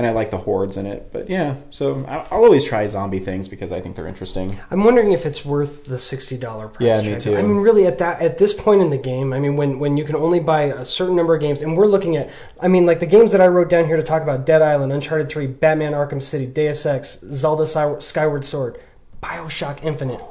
And 0.00 0.06
I 0.06 0.12
like 0.12 0.30
the 0.30 0.38
hordes 0.38 0.78
in 0.78 0.86
it, 0.86 1.12
but 1.12 1.28
yeah. 1.28 1.56
So 1.68 2.06
I'll 2.08 2.42
always 2.42 2.64
try 2.64 2.86
zombie 2.86 3.18
things 3.18 3.48
because 3.48 3.70
I 3.70 3.82
think 3.82 3.96
they're 3.96 4.06
interesting. 4.06 4.58
I'm 4.70 4.82
wondering 4.82 5.12
if 5.12 5.26
it's 5.26 5.44
worth 5.44 5.84
the 5.84 5.98
sixty 5.98 6.38
dollar 6.38 6.68
price. 6.68 7.04
Yeah, 7.04 7.12
me 7.12 7.20
too. 7.20 7.36
I 7.36 7.42
mean, 7.42 7.58
really, 7.58 7.86
at 7.86 7.98
that 7.98 8.22
at 8.22 8.38
this 8.38 8.54
point 8.54 8.80
in 8.80 8.88
the 8.88 8.96
game, 8.96 9.34
I 9.34 9.38
mean, 9.38 9.56
when 9.56 9.78
when 9.78 9.98
you 9.98 10.04
can 10.04 10.16
only 10.16 10.40
buy 10.40 10.62
a 10.62 10.86
certain 10.86 11.16
number 11.16 11.34
of 11.34 11.42
games, 11.42 11.60
and 11.60 11.76
we're 11.76 11.86
looking 11.86 12.16
at, 12.16 12.30
I 12.62 12.68
mean, 12.68 12.86
like 12.86 13.00
the 13.00 13.04
games 13.04 13.30
that 13.32 13.42
I 13.42 13.48
wrote 13.48 13.68
down 13.68 13.84
here 13.84 13.98
to 13.98 14.02
talk 14.02 14.22
about: 14.22 14.46
Dead 14.46 14.62
Island, 14.62 14.90
Uncharted 14.90 15.28
Three, 15.28 15.46
Batman: 15.46 15.92
Arkham 15.92 16.22
City, 16.22 16.46
Deus 16.46 16.86
Ex, 16.86 17.20
Zelda: 17.20 17.66
Skyward 18.00 18.46
Sword, 18.46 18.80
Bioshock 19.22 19.84
Infinite. 19.84 20.22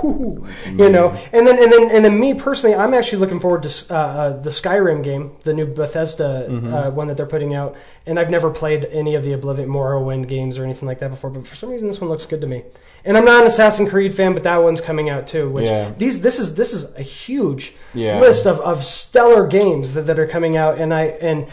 Whew. 0.00 0.46
You 0.66 0.88
know, 0.90 1.10
and 1.32 1.46
then 1.46 1.62
and 1.62 1.72
then 1.72 1.90
and 1.90 2.04
then 2.04 2.18
me 2.20 2.34
personally, 2.34 2.76
I'm 2.76 2.94
actually 2.94 3.18
looking 3.18 3.40
forward 3.40 3.62
to 3.64 3.94
uh, 3.94 3.96
uh, 3.98 4.40
the 4.40 4.50
Skyrim 4.50 5.02
game, 5.02 5.32
the 5.44 5.54
new 5.54 5.66
Bethesda 5.66 6.46
Mm-hmm. 6.48 6.74
uh, 6.74 6.90
one 6.90 7.08
that 7.08 7.16
they're 7.16 7.26
putting 7.26 7.54
out. 7.54 7.74
And 8.06 8.18
I've 8.18 8.30
never 8.30 8.50
played 8.50 8.86
any 8.86 9.14
of 9.16 9.22
the 9.22 9.32
Oblivion 9.32 9.68
Morrowind 9.68 10.28
games 10.28 10.56
or 10.58 10.64
anything 10.64 10.86
like 10.88 10.98
that 11.00 11.10
before, 11.10 11.28
but 11.30 11.46
for 11.46 11.54
some 11.56 11.70
reason 11.70 11.88
this 11.88 12.00
one 12.00 12.08
looks 12.08 12.24
good 12.26 12.40
to 12.40 12.46
me. 12.46 12.62
And 13.04 13.16
I'm 13.18 13.24
not 13.24 13.42
an 13.42 13.46
Assassin's 13.46 13.90
Creed 13.90 14.14
fan, 14.14 14.32
but 14.34 14.42
that 14.44 14.56
one's 14.58 14.80
coming 14.80 15.08
out 15.10 15.26
too. 15.26 15.50
Which 15.50 15.66
Yeah. 15.68 15.92
these 15.96 16.20
this 16.22 16.38
is 16.38 16.54
this 16.54 16.72
is 16.72 16.94
a 16.96 17.02
huge 17.02 17.74
Yeah. 17.94 18.18
list 18.20 18.46
of, 18.46 18.60
of 18.60 18.84
stellar 18.84 19.46
games 19.46 19.94
that, 19.94 20.02
that 20.02 20.18
are 20.18 20.26
coming 20.26 20.56
out, 20.56 20.78
and 20.78 20.92
I 20.94 21.04
and 21.20 21.46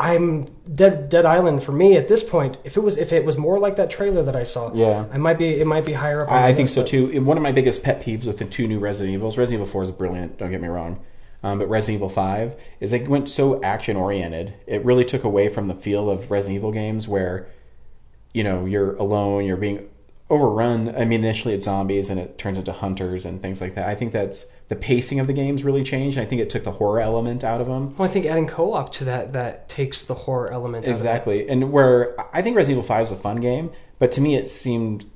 I'm 0.00 0.44
Dead 0.72 1.08
Dead 1.08 1.24
Island 1.24 1.62
for 1.62 1.72
me 1.72 1.96
at 1.96 2.06
this 2.06 2.22
point. 2.22 2.56
If 2.62 2.76
it 2.76 2.80
was 2.80 2.98
if 2.98 3.12
it 3.12 3.24
was 3.24 3.36
more 3.36 3.58
like 3.58 3.76
that 3.76 3.90
trailer 3.90 4.22
that 4.22 4.36
I 4.36 4.44
saw, 4.44 4.72
Yeah. 4.72 5.06
I 5.12 5.18
might 5.18 5.38
be 5.38 5.46
it 5.48 5.66
might 5.66 5.84
be 5.84 5.92
higher 5.92 6.22
up. 6.22 6.30
I, 6.30 6.48
I 6.48 6.54
think 6.54 6.68
so 6.68 6.82
but- 6.82 6.88
too. 6.88 7.22
One 7.22 7.36
of 7.36 7.42
my 7.42 7.52
biggest 7.52 7.82
pet 7.82 8.00
peeves 8.02 8.24
with 8.26 8.38
the 8.38 8.44
two 8.44 8.68
new 8.68 8.78
Resident 8.78 9.14
Evils, 9.14 9.36
Resident 9.36 9.62
Evil 9.62 9.72
4 9.72 9.82
is 9.84 9.90
brilliant, 9.92 10.38
don't 10.38 10.50
get 10.50 10.60
me 10.60 10.68
wrong. 10.68 11.00
Um, 11.42 11.58
but 11.58 11.68
Resident 11.68 11.96
Evil 11.98 12.08
5 12.08 12.54
is 12.80 12.92
it 12.92 13.08
went 13.08 13.28
so 13.28 13.62
action 13.62 13.96
oriented. 13.96 14.54
It 14.66 14.84
really 14.84 15.04
took 15.04 15.24
away 15.24 15.48
from 15.48 15.66
the 15.68 15.74
feel 15.74 16.08
of 16.10 16.30
Resident 16.30 16.56
Evil 16.56 16.72
games 16.72 17.08
where, 17.08 17.48
you 18.32 18.44
know, 18.44 18.66
you're 18.66 18.94
alone, 18.96 19.44
you're 19.44 19.56
being 19.56 19.88
overrun. 20.30 20.94
I 20.96 21.04
mean, 21.04 21.24
initially 21.24 21.54
it's 21.54 21.64
zombies 21.64 22.10
and 22.10 22.20
it 22.20 22.38
turns 22.38 22.58
into 22.58 22.72
hunters 22.72 23.24
and 23.24 23.40
things 23.42 23.60
like 23.60 23.74
that. 23.76 23.88
I 23.88 23.94
think 23.94 24.12
that's 24.12 24.46
the 24.68 24.76
pacing 24.76 25.18
of 25.18 25.26
the 25.26 25.32
games 25.32 25.64
really 25.64 25.82
changed. 25.82 26.18
And 26.18 26.26
I 26.26 26.28
think 26.28 26.40
it 26.42 26.50
took 26.50 26.64
the 26.64 26.72
horror 26.72 27.00
element 27.00 27.42
out 27.42 27.60
of 27.60 27.66
them. 27.66 27.96
Well, 27.96 28.08
I 28.08 28.12
think 28.12 28.26
adding 28.26 28.46
co-op 28.46 28.92
to 28.92 29.04
that 29.06 29.32
that 29.32 29.68
takes 29.68 30.04
the 30.04 30.14
horror 30.14 30.50
element. 30.52 30.84
out 30.84 30.90
of. 30.90 30.94
Exactly. 30.96 31.48
And 31.48 31.72
where 31.72 32.14
I 32.34 32.42
think 32.42 32.56
Resident 32.56 32.78
Evil 32.78 32.86
5 32.88 33.06
is 33.06 33.12
a 33.12 33.16
fun 33.16 33.36
game, 33.40 33.70
but 33.98 34.12
to 34.12 34.20
me 34.20 34.36
it 34.36 34.48
seemed 34.48 35.06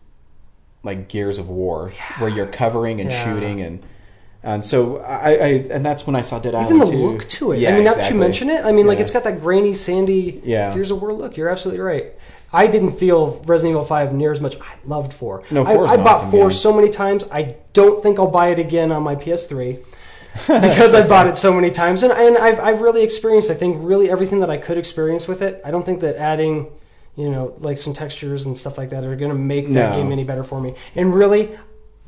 like 0.82 1.08
Gears 1.08 1.38
of 1.38 1.48
War, 1.48 1.92
where 2.18 2.28
you're 2.30 2.46
covering 2.46 3.00
and 3.00 3.10
Yeah. 3.10 3.24
shooting 3.24 3.60
and 3.60 3.80
and 4.44 4.64
so 4.64 4.98
I, 4.98 5.28
I 5.30 5.46
and 5.70 5.86
that's 5.86 6.04
when 6.04 6.16
I 6.16 6.20
saw 6.22 6.40
Dead 6.40 6.48
Even 6.48 6.64
Island 6.64 6.76
Even 6.82 6.86
the 6.86 6.92
2. 6.96 7.06
look 7.12 7.28
to 7.28 7.52
it. 7.52 7.58
Yeah, 7.60 7.68
I 7.70 7.74
mean, 7.74 7.84
now 7.84 7.94
that 7.94 8.10
you 8.10 8.16
mention 8.16 8.50
it, 8.50 8.64
I 8.64 8.72
mean, 8.72 8.88
like 8.88 8.98
it's 8.98 9.12
got 9.12 9.22
that 9.22 9.40
grainy, 9.40 9.72
sandy. 9.74 10.40
Yeah. 10.44 10.74
Gears 10.74 10.90
of 10.90 11.00
War 11.00 11.12
look. 11.12 11.36
You're 11.36 11.48
absolutely 11.48 11.80
right. 11.80 12.12
I 12.52 12.66
didn't 12.66 12.92
feel 12.92 13.42
Resident 13.46 13.72
Evil 13.72 13.84
Five 13.84 14.12
near 14.12 14.30
as 14.32 14.40
much. 14.40 14.60
I 14.60 14.74
loved 14.86 15.12
Four. 15.12 15.42
No, 15.50 15.62
I, 15.64 15.74
4 15.74 15.84
is 15.86 15.90
I 15.92 15.96
bought 15.96 16.06
awesome 16.08 16.30
Four 16.30 16.48
game. 16.48 16.58
so 16.58 16.72
many 16.72 16.90
times. 16.90 17.24
I 17.32 17.56
don't 17.72 18.02
think 18.02 18.18
I'll 18.18 18.26
buy 18.30 18.48
it 18.48 18.58
again 18.58 18.92
on 18.92 19.02
my 19.02 19.14
PS3 19.16 19.84
because 20.46 20.94
I've 20.94 21.08
bought 21.08 21.26
it 21.26 21.36
so 21.36 21.52
many 21.52 21.70
times, 21.70 22.02
and 22.02 22.12
and 22.12 22.36
I've 22.38 22.58
I've 22.60 22.80
really 22.80 23.02
experienced. 23.02 23.50
I 23.50 23.54
think 23.54 23.76
really 23.80 24.10
everything 24.10 24.40
that 24.40 24.50
I 24.50 24.56
could 24.58 24.78
experience 24.78 25.26
with 25.28 25.42
it. 25.42 25.60
I 25.64 25.70
don't 25.70 25.84
think 25.84 26.00
that 26.00 26.16
adding. 26.16 26.68
You 27.14 27.28
know, 27.28 27.52
like 27.58 27.76
some 27.76 27.92
textures 27.92 28.46
and 28.46 28.56
stuff 28.56 28.78
like 28.78 28.88
that 28.88 29.04
are 29.04 29.14
going 29.16 29.30
to 29.30 29.36
make 29.36 29.66
that 29.68 29.90
No. 29.90 29.96
game 29.96 30.10
any 30.12 30.24
better 30.24 30.42
for 30.42 30.58
me. 30.62 30.74
And 30.94 31.14
really, 31.14 31.50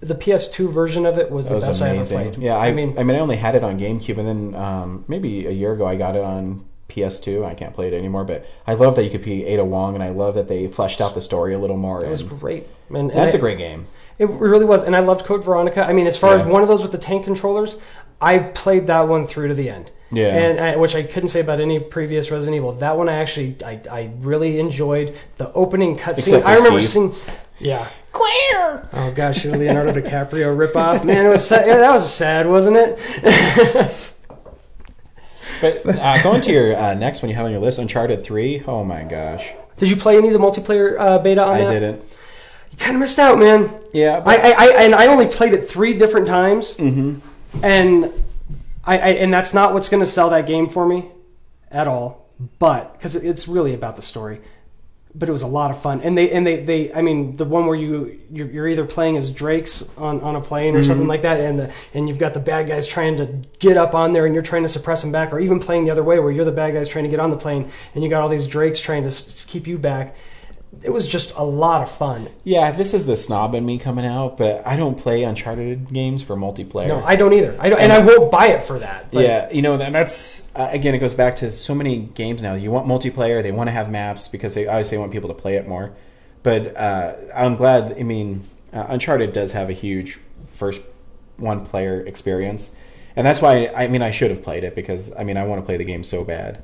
the 0.01 0.15
PS2 0.15 0.73
version 0.73 1.05
of 1.05 1.19
it 1.19 1.31
was 1.31 1.47
the 1.47 1.57
was 1.57 1.67
best 1.67 1.83
amazing. 1.83 2.17
I 2.17 2.21
ever 2.23 2.31
played. 2.31 2.43
Yeah, 2.43 2.57
I, 2.57 2.69
I 2.69 2.73
mean, 2.73 2.99
I 2.99 3.03
mean 3.05 3.15
I 3.15 3.21
only 3.21 3.37
had 3.37 3.55
it 3.55 3.63
on 3.63 3.79
GameCube 3.79 4.17
and 4.17 4.27
then 4.27 4.55
um, 4.55 5.05
maybe 5.07 5.45
a 5.47 5.51
year 5.51 5.75
ago 5.75 5.85
I 5.85 5.97
got 5.97 6.17
it 6.17 6.25
on 6.25 6.65
PS2. 6.89 7.45
I 7.45 7.55
can't 7.55 7.75
play 7.75 7.89
it 7.89 7.95
anymore, 7.95 8.25
but 8.25 8.47
I 8.67 8.75
love 8.75 8.97
that 8.97 9.05
you 9.05 9.11
could 9.11 9.25
be 9.25 9.45
Ada 9.47 9.65
Wong 9.65 9.95
and 9.95 10.03
I 10.03 10.11
love 10.11 10.35
that 10.35 10.49
they 10.49 10.69
fleshed 10.69 11.01
out 11.01 11.15
the 11.15 11.21
story 11.21 11.55
a 11.55 11.59
little 11.59 11.77
more. 11.77 12.05
it 12.05 12.09
was 12.09 12.23
great. 12.23 12.67
And, 12.89 12.97
and 12.97 13.11
that's 13.11 13.35
I- 13.35 13.39
a 13.39 13.41
great 13.41 13.59
game. 13.59 13.87
It 14.17 14.29
really 14.31 14.65
was, 14.65 14.85
and 14.85 14.95
I 14.95 15.01
loved 15.01 15.25
Code 15.25 15.43
Veronica. 15.45 15.85
I 15.85 15.93
mean, 15.93 16.07
as 16.07 16.17
far 16.17 16.37
as 16.37 16.47
one 16.47 16.63
of 16.63 16.69
those 16.69 16.83
with 16.83 16.93
the 16.93 16.99
tank 16.99 17.25
controllers, 17.25 17.77
I 18.21 18.39
played 18.39 18.87
that 18.87 19.09
one 19.09 19.25
through 19.25 19.49
to 19.49 19.55
the 19.55 19.69
end. 19.69 19.91
Yeah. 20.13 20.29
and 20.37 20.61
I, 20.61 20.77
which 20.77 20.95
I 20.95 21.03
couldn't 21.03 21.31
say 21.31 21.41
about 21.41 21.59
any 21.61 21.81
previous 21.81 22.31
Resident 22.31 22.55
Evil. 22.55 22.71
That 22.71 22.97
one 22.97 23.09
I 23.09 23.15
actually 23.15 23.57
I, 23.67 23.81
I 23.91 24.13
really 24.21 24.61
enjoyed 24.61 25.17
the 25.39 25.53
opening 25.55 25.99
cutscene. 25.99 26.45
I 26.45 26.55
remember 26.55 26.81
Steve. 26.81 27.13
seeing, 27.17 27.37
yeah, 27.59 27.89
Claire. 28.13 28.89
Oh 28.93 29.13
gosh, 29.17 29.43
the 29.43 29.59
Leonardo 29.59 29.93
DiCaprio 29.93 30.57
ripoff. 30.57 31.05
Man, 31.05 31.27
it 31.27 31.31
was 31.31 31.45
sad. 31.45 31.67
yeah, 31.67 31.79
that 31.79 31.91
was 31.91 32.09
sad, 32.09 32.47
wasn't 32.47 32.77
it? 32.77 34.14
But 35.65 35.87
uh, 35.99 36.23
going 36.23 36.41
to 36.43 36.53
your 36.53 36.77
uh, 36.77 36.95
next 36.95 37.23
one 37.23 37.31
you 37.31 37.37
have 37.37 37.47
on 37.47 37.51
your 37.53 37.61
list, 37.61 37.79
Uncharted 37.79 38.23
3. 38.23 38.65
Oh 38.67 38.85
my 38.85 39.03
gosh. 39.05 39.53
Did 39.79 39.89
you 39.91 39.97
play 39.97 40.17
any 40.19 40.29
of 40.29 40.33
the 40.35 40.39
multiplayer 40.39 40.99
uh, 40.99 41.19
beta 41.19 41.43
on 41.43 41.55
I 41.57 41.59
that? 41.65 41.71
didn't. 41.71 42.03
You 42.71 42.79
kind 42.79 42.97
of 42.97 43.01
missed 43.01 43.19
out, 43.19 43.39
man. 43.39 43.71
Yeah, 43.93 44.19
I, 44.19 44.21
but 44.21 44.41
I, 44.41 44.51
I 44.53 44.67
and 44.85 44.95
I 44.95 45.07
only 45.07 45.27
played 45.27 45.53
it 45.55 45.63
three 45.65 45.95
different 45.97 46.27
times, 46.27 46.77
Mhm. 46.77 47.21
and 47.63 48.11
I, 48.85 48.99
I 48.99 49.09
and 49.23 49.33
that's 49.33 49.55
not 49.55 49.73
what's 49.73 49.89
going 49.89 50.03
to 50.03 50.09
sell 50.09 50.31
that 50.31 50.47
game 50.47 50.69
for 50.69 50.85
me 50.87 51.07
at 51.71 51.87
all. 51.89 52.29
But 52.59 52.93
because 52.95 53.15
it's 53.17 53.47
really 53.49 53.75
about 53.75 53.95
the 53.97 54.03
story, 54.03 54.41
but 55.15 55.29
it 55.29 55.33
was 55.33 55.43
a 55.43 55.47
lot 55.47 55.71
of 55.71 55.81
fun, 55.81 56.01
and 56.01 56.19
they 56.19 56.31
and 56.31 56.47
they, 56.47 56.65
they 56.65 56.93
I 56.93 57.01
mean 57.01 57.37
the 57.37 57.45
one 57.45 57.67
where 57.67 57.77
you 57.77 58.21
you're, 58.31 58.49
you're 58.49 58.69
either 58.69 58.85
playing 58.85 59.17
as 59.17 59.31
Drakes 59.31 59.89
on, 59.97 60.21
on 60.23 60.35
a 60.35 60.41
plane 60.41 60.75
or 60.75 60.79
mm-hmm. 60.79 60.89
something 60.89 61.07
like 61.07 61.23
that, 61.23 61.41
and 61.41 61.59
the 61.59 61.73
and 61.93 62.09
you've 62.09 62.19
got 62.19 62.35
the 62.35 62.41
bad 62.41 62.67
guys 62.67 62.87
trying 62.87 63.17
to 63.19 63.27
get 63.59 63.77
up 63.77 63.95
on 63.95 64.13
there, 64.13 64.27
and 64.27 64.35
you're 64.35 64.43
trying 64.43 64.63
to 64.63 64.69
suppress 64.69 65.03
them 65.03 65.13
back, 65.13 65.33
or 65.33 65.39
even 65.39 65.61
playing 65.61 65.85
the 65.85 65.91
other 65.91 66.03
way 66.03 66.19
where 66.19 66.33
you're 66.33 66.45
the 66.45 66.53
bad 66.53 66.75
guys 66.75 66.89
trying 66.89 67.05
to 67.05 67.11
get 67.11 67.21
on 67.21 67.31
the 67.31 67.37
plane, 67.37 67.71
and 67.95 68.03
you 68.03 68.11
got 68.11 68.23
all 68.23 68.29
these 68.29 68.49
Drakes 68.49 68.81
trying 68.81 69.03
to 69.03 69.09
s- 69.09 69.45
keep 69.49 69.67
you 69.67 69.79
back. 69.79 70.17
It 70.83 70.91
was 70.91 71.07
just 71.07 71.33
a 71.37 71.45
lot 71.45 71.83
of 71.83 71.91
fun. 71.91 72.29
yeah, 72.45 72.71
this 72.71 72.95
is 72.95 73.07
the 73.07 73.17
snob 73.17 73.55
in 73.55 73.65
me 73.65 73.79
coming 73.79 74.05
out, 74.07 74.37
but 74.37 74.67
I 74.67 74.77
don't 74.77 74.99
play 74.99 75.23
Uncharted 75.23 75.93
games 75.93 76.23
for 76.23 76.37
multiplayer. 76.37 76.89
No, 76.89 77.05
I 77.05 77.17
don't 77.17 77.33
either. 77.33 77.57
I 77.61 77.69
don't, 77.69 77.81
and 77.81 77.93
I 77.93 77.99
won't 78.01 78.31
buy 78.31 78.49
it 78.49 78.63
for 78.63 78.79
that. 78.79 79.09
Yeah, 79.13 79.51
you 79.51 79.63
know, 79.63 79.75
and 79.75 79.95
that's 79.95 80.55
uh, 80.55 80.69
again, 80.71 80.95
it 80.95 80.99
goes 80.99 81.15
back 81.15 81.37
to 81.37 81.51
so 81.51 81.75
many 81.75 82.01
games 82.15 82.43
now. 82.43 82.55
You 82.55 82.71
want 82.71 82.87
multiplayer, 82.87 83.43
they 83.43 83.53
want 83.53 83.69
to 83.69 83.73
have 83.73 83.91
maps 83.91 84.29
because 84.29 84.55
they 84.55 84.67
obviously 84.67 84.99
want 84.99 85.13
people 85.13 85.29
to 85.29 85.35
play 85.35 85.57
it 85.57 85.69
more. 85.69 85.93
But 86.43 86.77
uh, 86.77 87.15
I'm 87.35 87.57
glad. 87.57 87.97
I 87.99 88.03
mean, 88.03 88.43
uh, 88.73 88.87
Uncharted 88.89 89.33
does 89.33 89.53
have 89.53 89.71
a 89.71 89.73
huge 89.73 90.19
first 90.53 90.81
one 91.37 91.67
player 91.67 92.01
experience, 92.07 92.77
and 93.17 93.27
that's 93.27 93.41
why 93.41 93.69
I 93.69 93.89
mean 93.89 94.03
I 94.03 94.11
should 94.11 94.31
have 94.31 94.43
played 94.43 94.65
it 94.65 94.75
because 94.75 95.15
I 95.17 95.25
mean 95.25 95.37
I 95.37 95.45
want 95.45 95.61
to 95.63 95.65
play 95.67 95.77
the 95.77 95.85
game 95.85 96.05
so 96.05 96.25
bad. 96.25 96.63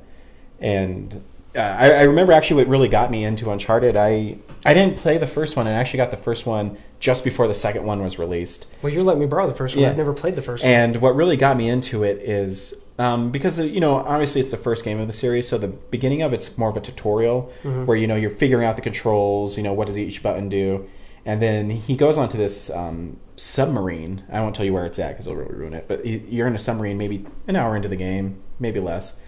And 0.59 1.23
uh, 1.55 1.59
I, 1.59 1.91
I 1.91 2.01
remember 2.03 2.31
actually 2.33 2.63
what 2.63 2.69
really 2.69 2.87
got 2.87 3.11
me 3.11 3.23
into 3.23 3.49
Uncharted. 3.51 3.97
I 3.97 4.37
I 4.65 4.73
didn't 4.73 4.97
play 4.97 5.17
the 5.17 5.27
first 5.27 5.55
one, 5.57 5.67
and 5.67 5.75
I 5.75 5.79
actually 5.79 5.97
got 5.97 6.11
the 6.11 6.17
first 6.17 6.45
one 6.45 6.77
just 6.99 7.23
before 7.23 7.47
the 7.47 7.55
second 7.55 7.85
one 7.85 8.01
was 8.03 8.19
released. 8.19 8.67
Well, 8.81 8.93
you're 8.93 9.03
letting 9.03 9.21
me 9.21 9.25
borrow 9.27 9.47
the 9.47 9.53
first 9.55 9.75
one. 9.75 9.83
Yeah. 9.83 9.89
I've 9.89 9.97
never 9.97 10.13
played 10.13 10.35
the 10.35 10.41
first 10.43 10.63
one. 10.63 10.71
And 10.71 11.01
what 11.01 11.15
really 11.15 11.35
got 11.37 11.57
me 11.57 11.67
into 11.67 12.03
it 12.03 12.17
is 12.19 12.75
um, 12.99 13.31
because 13.31 13.57
you 13.59 13.79
know 13.79 13.95
obviously 13.95 14.39
it's 14.41 14.51
the 14.51 14.57
first 14.57 14.85
game 14.85 14.99
of 14.99 15.07
the 15.07 15.13
series, 15.13 15.47
so 15.47 15.57
the 15.57 15.67
beginning 15.67 16.21
of 16.21 16.31
it's 16.33 16.57
more 16.57 16.69
of 16.69 16.77
a 16.77 16.81
tutorial 16.81 17.51
Mm-hmm. 17.63 17.85
where 17.85 17.97
you 17.97 18.07
know 18.07 18.15
you're 18.15 18.29
figuring 18.29 18.65
out 18.65 18.75
the 18.75 18.81
controls, 18.81 19.57
you 19.57 19.63
know 19.63 19.73
what 19.73 19.87
does 19.87 19.97
each 19.97 20.21
button 20.23 20.47
do, 20.49 20.87
and 21.25 21.41
then 21.41 21.69
he 21.69 21.95
goes 21.95 22.17
onto 22.17 22.37
this 22.37 22.69
um, 22.69 23.17
submarine. 23.35 24.23
I 24.31 24.41
won't 24.41 24.55
tell 24.55 24.65
you 24.65 24.73
where 24.73 24.85
it's 24.85 24.99
at 24.99 25.09
because 25.09 25.27
it'll 25.27 25.39
really 25.39 25.53
ruin 25.55 25.73
it. 25.73 25.87
But 25.87 26.05
you're 26.05 26.47
in 26.47 26.55
a 26.55 26.59
submarine, 26.59 26.97
maybe 26.97 27.25
an 27.47 27.55
hour 27.55 27.75
into 27.75 27.87
the 27.89 27.95
game, 27.95 28.41
maybe 28.59 28.79
less, 28.79 29.19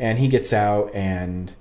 and 0.00 0.18
he 0.18 0.26
gets 0.26 0.52
out 0.52 0.92
and 0.94 1.52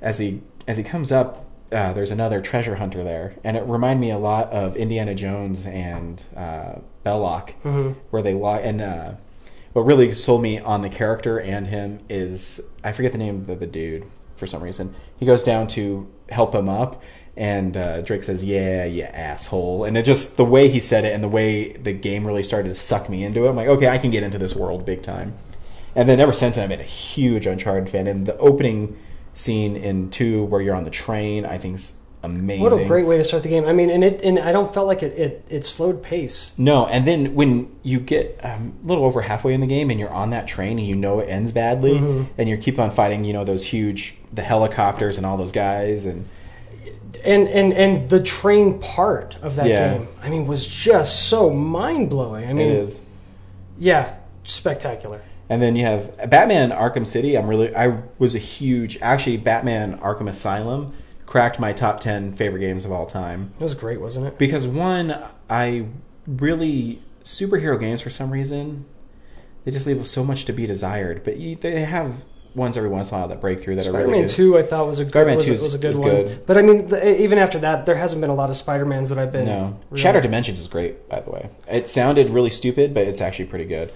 as 0.00 0.18
he 0.18 0.40
as 0.66 0.78
he 0.78 0.82
comes 0.84 1.12
up, 1.12 1.44
uh, 1.72 1.92
there's 1.92 2.10
another 2.10 2.40
treasure 2.40 2.76
hunter 2.76 3.04
there, 3.04 3.34
and 3.44 3.56
it 3.56 3.64
reminded 3.66 4.00
me 4.00 4.10
a 4.10 4.18
lot 4.18 4.50
of 4.50 4.76
Indiana 4.76 5.14
Jones 5.14 5.66
and 5.66 6.22
uh, 6.36 6.76
Belloq, 7.04 7.50
Mhm. 7.64 7.94
where 8.10 8.22
they 8.22 8.32
lock. 8.32 8.60
And 8.64 8.80
uh, 8.80 9.12
what 9.74 9.82
really 9.82 10.12
sold 10.12 10.40
me 10.40 10.58
on 10.58 10.80
the 10.80 10.88
character 10.88 11.38
and 11.40 11.66
him 11.66 11.98
is 12.08 12.62
I 12.82 12.92
forget 12.92 13.12
the 13.12 13.18
name 13.18 13.44
of 13.48 13.60
the 13.60 13.66
dude 13.66 14.04
for 14.36 14.46
some 14.46 14.62
reason. 14.64 14.94
He 15.18 15.26
goes 15.26 15.42
down 15.42 15.66
to 15.68 16.06
help 16.30 16.54
him 16.54 16.68
up, 16.68 17.02
and 17.36 17.76
uh, 17.76 18.00
Drake 18.02 18.22
says, 18.22 18.42
"Yeah, 18.44 18.84
you 18.84 19.02
asshole," 19.02 19.84
and 19.84 19.96
it 19.98 20.04
just 20.04 20.36
the 20.36 20.44
way 20.44 20.68
he 20.68 20.80
said 20.80 21.04
it 21.04 21.12
and 21.12 21.22
the 21.24 21.28
way 21.28 21.72
the 21.72 21.92
game 21.92 22.26
really 22.26 22.42
started 22.42 22.68
to 22.68 22.74
suck 22.74 23.08
me 23.08 23.24
into 23.24 23.44
it. 23.46 23.48
I'm 23.50 23.56
like, 23.56 23.68
okay, 23.68 23.88
I 23.88 23.98
can 23.98 24.10
get 24.10 24.22
into 24.22 24.38
this 24.38 24.54
world 24.56 24.86
big 24.86 25.02
time. 25.02 25.34
And 25.96 26.08
then 26.08 26.20
ever 26.20 26.32
since 26.32 26.56
then, 26.56 26.64
I've 26.64 26.70
been 26.70 26.80
a 26.80 26.82
huge 26.82 27.46
Uncharted 27.46 27.88
fan. 27.90 28.06
And 28.06 28.26
the 28.26 28.36
opening 28.38 28.96
scene 29.34 29.76
in 29.76 30.10
two, 30.10 30.44
where 30.44 30.60
you're 30.60 30.74
on 30.74 30.84
the 30.84 30.90
train, 30.90 31.44
I 31.44 31.58
think 31.58 31.76
is 31.76 31.96
amazing. 32.22 32.62
What 32.62 32.72
a 32.72 32.84
great 32.86 33.06
way 33.06 33.16
to 33.18 33.24
start 33.24 33.42
the 33.42 33.48
game. 33.48 33.64
I 33.66 33.72
mean, 33.72 33.90
and 33.90 34.02
it 34.02 34.22
and 34.22 34.38
I 34.38 34.50
don't 34.52 34.72
felt 34.72 34.86
like 34.86 35.02
it 35.02 35.12
it, 35.18 35.44
it 35.48 35.64
slowed 35.64 36.02
pace. 36.02 36.52
No, 36.56 36.86
and 36.86 37.06
then 37.06 37.34
when 37.34 37.70
you 37.82 38.00
get 38.00 38.40
um, 38.42 38.74
a 38.82 38.86
little 38.88 39.04
over 39.04 39.20
halfway 39.22 39.52
in 39.54 39.60
the 39.60 39.66
game 39.66 39.90
and 39.90 40.00
you're 40.00 40.10
on 40.12 40.30
that 40.30 40.46
train 40.48 40.78
and 40.78 40.86
you 40.86 40.96
know 40.96 41.20
it 41.20 41.28
ends 41.28 41.52
badly, 41.52 41.94
Mm-hmm. 41.98 42.32
and 42.38 42.48
you 42.48 42.56
keep 42.56 42.78
on 42.78 42.90
fighting, 42.90 43.24
you 43.24 43.32
know 43.32 43.44
those 43.44 43.62
huge 43.64 44.16
the 44.32 44.42
helicopters 44.42 45.16
and 45.16 45.26
all 45.26 45.36
those 45.36 45.52
guys, 45.52 46.06
and 46.06 46.24
And 47.24 47.46
and 47.48 47.72
and 47.72 48.08
the 48.10 48.22
train 48.22 48.78
part 48.80 49.36
of 49.42 49.56
that 49.56 49.66
Yeah. 49.66 49.94
game, 49.98 50.08
I 50.22 50.28
mean, 50.30 50.46
was 50.46 50.66
just 50.66 51.28
so 51.28 51.50
mind 51.50 52.08
blowing. 52.10 52.48
I 52.48 52.52
mean, 52.52 52.66
it 52.68 52.72
is. 52.72 53.00
yeah, 53.78 54.14
spectacular. 54.44 55.20
And 55.48 55.60
then 55.60 55.76
you 55.76 55.84
have 55.84 56.30
Batman 56.30 56.70
Arkham 56.70 57.06
City. 57.06 57.36
I'm 57.36 57.46
really 57.46 57.74
I 57.74 57.98
was 58.18 58.34
a 58.34 58.38
huge 58.38 58.98
actually 59.02 59.36
Batman 59.36 59.98
Arkham 59.98 60.28
Asylum 60.28 60.92
cracked 61.26 61.58
my 61.58 61.72
top 61.72 62.00
ten 62.00 62.32
favorite 62.32 62.60
games 62.60 62.84
of 62.84 62.92
all 62.92 63.06
time. 63.06 63.52
It 63.58 63.62
was 63.62 63.74
great, 63.74 64.00
wasn't 64.00 64.26
it? 64.26 64.38
because 64.38 64.66
one 64.66 65.22
i 65.50 65.84
really 66.26 67.02
superhero 67.22 67.78
games 67.78 68.00
for 68.00 68.08
some 68.10 68.30
reason 68.30 68.84
they 69.64 69.70
just 69.70 69.86
leave 69.86 70.06
so 70.06 70.24
much 70.24 70.46
to 70.46 70.52
be 70.54 70.66
desired 70.66 71.22
but 71.22 71.36
you, 71.36 71.54
they 71.56 71.82
have 71.84 72.24
ones 72.54 72.76
every 72.78 72.88
once 72.88 73.10
in 73.10 73.16
a 73.16 73.18
while 73.18 73.28
that 73.28 73.40
break 73.40 73.60
through 73.60 73.74
that 73.74 73.82
are 73.82 73.90
Spider-Man 73.90 74.10
really 74.10 74.22
good. 74.22 74.30
Two, 74.30 74.56
I 74.58 74.62
thought 74.62 74.86
was 74.86 75.00
a 75.00 75.08
Spider-Man 75.08 75.36
was, 75.36 75.46
2 75.46 75.52
a- 75.52 75.62
was 75.62 75.74
a 75.74 75.78
good 75.78 75.96
one. 75.96 76.08
good. 76.10 76.46
But 76.46 76.56
I 76.56 76.62
mean, 76.62 76.86
the, 76.86 77.20
even 77.20 77.36
after 77.38 77.58
that, 77.58 77.84
there 77.84 77.96
hasn't 77.96 78.20
been 78.20 78.30
a 78.30 78.34
lot 78.34 78.48
of 78.48 78.56
Spider-Mans 78.56 79.08
that 79.10 79.18
I've 79.18 79.32
been. 79.32 79.44
no 79.46 79.78
really- 79.90 80.00
shattered 80.02 80.22
dimensions 80.22 80.60
is 80.60 80.66
great 80.68 81.08
by 81.08 81.20
the 81.20 81.30
way 81.30 81.50
it 81.68 81.88
sounded 81.88 82.30
really 82.30 82.50
stupid 82.50 82.94
but 82.94 83.06
it's 83.06 83.20
actually 83.20 83.46
pretty 83.46 83.64
good 83.66 83.92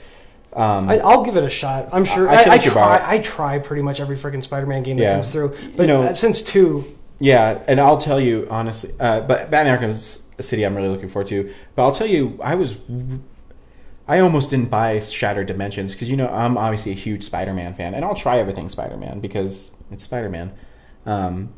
um, 0.55 0.89
I, 0.89 0.99
I'll 1.01 1.23
give 1.25 1.37
it 1.37 1.45
a 1.45 1.51
shot. 1.51 1.89
I'm 1.93 2.05
sure. 2.05 2.29
I- 2.29 2.33
I 2.33 2.37
I, 2.37 2.39
should 2.43 2.49
I, 2.49 2.51
let 2.57 2.65
you 2.65 2.71
borrow 2.75 2.95
it. 2.95 2.99
try. 2.99 3.11
I 3.15 3.19
try 3.19 3.59
pretty 3.59 3.83
much 3.83 4.01
every 4.01 4.17
freaking 4.17 4.43
Spider-Man 4.43 4.83
game 4.83 4.97
that 4.97 5.03
Yeah. 5.03 5.13
comes 5.15 5.31
through. 5.31 5.55
You 5.57 5.73
But 5.77 5.87
know- 5.87 6.03
uh, 6.03 6.13
since 6.15 6.43
two, 6.43 6.97
yeah 7.21 7.61
and 7.67 7.81
i'll 7.81 7.99
tell 7.99 8.21
you 8.21 8.47
honestly 8.49 8.93
uh, 9.01 9.21
but 9.23 9.51
batman 9.51 9.77
arkham 9.77 10.23
city 10.41 10.63
i'm 10.65 10.77
really 10.77 10.89
looking 10.89 11.09
forward 11.09 11.27
to 11.27 11.53
but 11.75 11.83
i'll 11.83 11.91
tell 11.91 12.07
you 12.07 12.39
i 12.41 12.55
was 12.55 12.79
I 14.07 14.21
almost 14.21 14.51
didn't 14.51 14.71
buy 14.71 15.01
Shattered 15.01 15.47
Dimensions 15.49 15.93
because 15.93 16.09
you 16.09 16.17
know 16.17 16.29
I'm 16.29 16.57
obviously 16.57 16.93
a 16.93 16.95
huge 16.95 17.25
Spider-Man 17.25 17.75
fan, 17.75 17.93
and 17.95 18.05
I'll 18.05 18.15
try 18.15 18.39
everything 18.39 18.69
Spider-Man 18.71 19.21
because 19.21 19.75
it's 19.91 20.05
Spider-Man. 20.05 20.51
Um, 21.05 21.53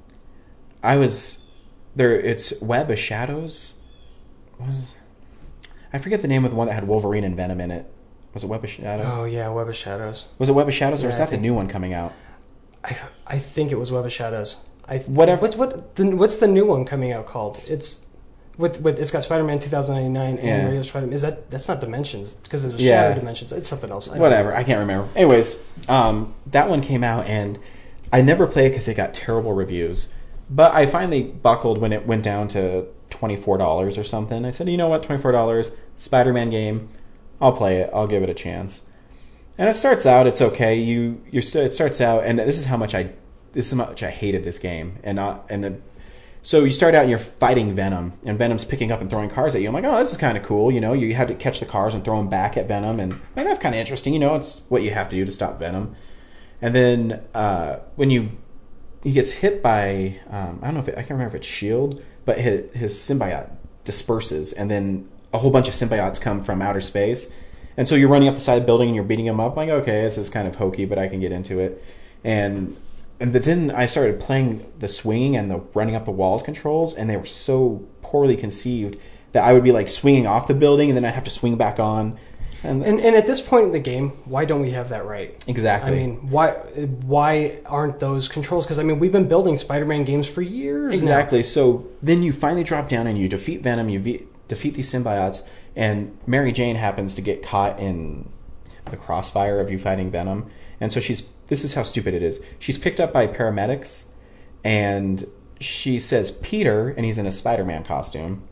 I 0.83 0.97
was 0.97 1.45
there. 1.95 2.19
It's 2.19 2.61
Web 2.61 2.91
of 2.91 2.99
Shadows. 2.99 3.75
What 4.57 4.67
was 4.67 4.91
I 5.93 5.99
forget 5.99 6.23
the 6.23 6.29
name 6.29 6.45
of 6.45 6.51
the 6.51 6.57
one 6.57 6.67
that 6.67 6.73
had 6.75 6.89
Wolverine 6.89 7.23
and 7.23 7.37
Venom 7.37 7.61
in 7.61 7.71
it. 7.71 7.93
Was 8.35 8.45
it 8.45 8.47
Web 8.49 8.63
of 8.65 8.71
Shadows? 8.71 9.07
Oh 9.09 9.25
yeah, 9.25 9.49
Web 9.49 9.69
of 9.69 9.77
Shadows. 9.77 10.27
Was 10.39 10.49
it 10.49 10.53
Web 10.53 10.69
of 10.69 10.75
Shadows, 10.75 11.03
or 11.03 11.07
Yeah, 11.07 11.09
was 11.09 11.17
I 11.17 11.25
that 11.25 11.31
think- 11.31 11.43
the 11.43 11.49
new 11.49 11.55
one 11.55 11.69
coming 11.69 11.93
out? 11.95 12.13
I 12.85 12.97
I 13.27 13.39
think 13.39 13.73
it 13.73 13.79
was 13.79 13.91
Web 13.93 14.05
of 14.07 14.13
Shadows. 14.13 14.63
I 14.89 14.99
Whatever- 14.99 15.43
What's 15.43 15.57
what 15.57 15.95
the, 15.97 16.07
what's 16.17 16.37
the 16.37 16.47
new 16.47 16.67
one 16.67 16.85
coming 16.85 17.13
out 17.13 17.27
called? 17.27 17.59
It's 17.69 18.01
with 18.57 18.81
with 18.81 18.99
it's 18.99 19.11
got 19.11 19.23
Spider 19.23 19.45
Man 19.45 19.59
2099 19.59 20.37
Yeah. 20.45 20.55
and 20.55 20.65
regular 20.65 20.85
Spider 20.85 21.07
Man. 21.07 21.13
Is 21.15 21.23
that 21.23 21.51
that's 21.51 21.69
not 21.69 21.81
Dimensions 21.81 22.35
because 22.35 22.67
there's 22.69 22.81
Yeah. 22.81 23.03
Shattered 23.03 23.19
Dimensions. 23.21 23.53
It's 23.53 23.69
something 23.69 23.91
else. 23.91 24.09
I 24.09 24.19
Whatever, 24.19 24.55
I 24.55 24.65
can't 24.65 24.79
remember. 24.81 25.09
Anyways, 25.17 25.63
um, 25.89 26.35
that 26.47 26.69
one 26.69 26.83
came 26.83 27.03
out, 27.05 27.27
and 27.27 27.59
I 28.13 28.21
never 28.23 28.47
played 28.47 28.67
it 28.67 28.71
because 28.71 28.89
it 28.89 28.95
got 28.95 29.15
terrible 29.15 29.53
reviews. 29.53 30.15
But 30.49 30.75
I 30.75 30.87
finally 30.87 31.23
buckled 31.23 31.79
when 31.79 31.93
it 31.93 32.07
went 32.07 32.23
down 32.25 32.49
to 32.49 32.87
twenty 33.09 33.37
four 33.37 33.57
dollars 33.59 33.97
or 33.99 34.05
something. 34.05 34.45
I 34.45 34.51
said, 34.51 34.69
you 34.69 34.77
know 34.77 34.89
what, 34.89 35.03
twenty 35.05 35.21
four 35.23 35.31
dollars, 35.33 35.71
Spider 35.97 36.33
Man 36.33 36.51
game, 36.51 36.89
I'll 37.41 37.53
play 37.53 37.79
it. 37.79 37.91
I'll 37.95 38.07
give 38.07 38.23
it 38.23 38.31
a 38.31 38.35
chance. 38.35 38.87
And 39.59 39.69
it 39.69 39.75
starts 39.75 40.07
out, 40.07 40.27
it's 40.27 40.41
okay. 40.41 40.77
You 40.77 41.23
you're 41.31 41.43
st- 41.43 41.67
it 41.67 41.75
starts 41.75 42.01
out, 42.01 42.25
and 42.25 42.39
this 42.39 42.59
is 42.59 42.67
how 42.67 42.77
much 42.77 42.95
I 42.95 43.13
this 43.53 43.67
is 43.67 43.79
how 43.79 43.87
much 43.87 44.03
I 44.03 44.11
hated 44.11 44.45
this 44.45 44.59
game, 44.59 44.99
and 45.03 45.17
not 45.17 45.47
and. 45.51 45.65
It, 45.65 45.83
so 46.43 46.65
you 46.65 46.73
start 46.73 46.95
out 46.95 47.03
and 47.03 47.11
you're 47.11 47.19
fighting 47.19 47.75
Venom, 47.75 48.15
and 48.25 48.39
Venom's 48.39 48.65
picking 48.65 48.91
up 48.91 49.03
and 49.03 49.11
throwing 49.11 49.29
cars 49.29 49.55
at 49.55 49.61
you. 49.61 49.69
I'm 49.69 49.75
like, 49.75 49.85
oh, 49.85 49.99
this 49.99 50.13
is 50.13 50.17
kind 50.17 50.39
of 50.39 50.45
cool. 50.45 50.73
You 50.73 50.81
know, 50.81 50.95
you 50.95 51.15
had 51.15 51.29
to 51.29 51.35
catch 51.35 51.61
the 51.61 51.67
cars 51.67 51.95
and 51.95 52.03
throw 52.03 52.17
them 52.17 52.31
back 52.31 52.57
at 52.57 52.67
Venom, 52.67 52.99
and 52.99 53.13
like, 53.37 53.45
that's 53.45 53.59
kind 53.59 53.75
of 53.75 53.79
interesting. 53.79 54.15
You 54.15 54.21
know, 54.21 54.37
it's 54.37 54.63
what 54.71 54.83
you 54.83 54.91
have 54.91 55.11
to 55.11 55.17
do 55.17 55.27
to 55.27 55.33
stop 55.33 55.59
Venom. 55.59 55.95
And 56.63 56.75
then 56.75 57.23
uh, 57.35 57.81
when 57.97 58.11
you 58.11 58.31
he 59.03 59.13
gets 59.13 59.33
hit 59.33 59.63
by 59.63 60.21
um, 60.31 60.61
I 60.63 60.67
don't 60.67 60.75
know 60.75 60.81
if 60.81 60.89
it, 60.89 60.95
I 60.95 61.03
can't 61.03 61.11
remember 61.11 61.37
if 61.37 61.43
it's 61.43 61.47
Shield, 61.47 62.03
but 62.25 62.39
his, 62.39 62.75
his 62.75 62.95
symbiote 62.95 63.51
disperses, 63.85 64.55
and 64.55 64.71
then 64.71 65.11
a 65.33 65.39
whole 65.39 65.51
bunch 65.51 65.69
of 65.69 65.75
symbiotes 65.75 66.21
come 66.21 66.43
from 66.43 66.61
outer 66.63 66.81
space, 66.81 67.35
and 67.77 67.87
so 67.87 67.95
you're 67.95 68.09
running 68.09 68.29
up 68.29 68.35
the 68.35 68.41
side 68.41 68.55
of 68.55 68.63
the 68.63 68.67
building 68.67 68.89
and 68.89 68.95
you're 68.95 69.05
beating 69.05 69.27
them 69.27 69.41
up. 69.41 69.57
Like, 69.57 69.69
okay, 69.71 70.03
this 70.03 70.19
is 70.19 70.29
kind 70.29 70.47
of 70.49 70.57
hokey, 70.57 70.85
but 70.85 70.99
I 70.99 71.09
can 71.09 71.21
get 71.21 71.33
into 71.33 71.61
it. 71.61 71.83
And 72.25 72.77
and 73.21 73.33
then 73.33 73.71
I 73.71 73.87
started 73.87 74.19
playing 74.19 74.71
the 74.79 74.89
swinging 74.89 75.37
and 75.37 75.51
the 75.51 75.59
running 75.75 75.95
up 75.95 76.07
the 76.07 76.11
walls 76.11 76.43
controls, 76.43 76.95
and 76.95 77.09
they 77.09 77.17
were 77.17 77.27
so 77.27 77.87
poorly 78.03 78.37
conceived 78.37 78.99
that 79.33 79.45
I 79.45 79.53
would 79.53 79.63
be 79.63 79.73
like 79.73 79.89
swinging 79.89 80.27
off 80.27 80.49
the 80.49 80.55
building, 80.55 80.91
and 80.91 80.97
then 80.97 81.05
I'd 81.05 81.15
have 81.15 81.25
to 81.25 81.31
swing 81.31 81.57
back 81.57 81.79
on. 81.79 82.19
And, 82.63 82.85
And, 82.85 83.01
and 83.01 83.17
at 83.17 83.27
this 83.27 83.41
point 83.41 83.65
in 83.67 83.73
the 83.73 83.79
game, 83.79 84.11
why 84.27 84.45
don't 84.45 84.61
we 84.61 84.73
have 84.73 84.91
that 84.91 85.07
right? 85.07 85.43
exactly. 85.47 85.93
I 85.93 85.95
mean, 85.95 86.31
why 86.31 86.51
why 87.07 87.61
aren't 87.65 88.01
those 88.01 88.29
controls? 88.29 88.67
Because 88.67 88.79
I 88.79 88.83
mean, 88.83 88.99
we've 88.99 89.13
been 89.13 89.29
building 89.29 89.57
Spider-Man 89.57 90.05
games 90.05 90.27
for 90.27 90.43
years. 90.43 90.93
now. 90.93 90.99
Exactly. 90.99 91.43
So 91.43 91.87
then 92.03 92.23
you 92.23 92.33
finally 92.33 92.65
drop 92.65 92.89
down 92.89 93.07
and 93.07 93.17
you 93.17 93.29
defeat 93.29 93.63
Venom, 93.63 93.89
you 93.89 94.27
defeat 94.51 94.75
these 94.75 94.93
symbiotes, 94.93 95.47
and 95.75 96.19
Mary 96.27 96.53
Jane 96.53 96.77
happens 96.77 97.15
to 97.15 97.23
get 97.23 97.43
caught 97.43 97.79
in 97.81 98.29
the 98.91 98.97
crossfire 98.97 99.57
of 99.57 99.71
you 99.71 99.79
fighting 99.79 100.11
Venom. 100.11 100.51
And 100.81 100.93
so 100.93 101.01
she's 101.01 101.29
this 101.49 101.65
is 101.65 101.75
how 101.75 101.83
stupid 101.83 102.15
it 102.15 102.23
is. 102.23 102.43
She's 102.59 102.79
picked 102.79 103.01
up 103.01 103.13
by 103.13 103.27
paramedics 103.27 104.09
and 104.63 105.27
she 105.61 105.99
says, 105.99 106.31
Peter, 106.31 106.89
and 106.91 107.05
he's 107.05 107.19
in 107.19 107.27
a 107.27 107.33
Spider 107.33 107.65
Man 107.65 107.85
costume. 107.85 108.43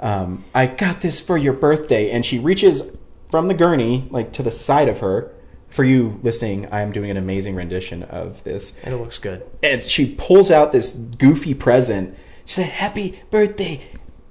Um, 0.00 0.44
I 0.54 0.66
got 0.66 1.00
this 1.00 1.20
for 1.20 1.36
your 1.36 1.52
birthday. 1.52 2.10
And 2.10 2.24
she 2.24 2.38
reaches 2.38 2.96
from 3.30 3.48
the 3.48 3.54
gurney, 3.54 4.06
like 4.10 4.32
to 4.34 4.42
the 4.42 4.50
side 4.50 4.88
of 4.88 5.00
her. 5.00 5.32
For 5.70 5.84
you 5.84 6.18
listening, 6.22 6.66
I 6.72 6.80
am 6.80 6.92
doing 6.92 7.10
an 7.10 7.18
amazing 7.18 7.54
rendition 7.54 8.04
of 8.04 8.42
this 8.44 8.78
and 8.84 8.94
it 8.94 8.98
looks 8.98 9.18
good. 9.18 9.44
and 9.62 9.82
she 9.82 10.14
pulls 10.14 10.50
out 10.50 10.72
this 10.72 10.92
goofy 10.92 11.52
present. 11.52 12.16
She 12.46 12.54
said, 12.54 12.66
"Happy 12.66 13.20
birthday, 13.30 13.82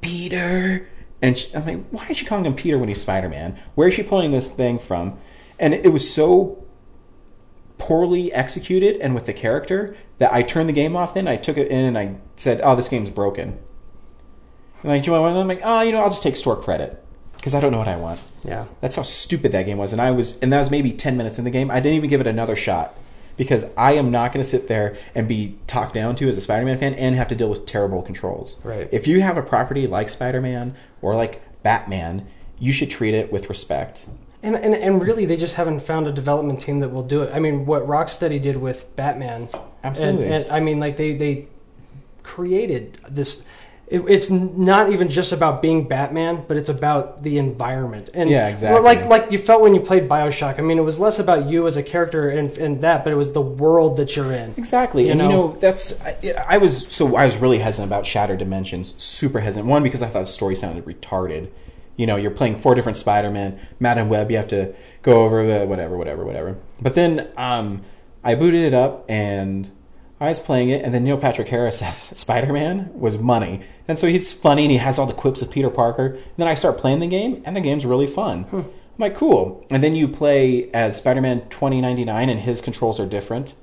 Peter." 0.08 0.89
And 1.22 1.38
she, 1.38 1.53
I'm 1.55 1.66
like, 1.66 1.89
"Why 1.89 2.08
is 2.10 2.18
she 2.18 2.26
calling 2.26 2.45
him 2.45 2.55
Peter 2.55 2.78
when 2.78 2.89
he's 2.89 3.01
Spider 3.01 3.30
Man? 3.30 3.62
Where 3.76 3.88
is 3.88 3.93
she 3.93 4.03
pulling 4.03 4.32
this 4.32 4.49
thing 4.49 4.80
from?" 4.80 5.18
And 5.60 5.74
it 5.74 5.91
was 5.91 6.12
so 6.14 6.64
poorly 7.78 8.34
executed 8.34 8.97
and 9.01 9.14
with 9.14 9.26
the 9.26 9.34
character 9.34 9.95
that 10.20 10.34
I 10.34 10.41
turned 10.41 10.70
the 10.70 10.74
game 10.74 10.95
off. 10.95 11.14
Then 11.14 11.28
I 11.28 11.38
took 11.38 11.58
it 11.58 11.68
in 11.68 11.86
and 11.86 11.97
I 11.97 12.16
said, 12.36 12.62
"Oh, 12.64 12.76
this 12.76 12.89
game's 12.89 13.10
broken." 13.10 13.58
And 14.84 14.91
like, 14.91 15.03
do 15.03 15.08
you 15.08 15.12
want 15.14 15.24
one? 15.24 15.38
I'm 15.38 15.47
like, 15.47 15.62
"Oh, 15.64 15.82
you 15.82 15.91
know, 15.91 16.01
I'll 16.01 16.10
just 16.10 16.24
take 16.24 16.36
store 16.36 16.55
credit 16.55 17.03
because 17.36 17.55
I 17.55 17.60
don't 17.60 17.72
know 17.72 17.80
what 17.80 17.88
I 17.88 17.97
want." 17.97 18.20
Yeah. 18.43 18.66
That's 18.82 18.95
how 18.95 19.01
stupid 19.01 19.51
that 19.51 19.66
game 19.66 19.78
was. 19.78 19.91
And 19.91 20.01
I 20.01 20.12
was, 20.12 20.39
and 20.39 20.53
that 20.53 20.60
was 20.60 20.72
maybe 20.72 20.91
10 20.91 21.18
minutes 21.18 21.38
in 21.39 21.45
the 21.45 21.51
game. 21.51 21.70
I 21.72 21.80
didn't 21.80 21.95
even 21.97 22.10
give 22.10 22.22
it 22.22 22.28
another 22.28 22.55
shot 22.55 22.93
because 23.38 23.65
I 23.77 23.93
am 23.93 24.11
not 24.11 24.33
going 24.33 24.43
to 24.43 24.49
sit 24.49 24.67
there 24.67 24.97
and 25.15 25.27
be 25.27 25.57
talked 25.67 25.93
down 25.93 26.15
to 26.17 26.27
as 26.27 26.35
a 26.38 26.41
Spider 26.41 26.65
Man 26.65 26.77
fan 26.77 26.93
and 26.95 27.15
have 27.15 27.27
to 27.29 27.35
deal 27.35 27.49
with 27.49 27.65
terrible 27.65 28.01
controls. 28.01 28.59
Right. 28.65 28.89
If 28.91 29.07
you 29.07 29.21
have 29.21 29.38
a 29.38 29.43
property 29.43 29.88
like 29.88 30.09
Spider 30.09 30.41
Man 30.41 30.75
or 31.01 31.15
like 31.15 31.41
Batman, 31.63 32.27
you 32.59 32.71
should 32.71 32.89
treat 32.89 33.13
it 33.13 33.31
with 33.31 33.49
respect. 33.49 34.07
And, 34.43 34.55
and 34.55 34.75
and 34.75 35.01
really, 35.01 35.25
they 35.25 35.38
just 35.38 35.55
haven't 35.55 35.79
found 35.79 36.07
a 36.07 36.11
development 36.11 36.61
team 36.61 36.79
that 36.79 36.89
will 36.89 37.03
do 37.03 37.23
it. 37.23 37.33
I 37.33 37.39
mean, 37.39 37.65
what 37.65 37.88
Rocksteady 37.88 38.41
did 38.41 38.57
with 38.57 38.95
Batman, 38.95 39.49
Absolutely. 39.83 40.25
And, 40.25 40.45
and 40.45 40.51
I 40.51 40.59
mean, 40.59 40.79
like 40.79 40.97
they 40.97 41.13
they 41.13 41.47
created 42.23 42.99
this. 43.09 43.45
It, 43.88 44.01
it's 44.09 44.29
not 44.29 44.91
even 44.91 45.07
just 45.07 45.31
about 45.31 45.61
being 45.61 45.88
Batman, 45.88 46.43
but 46.45 46.57
it's 46.57 46.67
about 46.67 47.23
the 47.23 47.38
environment. 47.38 48.09
And 48.13 48.29
Yeah, 48.29 48.49
exactly. 48.49 48.81
Like 48.81 49.05
like 49.05 49.31
you 49.31 49.38
felt 49.38 49.61
when 49.61 49.73
you 49.73 49.79
played 49.79 50.09
Bioshock. 50.09 50.59
I 50.59 50.61
mean, 50.61 50.77
it 50.77 50.81
was 50.83 50.99
less 50.99 51.19
about 51.19 51.47
you 51.47 51.65
as 51.67 51.77
a 51.77 51.83
character 51.83 52.29
and, 52.29 52.51
and 52.57 52.81
that, 52.81 53.05
but 53.05 53.13
it 53.13 53.15
was 53.15 53.31
the 53.31 53.41
world 53.41 53.95
that 53.97 54.15
you're 54.15 54.33
in. 54.33 54.53
Exactly, 54.57 55.05
You 55.05 55.11
and 55.13 55.21
you 55.21 55.27
know- 55.29 55.47
know 55.47 55.51
that's 55.53 55.99
I, 56.01 56.17
I 56.47 56.57
was 56.57 56.85
so 56.88 57.15
I 57.15 57.25
was 57.25 57.38
really 57.38 57.59
hesitant 57.59 57.88
about 57.88 58.05
Shattered 58.05 58.39
Dimensions, 58.39 59.01
super 59.01 59.39
hesitant. 59.39 59.69
One 59.69 59.83
because 59.83 60.01
I 60.01 60.07
thought 60.09 60.21
the 60.21 60.25
story 60.25 60.55
sounded 60.57 60.83
retarded. 60.85 61.49
You 61.95 62.05
know, 62.07 62.17
you're 62.17 62.31
playing 62.31 62.59
four 62.59 62.75
different 62.75 62.97
Spider-Man, 62.97 63.59
Madame 63.79 64.07
Web. 64.09 64.29
You 64.29 64.38
have 64.38 64.49
to 64.49 64.75
go 65.01 65.23
over 65.23 65.47
the 65.47 65.65
whatever, 65.65 65.97
whatever, 65.97 66.25
whatever. 66.25 66.57
But 66.79 66.93
then 66.93 67.27
um, 67.38 67.83
I 68.23 68.35
booted 68.35 68.61
it 68.63 68.73
up 68.73 69.05
and 69.09 69.71
I 70.20 70.30
was 70.30 70.39
playing 70.39 70.70
it, 70.70 70.84
and 70.84 70.93
then 70.93 71.03
Neil 71.03 71.18
Patrick 71.18 71.47
Harris 71.47 71.82
as 71.82 71.97
Spider-Man 72.20 72.91
was 72.93 73.20
money, 73.20 73.63
and 73.88 73.97
so 73.97 74.07
he's 74.07 74.34
funny 74.34 74.63
and 74.63 74.72
he 74.72 74.78
has 74.78 74.99
all 74.99 75.05
the 75.05 75.13
quips 75.13 75.41
of 75.41 75.51
Peter 75.51 75.70
Parker. 75.70 76.07
And 76.07 76.36
then 76.38 76.47
I 76.47 76.55
start 76.55 76.78
playing 76.78 76.99
the 76.99 77.07
game, 77.07 77.41
and 77.45 77.55
the 77.55 77.61
game's 77.61 77.86
really 77.86 78.07
fun. 78.07 78.43
Hmm. 78.43 78.57
I'm 78.57 79.01
like, 79.03 79.15
cool. 79.15 79.65
And 79.70 79.84
then 79.84 79.95
you 79.95 80.07
play 80.07 80.72
as 80.72 80.97
Spider-Man 80.97 81.49
2099, 81.49 82.30
and 82.30 82.39
his 82.39 82.61
controls 82.61 82.99
are 82.99 83.05
different. 83.05 83.53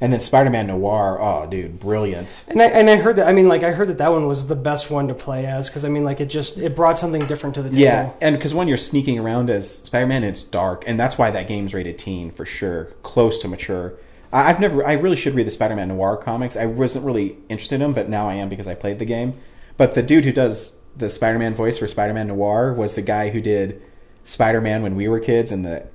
And 0.00 0.12
then 0.12 0.20
Spider-Man 0.20 0.66
Noir, 0.66 1.20
oh, 1.20 1.46
dude, 1.46 1.78
brilliant. 1.78 2.44
And 2.48 2.60
I, 2.60 2.66
and 2.66 2.88
I 2.88 2.96
heard 2.96 3.16
that. 3.16 3.28
I 3.28 3.32
mean, 3.32 3.48
like 3.48 3.62
I 3.62 3.70
heard 3.70 3.88
that 3.88 3.98
that 3.98 4.10
one 4.10 4.26
was 4.26 4.48
the 4.48 4.56
best 4.56 4.90
one 4.90 5.08
to 5.08 5.14
play 5.14 5.44
as 5.44 5.68
because 5.68 5.84
I 5.84 5.90
mean, 5.90 6.04
like 6.04 6.20
it 6.20 6.26
just 6.26 6.56
it 6.56 6.74
brought 6.74 6.98
something 6.98 7.24
different 7.26 7.54
to 7.56 7.62
the 7.62 7.68
table. 7.68 7.82
Yeah, 7.82 8.10
and 8.22 8.34
because 8.34 8.54
when 8.54 8.66
you're 8.66 8.78
sneaking 8.78 9.18
around 9.18 9.50
as 9.50 9.70
Spider-Man, 9.70 10.24
it's 10.24 10.42
dark, 10.42 10.84
and 10.86 10.98
that's 10.98 11.18
why 11.18 11.30
that 11.30 11.48
game's 11.48 11.74
rated 11.74 11.98
teen 11.98 12.30
for 12.30 12.46
sure, 12.46 12.86
close 13.02 13.38
to 13.40 13.48
mature. 13.48 13.92
I've 14.32 14.60
never, 14.60 14.86
I 14.86 14.92
really 14.94 15.16
should 15.16 15.34
read 15.34 15.46
the 15.46 15.50
Spider-Man 15.50 15.88
Noir 15.88 16.16
comics. 16.16 16.56
I 16.56 16.66
wasn't 16.66 17.04
really 17.04 17.36
interested 17.48 17.76
in 17.76 17.80
them, 17.80 17.92
but 17.92 18.08
now 18.08 18.28
I 18.28 18.34
am 18.34 18.48
because 18.48 18.68
I 18.68 18.74
played 18.74 18.98
the 18.98 19.04
game. 19.04 19.34
But 19.76 19.94
the 19.94 20.02
dude 20.02 20.24
who 20.24 20.32
does 20.32 20.78
the 20.96 21.08
Spider-Man 21.10 21.54
voice 21.54 21.78
for 21.78 21.88
Spider-Man 21.88 22.28
Noir 22.28 22.72
was 22.72 22.94
the 22.94 23.02
guy 23.02 23.30
who 23.30 23.40
did 23.40 23.82
Spider-Man 24.24 24.82
when 24.82 24.94
we 24.94 25.08
were 25.08 25.20
kids 25.20 25.50
in 25.52 25.62
the 25.62 25.88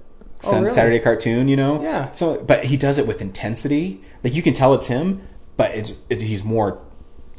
Oh, 0.44 0.52
Sun- 0.52 0.64
really? 0.64 0.76
Saturday 0.76 1.00
cartoon. 1.00 1.48
You 1.48 1.56
know, 1.56 1.82
Yeah. 1.82 2.12
So, 2.12 2.42
but 2.44 2.66
he 2.66 2.76
does 2.78 2.98
it 2.98 3.08
with 3.08 3.22
intensity. 3.22 4.02
Like 4.24 4.34
you 4.36 4.42
can 4.44 4.54
tell 4.54 4.74
it's 4.74 4.88
him, 4.88 5.22
but 5.56 5.72
it's 5.72 5.94
it, 6.10 6.22
he's 6.22 6.44
more 6.44 6.80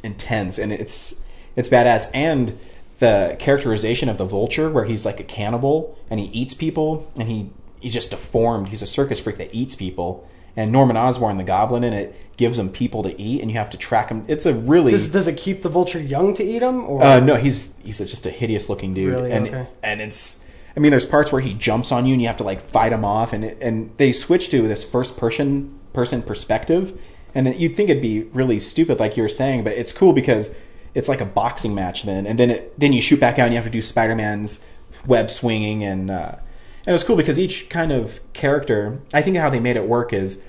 intense, 0.03 0.57
and 0.57 0.73
it's 0.73 1.23
it's 1.55 1.69
badass. 1.69 2.09
And 2.15 2.57
the 2.99 3.35
characterization 3.39 4.09
of 4.09 4.17
the 4.17 4.25
vulture, 4.25 4.69
where 4.71 4.83
he's 4.85 5.05
like 5.05 5.19
a 5.19 5.23
cannibal 5.23 5.97
and 6.09 6.19
he 6.19 6.25
eats 6.27 6.55
people, 6.55 7.09
and 7.15 7.29
he 7.29 7.51
he's 7.79 7.93
just 7.93 8.09
deformed. 8.09 8.69
He's 8.69 8.81
a 8.81 8.87
circus 8.87 9.19
freak 9.19 9.37
that 9.37 9.53
eats 9.53 9.75
people. 9.75 10.27
And 10.57 10.71
Norman 10.71 10.97
Osborn, 10.97 11.37
the 11.37 11.43
Goblin, 11.45 11.83
in 11.85 11.93
it 11.93 12.15
gives 12.35 12.57
him 12.59 12.69
people 12.69 13.03
to 13.03 13.21
eat, 13.21 13.41
and 13.41 13.49
you 13.49 13.57
have 13.57 13.69
to 13.69 13.77
track 13.77 14.09
him. 14.09 14.25
It's 14.27 14.45
a 14.45 14.53
really 14.53 14.91
Does 14.91 15.11
does 15.11 15.27
it 15.27 15.37
keep 15.37 15.61
the 15.61 15.69
vulture 15.69 16.01
young 16.01 16.33
to 16.33 16.43
eat 16.43 16.59
them? 16.59 16.83
Or 16.85 17.03
uh, 17.03 17.19
no, 17.19 17.35
he's 17.35 17.75
he's 17.83 17.99
just 17.99 18.25
a 18.25 18.31
hideous 18.31 18.67
looking 18.67 18.93
dude, 18.93 19.13
Really? 19.13 19.31
and 19.31 19.47
Okay. 19.47 19.67
and 19.83 20.01
it's. 20.01 20.43
I 20.75 20.79
mean, 20.79 20.91
there's 20.91 21.05
parts 21.05 21.31
where 21.31 21.41
he 21.41 21.53
jumps 21.55 21.91
on 21.91 22.05
you 22.05 22.13
and 22.13 22.21
you 22.21 22.27
have 22.27 22.37
to 22.37 22.43
like 22.43 22.61
fight 22.61 22.91
him 22.91 23.05
off, 23.05 23.33
and 23.33 23.43
it, 23.45 23.57
and 23.61 23.91
they 23.97 24.11
switch 24.11 24.49
to 24.49 24.67
this 24.67 24.83
first 24.83 25.15
person 25.15 25.77
person 25.93 26.21
perspective, 26.23 26.99
and 27.35 27.53
you'd 27.59 27.75
think 27.75 27.89
it'd 27.89 28.01
be 28.01 28.23
really 28.33 28.59
stupid, 28.59 28.99
like 28.99 29.15
you 29.17 29.23
were 29.23 29.29
saying, 29.29 29.63
but 29.63 29.73
it's 29.73 29.91
cool 29.91 30.13
because 30.13 30.55
it's 30.93 31.07
like 31.07 31.21
a 31.21 31.25
boxing 31.25 31.73
match 31.75 32.03
then, 32.03 32.25
and 32.27 32.39
then 32.39 32.49
it 32.49 32.79
then 32.79 32.93
you 32.93 33.01
shoot 33.01 33.19
back 33.19 33.37
out 33.39 33.45
and 33.45 33.53
you 33.53 33.57
have 33.57 33.65
to 33.65 33.71
do 33.71 33.81
Spider 33.81 34.15
Man's 34.15 34.65
web 35.07 35.29
swinging, 35.29 35.83
and 35.83 36.09
uh, 36.11 36.31
and 36.33 36.41
it 36.87 36.91
was 36.91 37.03
cool 37.03 37.15
because 37.15 37.37
each 37.37 37.69
kind 37.69 37.91
of 37.91 38.19
character, 38.33 38.99
I 39.13 39.21
think 39.21 39.37
how 39.37 39.49
they 39.51 39.59
made 39.59 39.75
it 39.75 39.87
work 39.87 40.13
is 40.13 40.43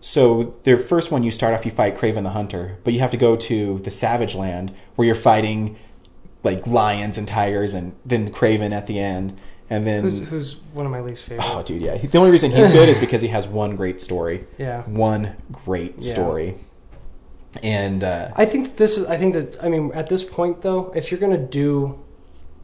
so 0.00 0.54
their 0.62 0.78
first 0.78 1.10
one, 1.10 1.24
you 1.24 1.32
start 1.32 1.54
off, 1.54 1.64
you 1.64 1.72
fight 1.72 1.96
Kraven 1.98 2.22
the 2.22 2.30
Hunter, 2.30 2.78
but 2.84 2.92
you 2.92 3.00
have 3.00 3.10
to 3.10 3.16
go 3.16 3.34
to 3.34 3.78
the 3.80 3.90
Savage 3.90 4.34
Land 4.36 4.72
where 4.94 5.06
you're 5.06 5.14
fighting 5.16 5.76
like 6.44 6.64
lions 6.68 7.18
and 7.18 7.26
tigers, 7.26 7.74
and 7.74 7.96
then 8.06 8.30
Kraven 8.30 8.70
at 8.72 8.86
the 8.86 8.98
end. 9.00 9.40
and 9.68 9.84
then 9.84 10.02
Who's 10.04 10.20
who's 10.28 10.54
one 10.72 10.86
of 10.86 10.92
my 10.92 11.00
least 11.00 11.24
favorite? 11.24 11.44
oh, 11.48 11.62
dude, 11.64 11.82
yeah. 11.82 11.96
The 11.98 12.16
only 12.16 12.30
reason 12.30 12.52
he's 12.52 12.70
good 12.70 12.88
is 12.88 12.98
because 13.00 13.20
he 13.22 13.28
has 13.28 13.48
one 13.48 13.74
great 13.74 14.00
story, 14.00 14.46
yeah. 14.58 14.82
one 14.84 15.34
great 15.50 15.94
Yeah. 15.98 16.12
story, 16.12 16.54
and 17.62 18.04
uh, 18.04 18.30
I 18.36 18.44
think 18.44 18.76
this 18.76 18.98
is. 18.98 19.06
I 19.06 19.16
think 19.16 19.34
that. 19.34 19.62
I 19.62 19.68
mean, 19.68 19.90
at 19.94 20.06
this 20.08 20.22
point, 20.22 20.62
though, 20.62 20.92
if 20.94 21.10
you're 21.10 21.20
gonna 21.20 21.36
do 21.38 21.98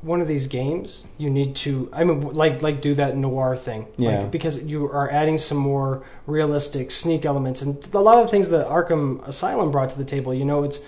one 0.04 0.20
of 0.20 0.28
these 0.28 0.46
games, 0.46 1.06
you 1.18 1.30
need 1.30 1.56
to. 1.56 1.88
I 1.92 2.04
mean, 2.04 2.20
like 2.20 2.62
like 2.62 2.80
do 2.80 2.94
that 2.94 3.16
noir 3.16 3.56
thing. 3.56 3.86
Yeah. 3.96 4.20
Like, 4.20 4.30
because 4.30 4.62
you 4.62 4.84
are 4.84 5.10
adding 5.10 5.38
some 5.38 5.58
more 5.58 6.04
realistic 6.26 6.90
sneak 6.90 7.24
elements, 7.24 7.62
and 7.62 7.82
a 7.94 7.98
lot 7.98 8.18
of 8.18 8.26
the 8.26 8.30
things 8.30 8.50
that 8.50 8.66
Arkham 8.68 9.26
Asylum 9.26 9.70
brought 9.70 9.90
to 9.90 9.98
the 9.98 10.04
table. 10.04 10.32
You 10.34 10.44
know, 10.44 10.62
it's. 10.64 10.80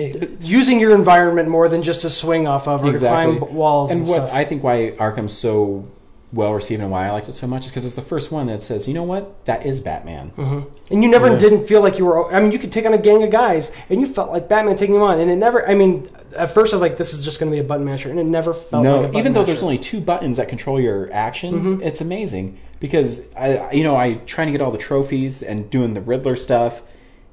Uh, 0.00 0.04
using 0.40 0.80
your 0.80 0.94
environment 0.94 1.50
more 1.50 1.68
than 1.68 1.82
just 1.82 2.00
to 2.00 2.08
swing 2.08 2.46
off 2.46 2.66
of 2.66 2.82
or 2.82 2.88
Exactly. 2.88 3.34
to 3.34 3.40
climb 3.40 3.54
walls 3.54 3.90
and, 3.90 4.00
and 4.00 4.08
what 4.08 4.16
stuff. 4.28 4.34
I 4.34 4.42
think 4.46 4.62
why 4.64 4.92
Arkham's 4.98 5.36
so 5.36 5.84
well 6.32 6.54
received 6.54 6.80
and 6.80 6.90
why 6.90 7.06
I 7.06 7.10
liked 7.10 7.28
it 7.28 7.34
so 7.34 7.46
much 7.46 7.66
is 7.66 7.70
because 7.70 7.84
it's 7.84 7.94
the 7.94 8.00
first 8.00 8.32
one 8.32 8.46
that 8.46 8.62
says, 8.62 8.88
you 8.88 8.94
know 8.94 9.02
what, 9.02 9.44
that 9.44 9.66
is 9.66 9.80
Batman. 9.80 10.28
hmm 10.30 10.60
And 10.90 11.02
you 11.04 11.10
never 11.10 11.28
Yeah. 11.32 11.36
didn't 11.38 11.64
feel 11.66 11.82
like 11.82 11.98
you 11.98 12.06
were. 12.06 12.32
I 12.32 12.40
mean, 12.40 12.52
you 12.52 12.58
could 12.58 12.72
take 12.72 12.86
on 12.86 12.94
a 12.94 12.98
gang 12.98 13.22
of 13.22 13.30
guys, 13.30 13.70
and 13.90 14.00
you 14.00 14.06
felt 14.06 14.30
like 14.30 14.48
Batman 14.48 14.76
taking 14.76 14.94
them 14.94 15.02
on, 15.02 15.20
and 15.20 15.30
it 15.30 15.36
never. 15.36 15.68
I 15.68 15.74
mean, 15.74 16.08
at 16.36 16.50
first 16.50 16.72
I 16.72 16.76
was 16.76 16.80
like, 16.82 16.96
"This 16.96 17.12
is 17.12 17.22
just 17.22 17.38
going 17.38 17.52
to 17.52 17.54
be 17.56 17.60
a 17.60 17.64
button 17.64 17.84
masher," 17.84 18.08
and 18.10 18.18
it 18.18 18.24
never 18.24 18.54
felt 18.54 18.82
no, 18.82 19.00
like 19.00 19.14
a 19.14 19.18
even 19.18 19.34
though 19.34 19.44
there's 19.44 19.62
only 19.62 19.76
two 19.78 20.00
buttons 20.00 20.38
that 20.38 20.48
control 20.48 20.80
your 20.80 21.10
actions, 21.12 21.70
Mhm. 21.70 21.84
it's 21.84 22.00
amazing 22.00 22.56
because 22.80 23.28
I, 23.36 23.70
you 23.72 23.84
know, 23.84 23.94
I 23.96 24.14
trying 24.26 24.46
to 24.48 24.52
get 24.52 24.62
all 24.62 24.70
the 24.70 24.78
trophies 24.78 25.42
and 25.42 25.68
doing 25.68 25.92
the 25.92 26.00
Riddler 26.00 26.36
stuff, 26.36 26.80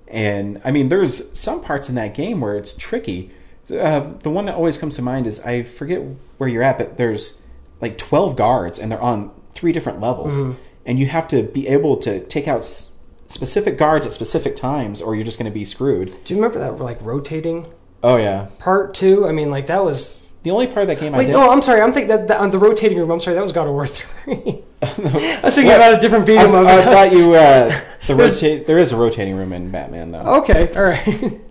and 0.10 0.60
I 0.66 0.72
mean, 0.72 0.90
there's 0.90 1.38
some 1.38 1.62
parts 1.62 1.88
in 1.90 1.96
that 1.96 2.14
game 2.14 2.42
where 2.42 2.58
it's 2.58 2.74
tricky. 2.74 3.32
Uh, 3.72 4.08
the 4.24 4.30
one 4.30 4.46
that 4.46 4.56
always 4.56 4.78
comes 4.78 4.96
to 4.96 5.02
mind 5.02 5.28
is 5.28 5.40
I 5.46 5.64
forget 5.64 6.02
where 6.38 6.50
you're 6.50 6.64
at, 6.64 6.78
but 6.78 6.98
there's 6.98 7.42
like 7.81 7.97
12 7.97 8.35
guards 8.35 8.80
and 8.80 8.91
they're 8.91 9.01
on 9.01 9.31
three 9.53 9.72
different 9.72 9.99
levels, 10.01 10.41
Mhm. 10.41 10.56
and 10.85 10.99
you 10.99 11.06
have 11.07 11.27
to 11.30 11.43
be 11.43 11.68
able 11.68 11.97
to 11.97 12.19
take 12.22 12.47
out 12.47 12.60
s- 12.60 12.91
specific 13.27 13.77
guards 13.77 14.06
at 14.06 14.14
specific 14.14 14.56
times, 14.56 15.01
or 15.01 15.15
you're 15.15 15.26
just 15.26 15.38
going 15.39 15.49
to 15.51 15.53
be 15.53 15.65
screwed. 15.65 16.07
Do 16.23 16.34
you 16.34 16.39
remember 16.41 16.60
that 16.60 16.80
like 16.81 16.97
rotating 17.01 17.68
Oh 18.03 18.15
yeah, 18.18 18.47
part 18.60 18.93
two? 18.93 19.27
I 19.27 19.31
mean, 19.34 19.49
like 19.51 19.68
that 19.68 19.84
was. 19.84 20.23
the 20.43 20.51
only 20.51 20.68
part 20.68 20.84
of 20.84 20.88
that 20.88 20.99
game 21.01 21.14
I 21.14 21.18
Wait, 21.19 21.26
did. 21.27 21.34
no, 21.34 21.51
I'm 21.51 21.61
sorry. 21.61 21.81
I'm 21.81 21.91
thinking 21.91 22.07
that, 22.07 22.30
that 22.30 22.39
on 22.39 22.49
the 22.49 22.57
rotating 22.57 22.97
room. 22.97 23.11
I'm 23.11 23.19
sorry, 23.19 23.35
that 23.35 23.41
was 23.43 23.51
God 23.51 23.68
of 23.68 23.73
War 23.73 23.85
three. 23.88 24.64
I 24.81 25.39
was 25.43 25.56
thinking 25.56 25.73
about 25.73 25.93
a 25.95 25.97
different 25.99 26.26
beat 26.26 26.38
'em 26.38 26.56
I, 26.56 26.60
up. 26.60 26.68
I 26.68 26.84
thought 26.85 27.11
you 27.11 27.34
uh, 27.34 27.77
the 28.07 28.15
rotate. 28.15 28.65
There 28.65 28.77
is 28.77 28.93
a 28.93 28.95
rotating 28.95 29.35
room 29.35 29.51
in 29.51 29.69
Batman 29.69 30.11
though. 30.11 30.39
okay, 30.41 30.72
all 30.76 30.84
right. 30.84 31.41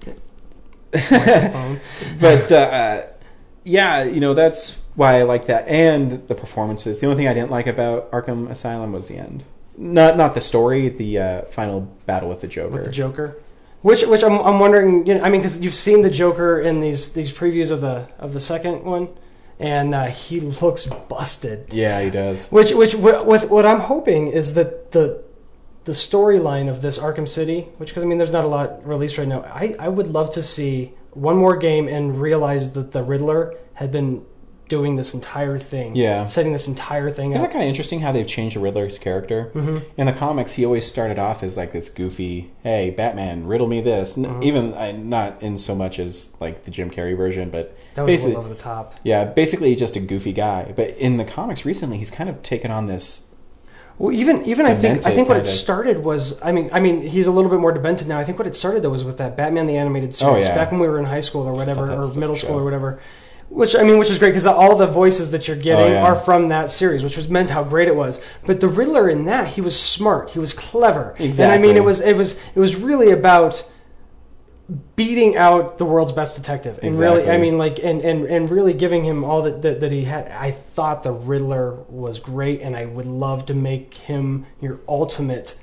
But 2.20 2.50
uh, 2.52 3.02
yeah, 3.64 4.04
you 4.04 4.20
know 4.20 4.32
that's 4.34 4.78
why 4.98 5.20
I 5.20 5.22
like 5.22 5.46
that, 5.46 5.68
and 5.68 6.26
the 6.26 6.34
performances. 6.34 6.98
The 6.98 7.06
only 7.06 7.16
thing 7.16 7.28
I 7.28 7.32
didn't 7.34 7.52
like 7.52 7.68
about 7.68 8.10
Arkham 8.10 8.50
Asylum 8.50 8.90
was 8.92 9.06
the 9.06 9.16
end. 9.16 9.44
Not 9.76 10.16
not 10.16 10.34
the 10.34 10.40
story, 10.40 10.88
the 10.88 11.18
uh, 11.18 11.42
final 11.42 11.82
battle 12.04 12.28
with 12.28 12.40
the 12.40 12.48
Joker. 12.48 12.72
with 12.74 12.84
the 12.84 12.90
Joker. 12.90 13.40
Which, 13.82 14.02
which 14.04 14.24
I'm, 14.24 14.40
I'm 14.40 14.58
wondering. 14.58 15.06
You 15.06 15.14
know, 15.14 15.22
I 15.22 15.28
mean, 15.30 15.40
because 15.40 15.60
you've 15.60 15.72
seen 15.72 16.02
the 16.02 16.10
Joker 16.10 16.60
in 16.60 16.80
these 16.80 17.12
these 17.12 17.32
previews 17.32 17.70
of 17.70 17.80
the 17.80 18.08
of 18.18 18.32
the 18.32 18.40
second 18.40 18.82
one, 18.82 19.08
and 19.60 19.94
uh, 19.94 20.06
he 20.06 20.40
looks 20.40 20.86
busted. 20.86 21.72
yeah, 21.72 22.02
he 22.02 22.10
does. 22.10 22.50
Which, 22.50 22.72
which, 22.72 22.92
wi- 22.94 23.22
with 23.22 23.48
what 23.50 23.64
I'm 23.64 23.78
hoping 23.78 24.32
is 24.32 24.54
that 24.54 24.90
the 24.90 25.22
the 25.84 25.92
storyline 25.92 26.68
of 26.68 26.82
this 26.82 26.98
Arkham 26.98 27.28
City, 27.28 27.68
which 27.76 27.90
because 27.90 28.02
I 28.02 28.06
mean, 28.08 28.18
there's 28.18 28.32
not 28.32 28.42
a 28.42 28.48
lot 28.48 28.84
released 28.84 29.16
right 29.16 29.28
now. 29.28 29.42
I 29.42 29.76
I 29.78 29.88
would 29.88 30.08
love 30.08 30.32
to 30.32 30.42
see 30.42 30.92
one 31.12 31.36
more 31.36 31.56
game 31.56 31.86
and 31.86 32.20
realize 32.20 32.72
that 32.72 32.90
the 32.90 33.04
Riddler 33.04 33.54
had 33.74 33.92
been 33.92 34.24
doing 34.68 34.96
this 34.96 35.14
entire 35.14 35.56
thing, 35.58 35.96
Yeah. 35.96 36.26
setting 36.26 36.52
this 36.52 36.68
entire 36.68 37.10
thing 37.10 37.32
Isn't 37.32 37.42
up. 37.44 37.48
that 37.48 37.52
kind 37.52 37.64
of 37.64 37.68
interesting 37.68 38.00
how 38.00 38.12
they've 38.12 38.26
changed 38.26 38.56
the 38.56 38.60
Riddler's 38.60 38.98
character? 38.98 39.44
hmm 39.54 39.78
In 39.96 40.06
the 40.06 40.12
comics, 40.12 40.52
he 40.52 40.64
always 40.64 40.86
started 40.86 41.18
off 41.18 41.42
as 41.42 41.56
like 41.56 41.72
this 41.72 41.88
goofy, 41.88 42.50
"Hey, 42.62 42.90
Batman, 42.90 43.46
riddle 43.46 43.66
me 43.66 43.80
this." 43.80 44.16
Mhm. 44.16 44.42
Even 44.44 44.74
I, 44.74 44.92
not 44.92 45.36
in 45.42 45.58
so 45.58 45.74
much 45.74 45.98
as 45.98 46.32
like 46.40 46.64
the 46.64 46.70
Jim 46.70 46.90
Carrey 46.90 47.16
version, 47.16 47.50
but 47.50 47.74
That 47.94 48.02
was 48.04 48.12
Basically- 48.12 48.30
little 48.36 48.44
over 48.44 48.54
the 48.54 48.60
top. 48.60 48.94
yeah, 49.02 49.24
basically 49.24 49.74
just 49.74 49.96
a 49.96 50.00
goofy 50.00 50.32
guy. 50.32 50.72
But 50.76 50.90
in 50.98 51.16
the 51.16 51.24
comics 51.24 51.64
recently, 51.64 51.98
he's 51.98 52.10
kind 52.12 52.30
of 52.30 52.42
taken 52.44 52.70
on 52.70 52.86
this 52.86 53.24
Well, 53.98 54.12
even 54.12 54.44
even 54.44 54.64
I 54.66 54.76
think 54.76 55.04
I 55.06 55.10
think 55.10 55.28
what 55.28 55.38
it 55.38 55.46
started 55.46 56.04
was 56.04 56.38
I 56.40 56.52
mean 56.52 56.68
I 56.72 56.78
mean 56.78 57.02
he's 57.02 57.26
a 57.26 57.32
little 57.32 57.50
bit 57.50 57.58
more 57.58 57.72
demented 57.72 58.06
now. 58.06 58.18
I 58.18 58.22
think 58.24 58.38
what 58.38 58.46
it 58.46 58.54
started 58.54 58.84
though 58.84 58.90
was 58.90 59.02
with 59.02 59.18
that 59.18 59.36
Batman 59.36 59.66
the 59.66 59.76
animated 59.76 60.14
series 60.14 60.44
Oh, 60.44 60.48
yeah. 60.48 60.54
back 60.54 60.70
when 60.70 60.78
we 60.80 60.86
were 60.86 61.00
in 61.00 61.04
high 61.06 61.18
school 61.18 61.48
or 61.48 61.52
whatever 61.52 61.84
or 61.90 61.96
middle 62.14 62.36
such 62.36 62.44
school 62.44 62.54
show. 62.54 62.58
or 62.60 62.64
whatever. 62.64 63.00
Which 63.50 63.74
I 63.74 63.82
mean, 63.82 63.98
which 63.98 64.10
is 64.10 64.18
great 64.18 64.30
because 64.30 64.44
all 64.46 64.76
the 64.76 64.86
voices 64.86 65.30
that 65.30 65.48
you're 65.48 65.56
getting 65.56 65.92
Oh, 65.92 65.94
yeah. 65.94 66.04
are 66.04 66.14
from 66.14 66.48
that 66.48 66.68
series, 66.70 67.02
which 67.02 67.16
was 67.16 67.28
meant 67.28 67.48
how 67.50 67.64
great 67.64 67.88
it 67.88 67.96
was. 67.96 68.20
But 68.46 68.60
the 68.60 68.68
Riddler 68.68 69.08
in 69.08 69.24
that, 69.24 69.48
he 69.48 69.60
was 69.62 69.78
smart, 69.78 70.30
he 70.30 70.38
was 70.38 70.52
clever, 70.52 71.14
and 71.18 71.40
I 71.40 71.58
mean, 71.58 71.76
it 71.76 71.84
was 71.84 72.00
it 72.00 72.14
was 72.16 72.38
it 72.54 72.60
was 72.60 72.76
really 72.76 73.10
about 73.10 73.66
beating 74.96 75.34
out 75.36 75.78
the 75.78 75.84
world's 75.86 76.12
best 76.12 76.36
detective. 76.36 76.78
And 76.82 76.94
really 76.94 77.30
i 77.30 77.38
mean 77.38 77.56
like 77.56 77.82
and, 77.82 78.02
and 78.02 78.26
and 78.26 78.50
really 78.50 78.74
giving 78.74 79.02
him 79.02 79.24
all 79.24 79.40
that, 79.42 79.62
that 79.62 79.80
that 79.80 79.92
he 79.92 80.04
had. 80.04 80.28
I 80.28 80.50
thought 80.50 81.02
the 81.02 81.12
riddler 81.12 81.72
was 81.88 82.20
great 82.20 82.60
and 82.60 82.76
i 82.76 82.84
would 82.84 83.06
love 83.06 83.46
to 83.46 83.54
make 83.54 83.94
him 83.94 84.44
your 84.60 84.80
ultimate 84.86 85.58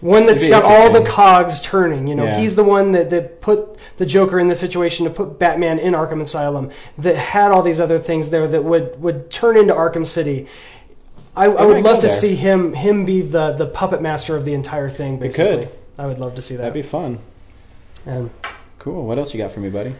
one 0.00 0.26
that's 0.26 0.48
got 0.48 0.62
all 0.64 0.92
the 0.92 1.04
cogs 1.04 1.60
turning 1.60 2.06
you 2.06 2.14
know 2.14 2.24
Yeah. 2.24 2.38
he's 2.38 2.54
the 2.56 2.62
one 2.64 2.92
that, 2.92 3.10
that 3.10 3.40
put 3.40 3.78
the 3.96 4.06
joker 4.06 4.38
in 4.38 4.46
the 4.46 4.54
situation 4.54 5.04
to 5.06 5.10
put 5.10 5.38
batman 5.38 5.78
in 5.80 5.92
arkham 5.94 6.20
asylum 6.20 6.70
that 6.98 7.16
had 7.16 7.50
all 7.50 7.62
these 7.62 7.80
other 7.80 7.98
things 7.98 8.30
there 8.30 8.46
that 8.46 8.62
would 8.62 9.00
would 9.02 9.28
turn 9.30 9.56
into 9.56 9.74
arkham 9.74 10.06
city 10.06 10.46
I, 11.36 11.44
I 11.46 11.64
would 11.64 11.82
love 11.84 11.96
to 12.00 12.06
there. 12.08 12.16
see 12.16 12.34
him 12.34 12.72
him 12.74 13.04
be 13.04 13.20
the, 13.22 13.52
the 13.52 13.66
puppet 13.66 14.02
master 14.02 14.34
of 14.34 14.44
the 14.44 14.54
entire 14.54 14.88
thing. 14.90 15.18
Basically, 15.20 15.66
could. 15.66 15.68
I 15.96 16.06
would 16.06 16.18
love 16.18 16.34
to 16.34 16.42
see 16.42 16.56
that. 16.56 16.62
That'd 16.62 16.74
be 16.74 16.82
fun. 16.82 17.18
and 18.06 18.30
Cool. 18.80 19.06
What 19.06 19.18
else 19.20 19.32
you 19.34 19.38
got 19.38 19.52
for 19.52 19.60
me, 19.60 19.70
buddy? 19.70 19.94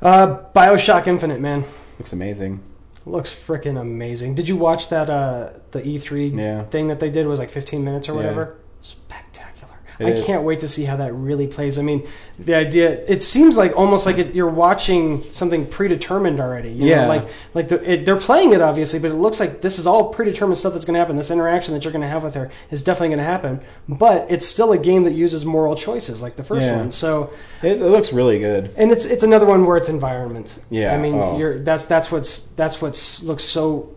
Uh, 0.00 0.44
Bioshock 0.54 1.08
Infinite, 1.08 1.40
man, 1.40 1.64
Looks 1.98 2.12
amazing. 2.12 2.60
looks 3.04 3.34
freaking 3.34 3.80
amazing. 3.80 4.36
Did 4.36 4.48
you 4.48 4.56
watch 4.56 4.88
that? 4.90 5.10
Uh, 5.10 5.50
the 5.72 5.80
E3 5.82 6.36
Yeah. 6.38 6.62
thing 6.64 6.86
that 6.86 7.00
they 7.00 7.10
did 7.10 7.26
was 7.26 7.40
like 7.40 7.50
15 7.50 7.82
minutes 7.82 8.08
or 8.08 8.14
whatever? 8.14 8.54
Yeah. 8.56 8.62
Spectacular. 8.80 9.72
It 9.98 10.04
I 10.04 10.10
is. 10.10 10.26
can't 10.26 10.42
wait 10.42 10.60
to 10.60 10.68
see 10.68 10.84
how 10.84 10.96
that 10.98 11.14
really 11.14 11.46
plays. 11.46 11.78
I 11.78 11.82
mean, 11.82 12.06
the 12.38 12.54
idea. 12.54 13.02
It 13.06 13.22
seems 13.22 13.56
like 13.56 13.74
almost 13.78 14.04
like 14.04 14.18
it, 14.18 14.34
you're 14.34 14.46
watching 14.50 15.22
something 15.32 15.66
predetermined 15.66 16.38
already. 16.38 16.68
You 16.68 16.90
Yeah. 16.90 17.02
Know? 17.02 17.08
Like 17.08 17.28
like 17.54 17.68
the, 17.68 17.92
it, 17.92 18.04
they're 18.04 18.16
playing 18.20 18.52
it 18.52 18.60
obviously, 18.60 18.98
but 18.98 19.10
it 19.10 19.14
looks 19.14 19.40
like 19.40 19.62
this 19.62 19.78
is 19.78 19.86
all 19.86 20.10
predetermined 20.12 20.58
stuff 20.58 20.74
that's 20.74 20.84
going 20.84 20.94
to 20.96 21.00
happen. 21.00 21.16
This 21.16 21.30
interaction 21.30 21.72
that 21.72 21.82
you're 21.84 21.92
going 21.94 22.02
to 22.02 22.08
have 22.08 22.24
with 22.24 22.34
her 22.34 22.50
is 22.70 22.82
definitely 22.82 23.08
going 23.08 23.20
to 23.20 23.24
happen. 23.24 23.60
But 23.88 24.26
it's 24.30 24.44
still 24.44 24.72
a 24.72 24.78
game 24.78 25.04
that 25.04 25.14
uses 25.14 25.46
moral 25.46 25.74
choices 25.74 26.20
like 26.20 26.36
the 26.36 26.44
first 26.44 26.66
Yeah. 26.66 26.76
one. 26.76 26.92
So. 26.92 27.30
It, 27.62 27.80
it 27.80 27.86
looks 27.86 28.12
really 28.12 28.38
good. 28.38 28.74
And 28.76 28.92
it's 28.92 29.06
it's 29.06 29.24
another 29.24 29.46
one 29.46 29.64
where 29.64 29.78
it's 29.78 29.88
environment. 29.88 30.62
Yeah, 30.68 30.94
I 30.94 30.98
mean, 30.98 31.14
oh. 31.14 31.38
you're 31.38 31.58
that's 31.60 31.86
that's 31.86 32.12
what's 32.12 32.48
that's 32.48 32.82
what's 32.82 33.22
looks 33.22 33.44
so 33.44 33.95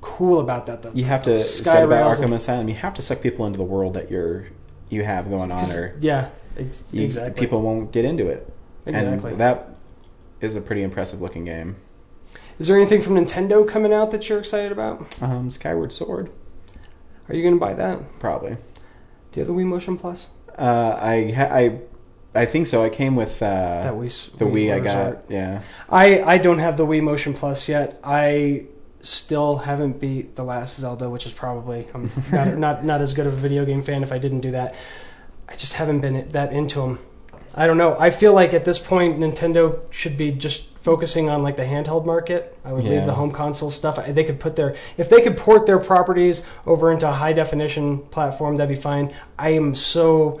cool 0.00 0.40
about 0.40 0.66
that. 0.66 0.82
The, 0.82 0.90
You 0.94 1.04
have 1.04 1.24
to 1.24 1.38
say 1.40 1.82
about 1.82 2.14
Arkham 2.16 2.24
and- 2.26 2.34
Asylum. 2.34 2.68
You 2.68 2.74
have 2.76 2.94
to 2.94 3.02
suck 3.02 3.20
people 3.20 3.46
into 3.46 3.58
the 3.58 3.64
world 3.64 3.94
that 3.94 4.10
you're 4.10 4.46
you 4.88 5.04
have 5.04 5.28
going 5.30 5.52
on, 5.52 5.70
or 5.70 5.94
yeah, 6.00 6.30
ex- 6.58 6.84
you- 6.92 7.02
exactly. 7.04 7.40
people 7.40 7.60
won't 7.62 7.92
get 7.92 8.04
into 8.04 8.26
it. 8.26 8.52
exactly. 8.86 9.32
And 9.32 9.40
that 9.40 9.68
is 10.40 10.56
a 10.56 10.60
pretty 10.60 10.82
impressive 10.82 11.20
looking 11.20 11.44
game. 11.44 11.76
Is 12.58 12.66
there 12.66 12.76
anything 12.76 13.00
from 13.00 13.14
Nintendo 13.14 13.66
coming 13.66 13.92
out 13.92 14.10
that 14.10 14.28
you're 14.28 14.38
excited 14.38 14.72
about? 14.72 15.22
Um, 15.22 15.48
Skyward 15.50 15.92
Sword, 15.92 16.30
Are 17.28 17.34
you 17.34 17.42
going 17.42 17.54
to 17.54 17.60
buy 17.60 17.74
that? 17.74 18.18
probably. 18.18 18.56
Do 19.32 19.40
you 19.40 19.46
have 19.46 19.46
the 19.46 19.54
Wii 19.54 19.64
Motion 19.66 19.96
Plus? 19.96 20.28
Uh, 20.58 20.98
I 21.00 21.30
ha- 21.30 21.48
I 21.54 21.78
I 22.34 22.46
think 22.46 22.66
so. 22.66 22.84
I 22.84 22.88
came 22.90 23.14
with 23.16 23.40
uh, 23.42 23.82
that 23.82 23.94
Wii. 23.94 24.36
the 24.36 24.44
Wii. 24.44 24.72
I 24.72 24.76
Resort. 24.78 25.28
got 25.28 25.30
yeah. 25.30 25.62
I 25.88 26.20
I 26.22 26.38
don't 26.38 26.58
have 26.58 26.76
the 26.76 26.84
Wii 26.86 27.02
Motion 27.02 27.32
Plus 27.32 27.68
yet. 27.68 27.98
I 28.04 28.64
still 29.02 29.56
haven't 29.58 29.98
beat 30.00 30.36
the 30.36 30.44
last 30.44 30.78
Zelda, 30.78 31.08
which 31.08 31.26
is 31.26 31.32
probably 31.32 31.86
I'm 31.94 32.10
not 32.32 32.56
not 32.58 32.84
not 32.84 33.00
as 33.00 33.12
good 33.12 33.26
of 33.26 33.32
a 33.32 33.36
video 33.36 33.64
game 33.64 33.82
fan 33.82 34.02
if 34.02 34.12
I 34.12 34.18
didn't 34.18 34.40
do 34.40 34.50
that. 34.52 34.74
I 35.48 35.56
just 35.56 35.74
haven't 35.74 36.00
been 36.00 36.30
that 36.32 36.52
into 36.52 36.80
them. 36.80 36.98
I 37.54 37.66
don't 37.66 37.78
know. 37.78 37.96
I 37.98 38.10
feel 38.10 38.32
like 38.32 38.54
at 38.54 38.64
this 38.64 38.78
point 38.78 39.18
Nintendo 39.18 39.80
should 39.90 40.16
be 40.16 40.30
just 40.30 40.66
focusing 40.78 41.28
on 41.28 41.42
like 41.42 41.56
the 41.56 41.64
handheld 41.64 42.06
market. 42.06 42.56
I 42.64 42.72
would 42.72 42.84
Yeah. 42.84 42.90
leave 42.90 43.06
the 43.06 43.14
home 43.14 43.32
console 43.32 43.70
stuff. 43.70 44.04
They 44.06 44.24
could 44.24 44.38
put 44.38 44.54
their 44.56 44.76
if 44.96 45.10
they 45.10 45.20
could 45.20 45.36
port 45.36 45.66
their 45.66 45.78
properties 45.78 46.42
over 46.66 46.92
into 46.92 47.08
a 47.08 47.12
high 47.12 47.32
definition 47.32 47.98
platform, 47.98 48.56
that'd 48.56 48.74
be 48.74 48.80
fine. 48.80 49.12
I 49.38 49.50
am 49.50 49.74
so 49.74 50.40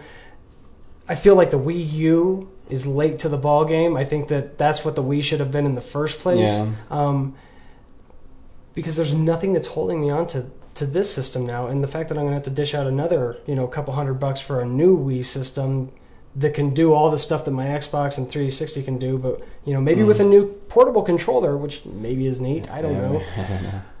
I 1.08 1.16
feel 1.16 1.34
like 1.34 1.50
the 1.50 1.58
Wii 1.58 1.92
U 1.94 2.48
is 2.68 2.86
late 2.86 3.18
to 3.20 3.28
the 3.28 3.36
ball 3.36 3.64
game. 3.64 3.96
I 3.96 4.04
think 4.04 4.28
that 4.28 4.56
that's 4.56 4.84
what 4.84 4.94
the 4.94 5.02
Wii 5.02 5.24
should 5.24 5.40
have 5.40 5.50
been 5.50 5.66
in 5.66 5.74
the 5.74 5.80
first 5.80 6.20
place. 6.20 6.48
Yeah. 6.48 6.70
Um, 6.88 7.34
because 8.74 8.96
there's 8.96 9.14
nothing 9.14 9.52
that's 9.52 9.68
holding 9.68 10.00
me 10.00 10.10
on 10.10 10.26
to, 10.28 10.46
to 10.74 10.86
this 10.86 11.12
system 11.12 11.46
now, 11.46 11.66
and 11.66 11.82
the 11.82 11.88
fact 11.88 12.08
that 12.08 12.16
I'm 12.16 12.22
going 12.24 12.30
to 12.32 12.34
have 12.36 12.42
to 12.44 12.50
dish 12.50 12.74
out 12.74 12.86
another, 12.86 13.38
you 13.46 13.54
know, 13.54 13.66
couple 13.66 13.92
hundred 13.94 14.14
bucks 14.14 14.40
for 14.40 14.60
a 14.60 14.66
new 14.66 14.96
Wii 14.98 15.24
system 15.24 15.90
that 16.36 16.54
can 16.54 16.72
do 16.72 16.92
all 16.94 17.10
the 17.10 17.18
stuff 17.18 17.44
that 17.44 17.50
my 17.50 17.66
Xbox 17.66 18.16
and 18.16 18.28
360 18.28 18.82
can 18.84 18.98
do, 18.98 19.18
but 19.18 19.40
you 19.64 19.72
know, 19.74 19.80
maybe 19.80 20.02
Mm. 20.02 20.06
with 20.06 20.20
a 20.20 20.24
new 20.24 20.46
portable 20.68 21.02
controller, 21.02 21.56
which 21.56 21.84
maybe 21.84 22.26
is 22.26 22.40
neat. 22.40 22.70
I 22.70 22.80
don't 22.82 22.94
Yeah, 22.94 23.08
know. 23.08 23.22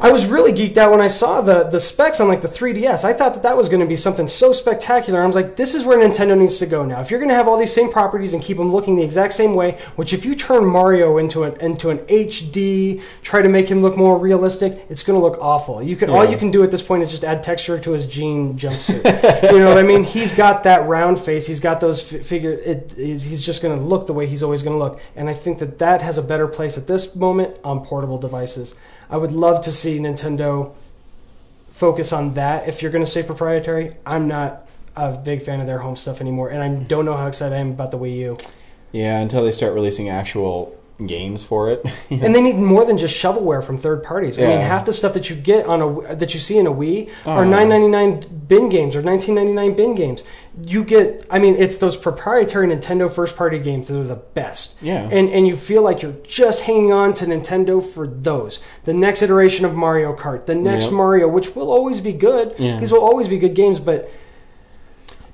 I 0.00 0.04
don't 0.04 0.08
know. 0.08 0.08
I 0.08 0.12
was 0.12 0.26
really 0.26 0.52
geeked 0.52 0.76
out 0.76 0.90
when 0.90 1.00
I 1.00 1.08
saw 1.08 1.40
the 1.40 1.64
the 1.64 1.80
specs 1.80 2.20
on 2.20 2.28
like 2.28 2.40
the 2.40 2.48
3DS. 2.48 3.04
I 3.04 3.12
thought 3.12 3.34
that 3.34 3.42
that 3.42 3.56
was 3.56 3.68
going 3.68 3.80
to 3.80 3.86
be 3.86 3.96
something 3.96 4.28
so 4.28 4.52
spectacular. 4.52 5.22
I 5.22 5.26
was 5.26 5.34
like, 5.34 5.56
this 5.56 5.74
is 5.74 5.84
where 5.84 5.98
Nintendo 5.98 6.38
needs 6.38 6.58
to 6.58 6.66
go 6.66 6.84
now. 6.84 7.00
If 7.00 7.10
you're 7.10 7.20
going 7.20 7.30
to 7.30 7.34
have 7.34 7.48
all 7.48 7.58
these 7.58 7.72
same 7.72 7.90
properties 7.90 8.32
and 8.32 8.42
keep 8.42 8.56
them 8.56 8.70
looking 8.70 8.96
the 8.96 9.02
exact 9.02 9.32
same 9.32 9.54
way, 9.54 9.78
which 9.96 10.12
if 10.12 10.24
you 10.24 10.34
turn 10.34 10.64
Mario 10.64 11.18
into 11.18 11.44
an 11.44 11.60
into 11.60 11.90
an 11.90 11.98
HD, 11.98 13.02
try 13.22 13.42
to 13.42 13.48
make 13.48 13.68
him 13.68 13.80
look 13.80 13.96
more 13.96 14.18
realistic, 14.18 14.86
it's 14.88 15.02
going 15.02 15.18
to 15.18 15.24
look 15.24 15.38
awful. 15.40 15.82
You 15.82 15.96
can 15.96 16.10
all 16.10 16.24
you 16.24 16.36
can 16.36 16.50
do 16.50 16.62
at 16.62 16.70
this 16.70 16.82
point 16.82 17.02
is 17.02 17.10
just 17.10 17.24
add 17.24 17.42
texture 17.42 17.78
to 17.78 17.90
his 17.92 18.06
jean 18.06 18.56
jumpsuit. 18.56 19.02
you 19.52 19.58
know 19.58 19.68
what 19.68 19.78
I 19.78 19.82
mean? 19.82 20.04
He's 20.04 20.32
got 20.32 20.62
that 20.62 20.86
round 20.86 21.18
face. 21.18 21.46
He's 21.46 21.60
got 21.60 21.80
those 21.80 22.12
f- 22.12 22.24
figure. 22.24 22.52
It 22.52 22.96
is 22.96 23.24
he's 23.24 23.42
just 23.42 23.62
going 23.62 23.76
to 23.76 23.84
look 23.84 24.06
the 24.06 24.14
way 24.14 24.26
he's 24.26 24.42
always 24.42 24.62
going 24.62 24.78
to 24.78 24.82
look. 24.82 25.00
And 25.16 25.28
I 25.28 25.34
think 25.34 25.58
that 25.58 25.78
that 25.78 26.02
has 26.02 26.18
a 26.18 26.22
better 26.22 26.46
place 26.46 26.78
at 26.78 26.86
this 26.86 27.16
moment 27.16 27.56
on 27.64 27.84
portable 27.84 28.18
devices. 28.18 28.74
I 29.10 29.16
would 29.16 29.32
love 29.32 29.62
to 29.62 29.72
see 29.72 29.98
Nintendo 29.98 30.74
focus 31.70 32.12
on 32.12 32.34
that. 32.34 32.68
If 32.68 32.82
you're 32.82 32.92
going 32.92 33.04
to 33.04 33.10
stay 33.10 33.22
proprietary, 33.22 33.96
I'm 34.04 34.28
not 34.28 34.68
a 34.96 35.16
big 35.16 35.42
fan 35.42 35.60
of 35.60 35.66
their 35.66 35.78
home 35.78 35.96
stuff 35.96 36.20
anymore, 36.20 36.50
and 36.50 36.62
I 36.62 36.68
don't 36.84 37.04
know 37.04 37.16
how 37.16 37.26
excited 37.26 37.54
I 37.54 37.58
am 37.58 37.70
about 37.70 37.90
the 37.90 37.98
Wii 37.98 38.16
U. 38.18 38.36
Yeah, 38.92 39.18
until 39.20 39.44
they 39.44 39.52
start 39.52 39.74
releasing 39.74 40.08
actual 40.08 40.77
games 41.06 41.44
for 41.44 41.70
it. 41.70 41.84
And 42.10 42.34
they 42.34 42.40
need 42.42 42.56
more 42.56 42.84
than 42.84 42.98
just 42.98 43.14
shovelware 43.14 43.62
from 43.62 43.78
third 43.78 44.02
parties. 44.02 44.38
I 44.38 44.46
mean, 44.46 44.58
half 44.60 44.84
the 44.84 44.92
stuff 44.92 45.14
that 45.14 45.30
you 45.30 45.36
get 45.36 45.66
on 45.66 45.80
a 45.80 46.14
that 46.16 46.34
you 46.34 46.40
see 46.40 46.58
in 46.58 46.66
a 46.66 46.72
Wii 46.72 47.10
Oh, 47.26 47.30
are 47.32 47.44
9.99 47.44 48.48
bin 48.48 48.68
games 48.68 48.96
or 48.96 49.02
19.99 49.02 49.76
bin 49.76 49.94
games. 49.94 50.24
You 50.66 50.82
get, 50.84 51.24
I 51.30 51.38
mean, 51.38 51.54
it's 51.54 51.76
those 51.76 51.96
proprietary 51.96 52.66
Nintendo 52.66 53.08
first 53.10 53.36
party 53.36 53.58
games 53.60 53.88
that 53.88 54.00
are 54.00 54.04
the 54.04 54.16
best. 54.16 54.76
Yeah. 54.82 55.02
And 55.12 55.28
and 55.28 55.46
you 55.46 55.56
feel 55.56 55.82
like 55.82 56.02
you're 56.02 56.16
just 56.24 56.62
hanging 56.62 56.92
on 56.92 57.14
to 57.14 57.26
Nintendo 57.26 57.84
for 57.84 58.06
those. 58.08 58.58
The 58.84 58.94
next 58.94 59.22
iteration 59.22 59.64
of 59.64 59.74
Mario 59.76 60.16
Kart, 60.16 60.46
the 60.46 60.54
next 60.56 60.84
Yep. 60.86 60.92
Mario, 60.94 61.28
which 61.28 61.54
will 61.54 61.70
always 61.70 62.00
be 62.00 62.12
good. 62.12 62.54
Yeah. 62.58 62.80
These 62.80 62.90
will 62.90 63.04
always 63.04 63.28
be 63.28 63.38
good 63.38 63.54
games, 63.54 63.78
but 63.78 64.10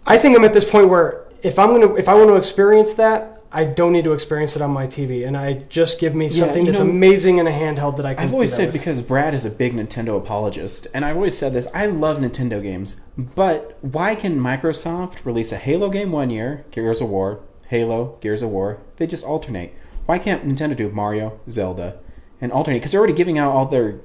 I 0.07 0.19
think 0.19 0.37
I'm 0.37 0.45
at 0.45 0.53
this 0.53 0.69
point 0.69 0.89
where 0.89 1.24
if 1.45 1.59
I'm 1.59 1.69
gonna 1.71 1.95
if 1.95 2.09
I 2.09 2.15
want 2.15 2.29
to 2.31 2.37
experience 2.37 2.95
that, 2.95 3.43
I 3.53 3.65
don't 3.65 3.93
need 3.93 4.05
to 4.05 4.13
experience 4.13 4.57
it 4.57 4.63
on 4.63 4.71
my 4.71 4.87
TV, 4.87 5.27
and 5.27 5.37
I 5.37 5.53
just 5.69 6.01
give 6.01 6.15
me 6.15 6.29
something 6.29 6.65
you 6.65 6.73
that's 6.73 6.83
know- 6.83 6.91
amazing 6.91 7.39
in 7.39 7.47
a 7.47 7.51
handheld 7.51 7.97
that 7.99 8.07
I 8.07 8.15
can. 8.15 8.25
I've 8.25 8.33
always 8.33 8.53
said 8.55 8.69
with. 8.69 8.73
because 8.73 9.03
Brad 9.03 9.35
is 9.35 9.45
a 9.45 9.51
big 9.51 9.75
Nintendo 9.75 10.17
apologist, 10.17 10.87
and 10.95 11.05
I've 11.05 11.17
always 11.17 11.37
said 11.37 11.53
this. 11.53 11.69
I 11.75 11.87
love 11.87 12.19
Nintendo 12.19 12.63
games, 12.63 13.03
but 13.17 13.79
why 13.83 14.15
can 14.15 14.41
Microsoft 14.41 15.25
release 15.25 15.53
a 15.53 15.57
Halo 15.59 15.91
game 15.91 16.11
one 16.11 16.31
year, 16.31 16.65
Gears 16.71 17.01
of 17.03 17.11
War, 17.11 17.41
Halo, 17.69 18.17
Gears 18.23 18.43
of 18.43 18.49
War? 18.51 18.79
They 18.97 19.07
just 19.07 19.25
alternate. 19.25 19.75
Why 20.07 20.19
can't 20.19 20.47
Nintendo 20.47 20.75
do 20.75 20.89
Mario, 20.91 21.39
Zelda, 21.51 21.99
and 22.41 22.51
alternate? 22.53 22.79
Because 22.79 22.93
they're 22.93 23.01
already 23.01 23.15
giving 23.15 23.39
out 23.39 23.53
all 23.55 23.67
their 23.67 24.01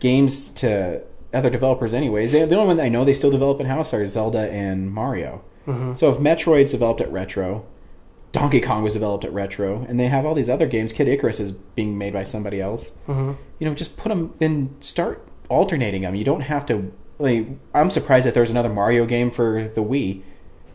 games 0.00 0.50
to 0.50 1.02
other 1.32 1.50
developers, 1.50 1.92
anyways. 1.92 2.32
They, 2.32 2.44
the 2.44 2.54
only 2.54 2.66
one 2.68 2.76
that 2.76 2.84
I 2.84 2.88
know 2.88 3.04
they 3.04 3.14
still 3.14 3.30
develop 3.30 3.58
in 3.60 3.66
house 3.66 3.92
are 3.92 4.06
Zelda 4.06 4.50
and 4.50 4.92
Mario. 4.92 5.42
Mm-hmm. 5.68 5.94
So 5.94 6.10
if 6.10 6.18
Metroid's 6.18 6.72
developed 6.72 7.00
at 7.00 7.10
Retro, 7.12 7.64
Donkey 8.32 8.60
Kong 8.60 8.82
was 8.82 8.92
developed 8.94 9.24
at 9.24 9.32
Retro, 9.32 9.84
and 9.88 9.98
they 10.00 10.06
have 10.08 10.26
all 10.26 10.34
these 10.34 10.50
other 10.50 10.66
games. 10.66 10.92
Kid 10.92 11.08
Icarus 11.08 11.40
is 11.40 11.52
being 11.52 11.96
made 11.96 12.12
by 12.12 12.24
somebody 12.24 12.60
else 12.60 12.96
Mhm. 13.08 13.36
you 13.58 13.66
know, 13.68 13.74
just 13.74 13.96
put 13.96 14.08
them, 14.10 14.32
then 14.38 14.70
start 14.80 15.26
alternating 15.48 16.02
them. 16.02 16.14
You 16.14 16.24
don't 16.24 16.42
have 16.42 16.66
to. 16.66 16.90
Like, 17.18 17.46
I'm 17.74 17.90
surprised 17.90 18.26
that 18.26 18.34
there's 18.34 18.50
another 18.50 18.68
Mario 18.68 19.04
game 19.06 19.30
for 19.30 19.68
the 19.74 19.82
Wii 19.82 20.22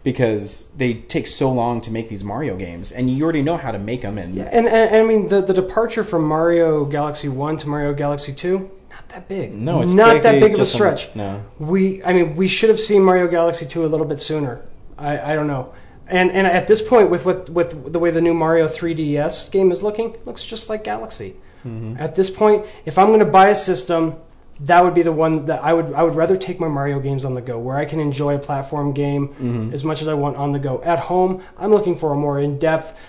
because 0.03 0.69
they 0.77 0.95
take 0.95 1.27
so 1.27 1.51
long 1.51 1.79
to 1.81 1.91
make 1.91 2.09
these 2.09 2.23
Mario 2.23 2.57
games, 2.57 2.91
and 2.91 3.09
you 3.09 3.23
already 3.23 3.41
know 3.41 3.55
how 3.57 3.71
to 3.71 3.79
make 3.79 4.01
them. 4.01 4.17
And 4.17 4.37
And, 4.37 4.67
and 4.67 4.95
I 4.95 5.03
mean 5.03 5.29
the 5.29 5.41
the 5.41 5.53
departure 5.53 6.03
from 6.03 6.25
Mario 6.27 6.83
Galaxy 6.85 7.29
One 7.29 7.57
to 7.57 7.69
Mario 7.69 7.93
Galaxy 7.93 8.33
Two, 8.33 8.69
not 8.89 9.07
that 9.09 9.29
big. 9.29 9.53
no, 9.53 9.81
it's 9.81 9.93
not 9.93 10.21
that 10.23 10.39
big- 10.41 10.53
of 10.55 10.59
a 10.59 10.65
stretch. 10.65 11.15
no, 11.15 11.41
We, 11.59 12.03
I 12.03 12.11
mean, 12.13 12.35
we 12.35 12.47
should 12.47 12.69
have 12.69 12.79
seen 12.79 13.01
Mario 13.03 13.27
Galaxy 13.27 13.65
2 13.65 13.85
a 13.85 13.87
little 13.87 14.05
bit 14.05 14.19
sooner. 14.19 14.61
I, 14.97 15.31
I 15.31 15.35
don't 15.35 15.47
know. 15.47 15.73
And 16.07 16.31
and 16.31 16.45
at 16.45 16.67
this 16.67 16.81
point, 16.81 17.09
with, 17.09 17.25
with 17.25 17.49
with 17.49 17.93
the 17.93 17.99
way 17.99 18.11
the 18.11 18.21
new 18.21 18.33
Mario 18.33 18.67
3DS 18.67 19.51
game 19.51 19.71
is 19.71 19.83
looking, 19.83 20.13
it 20.13 20.25
looks 20.27 20.43
just 20.43 20.69
like 20.69 20.83
Galaxy. 20.83 21.35
Mm-hmm. 21.65 21.95
At 21.97 22.15
this 22.15 22.29
point, 22.29 22.65
if 22.85 22.97
I'm 22.97 23.07
going 23.07 23.19
to 23.19 23.25
buy 23.25 23.47
a 23.47 23.55
system, 23.55 24.17
that 24.59 24.83
would 24.83 24.93
be 24.93 25.01
the 25.01 25.13
one 25.13 25.45
that 25.45 25.63
I 25.63 25.73
would 25.73 25.93
I 25.93 26.03
would 26.03 26.15
rather 26.15 26.35
take 26.35 26.59
my 26.59 26.67
Mario 26.67 26.99
games 26.99 27.23
on 27.23 27.33
the 27.33 27.41
go, 27.41 27.57
where 27.57 27.77
I 27.77 27.85
can 27.85 27.99
enjoy 28.01 28.35
a 28.35 28.39
platform 28.39 28.91
game 28.93 29.29
Mm-hmm. 29.29 29.73
as 29.73 29.83
much 29.85 30.01
as 30.01 30.07
I 30.09 30.13
want 30.13 30.35
on 30.35 30.51
the 30.51 30.59
go. 30.59 30.81
At 30.83 30.99
home, 30.99 31.41
I'm 31.57 31.71
looking 31.71 31.95
for 31.95 32.11
a 32.11 32.15
more 32.15 32.37
in 32.39 32.59
depth 32.59 32.99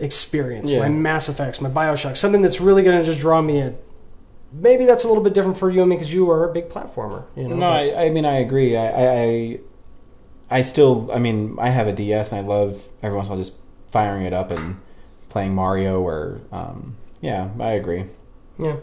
experience. 0.00 0.70
Yeah. 0.70 0.80
My 0.80 0.88
Mass 0.88 1.28
Effects, 1.28 1.60
my 1.60 1.68
Bioshock, 1.70 2.16
something 2.16 2.40
that's 2.40 2.60
really 2.60 2.82
going 2.84 2.98
to 2.98 3.04
just 3.04 3.20
draw 3.20 3.42
me 3.42 3.58
in. 3.58 3.76
Maybe 4.52 4.86
that's 4.86 5.04
a 5.04 5.08
little 5.08 5.22
bit 5.22 5.34
different 5.34 5.58
for 5.58 5.70
you 5.70 5.80
and 5.82 5.90
me 5.90 5.96
because 5.96 6.12
you 6.12 6.30
are 6.30 6.48
a 6.48 6.52
big 6.52 6.68
platformer. 6.68 7.24
You 7.36 7.48
know, 7.48 7.56
no. 7.56 7.68
I, 7.68 8.04
I 8.04 8.10
mean, 8.10 8.24
I 8.24 8.36
agree. 8.38 8.76
I, 8.76 8.86
I, 8.86 9.60
I, 10.50 10.62
still. 10.62 11.10
I 11.12 11.18
mean, 11.18 11.56
I 11.58 11.70
have 11.70 11.86
a 11.86 11.92
DS, 11.92 12.32
and 12.32 12.40
I 12.40 12.48
love 12.48 12.86
every 13.02 13.16
once 13.16 13.28
in 13.28 13.32
a 13.32 13.36
while 13.36 13.44
just 13.44 13.58
firing 13.90 14.24
it 14.24 14.32
up 14.32 14.50
and 14.50 14.80
playing 15.28 15.54
Mario. 15.54 16.00
Or, 16.00 16.40
um, 16.52 16.96
yeah, 17.20 17.50
I 17.60 17.72
agree. 17.72 18.04
Yeah. 18.58 18.76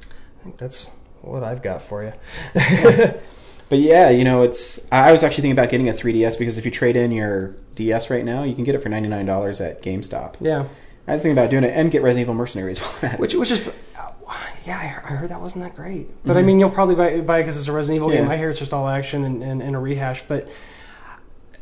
I 0.00 0.42
think 0.42 0.56
that's 0.56 0.88
what 1.22 1.42
I've 1.42 1.62
got 1.62 1.82
for 1.82 2.02
you. 2.04 2.12
But 3.70 3.78
yeah, 3.78 4.10
you 4.10 4.24
know, 4.24 4.42
it's. 4.42 4.86
I 4.92 5.10
was 5.10 5.24
actually 5.24 5.42
thinking 5.42 5.58
about 5.58 5.70
getting 5.70 5.88
a 5.88 5.92
3DS 5.92 6.38
because 6.38 6.58
if 6.58 6.66
you 6.66 6.70
trade 6.70 6.96
in 6.96 7.10
your 7.10 7.56
DS 7.74 8.10
right 8.10 8.24
now, 8.24 8.44
you 8.44 8.54
can 8.54 8.62
get 8.62 8.74
it 8.74 8.82
for 8.82 8.90
ninety 8.90 9.08
nine 9.08 9.24
dollars 9.24 9.60
at 9.60 9.82
GameStop. 9.82 10.34
yeah. 10.40 10.68
I 11.08 11.12
was 11.14 11.22
thinking 11.22 11.36
about 11.36 11.50
doing 11.50 11.64
it 11.64 11.72
and 11.74 11.90
get 11.90 12.02
Resident 12.02 12.26
Evil 12.26 12.34
Mercenaries 12.34 12.78
while 12.80 12.94
I'm 13.02 13.08
at 13.08 13.14
it. 13.14 13.20
Which, 13.20 13.34
which 13.34 13.50
is, 13.50 13.68
yeah, 14.64 14.78
I 14.78 14.86
heard, 14.86 15.04
I 15.04 15.16
heard 15.16 15.30
that 15.30 15.40
wasn't 15.40 15.64
that 15.64 15.76
great. 15.76 16.08
But 16.24 16.36
I 16.36 16.42
mean, 16.42 16.58
you'll 16.58 16.70
probably 16.70 16.94
buy, 16.94 17.20
buy 17.20 17.38
it 17.38 17.42
because 17.42 17.58
it's 17.58 17.68
a 17.68 17.72
Resident 17.72 17.96
Evil 17.96 18.08
game. 18.10 18.20
Mm-hmm. 18.22 18.28
Yeah. 18.30 18.34
I 18.34 18.38
hear 18.38 18.50
it's 18.50 18.58
just 18.58 18.72
all 18.72 18.88
action 18.88 19.24
and, 19.24 19.42
and, 19.42 19.62
and 19.62 19.76
a 19.76 19.78
rehash. 19.78 20.22
But 20.26 20.48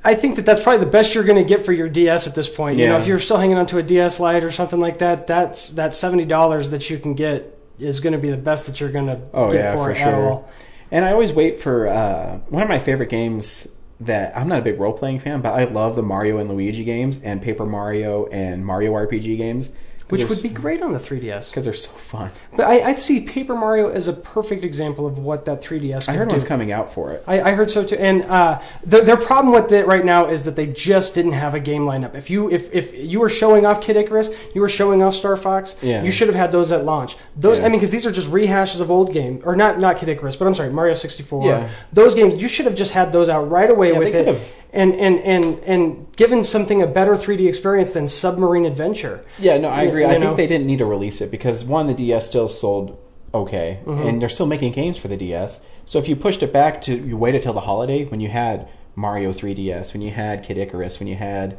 I 0.04 0.14
think 0.14 0.36
that 0.36 0.46
that's 0.46 0.60
probably 0.60 0.84
the 0.84 0.90
best 0.90 1.14
you're 1.14 1.24
going 1.24 1.42
to 1.42 1.44
get 1.44 1.64
for 1.64 1.72
your 1.72 1.88
DS 1.88 2.26
at 2.26 2.34
this 2.34 2.48
point. 2.48 2.78
You 2.78 2.88
know, 2.88 2.98
if 2.98 3.06
you're 3.06 3.18
still 3.18 3.36
hanging 3.36 3.58
onto 3.58 3.78
a 3.78 3.82
DS 3.82 4.20
Lite 4.20 4.44
or 4.44 4.50
something 4.50 4.80
like 4.80 4.98
that, 4.98 5.26
that's 5.26 5.70
that 5.70 5.94
seventy 5.94 6.24
dollars 6.24 6.70
that 6.70 6.90
you 6.90 6.98
can 6.98 7.14
get 7.14 7.58
is 7.78 8.00
going 8.00 8.12
to 8.12 8.18
be 8.18 8.30
the 8.30 8.36
best 8.36 8.66
that 8.66 8.80
you're 8.80 8.90
going 8.92 9.06
to 9.06 9.20
Oh, 9.32 9.50
get 9.50 9.58
yeah, 9.58 9.72
for, 9.72 9.84
for 9.84 9.90
it 9.90 9.98
at 9.98 10.04
sure. 10.04 10.30
all. 10.30 10.50
And 10.90 11.04
I 11.04 11.12
always 11.12 11.32
wait 11.32 11.60
for 11.60 11.88
uh, 11.88 12.38
one 12.48 12.62
of 12.62 12.68
my 12.68 12.78
favorite 12.78 13.08
games 13.08 13.66
that 14.00 14.36
I'm 14.36 14.48
not 14.48 14.58
a 14.58 14.62
big 14.62 14.78
role 14.78 14.92
playing 14.92 15.20
fan, 15.20 15.40
but 15.40 15.54
I 15.54 15.64
love 15.64 15.96
the 15.96 16.02
Mario 16.02 16.38
and 16.38 16.50
Luigi 16.50 16.84
games 16.84 17.22
and 17.22 17.40
Paper 17.40 17.64
Mario 17.64 18.26
and 18.26 18.66
Mario 18.66 18.92
RPG 18.92 19.36
games. 19.36 19.70
Which 20.12 20.28
would 20.28 20.42
be 20.42 20.48
great 20.48 20.82
on 20.82 20.92
the 20.92 20.98
3DS. 20.98 21.50
because 21.50 21.64
they're 21.64 21.74
so 21.74 21.90
fun. 21.90 22.30
But 22.56 22.66
I, 22.66 22.90
I 22.90 22.92
see 22.94 23.22
Paper 23.22 23.54
Mario 23.54 23.88
as 23.90 24.06
a 24.08 24.12
perfect 24.12 24.64
example 24.64 25.06
of 25.06 25.18
what 25.18 25.44
that 25.46 25.60
3DS. 25.60 26.08
I 26.08 26.12
could 26.12 26.18
heard 26.18 26.28
do. 26.28 26.32
one's 26.34 26.44
coming 26.44 26.70
out 26.70 26.92
for 26.92 27.12
it. 27.12 27.24
I, 27.26 27.40
I 27.40 27.54
heard 27.54 27.70
so 27.70 27.84
too. 27.84 27.96
And 27.96 28.22
uh, 28.26 28.60
the, 28.84 29.00
their 29.00 29.16
problem 29.16 29.54
with 29.54 29.72
it 29.72 29.86
right 29.86 30.04
now 30.04 30.28
is 30.28 30.44
that 30.44 30.54
they 30.54 30.66
just 30.66 31.14
didn't 31.14 31.32
have 31.32 31.54
a 31.54 31.60
game 31.60 31.82
lineup. 31.82 32.14
If 32.14 32.30
you 32.30 32.50
if, 32.50 32.72
if 32.72 32.94
you 32.94 33.18
were 33.20 33.28
showing 33.28 33.66
off 33.66 33.80
Kid 33.82 33.96
Icarus, 33.96 34.30
you 34.54 34.60
were 34.60 34.68
showing 34.68 35.02
off 35.02 35.14
Star 35.14 35.36
Fox. 35.36 35.76
Yeah. 35.82 36.02
You 36.02 36.10
should 36.10 36.28
have 36.28 36.36
had 36.36 36.52
those 36.52 36.70
at 36.72 36.84
launch. 36.84 37.16
Those 37.36 37.58
Yeah. 37.58 37.64
I 37.66 37.68
mean, 37.68 37.78
because 37.78 37.90
these 37.90 38.06
are 38.06 38.12
just 38.12 38.30
rehashes 38.30 38.80
of 38.80 38.90
old 38.90 39.12
games, 39.12 39.42
or 39.44 39.56
not 39.56 39.78
not 39.78 39.96
Kid 39.98 40.08
Icarus, 40.10 40.36
but 40.36 40.46
I'm 40.46 40.54
sorry, 40.54 40.70
Mario 40.70 40.94
64. 40.94 41.46
Yeah. 41.46 41.70
Those 41.92 42.14
games 42.14 42.36
you 42.36 42.48
should 42.48 42.66
have 42.66 42.74
just 42.74 42.92
had 42.92 43.12
those 43.12 43.28
out 43.28 43.50
right 43.50 43.70
away 43.70 43.92
Yeah, 43.92 43.98
with 43.98 44.12
they 44.12 44.20
it. 44.20 44.24
could've. 44.26 44.61
And, 44.74 44.94
and, 44.94 45.18
and, 45.20 45.58
and 45.64 46.16
given 46.16 46.42
something 46.44 46.80
a 46.80 46.86
better 46.86 47.12
3D 47.12 47.46
experience 47.46 47.90
than 47.90 48.08
Submarine 48.08 48.64
Adventure. 48.64 49.22
Yeah, 49.38 49.58
no, 49.58 49.68
I 49.68 49.82
You- 49.82 49.88
agree. 49.88 50.02
you 50.02 50.08
I 50.08 50.16
know? 50.16 50.28
think 50.28 50.36
they 50.38 50.46
didn't 50.46 50.66
need 50.66 50.78
to 50.78 50.86
release 50.86 51.20
it 51.20 51.30
because 51.30 51.62
one, 51.64 51.88
the 51.88 51.94
DS 51.94 52.26
still 52.26 52.48
sold 52.48 52.98
okay, 53.34 53.80
Mm-hmm. 53.84 54.06
and 54.08 54.22
they're 54.22 54.28
still 54.30 54.46
making 54.46 54.72
games 54.72 54.96
for 54.96 55.08
the 55.08 55.16
DS. 55.16 55.62
So 55.84 55.98
if 55.98 56.08
you 56.08 56.16
pushed 56.16 56.42
it 56.42 56.52
back 56.52 56.80
to 56.82 56.94
you 56.96 57.16
waited 57.18 57.42
till 57.42 57.52
the 57.52 57.60
holiday 57.60 58.04
when 58.06 58.20
you 58.20 58.28
had 58.30 58.68
Mario 58.96 59.32
3DS, 59.32 59.92
when 59.92 60.00
you 60.02 60.10
had 60.10 60.42
Kid 60.42 60.56
Icarus, 60.58 60.98
when 61.00 61.06
you 61.08 61.16
had 61.16 61.58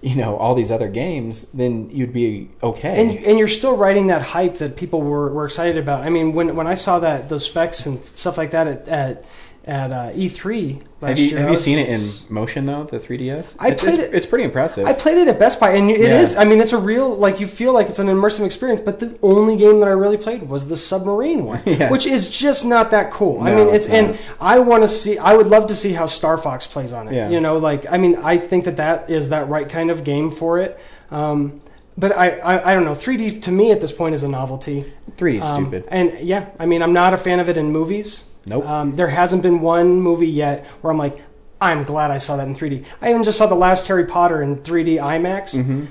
you 0.00 0.16
know 0.16 0.36
all 0.36 0.54
these 0.56 0.70
other 0.72 0.88
games, 0.88 1.50
then 1.52 1.88
you'd 1.90 2.12
be 2.12 2.50
okay. 2.62 3.00
And 3.00 3.18
and 3.24 3.38
you're 3.38 3.46
still 3.48 3.76
riding 3.76 4.08
that 4.08 4.20
hype 4.20 4.54
that 4.58 4.76
people 4.76 5.00
were, 5.00 5.32
were 5.32 5.44
excited 5.46 5.76
about. 5.78 6.00
I 6.02 6.10
mean, 6.10 6.32
when 6.32 6.54
when 6.56 6.66
I 6.66 6.74
saw 6.74 6.98
that 6.98 7.28
those 7.28 7.44
specs 7.44 7.86
and 7.86 8.04
stuff 8.04 8.36
like 8.36 8.50
that 8.50 8.66
at 8.66 8.88
at, 8.88 9.24
at 9.64 9.92
uh, 9.92 10.10
E3 10.10 10.82
last 11.00 11.08
have 11.10 11.18
you 11.20 11.26
year, 11.26 11.38
have 11.40 11.50
you 11.50 11.56
seen 11.56 11.78
it 11.78 11.88
in 11.88 12.08
motion 12.28 12.66
though? 12.66 12.82
The 12.82 12.98
3DS. 12.98 13.56
I 13.60 13.68
it's, 13.68 13.82
played 13.82 13.94
it's, 13.94 14.02
it- 14.02 14.14
It's 14.14 14.26
pretty 14.26 14.42
impressive. 14.44 14.86
I 14.86 14.92
played 14.92 15.18
it 15.18 15.28
at 15.28 15.38
Best 15.38 15.60
Buy, 15.60 15.70
and 15.72 15.88
it 15.88 16.00
is. 16.00 16.34
Yeah. 16.34 16.40
I 16.40 16.44
mean, 16.44 16.60
it's 16.60 16.72
a 16.72 16.78
real 16.78 17.14
like 17.16 17.38
you 17.38 17.46
feel 17.46 17.72
like 17.72 17.88
it's 17.88 18.00
an 18.00 18.08
immersive 18.08 18.44
experience. 18.44 18.80
But 18.80 18.98
the 18.98 19.16
only 19.22 19.56
game 19.56 19.78
that 19.80 19.88
I 19.88 19.92
really 19.92 20.16
played 20.16 20.42
was 20.48 20.66
the 20.66 20.76
submarine 20.76 21.44
one, 21.44 21.62
Yeah. 21.66 21.90
which 21.90 22.06
is 22.06 22.28
just 22.28 22.64
not 22.66 22.90
that 22.90 23.12
cool. 23.12 23.40
I 23.40 23.54
mean, 23.54 23.68
it's 23.68 23.86
it's 23.86 23.94
and. 23.94 24.18
I 24.40 24.58
want 24.58 24.82
to 24.82 24.88
see. 24.88 25.16
I 25.18 25.34
would 25.34 25.46
love 25.46 25.68
to 25.68 25.76
see 25.76 25.92
how 25.92 26.06
Star 26.06 26.36
Fox 26.36 26.66
plays 26.66 26.92
on 26.92 27.06
it. 27.06 27.14
Yeah. 27.14 27.28
You 27.30 27.40
know, 27.40 27.56
like 27.56 27.86
I 27.90 27.98
mean, 27.98 28.16
I 28.16 28.38
think 28.38 28.64
that 28.64 28.78
that 28.78 29.10
is 29.10 29.28
that 29.28 29.48
right 29.48 29.68
kind 29.68 29.90
of 29.92 30.02
game 30.02 30.30
for 30.32 30.58
it. 30.58 30.78
Um, 31.12 31.60
but 31.96 32.10
I, 32.16 32.30
I, 32.38 32.70
I 32.70 32.74
don't 32.74 32.84
know. 32.84 32.92
3D 32.92 33.42
to 33.42 33.52
me 33.52 33.70
at 33.70 33.80
this 33.80 33.92
point 33.92 34.14
is 34.14 34.22
a 34.22 34.28
novelty. 34.28 34.90
3D 35.18 35.38
is 35.38 35.44
Um, 35.44 35.64
stupid. 35.66 35.84
And 35.88 36.18
yeah, 36.20 36.46
I 36.58 36.64
mean, 36.66 36.82
I'm 36.82 36.94
not 36.94 37.12
a 37.14 37.18
fan 37.18 37.38
of 37.38 37.48
it 37.50 37.56
in 37.58 37.70
movies. 37.70 38.24
Nope. 38.46 38.66
Um, 38.66 38.96
there 38.96 39.08
hasn't 39.08 39.42
been 39.42 39.60
one 39.60 40.00
movie 40.00 40.28
yet 40.28 40.66
where 40.80 40.90
I'm 40.92 40.98
like, 40.98 41.16
I'm 41.60 41.84
glad 41.84 42.10
I 42.10 42.18
saw 42.18 42.36
that 42.36 42.46
in 42.48 42.54
3D. 42.54 42.84
I 43.00 43.10
even 43.10 43.22
just 43.22 43.38
saw 43.38 43.46
the 43.46 43.54
last 43.54 43.86
Harry 43.86 44.04
Potter 44.04 44.42
in 44.42 44.56
3D 44.58 44.96
IMAX, 45.00 45.54
Mm-hmm. 45.56 45.84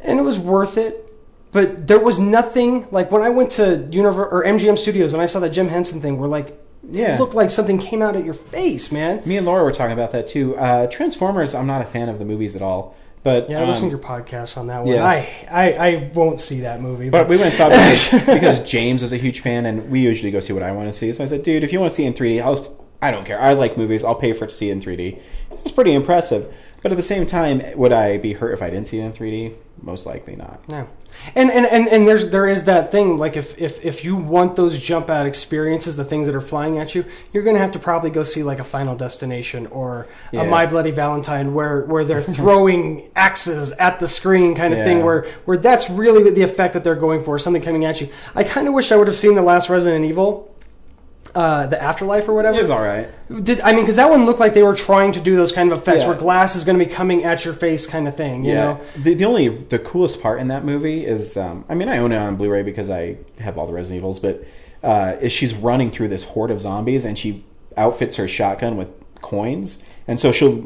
and 0.00 0.18
it 0.18 0.22
was 0.22 0.38
worth 0.38 0.76
it. 0.78 0.98
but 1.52 1.86
there 1.86 2.00
was 2.00 2.18
nothing 2.18 2.88
like 2.90 3.10
when 3.12 3.22
I 3.22 3.28
went 3.28 3.50
to 3.52 3.86
Univer- 3.90 4.32
or 4.32 4.42
MGM 4.44 4.76
Studios 4.78 5.12
and 5.12 5.20
I 5.22 5.26
saw 5.26 5.38
that 5.40 5.50
Jim 5.50 5.68
Henson 5.68 6.00
thing, 6.00 6.18
where 6.18 6.28
like 6.28 6.58
Yeah. 6.90 7.14
it 7.16 7.20
looked 7.20 7.34
like 7.34 7.50
something 7.50 7.78
came 7.78 8.00
out 8.02 8.16
at 8.16 8.24
your 8.24 8.34
face, 8.34 8.90
man. 8.90 9.22
Me 9.26 9.36
and 9.36 9.46
Laura 9.46 9.62
were 9.62 9.70
talking 9.72 9.92
about 9.92 10.10
that 10.12 10.26
too. 10.26 10.56
Uh, 10.56 10.86
Transformers, 10.88 11.54
I'm 11.54 11.66
not 11.66 11.82
a 11.82 11.84
fan 11.84 12.08
of 12.08 12.18
the 12.18 12.24
movies 12.24 12.56
at 12.56 12.62
all, 12.62 12.96
but 13.22 13.48
Yeah, 13.50 13.62
I 13.62 13.64
listened 13.66 13.90
to 13.90 13.96
um, 13.96 14.02
your 14.02 14.20
podcast 14.20 14.56
on 14.56 14.66
that 14.66 14.84
one. 14.84 14.94
yeah. 14.94 15.04
I, 15.04 15.46
I 15.50 15.72
I 15.72 16.10
won't 16.14 16.40
see 16.40 16.60
that 16.60 16.80
movie. 16.80 17.08
But 17.08 17.28
we 17.28 17.36
went 17.36 17.48
and 17.48 17.54
saw 17.54 17.68
it 17.68 17.70
because, 17.70 18.26
because 18.26 18.60
James 18.70 19.02
is 19.02 19.12
a 19.12 19.16
huge 19.16 19.40
fan, 19.40 19.66
and 19.66 19.90
we 19.90 20.00
usually 20.00 20.30
go 20.30 20.40
see 20.40 20.52
what 20.52 20.62
I 20.62 20.72
want 20.72 20.88
to 20.88 20.92
see. 20.92 21.12
So 21.12 21.22
I 21.24 21.26
said, 21.26 21.42
"Dude, 21.42 21.64
if 21.64 21.72
you 21.72 21.80
want 21.80 21.90
to 21.90 21.94
see 21.96 22.04
it 22.04 22.08
in 22.08 22.14
3D, 22.14 22.42
I'll. 22.42 22.78
I 23.00 23.10
don't 23.10 23.24
care. 23.24 23.40
I 23.40 23.52
like 23.54 23.76
movies. 23.76 24.04
I'll 24.04 24.14
pay 24.14 24.32
for 24.32 24.44
it 24.44 24.48
to 24.48 24.54
see 24.54 24.68
it 24.70 24.72
in 24.72 24.80
3D." 24.80 25.20
It's 25.52 25.70
pretty 25.72 25.92
impressive. 25.94 26.52
But 26.82 26.90
at 26.92 26.96
the 26.96 27.02
same 27.02 27.26
time, 27.26 27.62
would 27.76 27.92
I 27.92 28.18
be 28.18 28.32
hurt 28.32 28.52
if 28.52 28.62
I 28.62 28.68
didn't 28.70 28.88
see 28.88 28.98
it 28.98 29.04
in 29.04 29.12
3D? 29.12 29.54
Most 29.80 30.04
likely 30.06 30.36
not. 30.36 30.60
Yeah. 30.68 30.86
And, 31.34 31.50
and, 31.50 31.66
and, 31.66 31.88
and 31.88 32.06
there's 32.08 32.28
there 32.30 32.46
is 32.46 32.64
that 32.64 32.90
thing 32.90 33.16
like 33.16 33.36
if, 33.36 33.58
if 33.60 33.84
if 33.84 34.04
you 34.04 34.16
want 34.16 34.56
those 34.56 34.80
jump 34.80 35.10
out 35.10 35.26
experiences, 35.26 35.96
the 35.96 36.04
things 36.04 36.26
that 36.26 36.34
are 36.34 36.40
flying 36.40 36.78
at 36.78 36.94
you, 36.94 37.04
you're 37.32 37.42
gonna 37.42 37.58
have 37.58 37.72
to 37.72 37.78
probably 37.78 38.10
go 38.10 38.22
see 38.22 38.42
like 38.42 38.58
a 38.60 38.64
Final 38.64 38.94
Destination 38.96 39.66
or 39.68 40.06
Yeah. 40.30 40.42
a 40.42 40.46
My 40.48 40.66
Bloody 40.66 40.90
Valentine 40.92 41.52
where 41.52 41.82
where 41.86 42.04
they're 42.04 42.22
throwing 42.38 43.10
axes 43.16 43.72
at 43.72 43.98
the 44.00 44.06
screen 44.08 44.54
kind 44.54 44.72
of 44.72 44.78
Yeah. 44.78 44.84
thing 44.84 45.04
where 45.04 45.26
where 45.44 45.58
that's 45.58 45.90
really 45.90 46.30
the 46.30 46.42
effect 46.42 46.74
that 46.74 46.84
they're 46.84 46.94
going 46.94 47.22
for, 47.22 47.38
something 47.38 47.62
coming 47.62 47.84
at 47.84 48.00
you. 48.00 48.08
I 48.34 48.44
kind 48.44 48.68
of 48.68 48.74
wish 48.74 48.92
I 48.92 48.96
would 48.96 49.08
have 49.08 49.16
seen 49.16 49.34
the 49.34 49.42
last 49.42 49.68
Resident 49.68 50.04
Evil, 50.04 50.51
uh, 51.34 51.66
the 51.66 51.80
Afterlife 51.82 52.28
or 52.28 52.34
whatever. 52.34 52.56
It 52.56 52.60
was 52.60 52.70
all 52.70 52.82
right. 52.82 53.08
Did 53.44 53.60
I 53.62 53.72
mean 53.72 53.82
because 53.82 53.96
that 53.96 54.10
one 54.10 54.26
looked 54.26 54.40
like 54.40 54.52
they 54.54 54.62
were 54.62 54.74
trying 54.74 55.12
to 55.12 55.20
do 55.20 55.34
those 55.36 55.52
kind 55.52 55.72
of 55.72 55.78
effects 55.78 56.02
Yeah. 56.02 56.08
where 56.08 56.16
glass 56.16 56.54
is 56.54 56.64
going 56.64 56.78
to 56.78 56.84
be 56.84 56.90
coming 56.90 57.24
at 57.24 57.44
your 57.44 57.54
face 57.54 57.86
kind 57.86 58.06
of 58.06 58.14
thing, 58.16 58.44
you 58.44 58.54
know? 58.54 58.80
The, 58.96 59.14
the 59.14 59.24
only 59.24 59.48
the 59.48 59.78
coolest 59.78 60.20
part 60.20 60.40
in 60.40 60.48
that 60.48 60.64
movie 60.64 61.06
is, 61.06 61.36
um, 61.36 61.64
I 61.68 61.74
mean, 61.74 61.88
I 61.88 61.98
own 61.98 62.12
it 62.12 62.18
on 62.18 62.36
Blu-ray 62.36 62.62
because 62.64 62.90
I 62.90 63.16
have 63.38 63.56
all 63.58 63.66
the 63.66 63.72
Resident 63.72 63.98
Evils, 63.98 64.20
but 64.20 64.44
uh, 64.82 65.16
is 65.20 65.32
she's 65.32 65.54
running 65.54 65.90
through 65.90 66.08
this 66.08 66.24
horde 66.24 66.50
of 66.50 66.60
zombies 66.60 67.04
and 67.04 67.18
she 67.18 67.44
outfits 67.76 68.16
her 68.16 68.28
shotgun 68.28 68.76
with 68.76 68.92
coins, 69.22 69.82
and 70.06 70.20
so 70.20 70.32
she'll 70.32 70.64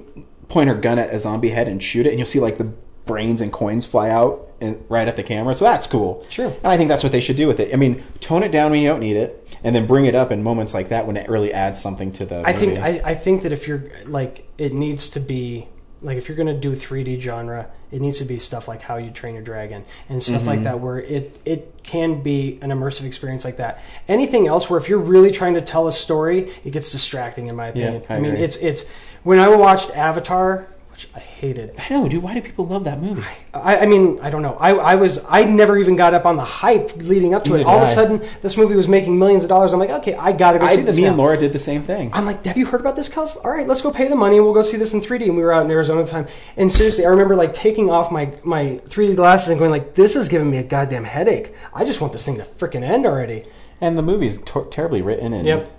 point 0.48 0.68
her 0.68 0.74
gun 0.74 0.98
at 0.98 1.12
a 1.14 1.20
zombie 1.20 1.50
head 1.50 1.68
and 1.68 1.82
shoot 1.82 2.06
it, 2.06 2.10
and 2.10 2.18
you'll 2.18 2.26
see 2.26 2.40
like 2.40 2.56
the 2.58 2.64
brains 3.04 3.40
and 3.40 3.52
coins 3.52 3.86
fly 3.86 4.10
out 4.10 4.45
and, 4.60 4.84
right 4.88 5.06
at 5.08 5.16
the 5.16 5.22
camera. 5.22 5.54
So 5.54 5.64
that's 5.64 5.86
cool. 5.86 6.24
Sure. 6.28 6.48
And 6.48 6.66
I 6.66 6.76
think 6.76 6.88
that's 6.88 7.02
what 7.02 7.12
they 7.12 7.20
should 7.20 7.36
do 7.36 7.46
with 7.46 7.60
it. 7.60 7.72
I 7.72 7.76
mean, 7.76 8.02
tone 8.20 8.42
it 8.42 8.52
down 8.52 8.70
when 8.70 8.80
you 8.80 8.88
don't 8.88 9.00
need 9.00 9.16
it, 9.16 9.56
and 9.62 9.74
then 9.74 9.86
bring 9.86 10.06
it 10.06 10.14
up 10.14 10.30
in 10.30 10.42
moments 10.42 10.74
like 10.74 10.88
that 10.90 11.06
when 11.06 11.16
it 11.16 11.28
really 11.28 11.52
adds 11.52 11.80
something 11.80 12.12
to 12.12 12.26
the. 12.26 12.42
I 12.46 12.52
think. 12.52 12.78
I, 12.78 13.00
I 13.04 13.14
think 13.14 13.42
that 13.42 13.52
if 13.52 13.66
you're 13.68 13.84
like 14.06 14.48
it 14.58 14.72
needs 14.72 15.10
to 15.10 15.20
be 15.20 15.68
like 16.02 16.18
if 16.18 16.28
you're 16.28 16.36
going 16.36 16.46
to 16.48 16.54
do 16.58 16.72
3D 16.72 17.20
genre, 17.20 17.68
it 17.90 18.00
needs 18.00 18.18
to 18.18 18.24
be 18.24 18.38
stuff 18.38 18.68
like 18.68 18.82
How 18.82 18.96
You 18.96 19.10
Train 19.10 19.34
Your 19.34 19.42
Dragon 19.42 19.84
and 20.08 20.22
stuff 20.22 20.40
Mm-hmm. 20.40 20.48
like 20.48 20.62
that 20.64 20.80
where 20.80 20.98
it 20.98 21.38
it 21.44 21.74
can 21.82 22.22
be 22.22 22.58
an 22.62 22.70
immersive 22.70 23.04
experience 23.04 23.44
like 23.44 23.56
that. 23.58 23.82
Anything 24.08 24.46
else 24.46 24.68
where 24.68 24.78
if 24.78 24.88
you're 24.88 24.98
really 24.98 25.30
trying 25.30 25.54
to 25.54 25.60
tell 25.60 25.86
a 25.86 25.92
story, 25.92 26.50
it 26.64 26.70
gets 26.72 26.90
distracting 26.92 27.46
in 27.48 27.56
my 27.56 27.68
opinion. 27.68 28.02
I 28.08 28.16
I, 28.16 28.20
mean, 28.20 28.34
it's 28.36 28.56
it's 28.56 28.88
when 29.22 29.38
I 29.38 29.48
watched 29.48 29.90
Avatar, 29.90 30.68
which 30.96 31.08
I 31.14 31.18
hated. 31.18 31.68
It. 31.68 31.74
I 31.78 31.92
know, 31.92 32.08
dude. 32.08 32.22
Why 32.22 32.32
do 32.32 32.40
people 32.40 32.66
love 32.66 32.84
that 32.84 33.02
movie? 33.02 33.22
I, 33.52 33.80
I 33.80 33.86
mean, 33.86 34.18
I 34.22 34.30
don't 34.30 34.40
know. 34.40 34.56
I, 34.58 34.70
I 34.72 34.94
was 34.94 35.22
I 35.28 35.44
never 35.44 35.76
even 35.76 35.94
got 35.94 36.14
up 36.14 36.24
on 36.24 36.36
the 36.36 36.44
hype 36.44 36.96
leading 36.96 37.34
up 37.34 37.44
to 37.44 37.54
it. 37.54 37.58
Neither 37.58 37.68
All 37.68 37.82
of 37.82 37.86
did 37.86 37.88
a 37.88 37.92
I. 37.92 37.94
sudden, 37.94 38.28
this 38.40 38.56
movie 38.56 38.74
was 38.76 38.88
making 38.88 39.18
millions 39.18 39.44
of 39.44 39.50
dollars. 39.50 39.74
I'm 39.74 39.78
like, 39.78 39.90
okay, 39.90 40.14
I 40.14 40.32
got 40.32 40.52
to 40.52 40.58
go 40.58 40.64
I, 40.64 40.74
see 40.74 40.80
this 40.80 40.96
me 40.96 41.02
now. 41.02 41.08
and 41.08 41.18
Laura 41.18 41.36
did 41.36 41.52
the 41.52 41.58
same 41.58 41.82
thing. 41.82 42.10
I'm 42.14 42.24
like, 42.24 42.42
have 42.46 42.56
you 42.56 42.64
heard 42.64 42.80
about 42.80 42.96
this, 42.96 43.10
Kels? 43.10 43.36
All 43.44 43.50
right, 43.50 43.66
let's 43.66 43.82
go 43.82 43.90
pay 43.92 44.08
the 44.08 44.16
money 44.16 44.36
and 44.36 44.44
we'll 44.46 44.54
go 44.54 44.62
see 44.62 44.78
this 44.78 44.94
in 44.94 45.02
3D. 45.02 45.24
And 45.26 45.36
we 45.36 45.42
were 45.42 45.52
out 45.52 45.66
in 45.66 45.70
Arizona 45.70 46.00
at 46.00 46.06
the 46.06 46.12
time. 46.12 46.28
And 46.56 46.72
seriously, 46.72 47.04
I 47.04 47.10
remember 47.10 47.36
like 47.36 47.52
taking 47.52 47.90
off 47.90 48.10
my, 48.10 48.32
my 48.42 48.80
3D 48.88 49.16
glasses 49.16 49.50
and 49.50 49.58
going 49.58 49.70
like, 49.70 49.94
this 49.94 50.16
is 50.16 50.28
giving 50.30 50.50
me 50.50 50.56
a 50.56 50.62
goddamn 50.62 51.04
headache. 51.04 51.52
I 51.74 51.84
just 51.84 52.00
want 52.00 52.14
this 52.14 52.24
thing 52.24 52.38
to 52.38 52.42
freaking 52.44 52.82
end 52.82 53.04
already. 53.04 53.44
And 53.82 53.98
the 53.98 54.02
movie's 54.02 54.40
ter- 54.40 54.64
terribly 54.70 55.02
written, 55.02 55.34
and 55.34 55.46
Yep. 55.46 55.70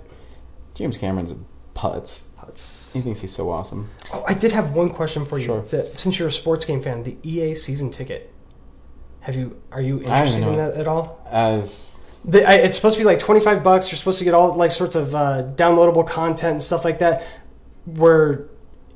James 0.74 0.96
Cameron's 0.96 1.32
a 1.32 1.36
putz. 1.74 2.27
He 2.92 3.00
thinks 3.00 3.20
he's 3.20 3.34
so 3.34 3.50
awesome. 3.50 3.88
Oh, 4.12 4.24
I 4.26 4.34
did 4.34 4.52
have 4.52 4.74
one 4.74 4.90
question 4.90 5.24
for 5.26 5.38
you. 5.38 5.44
Sure. 5.46 5.62
That, 5.62 5.98
since 5.98 6.18
you're 6.18 6.28
a 6.28 6.32
sports 6.32 6.64
game 6.64 6.82
fan, 6.82 7.02
the 7.02 7.16
EA 7.22 7.54
season 7.54 7.90
ticket. 7.90 8.32
Have 9.20 9.36
you 9.36 9.60
are 9.72 9.82
you 9.82 10.00
interested 10.00 10.42
in 10.42 10.56
that 10.56 10.74
at 10.74 10.88
all? 10.88 11.20
Uh, 11.30 11.66
The, 12.24 12.48
I, 12.48 12.54
it's 12.54 12.76
supposed 12.76 12.96
to 12.96 13.00
be 13.00 13.04
like 13.04 13.18
25 13.18 13.62
bucks. 13.62 13.90
You're 13.90 13.96
supposed 13.98 14.18
to 14.18 14.24
get 14.24 14.34
all 14.34 14.54
like 14.54 14.70
sorts 14.70 14.96
of 14.96 15.14
uh, 15.14 15.44
downloadable 15.54 16.06
content 16.06 16.52
and 16.52 16.62
stuff 16.62 16.84
like 16.84 16.98
that 16.98 17.24
where 17.84 18.46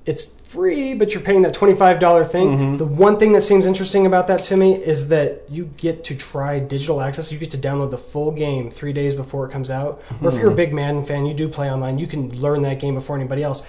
it's 0.07 0.27
free, 0.53 0.95
but 0.95 1.13
you're 1.15 1.23
paying 1.23 1.43
that 1.43 1.55
$25 1.55 2.31
thing. 2.31 2.49
Mm-hmm. 2.49 2.77
The 2.77 2.85
one 2.85 3.19
thing 3.19 3.33
that 3.33 3.43
seems 3.43 3.67
interesting 3.67 4.07
about 4.07 4.27
that 4.27 4.43
to 4.45 4.57
me 4.57 4.75
is 4.75 5.09
that 5.09 5.43
you 5.49 5.67
get 5.77 6.05
to 6.05 6.15
try 6.15 6.59
digital 6.59 7.01
access. 7.01 7.33
You 7.33 7.39
get 7.39 7.51
to 7.53 7.59
download 7.59 7.91
the 7.91 7.99
full 7.99 8.31
game 8.31 8.71
three 8.71 8.93
days 8.93 9.15
before 9.15 9.47
it 9.49 9.53
comes 9.53 9.71
out. 9.71 10.03
Or 10.21 10.29
if 10.29 10.35
you're 10.35 10.45
Mm-hmm. 10.45 10.53
a 10.53 10.55
big 10.55 10.73
Madden 10.75 11.05
fan, 11.07 11.27
you 11.27 11.35
do 11.35 11.49
play 11.49 11.71
online, 11.71 11.99
you 11.99 12.07
can 12.07 12.31
learn 12.41 12.63
that 12.63 12.79
game 12.81 12.95
before 12.95 13.17
anybody 13.17 13.43
else. 13.43 13.63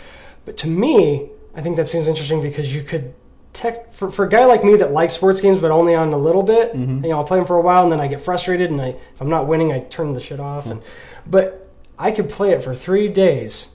But 0.46 0.58
to 0.58 0.68
me, 0.68 1.30
I 1.56 1.62
think 1.62 1.78
that 1.78 1.88
seems 1.88 2.08
interesting 2.08 2.42
because 2.42 2.74
you 2.76 2.84
could 2.84 3.14
tech 3.54 3.92
for, 3.92 4.10
for 4.10 4.26
a 4.26 4.30
guy 4.30 4.46
like 4.46 4.64
me 4.64 4.76
that 4.78 4.92
likes 4.92 5.14
sports 5.14 5.40
games 5.40 5.60
but 5.60 5.70
only 5.70 5.94
on 5.94 6.12
a 6.12 6.18
little 6.18 6.42
bit 6.42 6.74
Mm-hmm. 6.74 7.04
you 7.04 7.12
know 7.12 7.20
i'll 7.20 7.24
play 7.24 7.38
them 7.38 7.46
for 7.46 7.56
a 7.56 7.62
while 7.62 7.84
and 7.84 7.92
then 7.92 8.00
i 8.00 8.08
get 8.08 8.20
frustrated 8.20 8.72
and 8.72 8.82
I, 8.82 8.88
if 9.14 9.22
i'm 9.22 9.30
not 9.30 9.46
winning 9.46 9.72
i 9.72 9.80
turn 9.80 10.14
the 10.14 10.20
shit 10.20 10.40
off 10.40 10.66
and 10.66 10.82
but 11.28 11.70
i 12.00 12.10
could 12.10 12.30
play 12.30 12.50
it 12.54 12.64
for 12.64 12.74
three 12.74 13.08
days 13.10 13.73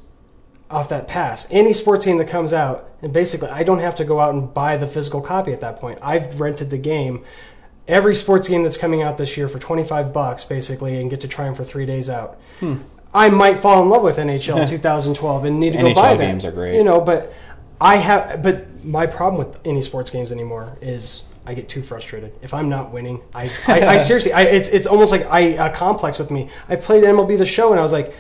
off 0.70 0.88
that 0.88 1.08
pass 1.08 1.46
any 1.50 1.72
sports 1.72 2.04
game 2.04 2.18
that 2.18 2.28
comes 2.28 2.52
out 2.52 2.90
and 3.02 3.12
basically 3.12 3.48
i 3.48 3.62
don't 3.62 3.78
have 3.78 3.94
to 3.94 4.04
go 4.04 4.20
out 4.20 4.34
and 4.34 4.52
buy 4.52 4.76
the 4.76 4.86
physical 4.86 5.20
copy 5.20 5.52
at 5.52 5.60
that 5.60 5.76
point 5.76 5.98
i've 6.02 6.40
rented 6.40 6.70
the 6.70 6.78
game 6.78 7.24
every 7.86 8.14
sports 8.14 8.48
game 8.48 8.62
that's 8.62 8.76
coming 8.76 9.02
out 9.02 9.16
this 9.16 9.36
year 9.36 9.48
for 9.48 9.58
25 9.58 10.12
bucks 10.12 10.44
basically 10.44 11.00
and 11.00 11.10
get 11.10 11.20
to 11.20 11.28
try 11.28 11.46
them 11.46 11.54
for 11.54 11.64
three 11.64 11.86
days 11.86 12.10
out 12.10 12.38
hmm. 12.60 12.76
i 13.14 13.30
might 13.30 13.56
fall 13.56 13.82
in 13.82 13.88
love 13.88 14.02
with 14.02 14.18
nhl 14.18 14.68
2012 14.68 15.44
and 15.44 15.58
need 15.58 15.72
to 15.72 15.78
go 15.78 15.84
NHL 15.84 15.94
buy 15.94 16.14
that 16.14 16.26
games 16.26 16.44
are 16.44 16.52
great. 16.52 16.76
you 16.76 16.84
know 16.84 17.00
but 17.00 17.32
i 17.80 17.96
have 17.96 18.42
but 18.42 18.66
my 18.84 19.06
problem 19.06 19.44
with 19.44 19.58
any 19.64 19.80
sports 19.80 20.10
games 20.10 20.32
anymore 20.32 20.76
is 20.80 21.22
I 21.46 21.54
get 21.54 21.66
too 21.66 21.80
frustrated 21.80 22.34
if 22.42 22.52
I'm 22.52 22.68
not 22.68 22.92
winning. 22.92 23.22
I, 23.34 23.50
I, 23.66 23.86
I 23.86 23.98
seriously, 24.08 24.34
I, 24.34 24.42
it's 24.42 24.68
it's 24.68 24.86
almost 24.86 25.10
like 25.10 25.24
I 25.30 25.40
a 25.40 25.74
complex 25.74 26.18
with 26.18 26.30
me. 26.30 26.50
I 26.68 26.76
played 26.76 27.04
MLB 27.04 27.38
the 27.38 27.46
Show 27.46 27.70
and 27.70 27.80
I 27.80 27.82
was 27.82 27.90
like, 27.90 28.12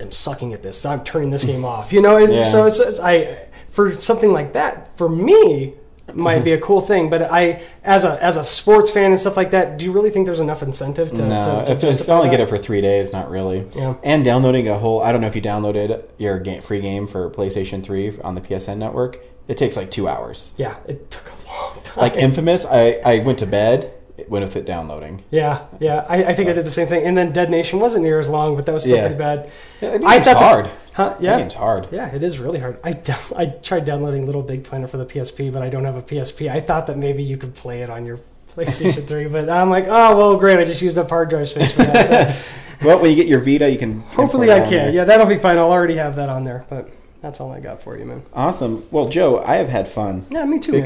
am 0.00 0.10
sucking 0.10 0.52
at 0.54 0.62
this. 0.62 0.84
I'm 0.84 1.04
turning 1.04 1.30
this 1.30 1.44
game 1.44 1.64
off. 1.64 1.92
You 1.92 2.02
know, 2.02 2.16
and 2.16 2.32
Yeah. 2.32 2.44
so 2.48 2.66
it's, 2.66 2.78
it's 2.80 2.98
I 3.00 3.46
for 3.68 3.92
something 3.94 4.32
like 4.32 4.52
that 4.54 4.96
for 4.98 5.08
me 5.08 5.74
might 6.14 6.42
be 6.42 6.50
a 6.52 6.60
cool 6.60 6.80
thing. 6.80 7.08
But 7.08 7.22
I 7.30 7.62
as 7.84 8.04
a 8.04 8.20
as 8.22 8.36
a 8.36 8.44
sports 8.44 8.90
fan 8.90 9.12
and 9.12 9.20
stuff 9.20 9.36
like 9.36 9.52
that, 9.52 9.78
do 9.78 9.84
you 9.84 9.92
really 9.92 10.10
think 10.10 10.26
there's 10.26 10.40
enough 10.40 10.62
incentive 10.62 11.10
to, 11.12 11.28
no, 11.28 11.60
to, 11.64 11.66
to 11.66 11.72
if, 11.88 12.00
if 12.00 12.08
I 12.08 12.14
only 12.14 12.28
that? 12.28 12.32
get 12.32 12.40
it 12.40 12.48
for 12.48 12.58
three 12.58 12.80
days, 12.80 13.12
not 13.12 13.30
really. 13.30 13.64
Yeah. 13.76 13.94
And 14.02 14.24
downloading 14.24 14.66
a 14.68 14.76
whole, 14.78 15.00
I 15.02 15.12
don't 15.12 15.20
know 15.20 15.28
if 15.28 15.36
you 15.36 15.42
downloaded 15.42 16.02
your 16.18 16.40
game, 16.40 16.62
free 16.62 16.80
game 16.80 17.06
for 17.06 17.30
PlayStation 17.30 17.82
3 17.84 18.18
on 18.22 18.34
the 18.34 18.40
PSN 18.40 18.78
network. 18.78 19.18
It 19.46 19.56
takes 19.56 19.76
like 19.76 19.90
two 19.90 20.08
hours. 20.08 20.50
Yeah, 20.56 20.76
it 20.88 21.10
took 21.10 21.26
a 21.30 21.46
long 21.48 21.82
time. 21.82 22.02
Like 22.02 22.14
Infamous, 22.16 22.64
I, 22.66 23.00
I 23.04 23.18
went 23.20 23.38
to 23.40 23.46
bed 23.46 23.92
with 24.28 24.56
it 24.56 24.64
downloading. 24.66 25.22
Yeah, 25.30 25.62
yeah. 25.78 26.04
I, 26.08 26.24
I 26.24 26.32
think 26.34 26.48
I 26.48 26.52
did 26.52 26.66
the 26.66 26.70
same 26.70 26.86
thing. 26.88 27.04
And 27.06 27.16
then 27.16 27.32
Dead 27.32 27.50
Nation 27.50 27.78
wasn't 27.80 28.02
near 28.04 28.18
as 28.18 28.28
long, 28.28 28.56
but 28.56 28.66
that 28.66 28.72
was 28.72 28.82
still 28.82 28.96
Yeah. 28.96 29.02
pretty 29.06 29.16
bad. 29.18 29.50
Yeah, 29.80 29.90
that 29.98 30.04
I 30.04 30.20
thought 30.20 30.36
hard. 30.36 30.70
Huh? 30.92 31.08
That 31.10 31.22
Yeah. 31.22 31.38
game's 31.38 31.54
hard. 31.54 31.88
Yeah, 31.90 32.14
it 32.14 32.22
is 32.22 32.38
really 32.38 32.58
hard. 32.58 32.78
I, 32.84 32.98
I 33.36 33.46
tried 33.46 33.84
downloading 33.84 34.26
Little 34.26 34.42
Big 34.42 34.64
Planet 34.64 34.90
for 34.90 34.96
the 34.98 35.06
PSP, 35.06 35.52
but 35.52 35.62
I 35.62 35.68
don't 35.70 35.84
have 35.84 35.96
a 35.96 36.02
PSP. 36.02 36.50
I 36.50 36.60
thought 36.60 36.86
that 36.88 36.98
maybe 36.98 37.22
you 37.22 37.36
could 37.36 37.54
play 37.54 37.82
it 37.82 37.90
on 37.90 38.04
your 38.04 38.18
PlayStation 38.56 39.06
3, 39.06 39.26
but 39.28 39.48
I'm 39.48 39.70
like, 39.70 39.86
oh, 39.88 40.16
well, 40.16 40.36
great. 40.36 40.58
I 40.58 40.64
just 40.64 40.82
used 40.82 40.98
up 40.98 41.08
hard 41.08 41.30
drive 41.30 41.48
space 41.48 41.72
for 41.72 41.82
that. 41.84 42.06
So 42.06 42.42
Well, 42.86 42.98
when 42.98 43.10
you 43.10 43.16
get 43.16 43.26
your 43.26 43.40
Vita, 43.40 43.70
you 43.70 43.78
can. 43.78 44.00
hopefully 44.00 44.50
I 44.50 44.60
can. 44.60 44.92
Yeah, 44.94 45.04
that'll 45.04 45.26
be 45.26 45.36
fine. 45.36 45.58
I'll 45.58 45.70
already 45.70 45.96
have 45.96 46.16
that 46.16 46.28
on 46.30 46.44
there, 46.44 46.64
but 46.70 46.88
that's 47.20 47.38
all 47.38 47.52
I 47.52 47.60
got 47.60 47.82
for 47.82 47.98
you, 47.98 48.06
man. 48.06 48.22
Awesome. 48.32 48.86
Well, 48.90 49.06
Joe, 49.08 49.44
I 49.44 49.56
have 49.56 49.68
had 49.68 49.86
fun 49.86 50.24
Yeah, 50.30 50.46
me 50.46 50.58
too, 50.58 50.72
man. 50.72 50.82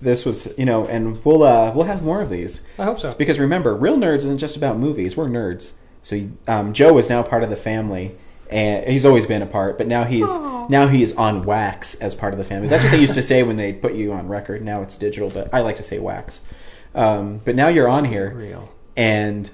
Because 0.00 0.24
this 0.24 0.24
was, 0.24 0.58
you 0.58 0.64
know, 0.64 0.86
and 0.86 1.22
we'll 1.24 1.42
uh, 1.42 1.72
we'll 1.74 1.86
have 1.86 2.02
more 2.02 2.20
of 2.20 2.30
these. 2.30 2.66
I 2.78 2.84
hope 2.84 2.98
so. 2.98 3.14
Because 3.14 3.38
remember, 3.38 3.74
real 3.74 3.96
nerds 3.96 4.18
isn't 4.18 4.38
just 4.38 4.56
about 4.56 4.78
movies. 4.78 5.16
We're 5.16 5.28
nerds. 5.28 5.72
So 6.02 6.18
um, 6.48 6.72
Joe 6.72 6.96
is 6.98 7.10
now 7.10 7.22
part 7.22 7.42
of 7.42 7.50
the 7.50 7.56
family, 7.56 8.16
and 8.50 8.86
he's 8.86 9.04
always 9.04 9.26
been 9.26 9.42
a 9.42 9.46
part. 9.46 9.78
But 9.78 9.86
now 9.86 10.04
he's 10.04 10.34
now 10.70 10.88
he's 10.88 11.16
on 11.16 11.42
wax 11.42 11.94
as 11.96 12.14
part 12.14 12.32
of 12.32 12.38
the 12.38 12.44
family. 12.44 12.68
That's 12.68 12.82
what 12.82 12.92
they 12.92 13.00
used 13.00 13.14
to 13.14 13.22
say 13.22 13.42
when 13.42 13.56
they 13.56 13.72
put 13.72 13.94
you 13.94 14.12
on 14.12 14.28
record. 14.28 14.62
Now 14.62 14.82
it's 14.82 14.96
digital, 14.96 15.30
but 15.30 15.52
I 15.52 15.60
like 15.60 15.76
to 15.76 15.82
say 15.82 15.98
wax. 15.98 16.40
Um, 16.94 17.38
but 17.44 17.54
now 17.54 17.68
you're 17.68 17.88
on 17.88 18.04
here, 18.04 18.34
Real. 18.34 18.68
and 18.96 19.48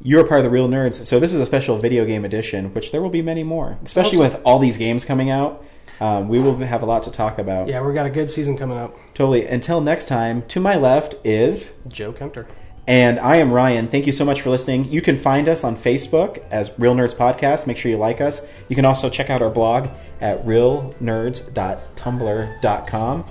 you're 0.00 0.26
part 0.26 0.40
of 0.40 0.44
the 0.44 0.50
real 0.50 0.68
nerds. 0.68 1.04
So 1.04 1.20
this 1.20 1.34
is 1.34 1.40
a 1.40 1.46
special 1.46 1.76
video 1.78 2.06
game 2.06 2.24
edition, 2.24 2.72
which 2.72 2.92
there 2.92 3.02
will 3.02 3.10
be 3.10 3.20
many 3.20 3.42
more, 3.42 3.78
especially 3.84 4.16
so. 4.16 4.22
with 4.22 4.40
all 4.44 4.58
these 4.58 4.78
games 4.78 5.04
coming 5.04 5.28
out. 5.28 5.64
Um, 6.00 6.28
we 6.28 6.38
will 6.38 6.56
have 6.56 6.82
a 6.82 6.86
lot 6.86 7.02
to 7.04 7.10
talk 7.10 7.38
about. 7.38 7.68
Yeah, 7.68 7.80
we've 7.84 7.94
got 7.94 8.06
a 8.06 8.10
good 8.10 8.30
season 8.30 8.56
coming 8.56 8.78
up. 8.78 8.96
Totally. 9.14 9.46
Until 9.46 9.80
next 9.80 10.06
time, 10.06 10.42
to 10.48 10.60
my 10.60 10.76
left 10.76 11.16
is. 11.24 11.78
Joe 11.88 12.12
Kempter. 12.12 12.46
And 12.86 13.18
I 13.20 13.36
am 13.36 13.52
Ryan. 13.52 13.88
Thank 13.88 14.06
you 14.06 14.12
so 14.12 14.24
much 14.24 14.40
for 14.40 14.48
listening. 14.48 14.90
You 14.90 15.02
can 15.02 15.16
find 15.16 15.46
us 15.48 15.62
on 15.62 15.76
Facebook 15.76 16.42
as 16.50 16.72
Real 16.78 16.94
Nerds 16.94 17.14
Podcast. 17.14 17.66
Make 17.66 17.76
sure 17.76 17.90
you 17.90 17.98
like 17.98 18.22
us. 18.22 18.50
You 18.68 18.76
can 18.76 18.86
also 18.86 19.10
check 19.10 19.28
out 19.28 19.42
our 19.42 19.50
blog 19.50 19.90
at 20.22 20.42
realnerds.tumblr.com. 20.46 23.24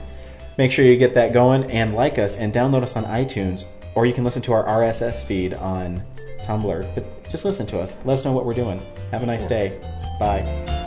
Make 0.59 0.71
sure 0.71 0.85
you 0.85 0.97
get 0.97 1.15
that 1.15 1.33
going 1.33 1.71
and 1.71 1.95
like 1.95 2.19
us 2.19 2.37
and 2.37 2.53
download 2.53 2.83
us 2.83 2.95
on 2.95 3.05
iTunes 3.05 3.65
or 3.97 4.05
you 4.05 4.13
can 4.13 4.23
listen 4.23 4.43
to 4.43 4.53
our 4.53 4.63
RSS 4.63 5.25
feed 5.25 5.55
on 5.55 6.03
Tumblr. 6.43 6.87
But 6.93 7.31
just 7.31 7.45
listen 7.45 7.65
to 7.67 7.79
us. 7.79 7.97
Let 8.05 8.13
us 8.13 8.25
know 8.25 8.31
what 8.31 8.45
we're 8.45 8.53
doing. 8.53 8.79
Have 9.09 9.23
a 9.23 9.25
nice 9.25 9.47
day. 9.47 9.79
Bye. 10.19 10.86